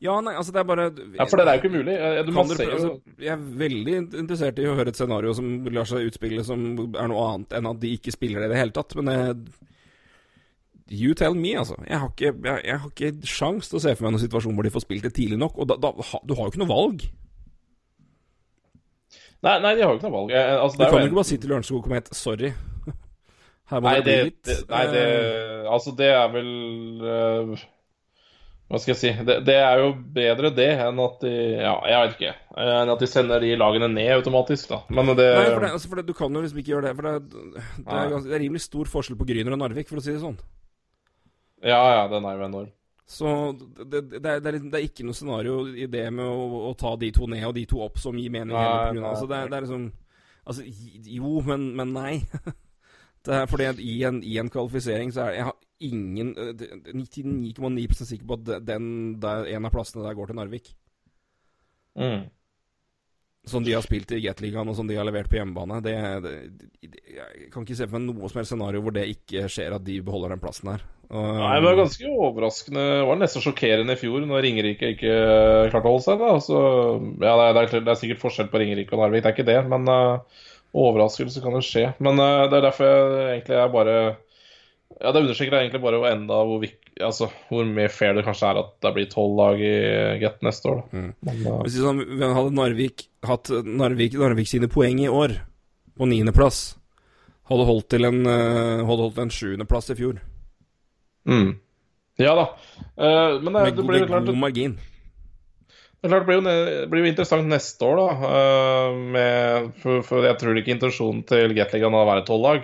Ja, 0.00 0.14
nei, 0.24 0.32
altså 0.32 0.52
det 0.56 0.62
er 0.62 0.68
bare 0.68 0.86
Ja, 0.96 1.26
for 1.28 1.36
det 1.36 1.44
er 1.44 1.58
jo 1.58 1.60
ikke 1.60 1.72
mulig. 1.74 1.94
Du, 2.24 2.30
man 2.32 2.48
jo 2.48 2.68
altså, 2.72 2.92
jeg 3.20 3.32
er 3.34 3.42
veldig 3.62 3.96
interessert 4.22 4.60
i 4.62 4.68
å 4.70 4.76
høre 4.78 4.94
et 4.94 5.00
scenario 5.00 5.34
som 5.36 5.50
lar 5.68 5.88
seg 5.88 6.06
utspille 6.08 6.44
som 6.46 6.62
er 6.88 7.10
noe 7.12 7.26
annet 7.34 7.58
enn 7.58 7.68
at 7.68 7.82
de 7.82 7.90
ikke 7.98 8.14
spiller 8.14 8.40
det 8.40 8.48
i 8.48 8.54
det 8.54 8.62
hele 8.62 8.76
tatt, 8.76 8.96
men 8.96 9.12
jeg, 9.12 9.42
You 10.90 11.14
tell 11.14 11.36
me, 11.38 11.52
altså. 11.54 11.76
Jeg 11.86 12.00
har 12.02 12.08
ikke, 12.10 12.32
jeg, 12.42 12.62
jeg 12.66 12.78
har 12.82 12.88
ikke 12.90 13.28
sjans 13.30 13.68
til 13.70 13.78
å 13.78 13.82
se 13.84 13.92
for 13.94 14.06
meg 14.08 14.16
noen 14.16 14.24
situasjon 14.24 14.56
hvor 14.56 14.66
de 14.66 14.72
får 14.74 14.82
spilt 14.82 15.04
det 15.06 15.12
tidlig 15.14 15.38
nok, 15.38 15.60
og 15.62 15.68
da, 15.70 15.76
da, 15.78 15.92
du 15.94 16.34
har 16.34 16.48
jo 16.48 16.50
ikke 16.50 16.62
noe 16.64 16.72
valg. 16.72 17.04
Nei, 19.40 19.54
nei, 19.62 19.74
de 19.78 19.84
har 19.84 19.92
jo 19.92 20.00
ikke 20.00 20.08
noe 20.08 20.16
valg. 20.16 20.32
Altså, 20.34 20.76
Du 20.76 20.82
det 20.82 20.90
kan 20.90 21.04
jo 21.04 21.10
ikke 21.12 21.20
bare 21.20 21.28
si 21.30 21.38
til 21.40 21.52
Lørenskog 21.54 21.84
Komet 21.86 22.10
sorry. 22.16 22.50
Her 23.70 23.84
må 23.84 23.86
Nei, 23.86 24.00
det 24.02 24.16
det, 24.18 24.32
det, 24.48 24.56
nei, 24.72 24.82
det 24.90 25.04
Eh, 25.06 25.68
Altså, 25.70 25.94
det 25.94 26.08
er 26.10 26.26
vel 26.34 26.50
øh, 27.06 27.54
Hva 28.70 28.78
skal 28.78 28.92
jeg 28.92 28.98
si 29.00 29.24
det, 29.26 29.40
det 29.48 29.56
er 29.58 29.80
jo 29.82 29.88
bedre 30.14 30.52
det 30.54 30.68
enn 30.78 31.00
at 31.02 31.22
de 31.24 31.30
Ja, 31.58 31.74
jeg 31.90 32.02
vet 32.04 32.12
ikke. 32.14 32.34
Enn 32.62 32.92
at 32.92 33.00
de 33.02 33.08
sender 33.10 33.42
de 33.42 33.48
lagene 33.58 33.88
ned 33.90 34.12
automatisk, 34.14 34.68
da. 34.70 34.78
Men 34.94 35.10
det 35.18 35.26
Nei, 35.26 35.46
for, 35.48 35.64
det, 35.64 35.70
altså, 35.74 35.90
for 35.90 35.98
det, 35.98 36.04
du 36.06 36.14
kan 36.14 36.36
jo 36.38 36.42
liksom 36.44 36.60
ikke 36.62 36.76
gjøre 36.76 36.84
det. 36.86 36.92
For 37.00 37.08
det, 37.08 37.14
det, 37.34 37.64
er, 37.82 38.12
ganske, 38.12 38.28
det 38.28 38.36
er 38.36 38.44
rimelig 38.44 38.62
stor 38.62 38.92
forskjell 38.92 39.18
på 39.18 39.26
Gryner 39.26 39.56
og 39.56 39.62
Narvik, 39.64 39.90
for 39.90 39.98
å 39.98 40.04
si 40.04 40.14
det 40.14 40.22
sånn. 40.22 40.38
Ja, 41.66 41.80
ja, 41.96 42.04
den 42.12 42.28
er 42.30 42.38
jo 42.38 42.46
enorm. 42.46 42.70
Så 43.10 43.32
det, 43.58 44.04
er, 44.04 44.20
det, 44.22 44.36
er, 44.38 44.60
det 44.62 44.78
er 44.78 44.86
ikke 44.86 45.02
noe 45.08 45.18
scenario 45.18 45.64
i 45.74 45.88
det 45.90 46.04
med 46.14 46.30
å, 46.30 46.68
å 46.68 46.74
ta 46.78 46.94
de 47.00 47.10
to 47.16 47.26
ned 47.26 47.48
og 47.48 47.56
de 47.56 47.64
to 47.66 47.80
opp 47.82 47.98
som 47.98 48.14
gir 48.14 48.30
mening. 48.30 48.54
Nei, 48.54 48.68
heller 48.86 49.08
altså, 49.10 49.26
det, 49.26 49.40
er, 49.48 49.64
liksom 49.64 49.88
Altså, 50.46 50.62
jo, 51.10 51.40
men, 51.46 51.72
men 51.78 51.90
nei. 51.96 52.12
Det 53.26 53.34
er 53.36 53.50
fordi 53.50 53.66
at 53.68 53.82
i 53.82 53.98
en, 54.08 54.22
i 54.24 54.38
en 54.40 54.48
kvalifisering 54.48 55.10
så 55.12 55.26
er 55.26 55.34
det 55.34 55.50
ingen 55.80 56.34
eh, 56.36 56.52
det- 56.52 56.70
det- 56.84 56.94
99,9 56.94 58.04
sikker 58.04 58.26
på 58.26 58.38
at 58.38 58.66
den 58.66 59.20
der, 59.20 59.46
en 59.46 59.64
av 59.64 59.72
plassene 59.74 60.04
der 60.06 60.14
går 60.14 60.30
til 60.30 60.36
Narvik. 60.36 60.74
Mm. 61.98 62.28
Som 63.48 63.64
de 63.64 63.72
har 63.72 63.82
spilt 63.82 64.12
i 64.12 64.20
Gateligaen, 64.20 64.68
og 64.68 64.76
som 64.76 64.86
de 64.86 64.94
har 64.94 65.04
levert 65.08 65.30
på 65.30 65.38
hjemmebane. 65.38 65.80
Det, 65.82 65.94
det, 66.22 66.34
jeg 67.16 67.50
kan 67.50 67.64
ikke 67.64 67.76
se 67.78 67.88
for 67.88 67.98
meg 67.98 68.10
noe 68.12 68.28
som 68.28 68.40
helst 68.40 68.52
scenario 68.52 68.82
hvor 68.84 68.92
det 68.92 69.08
ikke 69.08 69.48
skjer 69.48 69.74
at 69.74 69.84
de 69.86 69.96
beholder 70.04 70.34
den 70.34 70.42
plassen 70.42 70.68
der. 70.74 70.84
Og, 71.10 71.24
Nei, 71.40 71.54
det 71.58 71.64
var 71.66 71.78
ganske 71.80 72.10
overraskende. 72.12 72.82
Det 73.00 73.06
var 73.08 73.18
nesten 73.18 73.42
sjokkerende 73.42 73.96
i 73.96 73.98
fjor 73.98 74.26
når 74.28 74.44
Ringerike 74.46 74.92
ikke 74.94 75.14
klarte 75.72 75.88
å 75.88 75.94
holde 75.96 76.04
seg. 76.04 76.20
da 76.20 76.36
Så, 76.44 76.60
ja, 77.18 77.32
det 77.34 77.46
er, 77.48 77.56
det, 77.56 77.80
er, 77.80 77.88
er 77.88 77.98
sikkert 77.98 78.22
forskjell 78.22 78.50
på 78.52 78.60
Ringerike 78.62 78.94
og 78.94 79.02
Narvik, 79.02 79.24
det 79.24 79.32
er 79.32 79.34
ikke 79.34 79.48
det. 79.48 79.60
Men 79.72 79.90
uh, 79.90 80.44
overraskelse 80.84 81.42
kan 81.42 81.56
jo 81.56 81.64
skje. 81.64 81.88
Men 81.98 82.20
uh, 82.20 82.44
det 82.46 82.60
er 82.60 82.66
derfor 82.68 82.86
jeg 82.92 83.40
egentlig 83.40 83.58
er 83.58 83.72
bare 83.74 83.96
Ja, 85.00 85.12
det 85.14 85.22
understreker 85.22 85.56
egentlig 85.56 85.80
bare 85.80 86.00
enda 86.12 86.42
hvor, 86.44 86.64
altså, 87.00 87.30
hvor 87.48 87.64
mer 87.64 87.88
fair 87.88 88.12
det 88.18 88.24
kanskje 88.26 88.50
er 88.50 88.58
at 88.60 88.74
det 88.84 88.90
blir 88.96 89.06
tolv 89.08 89.38
lag 89.38 89.62
i 89.64 89.70
Get 90.20 90.42
neste 90.44 90.68
år. 90.68 90.82
Da. 90.82 90.98
Mm. 90.98 91.06
Men, 91.24 91.38
uh, 91.46 91.62
Hvis 91.64 91.78
sånn, 91.80 92.02
hadde 92.20 92.52
Narvik 92.58 93.06
hatt 93.24 93.48
Narvik, 93.64 94.18
Narvik 94.20 94.50
sine 94.50 94.68
poeng 94.72 95.00
i 95.00 95.08
år, 95.08 95.38
på 95.96 96.08
niendeplass, 96.10 96.60
hadde 97.48 97.66
holdt 97.68 97.88
til 97.96 98.06
en 98.08 98.20
uh, 98.28 98.84
Hadde 98.84 99.00
holdt 99.06 99.16
til 99.16 99.24
en 99.24 99.34
sjuendeplass 99.38 99.90
i 99.92 99.98
fjor. 99.98 100.20
mm. 101.28 101.50
Ja 102.20 102.34
da. 102.36 102.46
Uh, 103.00 103.40
men 103.40 103.54
det, 103.54 103.60
Med, 103.62 103.76
det 103.78 103.84
blir 103.88 104.08
klart 104.10 104.28
god 104.28 104.36
margin. 104.42 104.76
Det 106.00 106.08
er 106.08 106.12
klart, 106.12 106.26
det 106.26 106.28
blir 106.28 106.38
jo, 106.38 106.44
det 106.44 106.88
blir 106.92 107.02
jo 107.04 107.08
interessant 107.10 107.48
neste 107.48 107.84
år, 107.84 107.98
da. 108.00 108.28
eh, 108.28 109.00
Med, 109.16 109.66
for, 109.82 110.00
for 110.04 110.24
jeg 110.24 110.38
tror 110.40 110.56
ikke 110.56 110.72
intensjonen 110.72 111.24
til 111.28 111.52
Gateligaen 111.56 111.92
er 111.92 112.04
å 112.04 112.08
være 112.08 112.24
tolv 112.28 112.46
lag. 112.46 112.62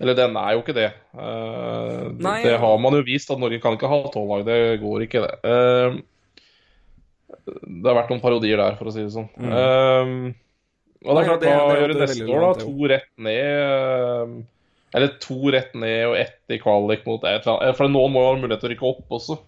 Eller 0.00 0.14
den 0.18 0.36
er 0.36 0.52
jo 0.52 0.60
ikke 0.60 0.74
det. 0.76 0.90
Uh, 1.16 2.10
Nei, 2.20 2.42
det 2.44 2.58
har 2.60 2.78
man 2.82 2.92
jo 2.98 3.04
vist, 3.06 3.30
at 3.32 3.40
Norge 3.40 3.60
kan 3.62 3.78
ikke 3.78 3.88
ha 3.88 4.02
tolv 4.12 4.28
lag. 4.34 4.42
Det 4.44 4.80
går 4.82 5.06
ikke, 5.06 5.22
det. 5.24 5.34
Uh, 5.46 5.96
det 7.46 7.86
har 7.88 7.96
vært 8.00 8.10
noen 8.12 8.22
parodier 8.22 8.60
der, 8.60 8.76
for 8.78 8.90
å 8.90 8.92
si 8.94 9.04
det 9.04 9.14
sånn. 9.14 9.30
Mm. 9.40 9.52
Uh, 9.52 10.34
og 11.06 11.16
det 11.16 11.22
er 11.22 11.28
klart, 11.30 11.40
det- 11.40 11.48
hva 11.54 11.66
det- 11.70 11.80
gjør 11.80 11.88
det 11.88 11.96
det 11.96 12.02
er 12.02 12.12
neste 12.12 12.28
år, 12.34 12.40
da? 12.44 12.52
To 12.64 12.88
rett 12.92 13.12
ned. 13.18 13.40
eh, 13.46 14.26
Eller 14.96 15.08
to 15.20 15.50
rett 15.52 15.74
ned 15.74 16.06
og 16.06 16.16
ett 16.16 16.40
i 16.48 16.58
kvalik 16.58 17.06
mot 17.06 17.22
et 17.24 17.46
eller 17.46 17.58
annet. 17.60 17.76
For 17.76 17.88
noen 17.88 18.12
må 18.12 18.20
jo 18.22 18.28
ha 18.32 18.40
mulighet 18.40 18.60
til 18.60 18.70
å 18.70 18.72
rykke 18.74 18.88
opp 18.88 19.08
også. 19.10 19.38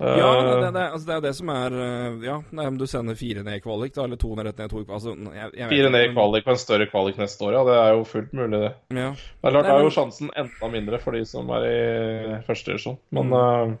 Ja, 0.00 0.30
Eh, 0.34 0.60
det, 0.60 0.70
det, 0.74 0.84
altså 0.92 1.06
det 1.06 1.14
er 1.14 1.20
det 1.22 1.32
som 1.38 1.50
er 1.54 1.74
uh, 1.76 2.24
Ja, 2.24 2.36
om 2.66 2.78
du 2.80 2.86
sender 2.90 3.14
fire 3.18 3.44
ned 3.46 3.60
i 3.60 3.62
kvalik, 3.62 3.94
da, 3.94 4.04
eller 4.08 4.18
to 4.20 4.32
ned 4.34 4.48
rett 4.48 4.58
ned 4.58 4.66
i 4.66 4.72
to 4.72 4.82
altså, 4.82 5.14
jeg, 5.14 5.52
jeg 5.60 5.70
Fire 5.70 5.92
ned 5.94 6.08
i 6.08 6.12
kvalik 6.16 6.46
på 6.48 6.54
en 6.54 6.60
større 6.60 6.88
kvalik 6.90 7.20
neste 7.20 7.46
år, 7.46 7.54
ja. 7.58 7.62
Det 7.68 7.76
er 7.78 7.90
jo 7.94 8.02
fullt 8.10 8.34
mulig, 8.34 8.60
det. 8.64 8.72
Ja. 8.98 9.10
Det 9.14 9.48
er 9.50 9.54
klart, 9.54 9.68
da 9.70 9.76
er 9.78 9.86
jo 9.86 9.94
sjansen 9.94 10.32
enda 10.34 10.70
mindre 10.72 11.00
for 11.04 11.14
de 11.14 11.22
som 11.28 11.52
er 11.54 11.68
i 11.68 12.40
første 12.48 12.72
divisjon. 12.72 12.98
Men 13.14 13.30
Mm. 13.30 13.38
eh, 13.38 13.76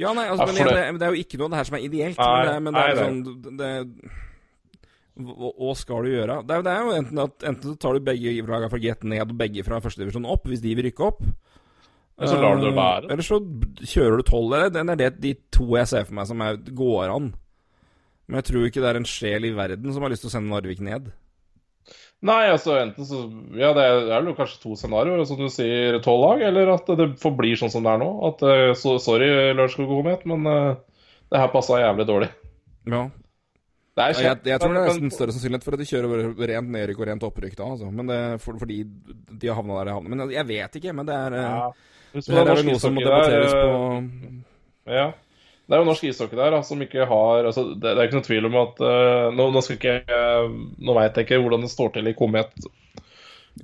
Ja, 0.00 0.12
nei, 0.16 0.26
altså, 0.32 0.46
men 0.48 0.56
det, 0.56 1.00
det- 1.00 1.06
er 1.08 1.14
jo 1.14 1.22
ikke 1.22 1.38
noe 1.38 1.44
av 1.46 1.50
det 1.52 1.58
her 1.60 1.64
som 1.70 1.76
er 1.76 1.86
ideelt. 1.86 2.18
Nei, 2.18 2.36
men 2.42 2.48
det, 2.48 2.62
men 2.62 3.56
det 3.60 3.68
er 3.70 3.84
sånn 3.84 4.10
hva, 5.22 5.74
skal 5.76 6.06
du 6.06 6.10
gjøre? 6.14 6.38
Det 6.48 6.56
er, 6.56 6.62
det 6.64 6.74
jo 6.80 6.92
enten 6.96 7.18
at 7.20 7.44
Enten 7.44 7.74
så 7.74 7.78
tar 7.78 7.98
du 7.98 8.00
begge 8.00 8.32
lagene 8.48 8.70
fra 8.72 8.80
Get 8.80 9.04
ned 9.04 9.20
og 9.26 9.36
begge 9.36 9.64
fra 9.66 9.80
førstedivisjon 9.84 10.24
opp, 10.24 10.46
hvis 10.48 10.62
de 10.64 10.72
vil 10.78 10.86
rykke 10.88 11.04
opp. 11.04 11.20
Eller 12.22 12.30
så 12.30 12.42
lar 12.42 12.58
du 12.58 12.66
det 12.66 12.74
være. 12.76 13.08
Eller 13.10 13.26
så 13.26 13.38
kjører 13.92 14.20
du 14.20 14.26
tolv. 14.28 14.54
Den 14.74 14.92
er 14.92 15.00
det 15.00 15.10
de 15.22 15.32
to 15.54 15.66
jeg 15.74 15.90
ser 15.90 16.06
for 16.06 16.18
meg 16.18 16.28
som 16.30 16.44
er, 16.44 16.60
går 16.82 17.10
an. 17.10 17.32
Men 18.28 18.38
jeg 18.38 18.48
tror 18.48 18.68
ikke 18.68 18.84
det 18.84 18.92
er 18.92 19.00
en 19.00 19.08
sjel 19.08 19.48
i 19.48 19.56
verden 19.56 19.92
som 19.92 20.06
har 20.06 20.12
lyst 20.12 20.24
til 20.24 20.30
å 20.30 20.34
sende 20.36 20.52
Narvik 20.52 20.82
ned. 20.84 21.10
Nei, 22.22 22.44
altså 22.52 22.76
enten 22.78 23.06
så 23.06 23.24
Ja, 23.58 23.72
det 23.74 23.82
er, 23.82 24.28
jo 24.28 24.36
kanskje 24.38 24.60
to 24.62 24.76
scenarioer, 24.78 25.24
som 25.26 25.40
du 25.40 25.48
sier, 25.50 25.98
tolv 26.04 26.22
lag, 26.22 26.44
eller 26.52 26.70
at 26.76 26.86
det 27.00 27.08
forblir 27.22 27.58
sånn 27.58 27.72
som 27.72 27.82
det 27.82 27.96
er 27.96 28.04
nå. 28.04 28.12
At 28.30 28.44
eh, 28.46 28.68
så, 28.78 28.94
Sorry, 29.02 29.26
Lørenskog 29.50 29.90
Komet, 29.90 30.22
men 30.30 30.46
uh, 30.46 31.08
det 31.32 31.42
her 31.42 31.50
passa 31.50 31.80
jævlig 31.82 32.06
dårlig. 32.06 32.30
Ja. 32.86 33.08
Er 33.92 34.14
Jeg, 34.16 34.38
jeg 34.48 34.60
tror 34.60 34.72
det 34.72 34.80
er 34.80 34.88
nesten 34.88 35.12
større 35.12 35.34
sannsynlighet 35.34 35.64
for 35.66 35.76
at 35.76 35.82
de 35.82 35.86
kjører 35.90 36.30
rent 36.48 36.70
nedrykk 36.72 37.00
og 37.02 37.08
rent 37.10 37.24
opprykk 37.26 37.56
da, 37.58 37.66
altså. 37.74 37.90
Men 37.92 38.08
det, 38.08 38.20
for, 38.40 38.56
fordi 38.60 38.78
de 38.86 39.50
har 39.50 39.58
havna 39.58 39.80
der 39.80 39.90
de 39.90 39.96
havna. 39.98 40.12
Men 40.14 40.32
jeg 40.32 40.48
vet 40.48 40.78
ikke. 40.80 40.94
Men 40.96 41.08
det 41.10 41.18
er 41.18 41.36
eh, 41.36 41.48
ja. 41.50 41.66
Det 42.12 42.24
her 42.28 42.44
er 42.46 42.58
vel 42.58 42.68
noe 42.68 42.80
som 42.82 42.94
må 42.96 43.04
debatteres 43.04 43.54
eh, 43.56 43.62
på 43.62 44.92
Ja. 44.92 45.10
Det 45.62 45.76
er 45.76 45.80
jo 45.80 45.86
norsk 45.88 46.04
ishockey 46.04 46.36
der 46.36 46.56
som 46.66 46.80
ikke 46.84 47.06
har 47.08 47.46
altså, 47.48 47.62
det, 47.72 47.80
det 47.86 47.92
er 47.94 48.08
ikke 48.08 48.18
noe 48.18 48.26
tvil 48.26 48.48
om 48.48 48.56
at 48.60 48.80
uh, 48.82 49.28
Nå, 49.32 49.46
nå 49.54 49.62
ikke 49.72 49.94
Nå 50.82 50.96
veit 50.98 51.16
jeg 51.16 51.28
ikke 51.28 51.38
hvordan 51.44 51.64
det 51.64 51.70
står 51.72 51.94
til 51.94 52.10
i 52.10 52.14
Komet. 52.18 52.50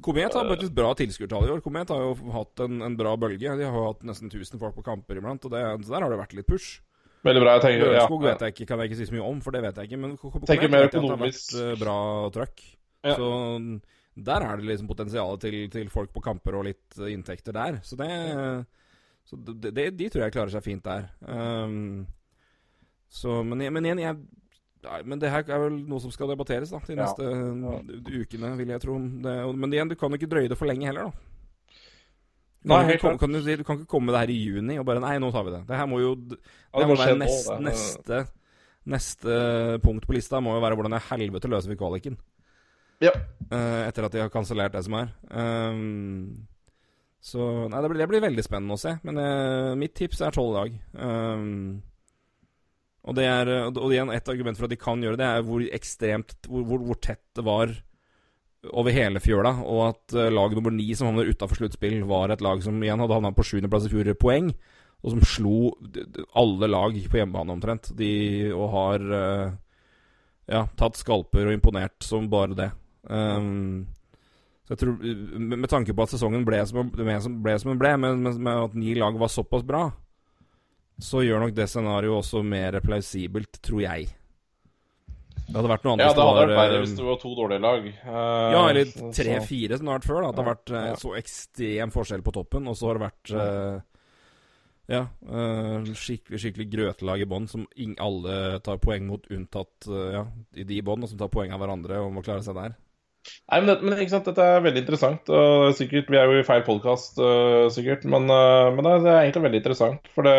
Komet 0.04 0.36
har 0.36 0.48
faktisk 0.52 0.74
bra 0.76 0.92
tilskuertall 0.96 1.48
i 1.48 1.52
år. 1.52 1.62
Komet 1.64 1.90
har 1.92 2.02
jo 2.04 2.12
hatt 2.34 2.62
en, 2.64 2.82
en 2.84 2.96
bra 2.96 3.14
bølge. 3.20 3.40
De 3.40 3.64
har 3.66 3.72
jo 3.74 3.86
hatt 3.88 4.04
nesten 4.06 4.28
1000 4.30 4.60
folk 4.60 4.76
på 4.76 4.84
kamper 4.86 5.20
iblant, 5.20 5.44
og 5.48 5.54
det, 5.54 5.62
så 5.86 5.94
der 5.94 6.04
har 6.04 6.12
det 6.12 6.20
vært 6.20 6.36
litt 6.36 6.48
push. 6.48 6.78
Veldig 7.26 7.42
bra. 7.42 7.54
jeg 7.56 7.64
tenker 7.64 7.80
ja, 7.80 7.86
Lørenskog 7.92 8.26
vet 8.28 8.42
jeg 8.44 8.54
ikke, 8.54 8.66
kan 8.68 8.82
jeg 8.82 8.90
ikke 8.90 8.98
si 9.00 9.06
så 9.08 9.16
mye 9.16 9.26
om, 9.26 9.38
for 9.42 9.56
det 9.56 9.62
vet 9.64 9.80
jeg 9.80 9.90
ikke. 9.90 10.00
Men 10.04 10.12
Ko- 10.20 10.30
Ko- 10.30 10.42
Tenker 10.44 10.68
Komet 10.68 10.74
mer 10.76 10.84
vet 10.86 10.92
jeg 10.94 11.00
at 11.00 11.08
det 11.08 11.14
har 11.16 11.24
vært 11.24 11.56
eh, 11.64 11.72
bra 11.80 11.96
trøkk. 12.36 12.66
Ja. 13.08 13.16
Så 13.16 13.30
der 14.24 14.44
er 14.46 14.58
det 14.58 14.66
liksom 14.68 14.88
potensial 14.90 15.38
til, 15.42 15.56
til 15.70 15.90
folk 15.92 16.10
på 16.14 16.22
kamper 16.24 16.58
og 16.58 16.66
litt 16.68 16.98
eh, 16.98 17.12
inntekter 17.14 17.54
der. 17.56 17.80
Så 17.86 17.98
det 18.00 18.08
så 19.28 19.36
det, 19.36 19.74
det, 19.76 19.90
De 19.98 20.08
tror 20.08 20.24
jeg 20.24 20.32
klarer 20.32 20.52
seg 20.54 20.64
fint 20.64 20.84
der. 20.86 21.10
Um, 21.20 22.06
så, 23.12 23.42
men, 23.44 23.66
men 23.72 23.88
igjen, 23.88 24.04
jeg 24.04 24.20
Nei, 24.78 25.00
men 25.10 25.18
det 25.18 25.30
her 25.32 25.42
er 25.42 25.58
vel 25.64 25.74
noe 25.90 25.98
som 25.98 26.12
skal 26.14 26.30
debatteres 26.30 26.70
da 26.70 26.78
de 26.86 26.94
Ja. 26.94 27.02
neste 27.02 27.24
ja. 27.26 27.72
ukene, 28.22 28.52
vil 28.60 28.70
jeg 28.70 28.82
tro. 28.84 28.94
Det, 29.24 29.32
men 29.58 29.74
igjen, 29.74 29.90
du 29.90 29.96
kan 29.98 30.14
jo 30.14 30.20
ikke 30.20 30.30
drøye 30.30 30.50
det 30.52 30.58
for 30.60 30.70
lenge 30.70 30.86
heller, 30.86 31.08
da. 31.08 31.28
Du 32.62 32.70
Nei, 32.70 32.78
kan, 32.78 32.86
helt 32.86 33.02
ikke, 33.02 33.18
kan 33.18 33.34
du, 33.34 33.40
du 33.42 33.64
kan 33.66 33.80
ikke 33.80 33.90
komme 33.90 34.06
med 34.06 34.14
det 34.14 34.22
her 34.22 34.32
i 34.34 34.38
juni 34.38 34.78
og 34.78 34.86
bare 34.86 35.02
Nei, 35.02 35.16
nå 35.22 35.32
tar 35.34 35.44
vi 35.46 35.54
det. 35.56 35.60
Det 35.66 35.76
her 35.78 35.86
må 35.90 35.98
jo 36.02 36.14
Det, 36.18 36.38
Ja, 36.74 36.86
må 36.86 36.96
være 36.98 37.18
nest, 37.18 37.50
neste 37.62 38.22
Neste 38.88 39.34
punkt 39.84 40.06
på 40.08 40.14
lista 40.16 40.40
må 40.40 40.54
jo 40.56 40.62
være 40.64 40.78
hvordan 40.78 40.96
i 40.96 41.02
helvete 41.10 41.50
løser 41.50 41.70
vi 41.70 41.76
kvaliken. 41.76 42.16
Ja. 43.04 43.12
Uh, 43.48 43.86
etter 43.86 44.06
at 44.06 44.14
de 44.14 44.22
har 44.24 44.32
kansellert 44.32 44.74
det 44.74 44.84
som 44.86 44.96
er. 44.98 45.12
Um, 45.30 46.46
så 47.22 47.42
Nei, 47.68 47.82
det 47.82 47.90
blir, 47.90 48.02
det 48.02 48.08
blir 48.10 48.24
veldig 48.24 48.44
spennende 48.46 48.76
å 48.76 48.80
se. 48.80 48.96
Men 49.06 49.20
uh, 49.22 49.76
mitt 49.78 49.94
tips 49.98 50.22
er 50.24 50.34
tolv 50.34 50.56
dag. 50.58 50.78
Um, 50.94 51.82
og 53.08 53.16
det 53.16 53.24
er 53.30 53.50
og 53.68 53.84
igjen 53.88 54.10
et 54.12 54.28
argument 54.28 54.58
for 54.58 54.66
at 54.66 54.74
de 54.74 54.80
kan 54.80 55.02
gjøre 55.02 55.20
det, 55.20 55.28
er 55.28 55.44
hvor 55.46 55.62
ekstremt 55.64 56.34
Hvor, 56.44 56.64
hvor, 56.66 56.82
hvor 56.90 56.98
tett 57.00 57.22
det 57.38 57.44
var 57.46 57.72
over 58.74 58.90
hele 58.92 59.20
fjøla, 59.22 59.52
og 59.70 59.84
at 59.86 60.16
uh, 60.18 60.26
lag 60.34 60.54
nummer 60.56 60.74
ni 60.74 60.90
som 60.98 61.06
havner 61.08 61.30
utafor 61.30 61.60
sluttspill, 61.60 62.00
var 62.10 62.34
et 62.34 62.42
lag 62.44 62.58
som 62.64 62.80
igjen 62.82 63.00
hadde 63.00 63.14
havna 63.14 63.30
på 63.36 63.46
sjuendeplass 63.46 63.86
i 63.86 63.92
fjor 63.92 64.10
poeng, 64.18 64.50
og 64.98 65.14
som 65.14 65.22
slo 65.22 65.58
alle 66.36 66.66
lag 66.66 66.96
på 66.98 67.20
hjemmebane 67.20 67.54
omtrent. 67.54 67.92
De, 67.96 68.10
og 68.50 68.66
har 68.74 69.06
uh, 69.14 69.54
ja, 70.50 70.64
tatt 70.80 70.98
skalper 70.98 71.46
og 71.46 71.54
imponert 71.54 72.02
som 72.04 72.26
bare 72.32 72.58
det. 72.58 72.68
Um, 73.09 73.86
så 74.68 74.74
jeg 74.74 74.82
tror, 74.82 74.98
med, 75.01 75.56
med 75.64 75.70
tanke 75.72 75.94
på 75.97 76.05
at 76.05 76.12
sesongen 76.12 76.44
ble 76.44 76.60
som, 76.68 76.90
ble 76.93 77.16
som, 77.16 77.72
den 77.72 77.80
ble, 77.80 77.94
men 77.97 78.20
med, 78.20 78.36
med 78.36 78.66
at 78.68 78.74
ni 78.76 78.93
lag 78.98 79.16
var 79.16 79.32
såpass 79.32 79.64
bra, 79.64 79.86
så 81.01 81.22
gjør 81.24 81.47
nok 81.47 81.55
det 81.56 81.68
scenarioet 81.72 82.20
også 82.20 82.43
mer 82.44 82.76
plausibelt, 82.85 83.62
tror 83.64 83.80
jeg. 83.86 84.10
Det 85.48 85.56
hadde 85.56 85.70
vært 85.70 85.85
noe 85.86 85.94
annet 85.94 86.05
Ja, 86.05 86.12
det 86.12 86.24
hadde 86.26 86.40
vært 86.43 86.59
verre 86.59 86.76
eh, 86.76 86.82
hvis 86.82 86.97
det 86.98 87.05
var 87.06 87.20
to 87.22 87.30
dårlige 87.39 87.64
lag. 87.64 87.86
Uh, 88.05 88.48
ja, 88.52 88.62
eller 88.68 89.12
tre-fire, 89.16 89.78
som 89.78 89.86
det 89.86 89.93
har 89.94 90.01
vært 90.02 90.09
før. 90.10 90.18
da 90.20 90.28
At 90.28 90.36
det 90.36 90.43
har 90.43 90.51
vært 90.51 90.72
uh, 90.74 90.89
så 91.01 91.12
ekstrem 91.22 91.94
forskjell 91.94 92.24
på 92.26 92.35
toppen, 92.36 92.68
og 92.68 92.76
så 92.76 92.90
har 92.90 92.98
det 92.98 93.05
vært 93.06 93.32
uh, 93.32 93.78
Ja, 94.89 95.01
eh, 95.28 95.89
skikkelig 96.01 96.43
skikkelig 96.44 96.66
grøtelag 96.74 97.24
i 97.24 97.28
bånn 97.28 97.48
som 97.48 97.64
alle 98.05 98.36
tar 98.64 98.80
poeng 98.80 99.09
mot, 99.09 99.24
unntatt 99.32 99.89
ja, 99.89 100.22
de 100.56 100.68
de 100.68 100.78
i 100.78 100.85
bånn, 100.85 101.05
og 101.05 101.12
som 101.12 101.20
tar 101.20 101.32
poeng 101.32 101.52
av 101.52 101.60
hverandre 101.60 102.02
og 102.05 102.12
må 102.12 102.24
klare 102.24 102.44
seg 102.44 102.56
der. 102.56 102.76
Nei, 103.48 103.60
men, 103.60 103.68
det, 103.70 103.76
men 103.82 104.00
ikke 104.02 104.12
sant, 104.12 104.28
dette 104.28 104.44
er 104.44 104.64
veldig 104.64 104.82
interessant. 104.84 105.30
og 105.32 105.74
sikkert, 105.78 106.10
Vi 106.12 106.18
er 106.20 106.28
jo 106.28 106.40
i 106.40 106.46
feil 106.46 106.64
podkast, 106.66 107.20
sikkert. 107.74 108.05
Men, 108.05 108.28
uh, 108.28 108.68
men 108.74 108.84
det 108.84 108.94
er- 108.98 109.22
egentlig 109.24 109.44
veldig 109.46 109.62
interessant. 109.62 110.10
For 110.14 110.28
det 110.28 110.34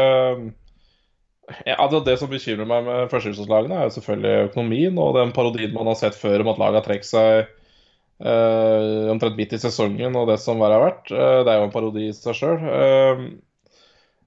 ja, 1.65 1.87
det, 1.89 2.03
Det 2.05 2.17
som 2.21 2.29
bekymrer 2.29 2.67
meg 2.69 2.83
med 2.85 3.09
førstedivisjonslagene, 3.09 3.77
er 3.77 3.87
jo 3.87 3.95
selvfølgelig 3.97 4.49
økonomien 4.51 4.99
og 5.01 5.15
den 5.17 5.31
parodien 5.33 5.73
man 5.73 5.89
har 5.89 5.97
sett 5.97 6.17
før 6.17 6.43
om 6.43 6.51
at 6.53 6.61
laget 6.61 6.77
har 6.77 6.85
trukket 6.85 7.09
seg 7.09 7.47
uh, 8.21 9.09
omtrent 9.15 9.39
midt 9.39 9.55
i 9.57 9.61
sesongen 9.61 10.17
og 10.19 10.29
det 10.29 10.37
som 10.43 10.61
verre 10.61 10.77
har 10.77 10.85
vært. 10.85 11.09
Det 11.09 11.49
er 11.49 11.57
jo 11.57 11.67
en 11.67 11.73
parodi 11.73 12.09
i 12.09 12.13
seg 12.13 12.37
sjøl. 12.37 12.59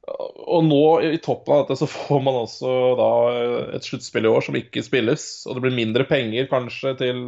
og 0.03 0.65
nå, 0.67 0.83
i 1.15 1.21
toppen 1.23 1.55
av 1.55 1.63
dette, 1.63 1.79
så 1.79 1.87
får 1.87 2.23
man 2.27 2.41
også 2.43 2.73
da 2.99 3.11
et 3.79 3.87
sluttspill 3.87 4.27
i 4.27 4.33
år 4.33 4.43
som 4.43 4.59
ikke 4.59 4.83
spilles. 4.83 5.47
Og 5.47 5.55
det 5.55 5.63
blir 5.63 5.79
mindre 5.79 6.09
penger 6.09 6.51
kanskje 6.51 6.97
til 6.99 7.23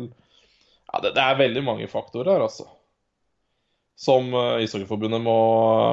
ja, 0.95 1.03
det, 1.03 1.15
det 1.19 1.23
er 1.27 1.39
veldig 1.43 1.63
mange 1.67 1.91
faktorer 1.91 2.37
her, 2.37 2.47
altså. 2.47 2.67
Som 3.99 4.33
uh, 4.35 4.57
Ishockeyforbundet 4.63 5.23
må, 5.23 5.37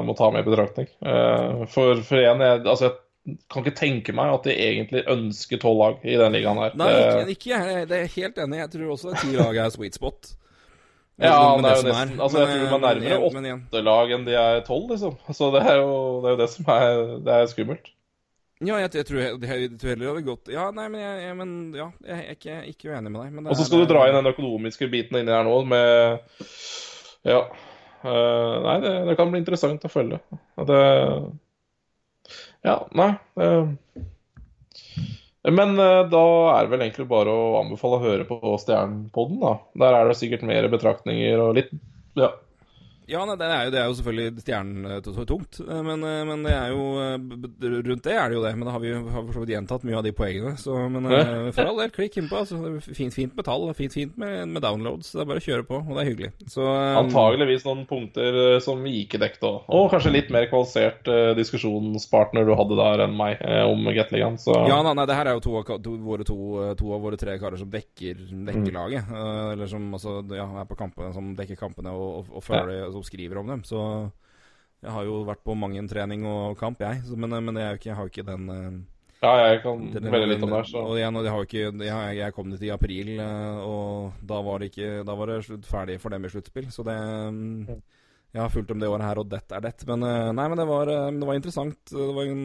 må 0.06 0.14
ta 0.18 0.30
med 0.34 0.42
i 0.42 0.48
betraktning. 0.50 0.88
Uh, 1.02 1.62
for, 1.70 2.00
for 2.06 2.18
igjen, 2.18 2.42
jeg, 2.42 2.62
altså, 2.66 2.90
jeg 3.26 3.38
kan 3.50 3.62
ikke 3.62 3.78
tenke 3.78 4.14
meg 4.16 4.32
at 4.34 4.46
de 4.48 4.54
egentlig 4.58 5.04
ønsker 5.10 5.60
tolv 5.62 5.78
lag 5.78 6.06
i 6.06 6.16
den 6.18 6.34
ligaen 6.34 6.58
her. 6.58 6.78
Nei, 6.78 6.92
ikke, 6.98 7.34
ikke 7.36 7.52
jeg. 7.52 7.84
Det 7.90 7.98
er 7.98 8.06
jeg 8.08 8.14
helt 8.16 8.40
enig. 8.42 8.62
Jeg 8.64 8.72
tror 8.72 8.94
også 8.96 9.14
ti 9.20 9.34
lag 9.36 9.60
er 9.62 9.74
sweet 9.74 9.98
spot. 9.98 10.32
Ja, 11.22 11.36
det 11.60 11.68
er 11.68 11.76
jo 11.76 11.86
nesten- 11.86 12.20
altså, 12.24 12.40
jeg 12.42 12.50
tror 12.56 12.70
man 12.72 12.86
nærmere 12.88 13.18
åtte 13.28 13.82
lag 13.86 14.14
enn 14.16 14.24
de 14.26 14.34
er 14.34 14.62
tolv, 14.66 14.88
liksom. 14.90 15.18
Så 15.30 15.52
det 15.54 15.62
er 15.62 15.76
jo 15.78 15.92
det, 16.24 16.30
er 16.30 16.34
jo 16.34 16.40
det 16.40 16.48
som 16.50 16.72
er, 16.74 17.02
det 17.22 17.36
er 17.36 17.50
skummelt. 17.52 17.92
Ja, 18.62 18.76
jeg, 18.78 18.92
jeg, 18.94 19.06
tror, 19.08 19.18
jeg, 19.18 19.38
jeg 19.42 19.78
tror 19.80 19.90
heller 19.90 20.04
det 20.04 20.10
hadde 20.12 20.24
gått 20.28 20.50
Ja, 20.54 20.68
nei, 20.74 20.84
men, 20.92 21.00
jeg, 21.02 21.34
men 21.38 21.52
ja, 21.74 21.88
jeg 22.06 22.18
er 22.22 22.36
ikke, 22.36 22.56
ikke 22.70 22.92
uenig 22.92 23.10
med 23.10 23.20
deg. 23.24 23.40
Og 23.50 23.56
så 23.56 23.64
er- 23.64 23.68
skal 23.70 23.82
du 23.82 23.88
dra 23.90 24.04
inn 24.08 24.18
den 24.20 24.30
økonomiske 24.30 24.88
biten 24.92 25.18
inni 25.18 25.34
her 25.34 25.46
nå 25.48 25.56
med 25.66 26.22
Ja. 27.26 27.40
Uh, 28.02 28.54
nei, 28.64 28.76
det, 28.82 28.92
det 29.06 29.16
kan 29.18 29.30
bli 29.30 29.38
interessant 29.42 29.84
å 29.86 29.90
følge. 29.92 30.18
Det 30.66 30.78
Ja, 32.66 32.76
nei. 32.98 33.10
uh, 33.38 33.68
men 35.50 35.74
uh, 35.78 36.02
da 36.10 36.22
er 36.54 36.66
det 36.66 36.70
vel 36.74 36.84
egentlig 36.86 37.08
bare 37.10 37.30
å 37.34 37.56
anbefale 37.60 37.98
å 37.98 38.02
høre 38.04 38.26
på 38.28 38.38
Stjernepodden, 38.62 39.40
da. 39.42 39.56
Der 39.82 39.96
er 39.98 40.10
det 40.10 40.18
sikkert 40.20 40.44
mer 40.46 40.68
betraktninger 40.70 41.42
og 41.42 41.56
litt 41.58 41.72
Ja. 42.18 42.32
Ja, 43.12 43.22
nei, 43.28 43.36
det 43.36 43.46
er 43.52 43.64
jo, 43.66 43.72
det 43.74 43.80
er 43.82 43.86
jo 43.90 43.96
selvfølgelig 43.98 44.42
stjernetungt. 44.42 45.58
Men, 45.68 46.04
eh, 46.08 46.22
men 46.28 46.42
det 46.46 46.52
er 46.56 46.72
jo 46.72 46.84
eh, 47.02 47.16
Rundt 47.82 48.04
det 48.06 48.14
er 48.16 48.30
det 48.32 48.36
jo 48.38 48.42
det. 48.44 48.52
Men 48.56 48.66
da 48.68 48.72
har 48.74 48.80
vi 48.82 48.90
jo 48.92 49.00
for 49.10 49.32
så 49.36 49.42
vidt 49.42 49.52
gjentatt 49.54 49.84
mye 49.86 49.98
av 49.98 50.04
de 50.06 50.12
poengene. 50.16 50.54
Så, 50.60 50.74
men 50.92 51.06
eh, 51.12 51.50
for 51.54 51.68
all 51.68 51.78
del, 51.82 51.92
klikk 51.94 52.16
innpå. 52.22 52.40
Altså, 52.42 52.58
det 52.62 52.96
fint, 52.96 53.14
fint 53.14 53.36
med 53.38 53.46
tall. 53.46 53.66
Fint, 53.78 53.94
fint 53.94 54.16
med, 54.20 54.48
med 54.54 54.64
downloads. 54.64 55.12
Det 55.12 55.22
er 55.24 55.28
bare 55.30 55.42
å 55.42 55.46
kjøre 55.46 55.66
på, 55.68 55.80
og 55.82 55.92
det 55.96 56.02
er 56.04 56.10
hyggelig. 56.10 56.30
Så 56.52 56.64
eh, 56.66 56.98
Antageligvis 57.02 57.66
noen 57.68 57.84
punkter 57.90 58.38
eh, 58.46 58.58
som 58.64 58.80
vi 58.84 58.94
ikke 59.04 59.20
dekket 59.22 59.46
òg. 59.48 59.60
Og 59.76 59.90
kanskje 59.92 60.14
litt 60.14 60.32
mer 60.34 60.48
kvalifisert 60.50 61.10
eh, 61.12 61.32
diskusjonspartner 61.38 62.46
du 62.48 62.54
hadde 62.58 62.78
der 62.78 63.04
enn 63.06 63.16
meg 63.18 63.40
eh, 63.44 63.62
om 63.68 63.84
Gateligaen. 63.92 64.38
Så 64.42 64.54
Ja, 64.68 64.80
nei, 64.86 64.94
nei, 64.98 65.06
det 65.10 65.16
her 65.18 65.30
er 65.32 65.38
jo 65.38 65.44
to, 65.44 65.56
to, 65.84 65.96
våre 66.02 66.26
to, 66.28 66.36
to 66.78 66.92
av 66.96 67.02
våre 67.04 67.18
tre 67.20 67.36
karer 67.42 67.60
som 67.60 67.70
dekker, 67.72 68.26
dekker 68.32 68.60
Mm. 68.62 68.68
laget. 68.76 69.08
eh, 69.10 69.52
eller 69.56 69.66
som 69.66 69.88
altså, 69.96 70.20
ja, 70.36 70.44
er 70.62 70.66
på 70.68 70.76
kampene, 70.78 71.08
som 71.14 71.32
dekker 71.36 71.56
kampene 71.58 71.90
og, 71.92 72.20
og, 72.22 72.28
og 72.38 72.44
følger, 72.46 72.84
som 73.02 73.10
skriver 73.10 73.42
om 73.42 73.50
dem. 73.52 73.66
Så 73.66 73.82
jeg 74.82 74.90
har 74.94 75.04
jo 75.06 75.20
vært 75.26 75.42
på 75.46 75.54
mang 75.58 75.76
en 75.78 75.90
trening 75.90 76.24
og 76.26 76.56
kamp, 76.58 76.80
jeg. 76.82 77.02
Så, 77.06 77.18
men, 77.18 77.34
men 77.44 77.58
jeg, 77.60 77.78
ikke, 77.78 77.90
jeg 77.92 77.98
har 77.98 78.08
jo 78.08 78.12
ikke 78.14 78.26
den 78.30 78.48
ja, 79.22 79.32
jeg 79.52 79.60
kan 79.62 79.84
den- 79.94 80.08
melde 80.10 80.26
litt 80.32 80.42
om 80.42 80.50
det 80.50 80.64
så 80.66 80.80
Og 80.82 80.96
jeg, 80.98 81.12
har 81.14 81.44
ikke, 81.46 81.60
jeg, 81.86 82.16
jeg 82.18 82.34
kom 82.34 82.48
dit 82.50 82.64
i 82.66 82.72
april, 82.74 83.12
eh, 83.22 83.58
og 83.62 84.16
da 84.26 84.40
var 84.42 84.58
det 84.58 84.72
ikke 84.72 85.04
Da 85.06 85.14
var 85.14 85.30
det 85.30 85.36
slutt, 85.46 85.68
ferdig 85.70 86.00
for 86.02 86.10
dem 86.10 86.24
i 86.26 86.30
sluttspill. 86.32 86.66
Så 86.74 86.82
det 86.82 86.96
mm, 86.98 87.68
Jeg 88.34 88.40
har 88.42 88.50
fulgt 88.50 88.72
dem 88.72 88.80
det 88.82 88.88
året 88.90 89.06
her, 89.06 89.20
og 89.22 89.28
dette 89.30 89.54
er 89.54 89.60
det. 89.62 89.76
Men 89.86 90.02
eh, 90.08 90.32
nei, 90.34 90.48
men 90.50 90.58
det 90.58 90.66
var, 90.66 90.90
eh, 90.90 91.10
det 91.14 91.28
var 91.28 91.38
interessant. 91.38 91.78
Det 91.92 92.10
var 92.18 92.26
en 92.32 92.44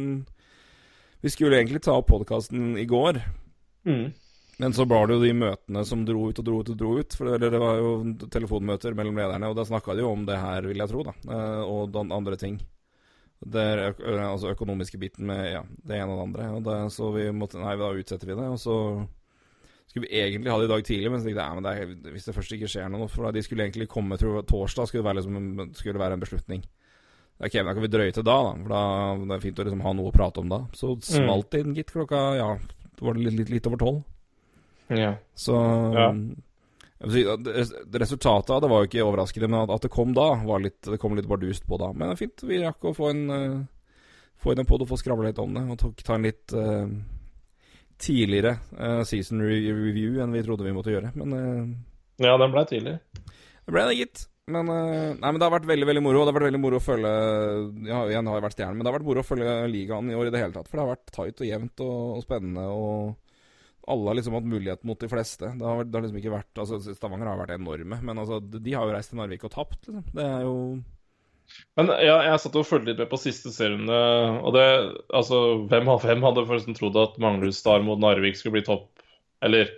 Vi 1.25 1.29
skulle 1.33 1.57
egentlig 1.57 1.81
ta 1.81 1.97
opp 1.97 2.11
podkasten 2.13 2.77
i 2.77 2.85
går. 2.85 3.23
mm. 3.89 4.07
Men 4.57 4.73
så 4.73 4.87
var 4.89 5.05
det 5.05 5.17
jo 5.17 5.21
de 5.21 5.33
møtene 5.37 5.83
som 5.85 6.01
dro 6.05 6.29
ut 6.31 6.39
og 6.41 6.45
dro 6.47 6.61
ut 6.63 6.71
og 6.73 6.77
dro 6.79 6.95
ut. 6.97 7.13
For 7.13 7.29
det, 7.37 7.51
det 7.53 7.59
var 7.61 7.77
jo 7.77 7.91
telefonmøter 8.33 8.95
mellom 8.97 9.19
lederne, 9.19 9.51
og 9.51 9.57
da 9.59 9.65
snakka 9.69 9.93
de 9.93 10.01
jo 10.01 10.09
om 10.15 10.23
det 10.25 10.39
her, 10.41 10.65
vil 10.65 10.81
jeg 10.81 10.89
tro, 10.89 11.03
da. 11.05 11.13
eh, 11.29 11.61
Og 11.61 11.91
den 11.93 12.13
andre 12.15 12.39
ting. 12.41 12.57
Det 13.37 13.61
er 13.61 13.83
altså 14.25 14.49
økonomiske 14.49 14.97
biten 14.97 15.27
med 15.29 15.43
ja, 15.51 15.61
det 15.85 15.99
ene 15.99 16.09
og 16.09 16.17
det 16.17 16.25
andre. 16.25 16.47
Og 16.57 16.63
det, 16.65 16.77
så 16.95 17.11
vi 17.13 17.27
måtte 17.37 17.61
Nei, 17.61 17.75
da 17.77 17.91
utsetter 17.93 18.31
vi 18.31 18.37
det. 18.39 18.47
Og 18.55 18.57
så 18.57 18.77
skulle 19.85 20.07
vi 20.07 20.17
egentlig 20.23 20.49
ha 20.51 20.57
det 20.57 20.65
i 20.65 20.71
dag 20.73 20.87
tidlig, 20.89 21.11
men 21.13 21.21
så 21.21 21.27
tenkte 21.29 21.43
jeg 21.43 21.51
ja, 21.53 21.59
men 21.59 22.01
det 22.01 22.15
hvis 22.15 22.25
det 22.25 22.35
først 22.35 22.55
ikke 22.57 22.71
skjer 22.73 22.89
noe 22.91 23.05
For 23.13 23.29
de 23.31 23.45
skulle 23.45 23.63
egentlig 23.67 23.87
komme 23.93 24.17
tror 24.19 24.39
jeg, 24.39 24.47
torsdag, 24.49 24.89
skulle 24.89 25.05
det 25.05 25.09
være, 25.11 25.21
liksom, 25.21 25.71
skulle 25.77 25.95
det 25.99 26.01
være 26.07 26.17
en 26.17 26.25
beslutning. 26.25 26.65
Ok, 27.37 27.53
men 27.61 27.69
da 27.69 27.77
kan 27.77 27.85
vi 27.85 27.93
drøye 27.93 28.17
til 28.17 28.25
da, 28.25 28.35
da. 28.41 28.57
For 28.65 28.73
da 28.73 28.81
det 29.21 29.37
er 29.37 29.45
fint 29.45 29.61
å 29.61 29.69
liksom 29.69 29.85
ha 29.85 29.93
noe 30.01 30.09
å 30.09 30.17
prate 30.17 30.41
om 30.41 30.49
da. 30.49 30.63
Så 30.73 30.95
smalt 31.05 31.51
det 31.53 31.61
inn, 31.61 31.77
gitt, 31.77 31.93
klokka 31.93 32.21
ja, 32.41 32.49
det 32.97 33.05
var 33.05 33.21
litt, 33.21 33.37
litt, 33.37 33.53
litt 33.53 33.69
over 33.69 33.85
tolv. 33.85 34.01
Ja. 34.93 35.15
Så 35.35 35.55
Ja. 35.95 36.11
Resultatet 36.97 38.49
av 38.49 38.61
det 38.63 38.69
var 38.71 38.81
jo 38.81 38.87
ikke 38.89 39.03
overraskende, 39.05 39.49
men 39.53 39.69
at, 39.69 39.83
det 39.83 39.91
kom 39.93 40.15
da, 40.17 40.31
var 40.47 40.63
litt, 40.63 40.79
det 40.81 40.97
kom 40.97 41.13
litt 41.13 41.27
bardust 41.29 41.67
på 41.69 41.77
da. 41.77 41.91
Men 41.93 42.09
det 42.09 42.15
er 42.15 42.21
fint. 42.23 42.45
Vi 42.49 42.57
rakk 42.63 42.87
å 42.89 42.95
få 42.97 43.11
en 43.13 43.27
uh, 43.29 43.65
Få 44.37 44.53
inn 44.53 44.61
en 44.61 44.67
pod 44.69 44.83
og 44.85 44.89
få 44.91 44.99
skravla 45.01 45.31
litt 45.31 45.39
om 45.41 45.53
det. 45.55 45.63
Og 45.73 45.77
tok, 45.81 46.01
ta 46.05 46.13
en 46.13 46.25
litt 46.27 46.53
uh, 46.53 46.85
tidligere 47.97 48.51
uh, 48.77 49.01
season 49.01 49.41
review 49.41 50.19
enn 50.21 50.33
vi 50.33 50.43
trodde 50.45 50.65
vi 50.65 50.73
måtte 50.75 50.93
gjøre. 50.93 51.09
Men 51.17 51.33
uh, 51.33 51.71
ja, 52.21 52.35
den 52.37 52.53
ble 52.53 52.65
tidlig. 52.69 52.97
det 53.13 53.73
ble 53.73 53.85
det, 53.89 53.95
gitt. 53.97 54.25
Men, 54.47 54.69
eh, 54.71 55.13
nei, 55.19 55.27
men 55.27 55.37
det 55.41 55.43
har 55.43 55.51
vært 55.51 55.67
veldig 55.67 55.87
veldig 55.89 56.01
moro. 56.05 56.21
Og 56.21 56.27
det 56.27 56.31
har 56.31 56.37
vært 56.39 56.49
veldig 56.49 56.63
moro 56.63 56.79
å 56.79 56.83
følge 56.83 57.09
Ja, 57.89 58.01
igjen 58.07 58.29
har 58.29 58.37
jeg 58.37 58.45
vært 58.45 58.55
stjerne, 58.55 58.75
men 58.77 58.85
det 58.85 58.91
har 58.91 58.95
vært 58.95 59.07
moro 59.09 59.23
å 59.23 59.27
følge 59.27 59.55
ligaen 59.73 60.11
i 60.11 60.15
år 60.15 60.29
i 60.29 60.33
det 60.33 60.41
hele 60.41 60.55
tatt. 60.55 60.69
For 60.69 60.79
det 60.79 60.85
har 60.85 60.93
vært 60.93 61.11
tight 61.17 61.43
og 61.43 61.49
jevnt 61.49 61.83
og, 61.83 61.97
og 62.15 62.21
spennende. 62.23 62.63
Og 62.71 63.26
alle 63.87 64.11
har 64.11 64.17
liksom 64.19 64.35
hatt 64.37 64.47
mulighet 64.51 64.83
mot 64.87 64.99
de 64.99 65.07
fleste. 65.11 65.49
Det 65.55 65.65
har, 65.65 65.83
det 65.87 65.95
har 65.95 66.03
liksom 66.05 66.19
ikke 66.19 66.33
vært 66.33 66.61
Altså, 66.63 66.79
Stavanger 66.97 67.29
har 67.31 67.39
vært 67.39 67.55
enorme, 67.55 67.99
men 68.03 68.19
altså, 68.21 68.41
de 68.43 68.73
har 68.75 68.85
jo 68.89 68.95
reist 68.95 69.13
til 69.13 69.19
Narvik 69.21 69.45
og 69.47 69.53
tapt, 69.55 69.79
liksom. 69.87 70.05
Det 70.13 70.25
er 70.27 70.41
jo 70.47 70.55
Men 71.79 71.91
ja, 72.03 72.17
jeg 72.27 72.41
satt 72.43 72.57
og 72.59 72.67
fulgte 72.67 72.91
litt 72.91 72.99
med 72.99 73.11
på 73.11 73.19
siste 73.21 73.53
serierunde, 73.55 73.99
og 74.43 74.51
det 74.57 74.65
Altså, 75.15 75.39
hvem 75.71 75.87
av 75.93 76.03
hvem 76.03 76.25
hadde 76.27 76.43
forresten 76.49 76.75
trodd 76.75 76.99
at 76.99 77.15
Manglerudstad 77.23 77.85
mot 77.87 78.01
Narvik 78.03 78.35
skulle 78.39 78.57
bli 78.59 78.65
topp 78.67 78.89
Eller 79.45 79.71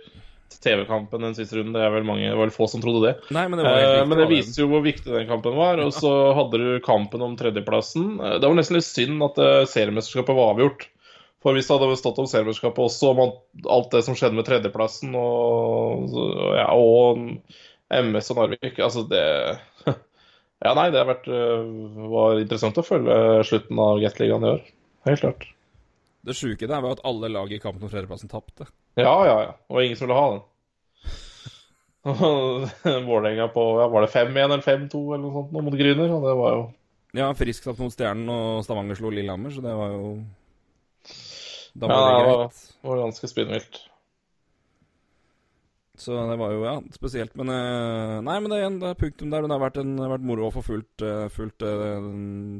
TV-kampen 0.60 1.22
den 1.22 1.36
siste 1.38 1.56
runden? 1.56 1.76
Det 1.78 1.82
er 1.86 1.92
vel 1.94 2.04
mange, 2.04 2.26
det 2.26 2.34
var 2.34 2.48
vel 2.48 2.52
få 2.52 2.66
som 2.68 2.82
trodde 2.82 3.04
det. 3.06 3.12
Nei, 3.32 3.46
men 3.48 3.60
det 3.60 3.64
var 3.64 3.78
Eh, 3.80 4.02
men 4.10 4.18
det 4.18 4.26
viste 4.28 4.60
jo 4.60 4.66
hvor 4.68 4.82
viktig 4.84 5.06
den 5.14 5.28
kampen 5.30 5.54
var. 5.56 5.78
Og 5.80 5.92
så 5.94 6.10
hadde 6.36 6.58
du 6.60 6.66
kampen 6.84 7.22
om 7.24 7.36
tredjeplassen. 7.38 8.16
Eh, 8.18 8.34
Det 8.42 8.48
var 8.50 8.58
nesten 8.58 8.76
litt 8.76 8.88
synd 8.88 9.22
at 9.24 9.38
eh, 9.40 9.62
seriemesterskapet 9.70 10.36
var 10.36 10.50
avgjort. 10.56 10.88
For 11.40 11.56
hvis 11.56 11.68
det 11.70 11.78
hadde 11.78 11.96
stått 11.96 12.18
om 12.20 12.28
seriemesterskapet 12.28 12.84
også, 12.84 13.12
om 13.14 13.20
alt 13.72 13.94
det 13.94 14.02
som 14.04 14.16
skjedde 14.18 14.36
med 14.36 14.46
tredjeplassen 14.48 15.14
og, 15.16 16.12
ja, 16.58 16.66
og 16.76 17.22
MS 17.90 18.28
og 18.34 18.42
Narvik 18.42 18.80
Altså, 18.84 19.06
det 19.08 19.22
Ja, 20.60 20.74
nei, 20.76 20.90
det 20.92 21.00
har 21.00 21.08
vært, 21.08 21.30
eh, 21.32 21.70
var 22.12 22.42
interessant 22.42 22.76
å 22.76 22.84
følge 22.84 23.16
slutten 23.48 23.80
av 23.80 24.02
Gateligaen 24.02 24.44
i 24.44 24.50
år. 24.50 24.60
Helt 25.08 25.22
klart. 25.24 25.46
Det 26.28 26.36
sjuke 26.36 26.68
der 26.68 26.82
var 26.84 26.98
at 26.98 27.04
alle 27.08 27.30
lag 27.32 27.48
i 27.48 27.60
kampen 27.62 27.86
om 27.86 27.92
tredjeplassen 27.92 28.28
tapte. 28.28 28.68
Ja, 29.00 29.14
ja, 29.24 29.36
ja. 29.46 29.54
Og 29.72 29.80
ingen 29.80 29.96
som 29.96 30.04
ville 30.04 30.18
ha 30.20 30.34
den. 30.34 30.42
Vålerenga 33.08 33.48
på 33.52 33.62
ja, 33.80 33.86
Var 33.92 34.04
det 34.04 34.12
5-1 34.12 34.38
eller 34.44 34.62
5-2 34.64 35.00
eller 35.14 35.24
noe 35.24 35.32
sånt 35.34 35.50
mot 35.52 35.74
Gryner? 35.76 36.12
Og 36.16 36.22
det 36.24 36.36
var 36.38 36.54
jo 36.54 36.62
Ja, 37.16 37.26
Frisk 37.36 37.66
tapt 37.66 37.80
mot 37.80 37.92
Stjernen, 37.92 38.28
og 38.32 38.62
Stavanger 38.64 38.96
slo 38.96 39.10
Lillehammer, 39.12 39.52
så 39.52 39.64
det 39.64 39.74
var 39.76 39.96
jo 39.96 40.12
Da 41.78 41.86
Ja, 41.86 41.96
det 41.96 42.16
det 42.16 42.26
det 42.26 42.36
var- 42.36 42.90
var 42.90 43.02
ganske 43.04 43.28
spinnvilt. 43.30 43.80
Så 46.00 46.16
det 46.30 46.38
var 46.40 46.52
jo 46.54 46.62
ja, 46.64 46.74
spesielt. 46.96 47.34
Men 47.36 47.50
eh, 47.52 48.20
nei, 48.24 48.38
men 48.40 48.50
det 48.50 48.60
en, 48.64 48.78
det 48.80 48.88
er 48.88 48.94
punktum 49.02 49.30
der. 49.30 49.42
Det 49.44 49.50
har 49.52 49.60
vært, 49.70 49.80
en, 49.82 49.96
det 49.98 50.06
har 50.06 50.14
vært 50.16 50.24
moro 50.30 50.46
å 50.48 50.54
få 50.54 50.62
fulgt, 50.64 51.02
eh, 51.04 51.26
fulgt 51.28 51.60
eh, 51.66 52.06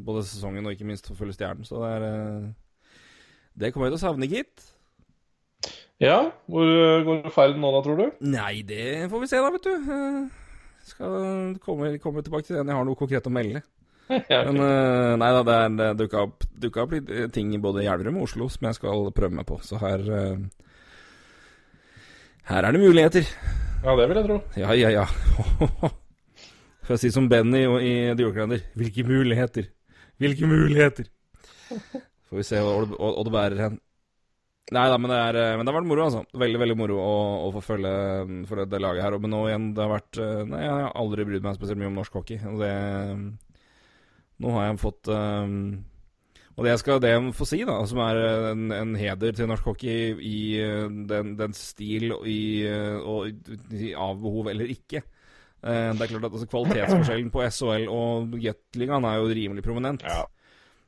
både 0.05 0.25
sesongen 0.29 0.67
og 0.69 0.75
ikke 0.75 0.85
minst 0.91 1.09
få 1.09 1.17
følge 1.17 1.39
Stjernen. 1.39 1.65
Så 1.65 1.81
det 1.81 1.95
er 1.97 2.53
Det 3.61 3.73
kommer 3.73 3.89
jeg 3.89 3.97
til 3.97 4.01
å 4.01 4.05
savne, 4.09 4.29
gitt. 4.29 4.69
Ja, 6.01 6.31
hvor 6.49 6.69
går 7.05 7.31
ferden 7.33 7.61
nå 7.61 7.73
da, 7.75 7.81
tror 7.85 7.97
du? 7.99 8.13
Nei, 8.25 8.63
det 8.65 9.09
får 9.11 9.21
vi 9.21 9.27
se, 9.29 9.37
da, 9.41 9.51
vet 9.53 9.67
du. 9.67 10.31
Skal 10.89 11.59
komme, 11.61 11.91
komme 12.01 12.23
tilbake 12.25 12.47
til 12.47 12.57
det 12.57 12.63
når 12.65 12.73
jeg 12.73 12.79
har 12.79 12.87
noe 12.89 12.97
konkret 13.01 13.27
å 13.29 13.33
melde. 13.33 13.61
Men 14.47 14.59
uh, 14.59 15.17
nei 15.21 15.31
da, 15.37 15.43
det 15.47 15.57
er 15.57 15.75
det 15.79 15.89
dukka 16.03 16.25
opp, 16.27 16.47
dukka 16.65 16.83
opp 16.85 16.95
litt 16.97 17.11
ting 17.11 17.31
ting 17.37 17.53
i 17.55 17.63
både 17.63 17.85
Gjerdrum 17.87 18.19
og 18.21 18.27
Oslo 18.29 18.49
som 18.51 18.67
jeg 18.69 18.79
skal 18.81 19.11
prøve 19.17 19.37
meg 19.39 19.47
på. 19.49 19.61
Så 19.67 19.79
her 19.83 20.03
uh, 20.11 20.39
Her 22.51 22.67
er 22.67 22.75
det 22.75 22.83
muligheter. 22.83 23.27
ja, 23.85 23.97
det 23.97 24.09
vil 24.11 24.19
jeg 24.21 24.27
tro. 24.27 24.39
Ja, 24.59 24.75
ja, 24.75 24.91
ja. 25.01 25.07
For 26.87 26.97
å 26.97 27.01
si 27.01 27.13
som 27.15 27.29
Benny 27.31 27.63
i 27.87 27.93
The 28.19 28.25
Yorklander 28.25 28.65
Hvilke 28.75 29.05
muligheter? 29.07 29.69
Hvilke 30.19 30.49
muligheter? 30.51 31.07
Får 31.71 32.41
vi 32.41 32.47
se 32.47 32.59
hva 32.59 32.81
det- 32.83 32.99
hva 32.99 33.23
det 33.25 33.33
bærer 33.37 33.63
hen. 33.67 33.79
Nei 34.71 34.87
da, 34.87 34.99
men 35.03 35.11
det, 35.11 35.17
er, 35.19 35.37
eh, 35.37 35.57
men 35.59 35.67
det 35.67 35.73
har 35.73 35.81
vært 35.81 35.89
moro, 35.91 36.03
altså. 36.07 36.21
Veldig, 36.39 36.59
veldig 36.63 36.77
moro 36.79 36.99
å, 37.03 37.15
å 37.47 37.53
få 37.57 37.63
følge 37.73 37.95
for 38.47 38.61
det 38.71 38.79
laget 38.83 39.03
her. 39.03 39.17
Men 39.19 39.33
nå 39.35 39.41
igjen, 39.49 39.65
det 39.75 39.83
har 39.83 39.91
vært 39.97 40.19
eh, 40.23 40.43
Nei, 40.47 40.61
jeg 40.63 40.75
har 40.77 40.93
aldri 41.01 41.27
brydd 41.27 41.47
meg 41.47 41.57
spesielt 41.59 41.81
mye 41.81 41.91
om 41.91 41.97
norsk 41.99 42.19
hockey. 42.21 42.39
Det 42.61 42.71
Nå 44.41 44.53
har 44.57 44.69
jeg 44.69 44.81
fått 44.83 45.11
um, 45.13 45.57
og 46.57 46.67
det 46.67 46.73
jeg 46.75 46.81
skal 46.83 47.01
det 47.01 47.13
jeg 47.13 47.33
får 47.39 47.49
si, 47.49 47.59
da, 47.65 47.77
som 47.89 48.01
er 48.05 48.19
en, 48.51 48.67
en 48.75 48.91
heder 48.99 49.37
til 49.37 49.49
norsk 49.49 49.65
hockey 49.71 50.11
i 50.19 50.35
i 50.61 50.61
den, 51.09 51.35
den 51.39 51.55
stil 51.57 52.11
i, 52.29 52.67
eh, 52.69 52.99
og 53.01 53.31
i, 53.73 53.95
av 53.97 54.21
behov 54.21 54.53
eller 54.53 54.69
ikke 54.73 55.05
Uh, 55.61 55.93
Det 55.93 56.07
er 56.07 56.09
klart 56.15 56.25
at 56.25 56.33
altså, 56.33 56.47
Kvalitetsforskjellen 56.49 57.27
på 57.33 57.43
SHL 57.45 57.83
og 57.93 58.31
Gateligaen 58.41 59.05
er 59.05 59.19
jo 59.21 59.27
rimelig 59.29 59.65
prominent. 59.67 60.05
Ja. 60.09 60.23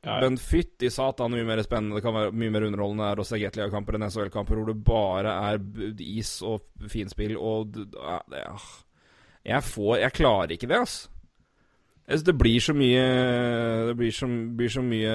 Ja, 0.03 0.15
ja. 0.15 0.15
Men 0.25 0.39
fytti 0.41 0.89
satan, 0.91 1.31
mye 1.31 1.45
mer 1.47 1.61
spennende 1.63 1.95
Det 1.95 2.03
kan 2.03 2.15
være 2.15 2.33
mye 2.35 2.51
mer 2.51 2.65
underholdende 2.67 3.05
er 3.07 3.21
å 3.21 3.25
se 3.27 3.37
Gateliga-kamper 3.39 3.95
enn 3.95 4.07
SHL-kamper 4.09 4.57
hvor 4.59 4.71
det 4.71 4.75
bare 4.83 5.35
er 5.51 5.61
is 6.01 6.33
og 6.41 6.65
finspill 6.91 7.37
og 7.37 7.77
ja, 7.77 8.17
det, 8.33 8.41
ah. 8.49 8.65
Jeg 9.45 9.63
får 9.69 10.01
Jeg 10.01 10.17
klarer 10.17 10.55
ikke 10.57 10.71
det, 10.73 10.81
ass. 10.83 10.97
Synes 12.13 12.25
det 12.27 12.35
blir 12.37 12.61
så 12.61 12.73
mye 12.77 13.03
Det 13.89 13.95
blir 13.97 14.11
så, 14.13 14.27
blir 14.57 14.69
så 14.69 14.83
mye 14.85 15.13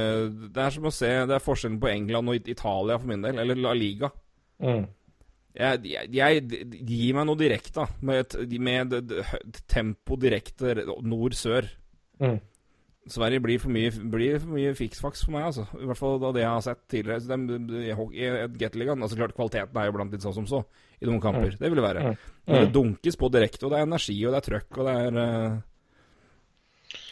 Det 0.51 0.63
er 0.65 0.75
som 0.75 0.89
å 0.91 0.93
se 0.95 1.11
Det 1.31 1.37
er 1.37 1.45
forskjellen 1.45 1.79
på 1.83 1.91
England 1.93 2.33
og 2.33 2.49
Italia 2.51 2.99
for 2.99 3.07
min 3.11 3.23
del, 3.23 3.39
eller 3.39 3.61
La 3.63 3.75
Liga. 3.79 4.11
Mm. 4.59 4.85
Jeg, 5.59 5.81
jeg, 5.91 6.11
jeg 6.15 6.67
Gi 6.91 7.13
meg 7.17 7.27
noe 7.31 7.39
direkte, 7.39 7.81
da. 7.81 7.87
Med, 8.07 8.27
et, 8.27 8.59
med 8.63 8.95
et, 8.99 9.15
et 9.39 9.61
tempo 9.71 10.19
direkte 10.21 10.75
nord-sør. 11.03 11.67
Mm. 12.23 12.37
Sverige 13.09 13.41
blir 13.41 13.63
for 13.63 13.73
mye, 13.73 13.89
blir 14.13 14.37
for 14.43 14.53
mye 14.53 14.75
fiksfaks 14.77 15.23
for 15.25 15.33
meg, 15.35 15.47
altså. 15.49 15.65
I 15.81 15.87
hvert 15.89 15.99
fall 15.99 16.19
av 16.29 16.35
det 16.37 16.43
jeg 16.45 16.51
har 16.53 16.65
sett 16.67 16.83
tidligere. 16.93 17.23
Så 17.25 17.31
de, 17.33 17.59
de, 17.71 17.81
i 17.89 18.29
Gateligaen 18.61 19.03
altså 19.03 19.17
klart 19.19 19.33
Kvaliteten 19.39 19.81
er 19.81 19.89
jo 19.89 19.95
blant 19.97 20.13
litt 20.15 20.27
sånn 20.27 20.37
som 20.37 20.47
så 20.51 20.61
i 21.01 21.09
noen 21.09 21.23
kamper. 21.25 21.57
Det 21.57 21.71
vil 21.73 21.81
det 21.81 21.87
være. 21.87 22.05
Mm. 22.05 22.21
Men 22.49 22.59
det 22.61 22.69
Mm. 22.69 22.75
dunkes 22.77 23.17
på 23.19 23.31
direkte, 23.33 23.65
og 23.67 23.73
det 23.73 23.79
er 23.81 23.89
energi, 23.89 24.19
og 24.27 24.35
det 24.35 24.39
er 24.43 24.47
trøkk, 24.51 24.79
og 24.79 24.87
det 24.91 24.95
er 25.07 25.19
eh, 25.25 25.59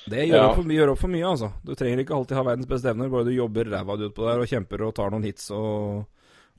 Det 0.07 0.23
gjør, 0.29 0.37
Ja. 0.37 0.49
opp 0.49 0.59
for, 0.61 0.71
gjør 0.71 0.93
opp 0.93 1.01
for 1.03 1.11
mye, 1.11 1.27
altså. 1.27 1.49
Du 1.67 1.75
trenger 1.75 2.03
ikke 2.05 2.15
alltid 2.15 2.37
ha 2.39 2.43
verdens 2.47 2.69
beste 2.71 2.91
evner, 2.93 3.09
bare 3.11 3.27
du 3.27 3.33
jobber 3.35 3.71
ræva 3.73 3.97
di 3.99 4.07
utpå 4.07 4.27
der 4.29 4.43
og 4.45 4.51
kjemper 4.51 4.85
og 4.87 4.95
tar 4.95 5.11
noen 5.11 5.27
hits 5.27 5.51
og 5.51 6.05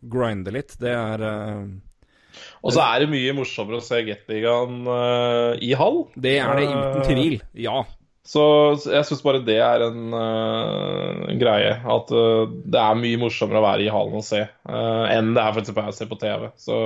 grinder 0.03 0.51
litt. 0.51 0.75
Det 0.81 0.91
er 0.91 1.23
uh, 1.23 1.61
Og 2.61 2.73
så 2.75 2.83
er 2.83 2.99
det 3.05 3.09
mye 3.13 3.33
morsommere 3.37 3.79
å 3.79 3.85
se 3.85 4.01
Gettigan 4.05 4.81
uh, 4.85 5.53
i 5.63 5.71
hall. 5.79 6.03
Det 6.15 6.35
er 6.43 6.59
det 6.59 6.67
uten 6.67 6.99
Eh, 7.01 7.07
tvil. 7.07 7.39
Ja. 7.55 7.79
Så 8.27 8.43
så 8.83 8.91
jeg 8.91 9.07
syns 9.07 9.23
bare 9.23 9.39
det 9.47 9.55
er 9.63 9.85
en 9.87 10.11
uh, 10.11 11.31
greie. 11.39 11.71
At 11.79 12.11
uh, 12.11 12.43
det 12.67 12.81
er 12.83 12.99
mye 12.99 13.21
morsommere 13.23 13.61
å 13.61 13.67
være 13.69 13.87
i 13.87 13.91
hallen 13.95 14.19
og 14.19 14.25
se 14.27 14.43
uh, 14.43 15.05
enn 15.07 15.31
det 15.33 15.39
er 15.45 15.53
for 15.55 15.63
eksempel 15.63 15.87
å 15.87 15.95
se 15.95 16.09
på 16.11 16.19
TV. 16.19 16.49
Så, 16.59 16.77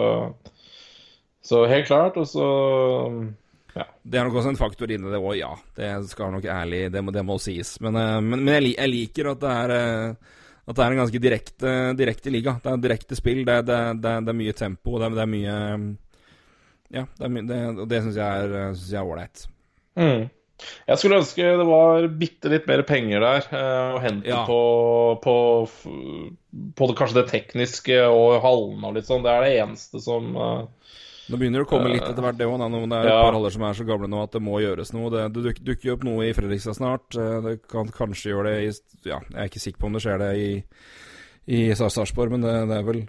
så 1.41 1.65
helt 1.65 1.89
klart. 1.89 2.21
Og 2.21 2.29
så 2.29 2.45
Det 3.73 4.17
er 4.19 4.25
nok 4.27 4.35
også 4.41 4.51
en 4.51 4.59
faktor 4.59 4.91
inni 4.91 5.11
det 5.13 5.19
òg, 5.21 5.35
ja. 5.39 5.51
Det 5.77 5.89
skal 6.11 6.33
nok 6.33 6.43
ærlig 6.51 6.81
Det 6.91 7.01
må, 7.05 7.13
det 7.15 7.23
må 7.23 7.37
sies. 7.39 7.75
Men, 7.79 7.95
eh, 7.95 8.17
men, 8.25 8.41
men 8.43 8.53
jeg, 8.57 8.73
jeg 8.75 8.91
liker 8.91 9.29
at 9.31 9.39
det 9.43 9.51
er 9.55 9.73
eh, 9.77 10.35
At 10.67 10.75
det 10.77 10.83
er 10.85 10.91
en 10.95 11.01
ganske 11.01 11.21
direkte, 11.23 11.71
direkte 11.97 12.33
liga. 12.33 12.57
Det 12.63 12.71
er 12.73 12.83
direkte 12.83 13.15
spill. 13.17 13.45
Det, 13.47 13.55
det, 13.69 13.79
er- 14.11 14.35
mye 14.37 14.53
tempo. 14.57 14.97
Det 14.99 15.07
er, 15.07 15.15
det 15.17 15.23
er 15.25 15.31
mye 15.37 15.55
Ja, 16.91 17.05
det 17.17 17.31
mye, 17.31 17.47
det, 17.47 17.61
og 17.79 17.87
det 17.89 18.03
syns 18.03 18.19
er 18.19 18.53
jeg 18.75 18.99
er 18.99 19.07
ålreit. 19.07 19.47
mm. 19.95 20.29
Jeg 20.85 20.99
skulle 21.01 21.17
ønske 21.17 21.41
det 21.57 21.63
var 21.65 22.03
bitte 22.21 22.49
litt 22.51 22.67
mer 22.69 22.83
penger 22.85 23.23
der 23.23 23.47
eh, 23.49 23.95
å 23.95 24.01
hente 24.03 24.29
Ja. 24.29 24.43
på, 24.45 24.57
på, 25.23 25.33
på 26.77 26.89
det, 26.91 26.97
kanskje 26.99 27.17
det 27.17 27.31
tekniske 27.31 27.97
og 28.05 28.35
hallene 28.43 28.91
og 28.91 28.99
litt 28.99 29.07
sånn. 29.09 29.23
Det 29.25 29.31
er 29.33 29.41
det 29.47 29.55
eneste 29.63 30.01
som 30.03 30.27
eh, 30.37 30.91
Nå 31.29 31.37
begynner 31.37 31.61
det 31.61 31.67
å 31.67 31.69
komme 31.69 31.91
litt 31.93 32.01
etter 32.03 32.23
hvert, 32.25 32.37
det 32.39 32.47
òg. 32.49 32.57
Det 32.57 32.97
er 32.97 33.05
et 33.05 33.11
Ja. 33.13 33.21
par 33.21 33.33
haller 33.37 33.49
som 33.53 33.61
er 33.63 33.73
så 33.77 33.85
gamle 33.85 34.07
nå 34.09 34.23
at 34.23 34.31
det 34.31 34.41
må 34.41 34.57
gjøres 34.59 34.93
noe. 34.93 35.09
Det, 35.13 35.33
det 35.33 35.43
duk- 35.43 35.63
dukker 35.63 35.85
jo 35.85 35.93
opp 35.93 36.03
noe 36.03 36.25
i 36.25 36.33
Fredrikstad 36.33 36.75
snart. 36.75 37.15
Eh, 37.15 37.41
Det 37.41 37.67
kan 37.67 37.87
kanskje 37.87 38.31
gjøre 38.33 38.43
det 38.49 38.57
i 38.63 39.09
Ja, 39.09 39.19
jeg 39.29 39.37
er 39.37 39.47
ikke 39.49 39.61
sikker 39.61 39.79
på 39.79 39.85
om 39.85 39.93
det 39.93 40.01
skjer 40.01 40.17
det 40.19 40.31
i, 40.37 40.63
i 41.47 41.73
Sarpsborg, 41.75 42.31
men 42.31 42.41
det, 42.41 42.67
det 42.67 42.77
er 42.77 42.83
vel 42.83 43.07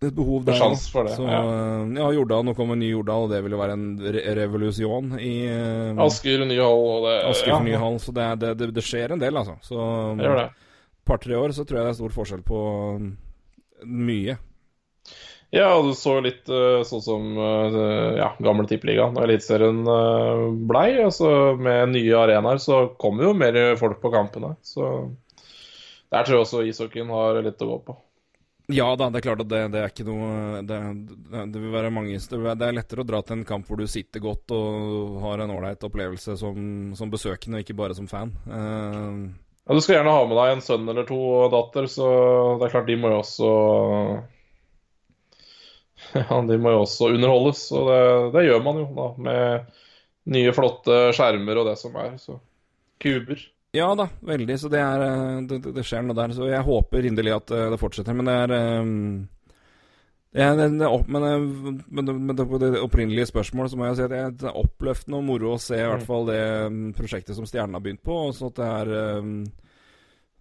et 0.00 0.14
behov 0.14 0.44
der. 0.46 0.54
er 0.54 0.58
sjans 0.60 0.84
for 0.92 1.04
det, 1.08 1.16
Så, 1.16 1.24
ja. 1.26 1.40
eh, 1.42 1.94
ja, 1.98 2.10
Jordal. 2.14 2.44
Nå 2.46 2.54
kommer 2.54 2.76
ny 2.78 2.90
Jordal, 2.92 3.24
og 3.26 3.30
det 3.32 3.42
vil 3.42 3.56
jo 3.56 3.58
være 3.58 3.72
en 3.74 3.86
re 3.98 4.22
revolusjon 4.38 5.16
i 5.18 5.32
uh, 5.50 6.04
Asker, 6.04 6.44
ny 6.46 6.58
hall 6.60 6.84
og 6.84 7.06
det 7.08 7.16
Asker 7.32 7.48
ja, 7.50 7.58
ny 7.64 7.74
hall. 7.74 7.98
Så 7.98 8.14
det, 8.14 8.28
det, 8.38 8.68
det, 8.76 8.84
skjer 8.86 9.16
en 9.16 9.18
del, 9.18 9.34
altså. 9.40 9.56
Så 9.66 9.78
Det 10.20 10.28
gjør 10.28 10.36
det. 10.44 10.50
par-tre 11.04 11.34
år 11.34 11.50
så 11.56 11.64
tror 11.66 11.80
jeg 11.80 11.88
det 11.88 11.94
er 11.96 11.98
stor 11.98 12.14
forskjell 12.14 12.44
på 12.46 12.60
um, 13.00 13.16
mye. 13.84 14.38
Ja, 15.54 15.70
og 15.78 15.86
du 15.88 15.94
så 15.96 16.18
litt 16.20 16.50
eh, 16.52 16.82
sånn 16.84 17.04
som 17.04 17.28
eh, 17.40 17.78
ja, 18.18 18.32
gamle 18.44 18.66
tippeligaen 18.68 19.16
og 19.16 19.24
Eliteserien 19.24 19.80
blei. 20.68 20.90
Altså, 21.00 21.30
med 21.56 21.94
nye 21.94 22.18
arenaer 22.20 22.60
så 22.60 22.82
kommer 23.00 23.30
jo 23.30 23.38
mer 23.38 23.56
folk 23.80 24.02
på 24.02 24.12
kampene. 24.12 24.56
Så 24.60 25.08
der 26.12 26.24
tror 26.24 26.38
jeg 26.38 26.44
også 26.44 26.66
ishockeyen 26.68 27.16
har 27.16 27.40
litt 27.44 27.64
å 27.64 27.72
gå 27.72 27.80
på. 27.88 27.96
Ja 28.68 28.90
da, 29.00 29.06
det 29.08 29.22
er 29.22 29.24
klart 29.24 29.40
at 29.40 29.48
det, 29.48 29.62
det 29.72 29.80
er 29.80 29.88
ikke 29.88 30.04
noe 30.04 30.58
det, 30.68 30.76
det, 31.08 31.44
det 31.54 31.60
vil 31.62 31.72
være 31.72 31.92
mange 31.92 32.18
det, 32.20 32.66
er 32.66 32.74
lettere 32.76 33.00
å 33.00 33.08
dra 33.08 33.22
til 33.24 33.38
en 33.38 33.46
kamp 33.48 33.64
hvor 33.64 33.80
du 33.80 33.86
sitter 33.88 34.20
godt 34.20 34.52
og 34.52 35.14
har 35.22 35.40
en 35.40 35.54
ålreit 35.54 35.86
opplevelse 35.88 36.36
som, 36.36 36.58
som 36.98 37.08
besøkende, 37.08 37.62
ikke 37.64 37.78
bare 37.78 37.96
som 37.96 38.10
fan. 38.10 38.34
Uh... 38.44 39.32
Ja, 39.64 39.76
du 39.76 39.80
skal 39.84 39.98
gjerne 39.98 40.12
ha 40.12 40.26
med 40.28 40.36
deg 40.36 40.52
en 40.52 40.64
sønn 40.64 40.84
eller 40.88 41.08
to 41.08 41.16
og 41.16 41.48
datter, 41.52 41.88
så 41.88 42.10
det 42.60 42.68
er 42.68 42.74
klart 42.76 42.92
de 42.92 42.98
må 43.00 43.12
jo 43.12 43.22
også 43.22 43.48
Ja, 46.18 46.40
de 46.48 46.56
må 46.60 46.72
jo 46.72 46.82
også 46.84 47.10
underholdes, 47.14 47.66
og 47.76 47.88
det, 47.90 48.00
det 48.36 48.46
gjør 48.48 48.62
man 48.64 48.80
jo 48.80 48.88
da, 48.96 49.06
med 49.28 49.70
nye, 50.34 50.52
flotte 50.56 50.98
skjermer 51.16 51.60
og 51.60 51.68
det 51.70 51.76
som 51.80 51.96
er. 52.00 52.14
Så 52.20 52.38
kuber. 53.02 53.40
ja 53.76 53.88
da, 53.96 54.08
veldig. 54.24 54.56
Så 54.60 54.70
det 54.72 54.80
er 54.82 55.04
eh, 55.06 55.40
det, 55.48 55.60
det- 55.76 55.84
skjer 55.86 56.02
noe 56.06 56.16
der. 56.18 56.34
Så 56.36 56.48
jeg 56.50 56.64
håper 56.66 57.08
inderlig 57.08 57.36
at 57.36 57.52
eh, 57.54 57.68
det 57.72 57.80
fortsetter. 57.80 58.16
Men 58.16 58.28
det 58.28 58.36
er 58.44 58.54
eh, 58.56 58.94
er 60.44 60.58
men, 61.08 61.24
men, 61.88 62.36
det- 62.36 62.82
opprinnelige 62.84 63.30
spørsmålet 63.30 63.72
så 63.72 63.78
må 63.80 63.88
jeg 63.88 63.96
si 63.96 64.04
at 64.08 64.12
det 64.12 64.18
er- 64.24 64.36
det 64.36 64.50
er 64.50 64.60
oppløftende 64.60 65.16
og 65.20 65.24
moro 65.24 65.54
å 65.54 65.60
se 65.62 65.78
i 65.78 65.86
hvert 65.88 66.04
fall 66.08 66.28
det 66.28 66.42
mm, 66.70 66.92
prosjektet 66.98 67.36
som 67.36 67.46
Stjernen 67.48 67.74
har 67.78 67.84
begynt 67.84 68.04
på. 68.04 68.12
Og 68.28 68.34
så 68.36 68.50
at 68.52 68.60
det 68.60 68.68
er 68.68 68.92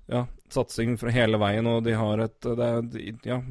ja, 0.08 0.24
satsing 0.54 0.96
fra 1.00 1.12
hele 1.12 1.40
veien, 1.42 1.68
og 1.68 1.84
de 1.86 1.96
har 2.00 2.24
et 2.24 2.48
det 2.48 2.68
er, 2.68 3.12
ja, 3.28 3.42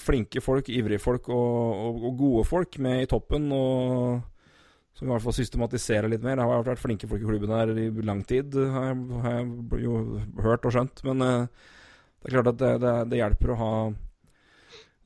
flinke 0.00 0.42
folk, 0.44 0.70
ivrige 0.70 1.02
folk 1.02 1.28
og, 1.34 1.82
og, 1.88 2.00
og 2.08 2.16
gode 2.20 2.46
folk 2.48 2.78
med 2.82 3.04
i 3.04 3.10
toppen. 3.10 3.50
og 3.54 4.24
som 4.96 5.10
i 5.10 5.12
hvert 5.12 5.24
fall 5.26 5.36
systematiserer 5.36 6.08
litt 6.08 6.22
mer. 6.24 6.38
Det 6.38 6.44
har 6.48 6.62
vært 6.64 6.80
flinke 6.80 7.08
folk 7.10 7.20
i 7.20 7.28
klubben 7.28 7.52
her 7.52 7.68
i 7.76 7.90
lang 8.00 8.22
tid, 8.24 8.54
har 8.56 8.88
jeg, 8.88 9.00
har 9.24 9.34
jeg 9.34 9.82
jo 9.82 9.96
hørt 10.40 10.64
og 10.64 10.72
skjønt. 10.72 11.02
Men 11.04 11.24
eh, 11.24 11.66
det 12.22 12.30
er 12.30 12.36
klart 12.38 12.48
at 12.54 12.60
det, 12.62 12.70
det, 12.80 12.94
det 13.12 13.20
hjelper 13.20 13.52
å 13.52 13.58
ha 13.60 13.72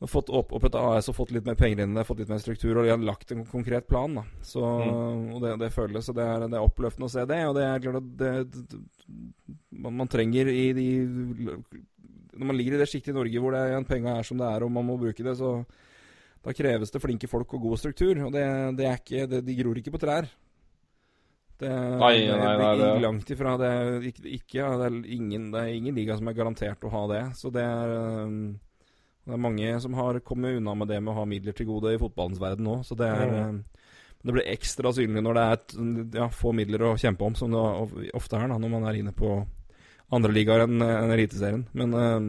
fått 0.09 0.31
opp, 0.33 0.53
opp 0.57 0.65
et 0.65 0.77
AS 0.81 1.11
og 1.11 1.17
fått 1.19 1.33
litt 1.37 1.45
mer 1.45 1.59
penger 1.61 1.83
inn 1.85 1.91
i 1.93 1.99
det, 1.99 2.07
fått 2.09 2.23
litt 2.23 2.31
mer 2.33 2.41
struktur, 2.41 2.79
og 2.79 2.87
de 2.87 2.93
har 2.95 3.03
lagt 3.05 3.33
en 3.35 3.43
konkret 3.45 3.85
plan. 3.91 4.15
da 4.17 4.23
så, 4.41 4.63
Og 4.65 5.43
det, 5.45 5.59
det 5.61 5.69
føles, 5.75 6.09
og 6.09 6.17
det 6.17 6.25
er, 6.25 6.47
det 6.49 6.57
er 6.57 6.65
oppløftende 6.65 7.05
å 7.11 7.13
se 7.13 7.27
det. 7.29 7.41
Og 7.51 7.55
det 7.59 7.67
er 7.67 7.83
klart 7.85 7.99
at 8.01 8.09
det, 8.23 8.81
man, 9.77 9.99
man 10.01 10.09
trenger 10.09 10.49
i 10.49 10.73
de 10.73 10.87
Når 12.33 12.47
man 12.49 12.57
ligger 12.57 12.79
i 12.79 12.81
det 12.81 12.89
sjiktet 12.89 13.13
i 13.13 13.19
Norge 13.19 13.43
hvor 13.45 13.53
det 13.53 13.85
penga 13.91 14.17
er 14.17 14.25
som 14.25 14.41
det 14.41 14.49
er, 14.49 14.65
og 14.65 14.73
man 14.73 14.87
må 14.89 14.97
bruke 14.97 15.21
det, 15.27 15.37
så 15.37 15.59
da 16.41 16.55
kreves 16.57 16.89
det 16.95 17.03
flinke 17.03 17.29
folk 17.29 17.53
og 17.53 17.61
god 17.69 17.83
struktur. 17.83 18.17
Og 18.25 18.33
det, 18.33 18.47
det 18.81 18.87
er 18.89 18.97
ikke 19.03 19.27
det, 19.29 19.43
De 19.45 19.59
gror 19.59 19.77
ikke 19.83 19.93
på 19.93 20.01
trær. 20.01 20.31
Det, 21.61 21.69
Nei, 22.01 22.15
nei, 22.25 22.39
nei, 22.41 22.55
det, 22.57 22.87
det- 22.87 23.03
Langt 23.05 23.31
ifra. 23.37 23.59
Det 23.61 23.69
er 23.69 24.09
ikke, 24.09 24.65
det, 24.81 24.87
er 24.89 24.95
ingen, 25.13 25.51
det 25.53 25.61
er 25.61 25.75
ingen 25.77 25.95
liga 26.01 26.17
som 26.17 26.31
er 26.33 26.39
garantert 26.39 26.89
å 26.89 26.93
ha 26.95 27.03
det. 27.13 27.23
Så 27.37 27.53
det 27.53 27.61
er 27.69 27.93
um, 28.25 28.55
Det 29.27 29.37
er 29.37 29.43
mange 29.43 29.75
som 29.85 29.95
har 29.99 30.19
kommet 30.27 30.57
unna 30.59 30.75
med 30.79 30.91
det 30.91 31.01
med 31.03 31.13
å 31.13 31.21
ha 31.21 31.27
midler 31.29 31.57
til 31.57 31.69
gode 31.69 31.93
i 31.95 32.01
fotballens 32.01 32.41
verden 32.41 32.67
nå, 32.67 32.81
så 32.87 32.97
det 32.99 33.11
er 33.11 33.29
Mm. 33.31 33.65
Det 34.21 34.35
blir 34.37 34.51
ekstra 34.53 34.91
synlig 34.93 35.23
når 35.25 35.37
det 35.37 35.43
er 35.43 35.55
et, 35.57 35.75
ja, 36.19 36.27
få 36.29 36.51
midler 36.53 36.83
å 36.85 36.97
kjempe 37.01 37.25
om, 37.25 37.35
som 37.39 37.55
det 37.55 38.11
ofte 38.13 38.37
er 38.37 38.51
da, 38.53 38.59
når 38.61 38.69
man 38.69 38.85
er 38.85 38.99
inne 38.99 39.15
på 39.17 39.31
andre 40.13 40.35
ligaer 40.35 40.67
enn 40.67 40.83
en 40.85 41.15
Eliteserien. 41.15 41.63
Men 41.73 41.95
uh, 41.97 42.21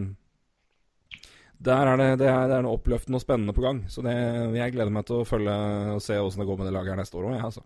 der 1.61 1.91
er 1.91 1.99
det, 1.99 2.07
det, 2.23 2.29
er, 2.31 2.47
det 2.47 2.55
er 2.57 2.65
noe 2.65 2.79
oppløftende 2.79 3.19
og 3.19 3.25
spennende 3.25 3.53
på 3.57 3.65
gang. 3.65 3.83
Så 3.91 4.05
det, 4.05 4.15
jeg 4.55 4.73
gleder 4.73 4.93
meg 4.93 5.05
til 5.09 5.19
å 5.19 5.27
følge 5.27 5.57
og 5.97 6.01
se 6.05 6.17
åssen 6.21 6.41
det 6.41 6.47
går 6.49 6.61
med 6.61 6.69
det 6.69 6.75
laget 6.77 6.95
her 6.95 7.01
neste 7.03 7.19
år 7.19 7.27
òg, 7.27 7.35
jeg, 7.35 7.49
altså. 7.49 7.65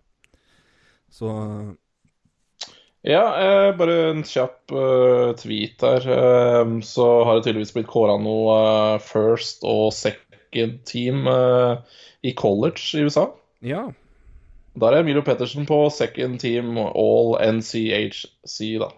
Så 1.16 1.32
Ja, 3.06 3.22
eh, 3.38 3.68
bare 3.78 3.96
en 4.10 4.24
kjapp 4.26 4.72
eh, 4.74 5.28
tweet 5.38 5.82
her. 5.86 6.06
Eh, 6.10 6.72
så 6.82 7.04
har 7.24 7.36
det 7.38 7.44
tydeligvis 7.46 7.74
blitt 7.76 7.90
kåra 7.90 8.16
noe 8.18 8.56
eh, 8.96 9.04
first 9.06 9.62
og 9.66 9.92
second 9.94 10.80
team 10.90 11.28
eh, 11.30 12.00
i 12.26 12.32
college 12.34 12.82
i 12.98 13.06
USA. 13.06 13.28
ja. 13.62 13.86
Der 14.76 14.92
er 14.92 15.00
Emilio 15.00 15.22
Pettersen 15.24 15.64
på 15.64 15.76
second 15.88 16.36
team 16.42 16.74
all 16.76 17.30
NCHC, 17.40 18.56
da. 18.82 18.90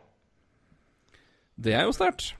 Det 1.54 1.70
er 1.78 1.84
jo 1.86 1.92
sterkt. 1.94 2.32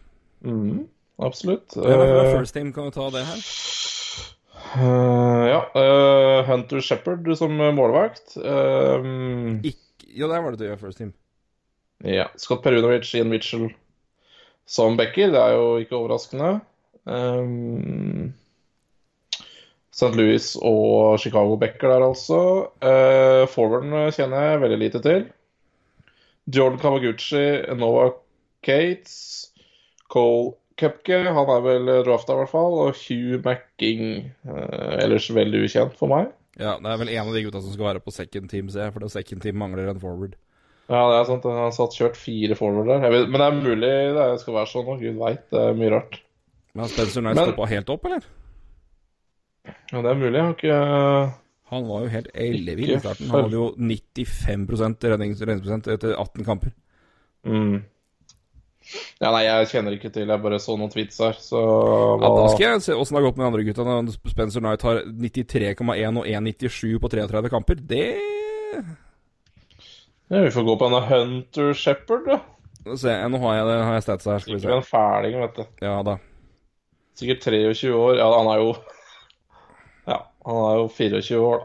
Mm, 0.43 0.89
absolutt. 1.23 1.77
Hvem 1.77 2.03
er 2.03 2.11
fra 2.11 2.25
Eh, 2.25 2.33
First 2.35 2.57
Team? 2.57 2.73
Kan 2.75 2.89
vi 2.89 2.97
ta 2.97 3.07
det 3.15 3.23
her? 3.29 3.45
Uh, 4.75 5.45
ja. 5.53 5.61
Uh, 5.71 6.43
Hunter 6.51 6.83
Shepherd 6.83 7.31
som 7.39 7.55
målvakt. 7.79 8.35
Uh, 8.43 9.07
Ikke, 9.63 10.11
ja, 10.11 10.27
der 10.27 10.43
var 10.43 10.59
det 10.59 10.67
å 10.67 10.71
gjøre 10.73 10.83
First 10.83 10.99
Team. 11.05 11.15
Ja. 12.05 12.29
Scott 12.37 12.63
Perunovic, 12.63 13.15
Ian 13.15 13.31
Mitchell 13.33 13.69
som 14.69 14.99
backer. 14.99 15.33
Det 15.33 15.41
er 15.41 15.57
jo 15.57 15.79
ikke 15.83 15.97
overraskende. 15.99 16.59
Um, 17.09 18.35
St. 19.91 20.13
Louis 20.15 20.53
og 20.61 21.19
Chicago 21.23 21.57
backer 21.57 21.91
der, 21.95 22.07
altså. 22.07 22.41
Uh, 22.85 23.49
Forwarden 23.51 24.13
kjenner 24.15 24.51
jeg 24.51 24.63
veldig 24.63 24.79
lite 24.85 25.03
til. 25.03 25.27
Jordan 26.49 26.79
Kawaguchi, 26.81 27.45
Nova 27.77 28.11
Cates, 28.65 29.51
Cole 30.09 30.55
Cupke, 30.79 31.25
han 31.27 31.51
er 31.51 31.65
vel 31.65 31.91
drafta 32.07 32.33
i 32.33 32.39
hvert 32.39 32.53
fall, 32.53 32.77
og 32.85 33.01
Hugh 33.03 33.41
Macking, 33.45 34.31
uh, 34.47 34.95
ellers 35.03 35.27
veldig 35.35 35.65
ukjent 35.67 35.97
for 35.99 36.13
meg. 36.13 36.31
Ja, 36.59 36.77
det 36.79 36.91
er 36.91 37.01
vel 37.01 37.11
en 37.13 37.27
av 37.27 37.35
de 37.35 37.43
gutta 37.47 37.61
som 37.63 37.75
skal 37.75 37.93
være 37.93 38.03
på 38.05 38.15
second 38.15 38.51
team, 38.51 38.71
ser 38.71 38.87
jeg. 38.87 38.95
For 38.95 39.11
second 39.13 39.43
team 39.43 39.59
mangler 39.61 39.91
en 39.91 40.01
forward. 40.03 40.37
Ja, 40.89 41.03
det 41.11 41.19
er 41.19 41.27
sant. 41.29 41.45
Han 41.45 41.59
har 41.67 41.75
satt 41.77 41.97
kjørt 41.99 42.17
fire 42.17 42.57
forward 42.57 42.89
der. 42.89 43.03
Vet, 43.13 43.29
men 43.29 43.43
det 43.43 43.47
er 43.49 43.59
mulig 43.59 43.91
det 44.17 44.29
skal 44.41 44.57
være 44.57 44.71
sånn, 44.71 44.89
og 44.89 45.03
gud 45.05 45.19
veit. 45.21 45.43
Det 45.53 45.61
er 45.61 45.77
mye 45.77 45.93
rart. 45.93 46.17
Men 46.73 46.85
har 46.87 46.93
Spencer 46.95 47.25
Knight 47.25 47.43
stoppa 47.43 47.69
helt 47.69 47.93
opp, 47.93 48.09
eller? 48.09 48.25
Ja, 49.93 50.01
det 50.01 50.09
er 50.11 50.19
mulig. 50.23 50.33
Jeg 50.39 50.47
har 50.47 50.57
ikke 50.57 50.79
Han 51.69 51.85
var 51.91 52.07
jo 52.07 52.09
helt 52.15 52.31
ellevill 52.33 52.95
i 52.95 52.99
starten. 53.03 53.29
Han 53.29 53.45
hadde 53.45 53.59
jo 53.59 53.69
95 53.77 55.13
rednings, 55.13 55.43
redningsprosent 55.45 55.91
etter 55.93 56.17
18 56.17 56.49
kamper. 56.49 56.73
mm. 57.45 57.79
Ja, 59.21 59.29
nei, 59.35 59.43
jeg 59.45 59.67
kjenner 59.69 59.93
ikke 59.93 60.09
til. 60.15 60.31
Jeg 60.31 60.41
bare 60.41 60.57
så 60.63 60.73
noen 60.79 60.89
tweets 60.89 61.19
her, 61.21 61.37
så 61.37 61.61
Ja, 62.23 62.31
Da 62.33 62.47
skal 62.55 62.65
jeg 62.65 62.85
se 62.87 62.97
åssen 62.97 63.19
det 63.19 63.21
har 63.21 63.27
gått 63.27 63.37
med 63.37 63.45
de 63.45 63.51
andre 63.51 63.67
gutta. 63.67 63.85
Når 63.85 64.17
Spencer 64.33 64.65
Knight 64.65 64.87
har 64.87 65.03
93,1 65.05 66.23
og 66.23 66.25
1,97 66.25 66.97
på 67.03 67.11
33 67.13 67.53
kamper. 67.53 67.83
Det 67.91 68.07
ja, 70.31 70.41
Vi 70.45 70.51
får 70.55 70.65
gå 70.69 70.77
på 70.79 70.89
denne 70.89 71.01
Hunter 71.09 71.73
Shepherd, 71.75 72.27
da. 72.29 72.39
Nå 72.89 72.95
Nå 73.33 73.39
har 73.43 73.55
jeg, 73.59 73.83
har 73.85 73.95
jeg 73.99 74.03
statsa 74.07 74.33
her, 74.35 74.39
skal 74.45 74.55
vi 74.55 74.61
se. 74.63 74.71
en 74.73 74.83
fæling, 74.87 75.41
vet 75.43 75.57
du. 75.57 75.65
Ja 75.85 76.03
da. 76.07 76.17
Sikkert 77.19 77.43
23 77.43 77.91
år. 77.97 78.17
Ja, 78.21 78.29
han 78.39 78.47
er 78.53 78.61
jo 78.63 78.69
Ja, 80.09 80.19
han 80.47 80.61
er 80.69 80.77
jo 80.83 80.87
24 80.89 81.41
år, 81.43 81.59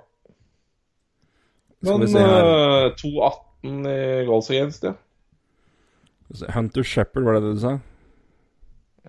da. 1.83 1.97
Men 1.97 2.07
se 2.07 2.19
her. 2.23 2.49
eh, 2.87 2.93
2,18 2.99 3.87
i 3.91 4.25
goals 4.27 4.49
against, 4.49 4.83
ja. 4.87 4.93
Se. 6.33 6.47
Hunter 6.55 6.83
Shepherd, 6.83 7.23
var 7.27 7.33
det 7.37 7.43
det 7.43 7.55
du 7.55 7.59
sa? 7.61 7.77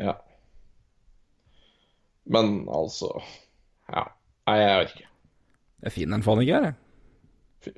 ja. 0.03 0.13
Men 2.27 2.67
altså 2.73 3.11
Ja. 3.93 4.05
Nei, 4.47 4.57
jeg 4.61 4.79
vet 4.81 4.95
ikke. 4.95 5.09
Jeg 5.85 5.93
finner 5.93 6.17
den 6.19 6.25
faen 6.25 6.41
ikke 6.43 6.55
her, 6.57 6.65
jeg. 6.71 6.75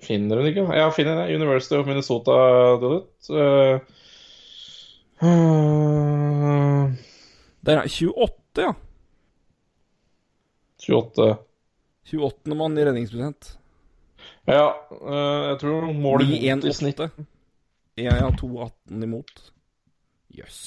Finner 0.02 0.40
hun 0.40 0.48
ikke? 0.50 0.64
Ja, 0.74 0.88
finner 0.94 1.20
det. 1.20 1.34
University 1.36 1.76
of 1.78 1.86
Minnesota 1.86 2.32
Duluth. 2.82 3.30
Uh, 3.30 3.80
uh, 5.22 6.90
Der 7.66 7.82
er 7.82 7.86
28, 7.86 8.62
ja. 8.62 8.72
28 10.86 11.36
28. 12.06 12.54
mann 12.54 12.78
i 12.78 12.84
redningsprosent. 12.86 13.56
Ja, 14.46 14.68
uh, 14.90 15.50
jeg 15.50 15.58
tror 15.62 15.88
mål 15.90 16.26
imot 16.26 16.68
i 16.68 16.74
snitt 16.74 17.00
9-1-8. 17.02 17.26
Ja, 17.96 18.12
ja, 18.20 18.28
2-18 18.30 19.06
imot. 19.08 19.40
Jøss. 20.36 20.60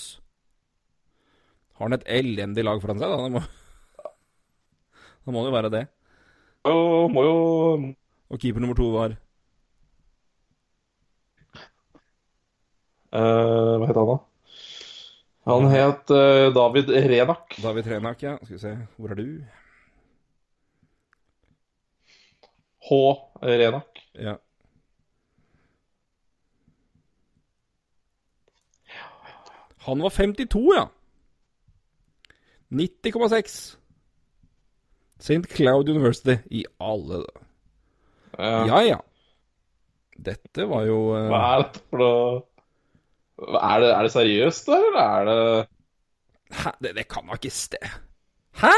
Har 1.77 1.87
han 1.87 1.95
et 1.95 2.07
elendig 2.11 2.65
lag 2.65 2.81
foran 2.83 2.99
seg, 2.99 3.11
da? 3.13 3.23
Det 3.23 3.31
må, 3.37 3.43
da 5.23 5.35
må 5.35 5.43
det 5.43 5.51
jo 5.51 5.55
være 5.55 5.71
det. 5.75 5.85
Jo, 6.67 6.79
må 7.13 7.23
jo 7.23 7.37
Og 8.29 8.39
keeper 8.39 8.61
nummer 8.61 8.77
to 8.77 8.91
var 8.93 9.17
Uh, 13.09 13.79
Hva 13.81 13.87
het 13.89 13.97
han, 13.97 14.05
da? 14.05 14.15
Han 15.49 15.63
het 15.71 16.11
uh, 16.13 16.51
David 16.53 16.91
Renak. 17.09 17.55
David 17.57 17.87
Renak, 17.89 18.21
ja. 18.21 18.35
Skal 18.43 18.53
vi 18.53 18.59
se, 18.61 18.73
hvor 18.97 19.09
er 19.09 19.17
du? 19.17 19.23
H. 22.85 22.99
Renak. 23.41 24.03
Ja. 24.13 24.35
Han 29.87 30.05
var 30.05 30.13
52, 30.13 30.63
ja. 30.77 30.85
90,6. 32.69 33.77
St. 35.17 35.49
Cloud 35.49 35.89
University 35.89 36.37
i 36.51 36.65
alle 36.79 37.25
Eh, 37.25 37.48
Ja 38.39 38.79
ja. 38.85 38.99
Dette 40.19 40.67
var 40.69 40.85
jo 40.87 40.99
uh... 41.13 41.27
Hva 41.31 41.41
er 41.49 41.61
dette 41.63 41.81
for 41.87 42.01
noe 42.01 43.59
Er 43.59 43.83
det, 43.83 43.89
er 43.95 44.03
det 44.03 44.11
seriøst, 44.11 44.67
da, 44.67 44.79
eller 44.89 45.03
er 45.03 45.29
det 45.29 45.67
Hæ? 46.59 46.71
Det, 46.81 46.95
det 46.97 47.05
kan 47.07 47.27
da 47.29 47.37
ikke 47.37 47.53
ste... 47.53 47.77
Hæ? 48.59 48.73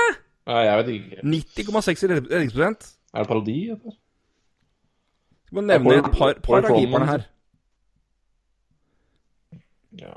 Ja, 0.48 0.58
jeg 0.66 0.78
vet 0.78 0.90
ikke. 0.98 1.22
90,6 1.24 2.04
i 2.04 2.10
redningsprosent? 2.12 2.88
Er 3.14 3.24
det 3.24 3.28
parodi, 3.28 3.70
eller? 3.70 3.96
Skal 5.46 5.56
man 5.56 5.64
nevne 5.64 5.96
et 6.02 6.10
par, 6.18 6.34
par 6.44 6.66
av 6.68 6.76
keeperne 6.76 7.08
her. 7.08 7.24
Ja. 10.00 10.14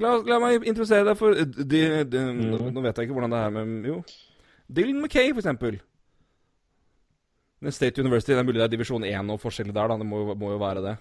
La, 0.00 0.14
la 0.26 0.38
meg 0.42 0.66
introdusere 0.68 1.06
deg 1.08 1.16
for 1.16 1.36
de, 1.36 1.80
de, 2.04 2.24
mm. 2.36 2.70
Nå 2.74 2.82
vet 2.84 2.98
jeg 2.98 3.08
ikke 3.08 3.16
hvordan 3.16 3.32
det 3.32 3.40
er 3.40 3.54
med 3.54 3.88
Jo. 3.88 4.02
Dylan 4.76 5.00
McKay, 5.00 5.32
for 5.32 5.40
eksempel. 5.42 5.80
Men 7.60 7.72
State 7.76 8.00
University, 8.00 8.32
det 8.32 8.40
er 8.40 8.48
mulig 8.48 8.60
det 8.60 8.66
er 8.68 8.72
divisjon 8.72 9.04
1 9.04 9.32
og 9.34 9.40
forskjellig 9.42 9.74
der, 9.76 9.88
da. 9.92 9.98
Det 10.00 10.08
må, 10.08 10.22
må 10.34 10.52
jo 10.54 10.60
være 10.60 10.84
det. 10.84 10.96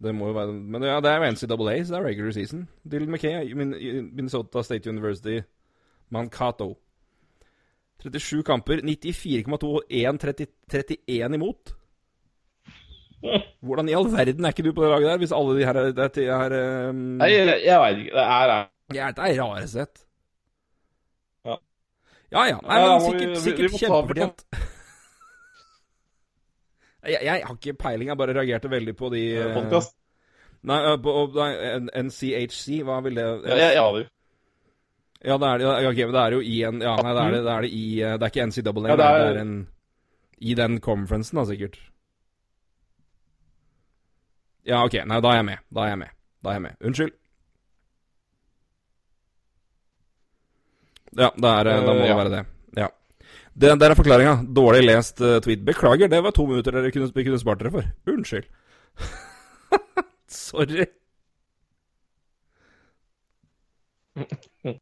Det 0.00 0.14
må 0.16 0.30
jo 0.30 0.36
være 0.38 0.52
Men 0.52 0.86
ja, 0.88 0.98
det 1.04 1.10
er 1.10 1.20
jo 1.20 1.32
NCAA, 1.34 1.74
så 1.84 1.94
det 1.94 1.98
er 1.98 2.06
regular 2.06 2.34
season. 2.34 2.68
Dylan 2.90 3.10
McKay 3.12 3.52
Minnesota 3.54 4.62
State 4.62 4.90
University, 4.90 5.40
Mankato. 6.10 6.72
37 8.02 8.42
kamper, 8.48 8.80
94,2 8.80 9.68
og 9.68 9.82
1,31 9.90 11.34
imot. 11.36 11.74
Hvordan 13.60 13.90
i 13.90 13.94
all 13.94 14.08
verden 14.08 14.44
er 14.44 14.54
ikke 14.54 14.64
du 14.64 14.72
på 14.72 14.82
det 14.82 14.90
laget 14.94 15.10
der, 15.10 15.18
hvis 15.20 15.34
alle 15.36 15.56
de 15.58 15.66
her 15.68 15.76
er, 15.76 15.90
det 15.92 16.24
er, 16.24 16.30
er 16.32 16.88
um, 16.88 17.00
Nei, 17.20 17.28
jeg, 17.34 17.58
jeg 17.66 17.80
veit 17.82 17.98
ikke. 17.98 18.14
Det 18.16 18.24
er, 18.24 18.54
er 18.54 18.96
Ja, 18.96 19.10
det 19.16 19.26
er 19.26 19.42
rare 19.42 19.66
sett. 19.68 20.06
Ja. 22.30 22.44
Ja. 22.48 22.58
Nei, 22.62 22.78
men 22.86 23.00
sikkert, 23.06 23.38
sikkert 23.42 23.72
kjempefortjent. 23.80 24.44
jeg, 27.10 27.20
jeg 27.26 27.42
har 27.46 27.56
ikke 27.56 27.74
peiling, 27.80 28.08
jeg 28.12 28.18
bare 28.20 28.36
reagerte 28.36 28.70
veldig 28.70 28.94
på 28.98 29.10
de 29.14 29.22
eh, 29.40 29.50
podkast. 29.56 29.96
Nei, 30.70 30.78
eh, 30.92 30.96
på, 31.02 31.14
nei, 31.34 31.50
NCHC, 32.06 32.82
hva 32.86 33.00
vil 33.06 33.16
det 33.18 33.26
Ja, 33.48 33.56
jeg, 33.56 33.80
aner 33.82 34.04
jo. 34.04 34.08
Ja, 35.20 35.34
det 35.36 35.48
er 35.50 35.58
det. 35.60 35.66
Ja, 35.68 35.90
ok, 35.90 35.98
men 36.06 36.14
det 36.16 36.20
er 36.22 36.34
jo 36.36 36.40
i 36.40 36.54
en 36.64 36.78
Ja, 36.80 36.94
nei, 37.04 37.10
det 37.12 37.22
er 37.26 37.34
det, 37.34 37.40
det, 37.44 37.52
er 37.52 37.64
det 37.66 37.70
i 37.76 37.82
eh, 38.00 38.14
Det 38.16 38.24
er 38.24 38.30
ikke 38.32 38.46
NCAA, 38.48 38.64
Ja, 38.64 38.72
det 38.96 39.02
det, 39.02 39.08
er- 39.10 39.26
er, 39.34 39.40
en 39.42 39.50
I 40.40 40.54
den 40.56 40.78
conferencen, 40.80 41.36
da, 41.36 41.42
sikkert. 41.50 41.76
Ja, 44.64 44.84
ok. 44.86 44.94
Nei, 45.08 45.18
da 45.24 45.32
er 45.34 45.40
jeg 45.40 45.48
med. 45.50 45.58
Da 45.72 45.84
er 45.84 45.90
jeg 45.94 46.00
med. 46.04 46.14
Da 46.44 46.50
er 46.52 46.56
jeg 46.56 46.62
med. 46.68 46.78
Unnskyld. 46.88 47.12
Ja, 51.18 51.30
det 51.34 51.50
er, 51.50 51.66
eh, 51.66 51.80
da 51.86 51.92
må 51.92 51.98
Eh, 51.98 52.02
det 52.02 52.08
ja. 52.08 52.16
være 52.16 52.30
det. 52.36 52.42
Ja. 52.78 52.88
Det, 53.60 53.72
der 53.80 53.90
er 53.90 53.94
forklaringa. 53.98 54.34
Dårlig 54.54 54.84
lest 54.86 55.20
uh, 55.20 55.40
tweet. 55.42 55.64
Beklager, 55.66 56.08
det 56.08 56.22
var 56.22 56.30
to 56.32 56.46
minutter 56.46 56.70
dere 56.72 56.90
kunne, 56.94 57.10
kunne 57.12 57.38
spart 57.40 57.58
dere 57.60 57.70
for. 57.74 57.84
Unnskyld. 58.06 58.46
Sorry. 60.30 60.86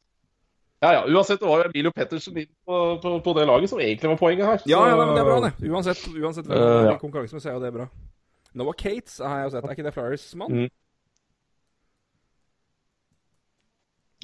Ja, 0.80 0.92
ja, 0.94 1.00
uansett, 1.10 1.40
det 1.40 1.46
var 1.48 1.58
jo 1.58 1.64
Emilio 1.72 1.90
Pettersen 1.90 2.36
inn 2.38 2.46
på, 2.62 2.76
på, 3.02 3.16
på 3.24 3.32
det 3.34 3.46
laget 3.50 3.70
som 3.72 3.80
egentlig 3.82 4.12
var 4.12 4.18
poenget 4.20 4.46
her. 4.46 4.60
Så- 4.62 4.68
ja, 4.70 4.78
ja, 4.86 4.94
men 5.00 5.08
det 5.10 5.22
er 5.24 5.26
bra, 5.26 5.38
det. 5.42 5.50
Uansett, 5.66 6.04
uansett 6.14 6.46
hvem 6.46 6.54
Eh, 6.54 6.66
uh, 6.70 6.84
ja. 6.92 6.98
konkurransemessig 7.00 7.50
er 7.50 7.56
jo 7.56 7.62
det 7.64 7.72
bra. 7.74 7.86
Noah 8.54 8.76
Cates 8.78 9.16
har 9.18 9.40
jeg 9.40 9.48
jo 9.48 9.50
sett. 9.56 9.64
Er 9.66 9.74
ikke 9.74 9.86
det 9.88 9.94
Flyers-mann? 9.96 10.54
Mm. 10.54 10.68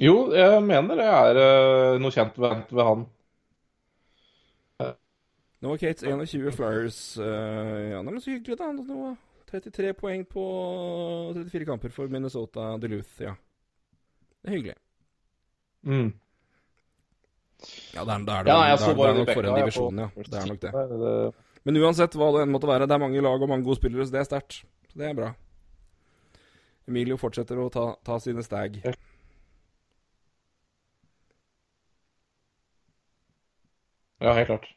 Jo, 0.02 0.14
jeg 0.34 0.62
mener 0.66 0.98
det 0.98 1.06
er 1.06 1.38
uh, 1.38 2.00
noe 2.02 2.14
kjent 2.14 2.38
ved, 2.40 2.64
ved 2.74 2.88
han. 2.88 3.04
Noah 5.64 5.78
Cates, 5.80 6.02
21 6.04 6.50
Flyers. 6.52 6.98
Uh, 7.16 7.92
ja, 7.92 8.00
det 8.02 8.12
var 8.12 8.18
så 8.20 8.34
hyggelig, 8.34 8.58
da. 8.60 8.72
Noah. 8.74 9.14
33 9.54 9.92
poeng 9.94 10.24
på 10.26 10.44
34 11.36 11.66
kamper 11.68 11.92
for 11.94 12.10
Minnesota 12.10 12.74
Duluth, 12.82 13.22
ja. 13.22 13.36
Det 14.42 14.50
er 14.50 14.56
hyggelig. 14.56 14.74
Mm. 15.86 16.10
Ja, 17.94 18.04
det 18.04 18.12
er, 18.12 18.18
det 18.26 18.34
er, 18.34 18.42
det, 18.42 18.50
Ja, 18.50 18.58
jeg 18.68 18.78
det 18.78 18.88
er, 18.88 18.96
det 18.98 19.06
er 19.06 19.18
nok 19.20 19.30
for 19.30 19.48
en 19.48 19.58
divisjon, 19.60 20.02
ja. 20.02 20.08
Det 20.16 20.40
er 20.40 20.50
nok 20.50 20.60
det. 20.60 20.72
det. 21.04 21.14
Men 21.64 21.80
uansett 21.80 22.18
hva 22.18 22.32
det 22.34 22.44
enn 22.44 22.52
måtte 22.52 22.68
være, 22.68 22.88
det 22.90 22.96
er 22.96 23.04
mange 23.06 23.24
lag 23.24 23.40
og 23.40 23.48
mange 23.48 23.64
gode 23.64 23.78
spillere, 23.78 24.04
så 24.04 24.16
det 24.16 24.20
er 24.24 24.28
sterkt. 24.28 24.60
Så 24.90 25.00
det 25.00 25.08
er 25.08 25.16
bra. 25.16 25.30
Emilio 26.90 27.16
fortsetter 27.20 27.60
å 27.62 27.70
ta, 27.72 27.86
ta 28.04 28.18
sine 28.20 28.44
stag. 28.44 28.82
Ja, 34.24 34.32
helt 34.38 34.50
klart. 34.50 34.72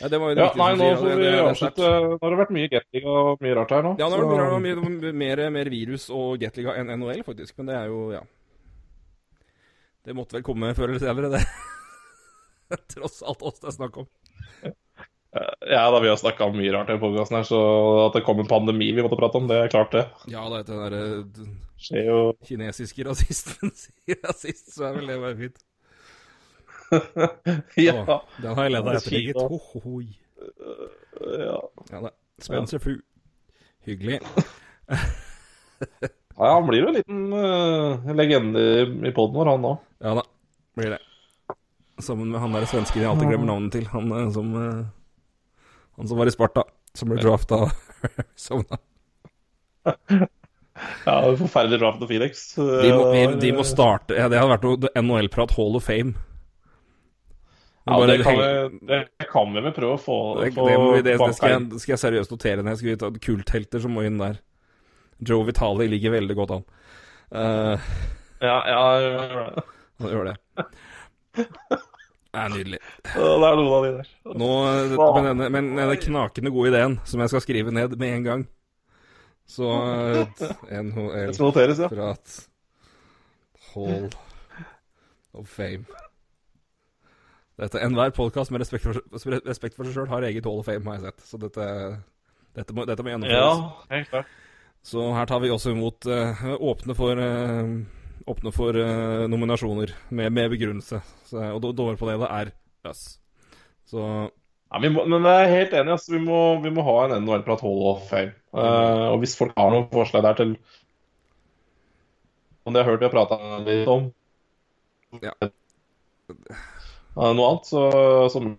Ja, 0.00 0.08
det 0.08 0.18
var 0.18 0.32
jo 0.32 0.36
det 0.36 0.42
Ja, 0.42 0.48
viktigste 0.48 0.64
nei, 0.64 0.76
nå 0.80 0.86
får 0.98 1.20
vi 1.20 1.32
avslutte. 1.40 1.88
Nå 2.04 2.18
har 2.22 2.32
det 2.32 2.38
vært 2.40 2.54
mye 2.56 2.70
Gatliga 2.72 3.16
og 3.20 3.44
mye 3.44 3.56
rart 3.58 3.74
her 3.74 3.84
nå. 3.84 3.92
Ja, 4.00 4.08
det 4.08 4.18
har 4.18 4.24
det 4.24 4.60
mye, 4.64 4.76
mye 4.80 5.12
mer, 5.22 5.42
mer 5.54 5.70
virus 5.72 6.06
og 6.14 6.38
Gatliga 6.42 6.74
enn 6.80 6.92
NHL, 6.94 7.20
faktisk. 7.26 7.56
Men 7.58 7.70
det 7.70 7.76
er 7.78 7.92
jo, 7.92 8.00
ja 8.14 8.22
Det 10.04 10.16
måtte 10.16 10.38
vel 10.38 10.46
komme 10.46 10.72
før 10.76 10.94
eller 10.94 11.04
senere, 11.04 11.30
det. 11.36 11.44
Tross 12.94 13.20
alt 13.22 13.44
oss 13.44 13.60
det 13.60 13.70
er 13.70 13.76
snakk 13.76 14.00
om. 14.02 14.08
Ja, 15.34 15.90
da 15.90 15.98
vi 15.98 16.08
har 16.08 16.18
snakka 16.18 16.46
om 16.46 16.56
mye 16.56 16.72
rart 16.74 16.92
i 16.94 16.98
podkasten 17.02 17.40
her, 17.40 17.46
så 17.48 17.60
at 18.06 18.16
det 18.16 18.24
kom 18.26 18.40
en 18.40 18.50
pandemi 18.50 18.92
vi 18.94 19.02
måtte 19.02 19.18
prate 19.18 19.40
om, 19.40 19.48
det 19.50 19.58
er 19.58 19.72
klart, 19.72 19.94
det. 19.94 20.04
Ja, 20.30 20.46
det 20.52 20.62
er 20.62 20.68
den 20.70 20.82
derre 20.84 22.34
kinesiske 22.46 23.04
rasisten 23.08 23.74
sier 23.82 24.20
rasist, 24.24 24.70
så 24.76 24.88
er 24.88 25.00
vel 25.00 25.10
det 25.10 25.20
bare 25.22 25.38
fint. 25.42 25.64
Ja. 27.86 27.96
Å, 28.02 28.18
den 28.40 28.54
har 28.58 28.68
jeg 28.68 28.74
ledd 28.76 28.92
etter, 28.94 29.32
da. 29.36 29.48
Ho, 29.50 29.60
ho, 29.72 29.82
hoi. 29.86 30.06
ja. 31.44 31.58
Ja 31.90 32.04
da. 32.08 32.14
Spencer 32.42 32.82
Fu. 32.82 32.96
Hyggelig. 33.86 34.20
Ja, 36.34 36.54
han 36.56 36.66
blir 36.66 36.82
jo 36.82 36.90
en 36.90 36.96
liten 36.98 37.26
uh, 37.32 38.14
legende 38.16 38.62
i 39.06 39.12
poden 39.14 39.36
vår, 39.36 39.52
han 39.52 39.66
òg. 39.68 39.82
Ja 40.02 40.16
da, 40.18 40.24
blir 40.74 40.96
det. 40.96 41.00
Sammen 42.02 42.32
med 42.32 42.42
han 42.42 42.56
der 42.56 42.66
svensken 42.66 43.04
jeg 43.04 43.10
alltid 43.10 43.30
glemmer 43.30 43.52
navnet 43.52 43.76
til. 43.76 43.86
Han 43.92 44.10
uh, 44.10 44.24
som 44.34 44.48
uh, 44.58 44.80
Han 46.00 46.10
som 46.10 46.18
var 46.18 46.26
i 46.26 46.34
Sparta. 46.34 46.64
Som 46.94 47.10
ble 47.10 47.22
drafta 47.22 47.60
Sovna. 48.38 48.80
Ja, 49.86 51.14
er 51.20 51.38
forferdelig 51.38 51.78
draft 51.82 52.02
av 52.02 52.10
Phoenix. 52.10 52.44
De 52.58 52.90
må, 52.90 53.08
de, 53.14 53.24
de 53.42 53.50
må 53.54 53.64
starte 53.66 54.16
ja, 54.18 54.28
Det 54.30 54.38
hadde 54.38 54.52
vært 54.56 54.66
noe 54.66 54.92
NHL-prat 55.02 55.54
Hall 55.58 55.78
of 55.78 55.86
Fame. 55.86 56.14
Ja, 57.84 57.98
Bare 57.98 58.14
det 58.14 58.24
kan, 58.24 58.38
vi, 58.40 58.78
det 58.88 59.28
kan 59.28 59.50
vi 59.52 59.60
vel 59.60 59.74
prøve 59.76 59.98
å 59.98 60.00
få, 60.00 60.18
det, 60.40 60.54
få 60.56 60.64
det, 60.70 60.76
vi, 60.80 61.00
det, 61.04 61.16
det 61.20 61.30
skal, 61.36 61.50
jeg, 61.52 61.80
skal 61.82 61.92
jeg 61.92 62.00
seriøst 62.00 62.32
notere 62.32 62.64
ned. 62.64 62.78
Skal 62.80 62.94
vi 62.94 63.00
ta 63.02 63.10
kulthelter 63.26 63.82
som 63.84 63.92
må 63.92 64.06
inn 64.08 64.16
der. 64.22 64.38
Joe 65.20 65.44
Vitali 65.44 65.86
ligger 65.92 66.14
veldig 66.16 66.36
godt 66.38 66.54
an. 66.56 66.64
Uh, 67.34 67.92
Ja, 68.44 68.56
ja, 68.68 68.80
han 70.00 70.10
gjør 70.10 70.30
det. 70.30 70.36
Det 72.34 72.40
er 72.42 72.50
nydelig. 72.50 72.80
det 73.04 73.22
er 73.22 73.58
noen 73.60 73.74
av 73.76 73.84
de 73.86 73.92
der. 73.94 74.10
Nå, 74.42 74.50
med 74.98 75.28
denne, 75.28 75.48
med 75.54 75.68
denne 75.78 75.98
knakende 76.02 76.52
gode 76.54 76.72
ideen, 76.72 76.98
som 77.06 77.22
jeg 77.22 77.32
skal 77.32 77.44
skrive 77.44 77.74
ned 77.74 77.94
med 78.00 78.16
en 78.16 78.26
gang 78.26 78.42
Så 79.46 79.68
eh, 79.70 80.50
NHL 80.80 81.28
Det 81.30 81.36
skal 81.36 81.46
noteres, 81.50 81.82
ja. 81.84 81.90
Prat 81.92 82.34
Hall 83.74 84.08
of 85.34 85.48
Fame. 85.50 85.86
Dette, 87.60 87.78
Enhver 87.86 88.10
podkast 88.10 88.50
med 88.50 88.62
respekt 88.64 88.82
for, 88.82 88.98
respekt 89.46 89.76
for 89.78 89.86
seg 89.86 89.94
sjøl 89.94 90.08
har 90.10 90.24
eget 90.26 90.46
Hall 90.48 90.58
of 90.58 90.66
Fame, 90.66 90.82
har 90.90 90.96
jeg 90.98 91.04
sett. 91.12 91.26
Så 91.28 91.38
dette, 91.38 91.66
dette, 92.58 92.74
må, 92.74 92.82
dette 92.88 93.04
må 93.06 93.12
gjennomføres. 93.12 93.60
Ja, 93.60 93.92
helt 93.94 94.08
klart. 94.10 94.32
Så 94.84 95.04
her 95.16 95.28
tar 95.30 95.40
vi 95.40 95.52
også 95.54 95.70
imot 95.72 96.08
uh, 96.10 96.42
åpne 96.58 96.96
for 96.98 97.20
uh, 97.20 97.68
Åpne 98.28 98.50
for 98.56 98.76
uh, 98.76 99.26
nominasjoner 99.28 99.90
med, 100.16 100.32
med 100.32 100.50
begrunnelse. 100.54 100.98
Så, 101.28 101.38
og 101.54 101.58
do- 101.60 101.74
dommerpanelet 101.76 102.26
er 102.32 102.50
oss. 102.88 103.02
Så 103.88 104.00
Ja, 104.02 104.80
vi 104.82 104.88
må, 104.90 105.04
men 105.06 105.22
jeg 105.28 105.44
er 105.44 105.52
helt 105.54 105.74
enig. 105.78 105.92
Altså, 105.94 106.14
vi, 106.16 106.20
må, 106.24 106.38
vi 106.64 106.72
må 106.74 106.82
ha 106.86 106.94
en 107.04 107.18
NHL-prat 107.26 107.60
Hall 107.62 107.82
of 107.92 108.06
Fame. 108.10 108.32
Og 108.56 109.18
hvis 109.22 109.36
folk 109.38 109.52
har 109.60 109.70
noen 109.74 109.86
forslag 109.92 110.24
der 110.24 110.38
til 110.40 110.54
Om 112.64 112.72
de 112.74 112.80
har 112.80 112.88
hørt 112.88 113.04
vi 113.04 113.08
har 113.10 113.12
prata 113.14 113.38
litt 113.68 113.92
om 113.92 114.08
Ja. 115.22 115.34
Eh, 117.16 117.34
noe 117.34 117.50
annet, 117.50 117.68
så, 117.70 117.84
som... 118.32 118.54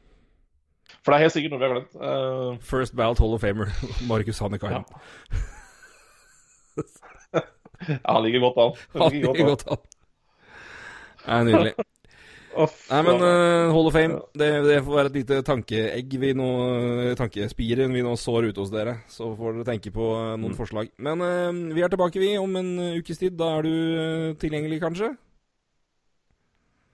For 1.01 1.13
det 1.13 1.17
er 1.17 1.25
helt 1.27 1.35
sikkert 1.35 1.53
noe 1.53 1.61
vi 1.61 1.67
har 1.67 1.75
glemt. 1.75 1.97
Uh... 1.97 2.61
First 2.65 2.95
Ballot 2.97 3.19
Hall 3.21 3.35
of 3.37 3.43
Famer, 3.43 3.73
Markus 4.11 4.39
Hannikainen. 4.41 4.85
ja, 7.35 7.43
han 8.07 8.23
ligger 8.25 8.47
godt 8.47 8.61
an. 8.63 8.79
Han 9.01 9.11
ligger 9.13 9.51
godt 9.51 9.67
an. 9.69 9.83
Det 11.25 11.35
er 11.35 11.45
nydelig. 11.49 11.75
Nei, 12.55 12.99
men 13.03 13.19
ja. 13.19 13.27
eh, 13.27 13.73
Hall 13.73 13.89
of 13.89 13.95
Fame, 13.95 14.19
det, 14.39 14.47
det 14.63 14.77
får 14.85 14.95
være 14.95 15.09
et 15.11 15.17
lite 15.17 15.39
tankeegg 15.43 16.13
vi 16.21 16.29
nå 16.39 16.45
Tankespiren 17.19 17.91
vi 17.91 18.03
nå 18.05 18.13
sår 18.19 18.49
ute 18.49 18.63
hos 18.63 18.71
dere. 18.71 18.93
Så 19.11 19.27
får 19.35 19.57
dere 19.57 19.67
tenke 19.67 19.91
på 19.95 20.07
noen 20.39 20.55
forslag. 20.55 20.93
Men 20.95 21.19
uh, 21.19 21.75
vi 21.75 21.83
er 21.83 21.91
tilbake, 21.91 22.21
vi, 22.21 22.31
om 22.39 22.55
en 22.59 22.71
ukes 23.01 23.19
tid. 23.19 23.35
Da 23.35 23.57
er 23.57 23.67
du 23.67 23.73
uh, 23.73 24.29
tilgjengelig, 24.39 24.79
kanskje? 24.85 25.11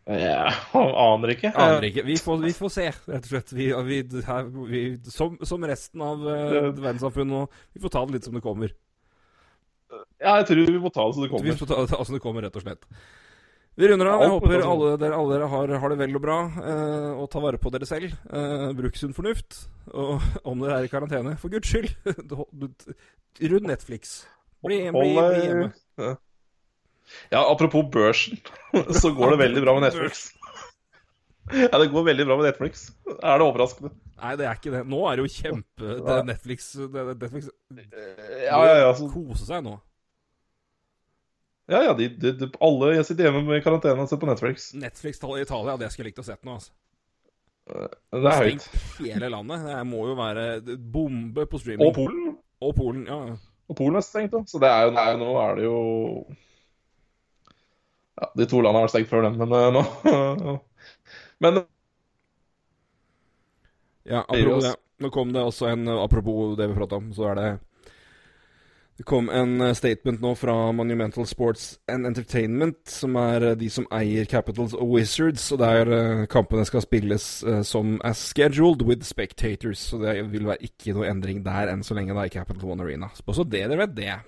Ja, 0.10 0.50
aner 1.14 1.36
ikke. 1.36 1.52
Aner 1.54 1.86
ikke. 1.88 2.04
Vi 2.08 2.18
får, 2.18 2.40
vi 2.42 2.54
får 2.58 2.72
se, 2.74 2.88
rett 2.90 3.28
og 3.28 3.32
slett. 3.32 3.54
Vi, 3.54 3.68
vi, 3.88 4.00
her, 4.26 4.48
vi, 4.70 4.84
som, 5.14 5.38
som 5.46 5.68
resten 5.70 6.02
av 6.06 6.24
uh, 6.26 6.72
verdenssamfunnet 6.74 7.32
nå, 7.32 7.44
vi 7.76 7.84
får 7.84 7.94
ta 7.94 8.06
det 8.08 8.18
litt 8.18 8.30
som 8.30 8.38
det 8.38 8.44
kommer. 8.46 8.74
Ja, 10.22 10.38
jeg 10.40 10.48
tror 10.50 10.70
vi 10.72 10.80
må 10.82 10.92
ta 10.94 11.06
det 11.08 11.18
som 11.18 11.26
det 11.26 11.32
kommer. 11.34 11.50
Vi 11.52 11.58
får 11.60 11.70
ta 11.70 11.82
det 11.84 12.00
som 12.00 12.18
det 12.18 12.24
kommer, 12.24 12.48
rett 12.48 12.58
og 12.58 12.66
slett. 12.66 12.88
Vi 13.80 13.88
runder 13.88 14.10
av. 14.12 14.24
Jeg 14.26 14.32
håper 14.34 14.66
alle 14.68 14.90
dere, 15.00 15.16
alle 15.16 15.38
dere 15.38 15.48
har, 15.52 15.74
har 15.84 15.94
det 15.94 16.00
vel 16.02 16.18
og 16.20 16.24
bra, 16.24 16.40
eh, 16.60 17.08
og 17.16 17.30
tar 17.32 17.44
vare 17.46 17.60
på 17.62 17.72
dere 17.72 17.88
selv. 17.88 18.18
Eh, 18.28 18.68
bruk 18.76 19.00
sunn 19.00 19.16
fornuft. 19.16 19.62
Og 19.94 20.20
om 20.50 20.64
dere 20.64 20.82
er 20.82 20.90
i 20.90 20.92
karantene, 20.92 21.38
for 21.40 21.54
guds 21.54 21.72
skyld, 21.72 21.94
rund 23.54 23.70
Netflix. 23.70 24.20
Bli, 24.62 24.84
bli, 24.92 25.16
bli 25.16 25.46
hjemme. 25.48 25.72
Ja. 27.32 27.44
apropos 27.44 27.90
børsen, 27.92 28.40
så 29.02 29.12
går 29.16 29.36
det 29.36 29.42
veldig 29.46 29.66
bra 29.66 29.76
med 29.78 29.88
Netflix. 29.90 30.30
Ja, 31.52 31.80
det 31.80 31.90
går 31.92 32.04
veldig 32.08 32.26
bra 32.26 32.38
med 32.40 32.46
Netflix. 32.48 32.90
Er 33.18 33.40
det 33.40 33.46
overraskende? 33.46 33.92
Nei, 34.22 34.36
det 34.40 34.46
er 34.48 34.60
ikke 34.60 34.74
det. 34.76 34.82
Nå 34.88 35.00
er 35.10 35.18
det 35.18 35.26
jo 35.26 35.32
kjempe 35.34 35.96
det 35.98 36.14
er 36.14 36.28
Netflix, 36.28 36.68
det 36.78 37.02
er 37.02 37.16
Netflix 37.16 37.48
Ja, 38.46 38.60
ja, 38.68 38.76
ja. 38.84 38.92
Så, 38.96 39.08
Kose 39.12 39.48
seg 39.48 39.64
nå. 39.66 39.74
ja, 41.72 41.82
ja 41.88 41.96
de, 41.98 42.12
de, 42.22 42.36
de, 42.44 42.52
alle 42.62 42.94
jeg 42.98 43.08
sitter 43.10 43.28
hjemme 43.30 43.42
med 43.48 43.64
karantene 43.66 44.06
og 44.06 44.12
ser 44.12 44.22
på 44.22 44.30
Netflix. 44.30 44.70
Netflix-tallet 44.78 45.42
i 45.42 45.48
Italia, 45.50 45.80
det 45.82 45.90
skulle 45.92 46.08
jeg 46.08 46.14
likt 46.14 46.24
å 46.24 46.28
sett 46.30 46.46
nå, 46.48 46.60
altså. 46.60 46.76
Det 47.72 48.28
er 48.28 48.42
høyt. 48.42 48.64
Stengt 48.66 49.06
hele 49.06 49.30
landet. 49.32 49.66
Det 49.68 49.82
må 49.88 50.06
jo 50.10 50.16
være 50.18 50.46
bombe 50.92 51.46
på 51.48 51.60
streaming. 51.62 51.88
Og 51.88 51.96
Polen. 51.96 52.32
Og 52.62 52.74
Polen, 52.78 53.04
ja. 53.08 53.36
Og 53.72 53.78
Polen 53.78 54.00
er 54.00 54.06
stengt, 54.06 54.34
da. 54.34 54.42
Så 54.50 54.60
det 54.62 54.70
er 54.70 54.90
jo 54.90 55.20
nå 55.22 55.30
er 55.40 55.60
det 55.60 55.68
jo 55.68 55.78
Ja, 58.22 58.30
de 58.38 58.46
to 58.46 58.62
landene 58.62 58.84
har 58.84 58.88
vært 58.88 58.94
stengt 58.94 59.10
før 59.10 59.26
den, 59.26 59.40
men 59.42 59.56
eh, 59.58 59.72
nå 59.74 60.56
Men 61.42 61.64
Ja, 64.06 64.22
apropos 64.28 64.64
det. 64.66 64.76
Nå 65.02 65.10
kom 65.10 65.34
det 65.34 65.42
også 65.42 65.72
en 65.72 65.88
Apropos 65.90 66.56
det 66.58 66.70
vi 66.70 66.78
prata 66.78 67.00
om, 67.02 67.10
så 67.14 67.32
er 67.32 67.40
det 67.40 67.50
Det 69.00 69.06
kom 69.10 69.30
en 69.34 69.56
eh, 69.66 69.74
statement 69.74 70.22
nå 70.22 70.36
fra 70.38 70.54
Monumental 70.78 71.26
Sports 71.26 71.80
and 71.90 72.06
Entertainment, 72.06 72.78
som 72.86 73.16
er 73.18 73.48
eh, 73.48 73.56
de 73.58 73.70
som 73.74 73.88
eier 73.98 74.28
Capitals 74.30 74.76
og 74.78 74.92
Wizards, 74.94 75.48
og 75.56 75.64
der 75.64 75.90
eh, 75.96 76.26
kampene 76.30 76.66
skal 76.70 76.84
spilles 76.86 77.26
eh, 77.42 77.64
som 77.66 77.96
as 78.06 78.22
scheduled 78.22 78.86
with 78.86 79.02
spectators. 79.08 79.88
Så 79.90 79.98
det 80.04 80.20
vil 80.30 80.46
være 80.46 80.62
ikke 80.70 80.94
noe 80.94 81.10
endring 81.10 81.42
der 81.48 81.72
enn 81.74 81.82
så 81.88 81.98
lenge 81.98 82.14
da 82.14 82.28
i 82.28 82.36
Capital 82.36 82.76
One 82.76 82.86
Arena. 82.86 83.10
Så 83.18 83.42
det 83.42 83.64
dere 83.66 83.80
vet 83.82 83.98
det. 83.98 84.20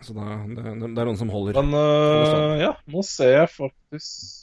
Så 0.00 0.14
da, 0.16 0.38
det, 0.48 0.62
det 0.80 1.00
er 1.02 1.08
noen 1.08 1.18
som 1.20 1.32
holder. 1.32 1.60
Men 1.60 1.76
uh, 1.76 2.56
ja, 2.60 2.74
nå 2.88 3.02
ser 3.04 3.34
jeg 3.42 3.50
faktisk 3.52 4.40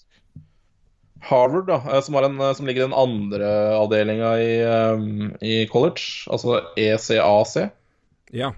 Harvard, 1.28 1.66
da, 1.68 1.82
eh, 1.96 2.02
som, 2.02 2.16
en, 2.16 2.40
eh, 2.40 2.54
som 2.54 2.68
ligger 2.68 2.82
i 2.82 2.86
den 2.86 2.94
andre 2.94 3.48
avdelinga 3.76 4.30
i, 4.40 4.52
um, 4.94 5.34
i 5.42 5.68
college, 5.68 6.28
altså 6.32 6.62
ECAC. 6.78 7.56
Ja. 8.32 8.52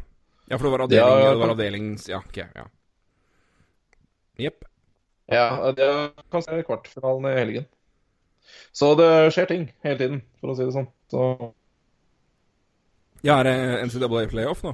ja, 0.50 0.58
for 0.58 0.68
det 0.68 0.74
var 0.74 0.84
avdeling, 0.86 1.24
Ja, 1.24 1.30
det 1.30 1.40
var 1.40 1.54
avdelings... 1.56 2.10
Ja, 2.10 2.20
ok. 2.26 2.38
ja 2.38 2.68
Jepp. 4.40 4.66
Ja, 5.26 5.72
det 5.76 5.88
kan 6.32 6.44
se 6.44 6.62
kvartfinalen 6.64 7.32
i 7.32 7.38
helgen. 7.38 7.66
Så 8.72 8.94
det 8.98 9.10
skjer 9.36 9.50
ting 9.50 9.66
hele 9.86 10.00
tiden, 10.00 10.22
for 10.40 10.54
å 10.54 10.58
si 10.58 10.66
det 10.66 10.74
sånn. 10.74 10.88
Så 11.12 11.26
Ja, 13.26 13.40
er 13.40 13.50
det 13.50 13.58
NCAA 13.90 14.30
playoff 14.32 14.64
nå? 14.64 14.74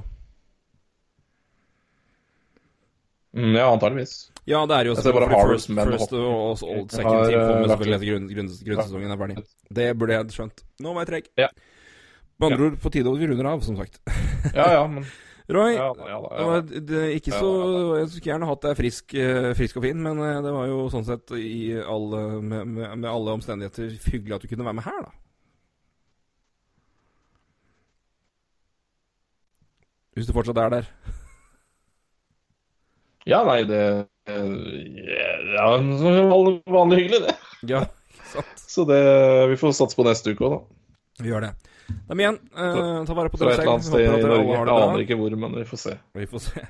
Mm, 3.36 3.52
ja, 3.58 3.68
antageligvis. 3.68 4.16
Ja, 4.46 4.62
det 4.70 4.76
er 4.76 4.88
jo 4.88 4.94
også 4.94 5.10
bare 5.10 5.26
selvfølgelig 5.26 5.38
Harvard 5.40 5.92
first, 5.92 6.12
og 6.14 6.66
old 6.70 6.90
second 6.94 7.10
har, 7.10 7.24
team 7.30 7.40
eh, 7.40 7.46
kommer 7.50 7.70
selvfølgelig 7.72 7.96
etter 7.96 8.10
grunn, 8.12 8.26
grunn, 8.30 8.50
grunnsesongen 8.68 9.14
er 9.14 9.22
ferdig. 9.22 9.44
Det 9.78 9.86
burde 9.98 10.18
jeg 10.18 10.36
skjønt. 10.36 10.64
Nå 10.84 10.92
var 10.94 11.06
jeg 11.06 11.12
treg. 11.12 11.30
Ja. 11.42 11.48
Med 12.36 12.52
andre 12.52 12.68
ord, 12.68 12.76
på 12.84 12.92
tide 12.94 13.10
at 13.10 13.22
vi 13.22 13.30
runder 13.30 13.48
av, 13.50 13.64
som 13.66 13.78
sagt. 13.80 13.98
Ja, 14.52 14.68
ja, 14.76 14.82
men 14.90 15.06
Roy, 15.56 15.76
ja, 15.76 15.92
ja, 15.94 16.16
ja. 16.34 16.60
det, 16.60 17.02
ikke 17.20 17.30
så 17.30 17.50
Jeg 18.00 18.08
skulle 18.10 18.30
gjerne 18.32 18.48
hatt 18.48 18.64
deg 18.64 18.78
frisk, 18.80 19.14
eh, 19.14 19.52
frisk 19.54 19.76
og 19.78 19.84
fin, 19.84 20.00
men 20.02 20.18
eh, 20.18 20.40
det 20.42 20.54
var 20.54 20.66
jo 20.66 20.80
sånn 20.90 21.06
sett 21.06 21.30
i 21.38 21.76
alle, 21.78 22.22
med, 22.42 22.66
med, 22.66 22.96
med 23.04 23.06
alle 23.10 23.36
omstendigheter 23.38 23.92
hyggelig 24.08 24.34
at 24.38 24.42
du 24.42 24.50
kunne 24.50 24.66
være 24.66 24.78
med 24.80 24.88
her, 24.88 25.06
da. 25.06 25.14
Hvis 30.16 30.26
du 30.26 30.34
fortsatt 30.34 30.58
er 30.64 30.74
der. 30.78 30.90
Ja, 33.26 33.42
nei, 33.46 33.62
det 33.66 33.80
Ja, 34.26 35.68
vanlig, 35.78 36.96
hyggelig, 37.00 37.20
det. 37.26 37.36
Ja, 37.70 37.84
sant. 38.32 38.64
Så 38.66 38.84
det 38.88 39.00
Vi 39.52 39.58
får 39.60 39.74
satse 39.78 39.98
på 39.98 40.06
neste 40.06 40.34
uke 40.34 40.46
òg, 40.46 40.56
da. 40.56 40.60
Vi 41.24 41.32
gjør 41.32 41.46
det. 41.48 41.52
Da 41.86 42.14
men 42.14 42.22
igjen, 42.24 42.40
eh, 42.58 43.04
ta 43.06 43.14
vare 43.14 43.30
på 43.30 43.38
Fra 43.38 43.46
dere 43.50 43.54
et 43.54 43.62
eller 43.62 43.62
selv. 43.62 43.72
annet 43.74 43.86
sted 43.86 44.02
i 44.02 44.26
Norge. 44.26 44.50
Jeg 44.50 44.74
aner 44.74 45.04
ikke 45.04 45.18
hvor, 45.20 45.36
men 45.38 45.54
vi 45.54 45.64
får 45.68 45.80
se. 45.80 45.94
Vi 46.18 46.26
får 46.26 46.42
se. 46.48 46.64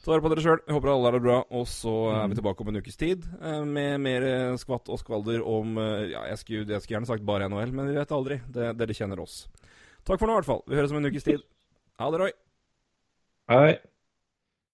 Ta 0.00 0.10
vare 0.14 0.24
på 0.24 0.30
dere 0.32 0.42
sjøl. 0.44 0.60
Håper 0.72 0.90
alle 0.90 1.08
har 1.10 1.16
det 1.18 1.22
bra. 1.26 1.38
Og 1.54 1.66
så 1.68 1.94
er 2.16 2.30
vi 2.32 2.38
tilbake 2.38 2.64
om 2.64 2.70
en 2.72 2.80
ukes 2.80 2.96
tid 3.00 3.26
eh, 3.40 3.62
med 3.68 4.00
mer 4.00 4.26
eh, 4.26 4.56
skvatt 4.60 4.88
og 4.88 5.00
skvalder 5.02 5.44
om 5.44 5.76
eh, 5.78 6.06
Ja, 6.14 6.24
jeg 6.32 6.40
skulle, 6.40 6.64
jeg 6.66 6.82
skulle 6.82 6.98
gjerne 6.98 7.10
sagt 7.10 7.26
bare 7.28 7.50
NHL, 7.52 7.74
men 7.76 7.90
vi 7.92 7.98
vet 7.98 8.14
aldri. 8.16 8.40
Det, 8.48 8.72
dere 8.80 8.96
kjenner 8.96 9.20
oss. 9.22 9.42
Takk 10.08 10.18
for 10.18 10.26
nå, 10.26 10.34
i 10.34 10.40
hvert 10.40 10.48
fall. 10.48 10.64
Vi 10.66 10.78
høres 10.80 10.94
om 10.94 11.02
en 11.02 11.10
ukes 11.12 11.28
tid. 11.28 11.44
Ha 12.00 12.10
det, 12.10 12.22
Roy. 12.24 12.32
Hei. 13.52 13.70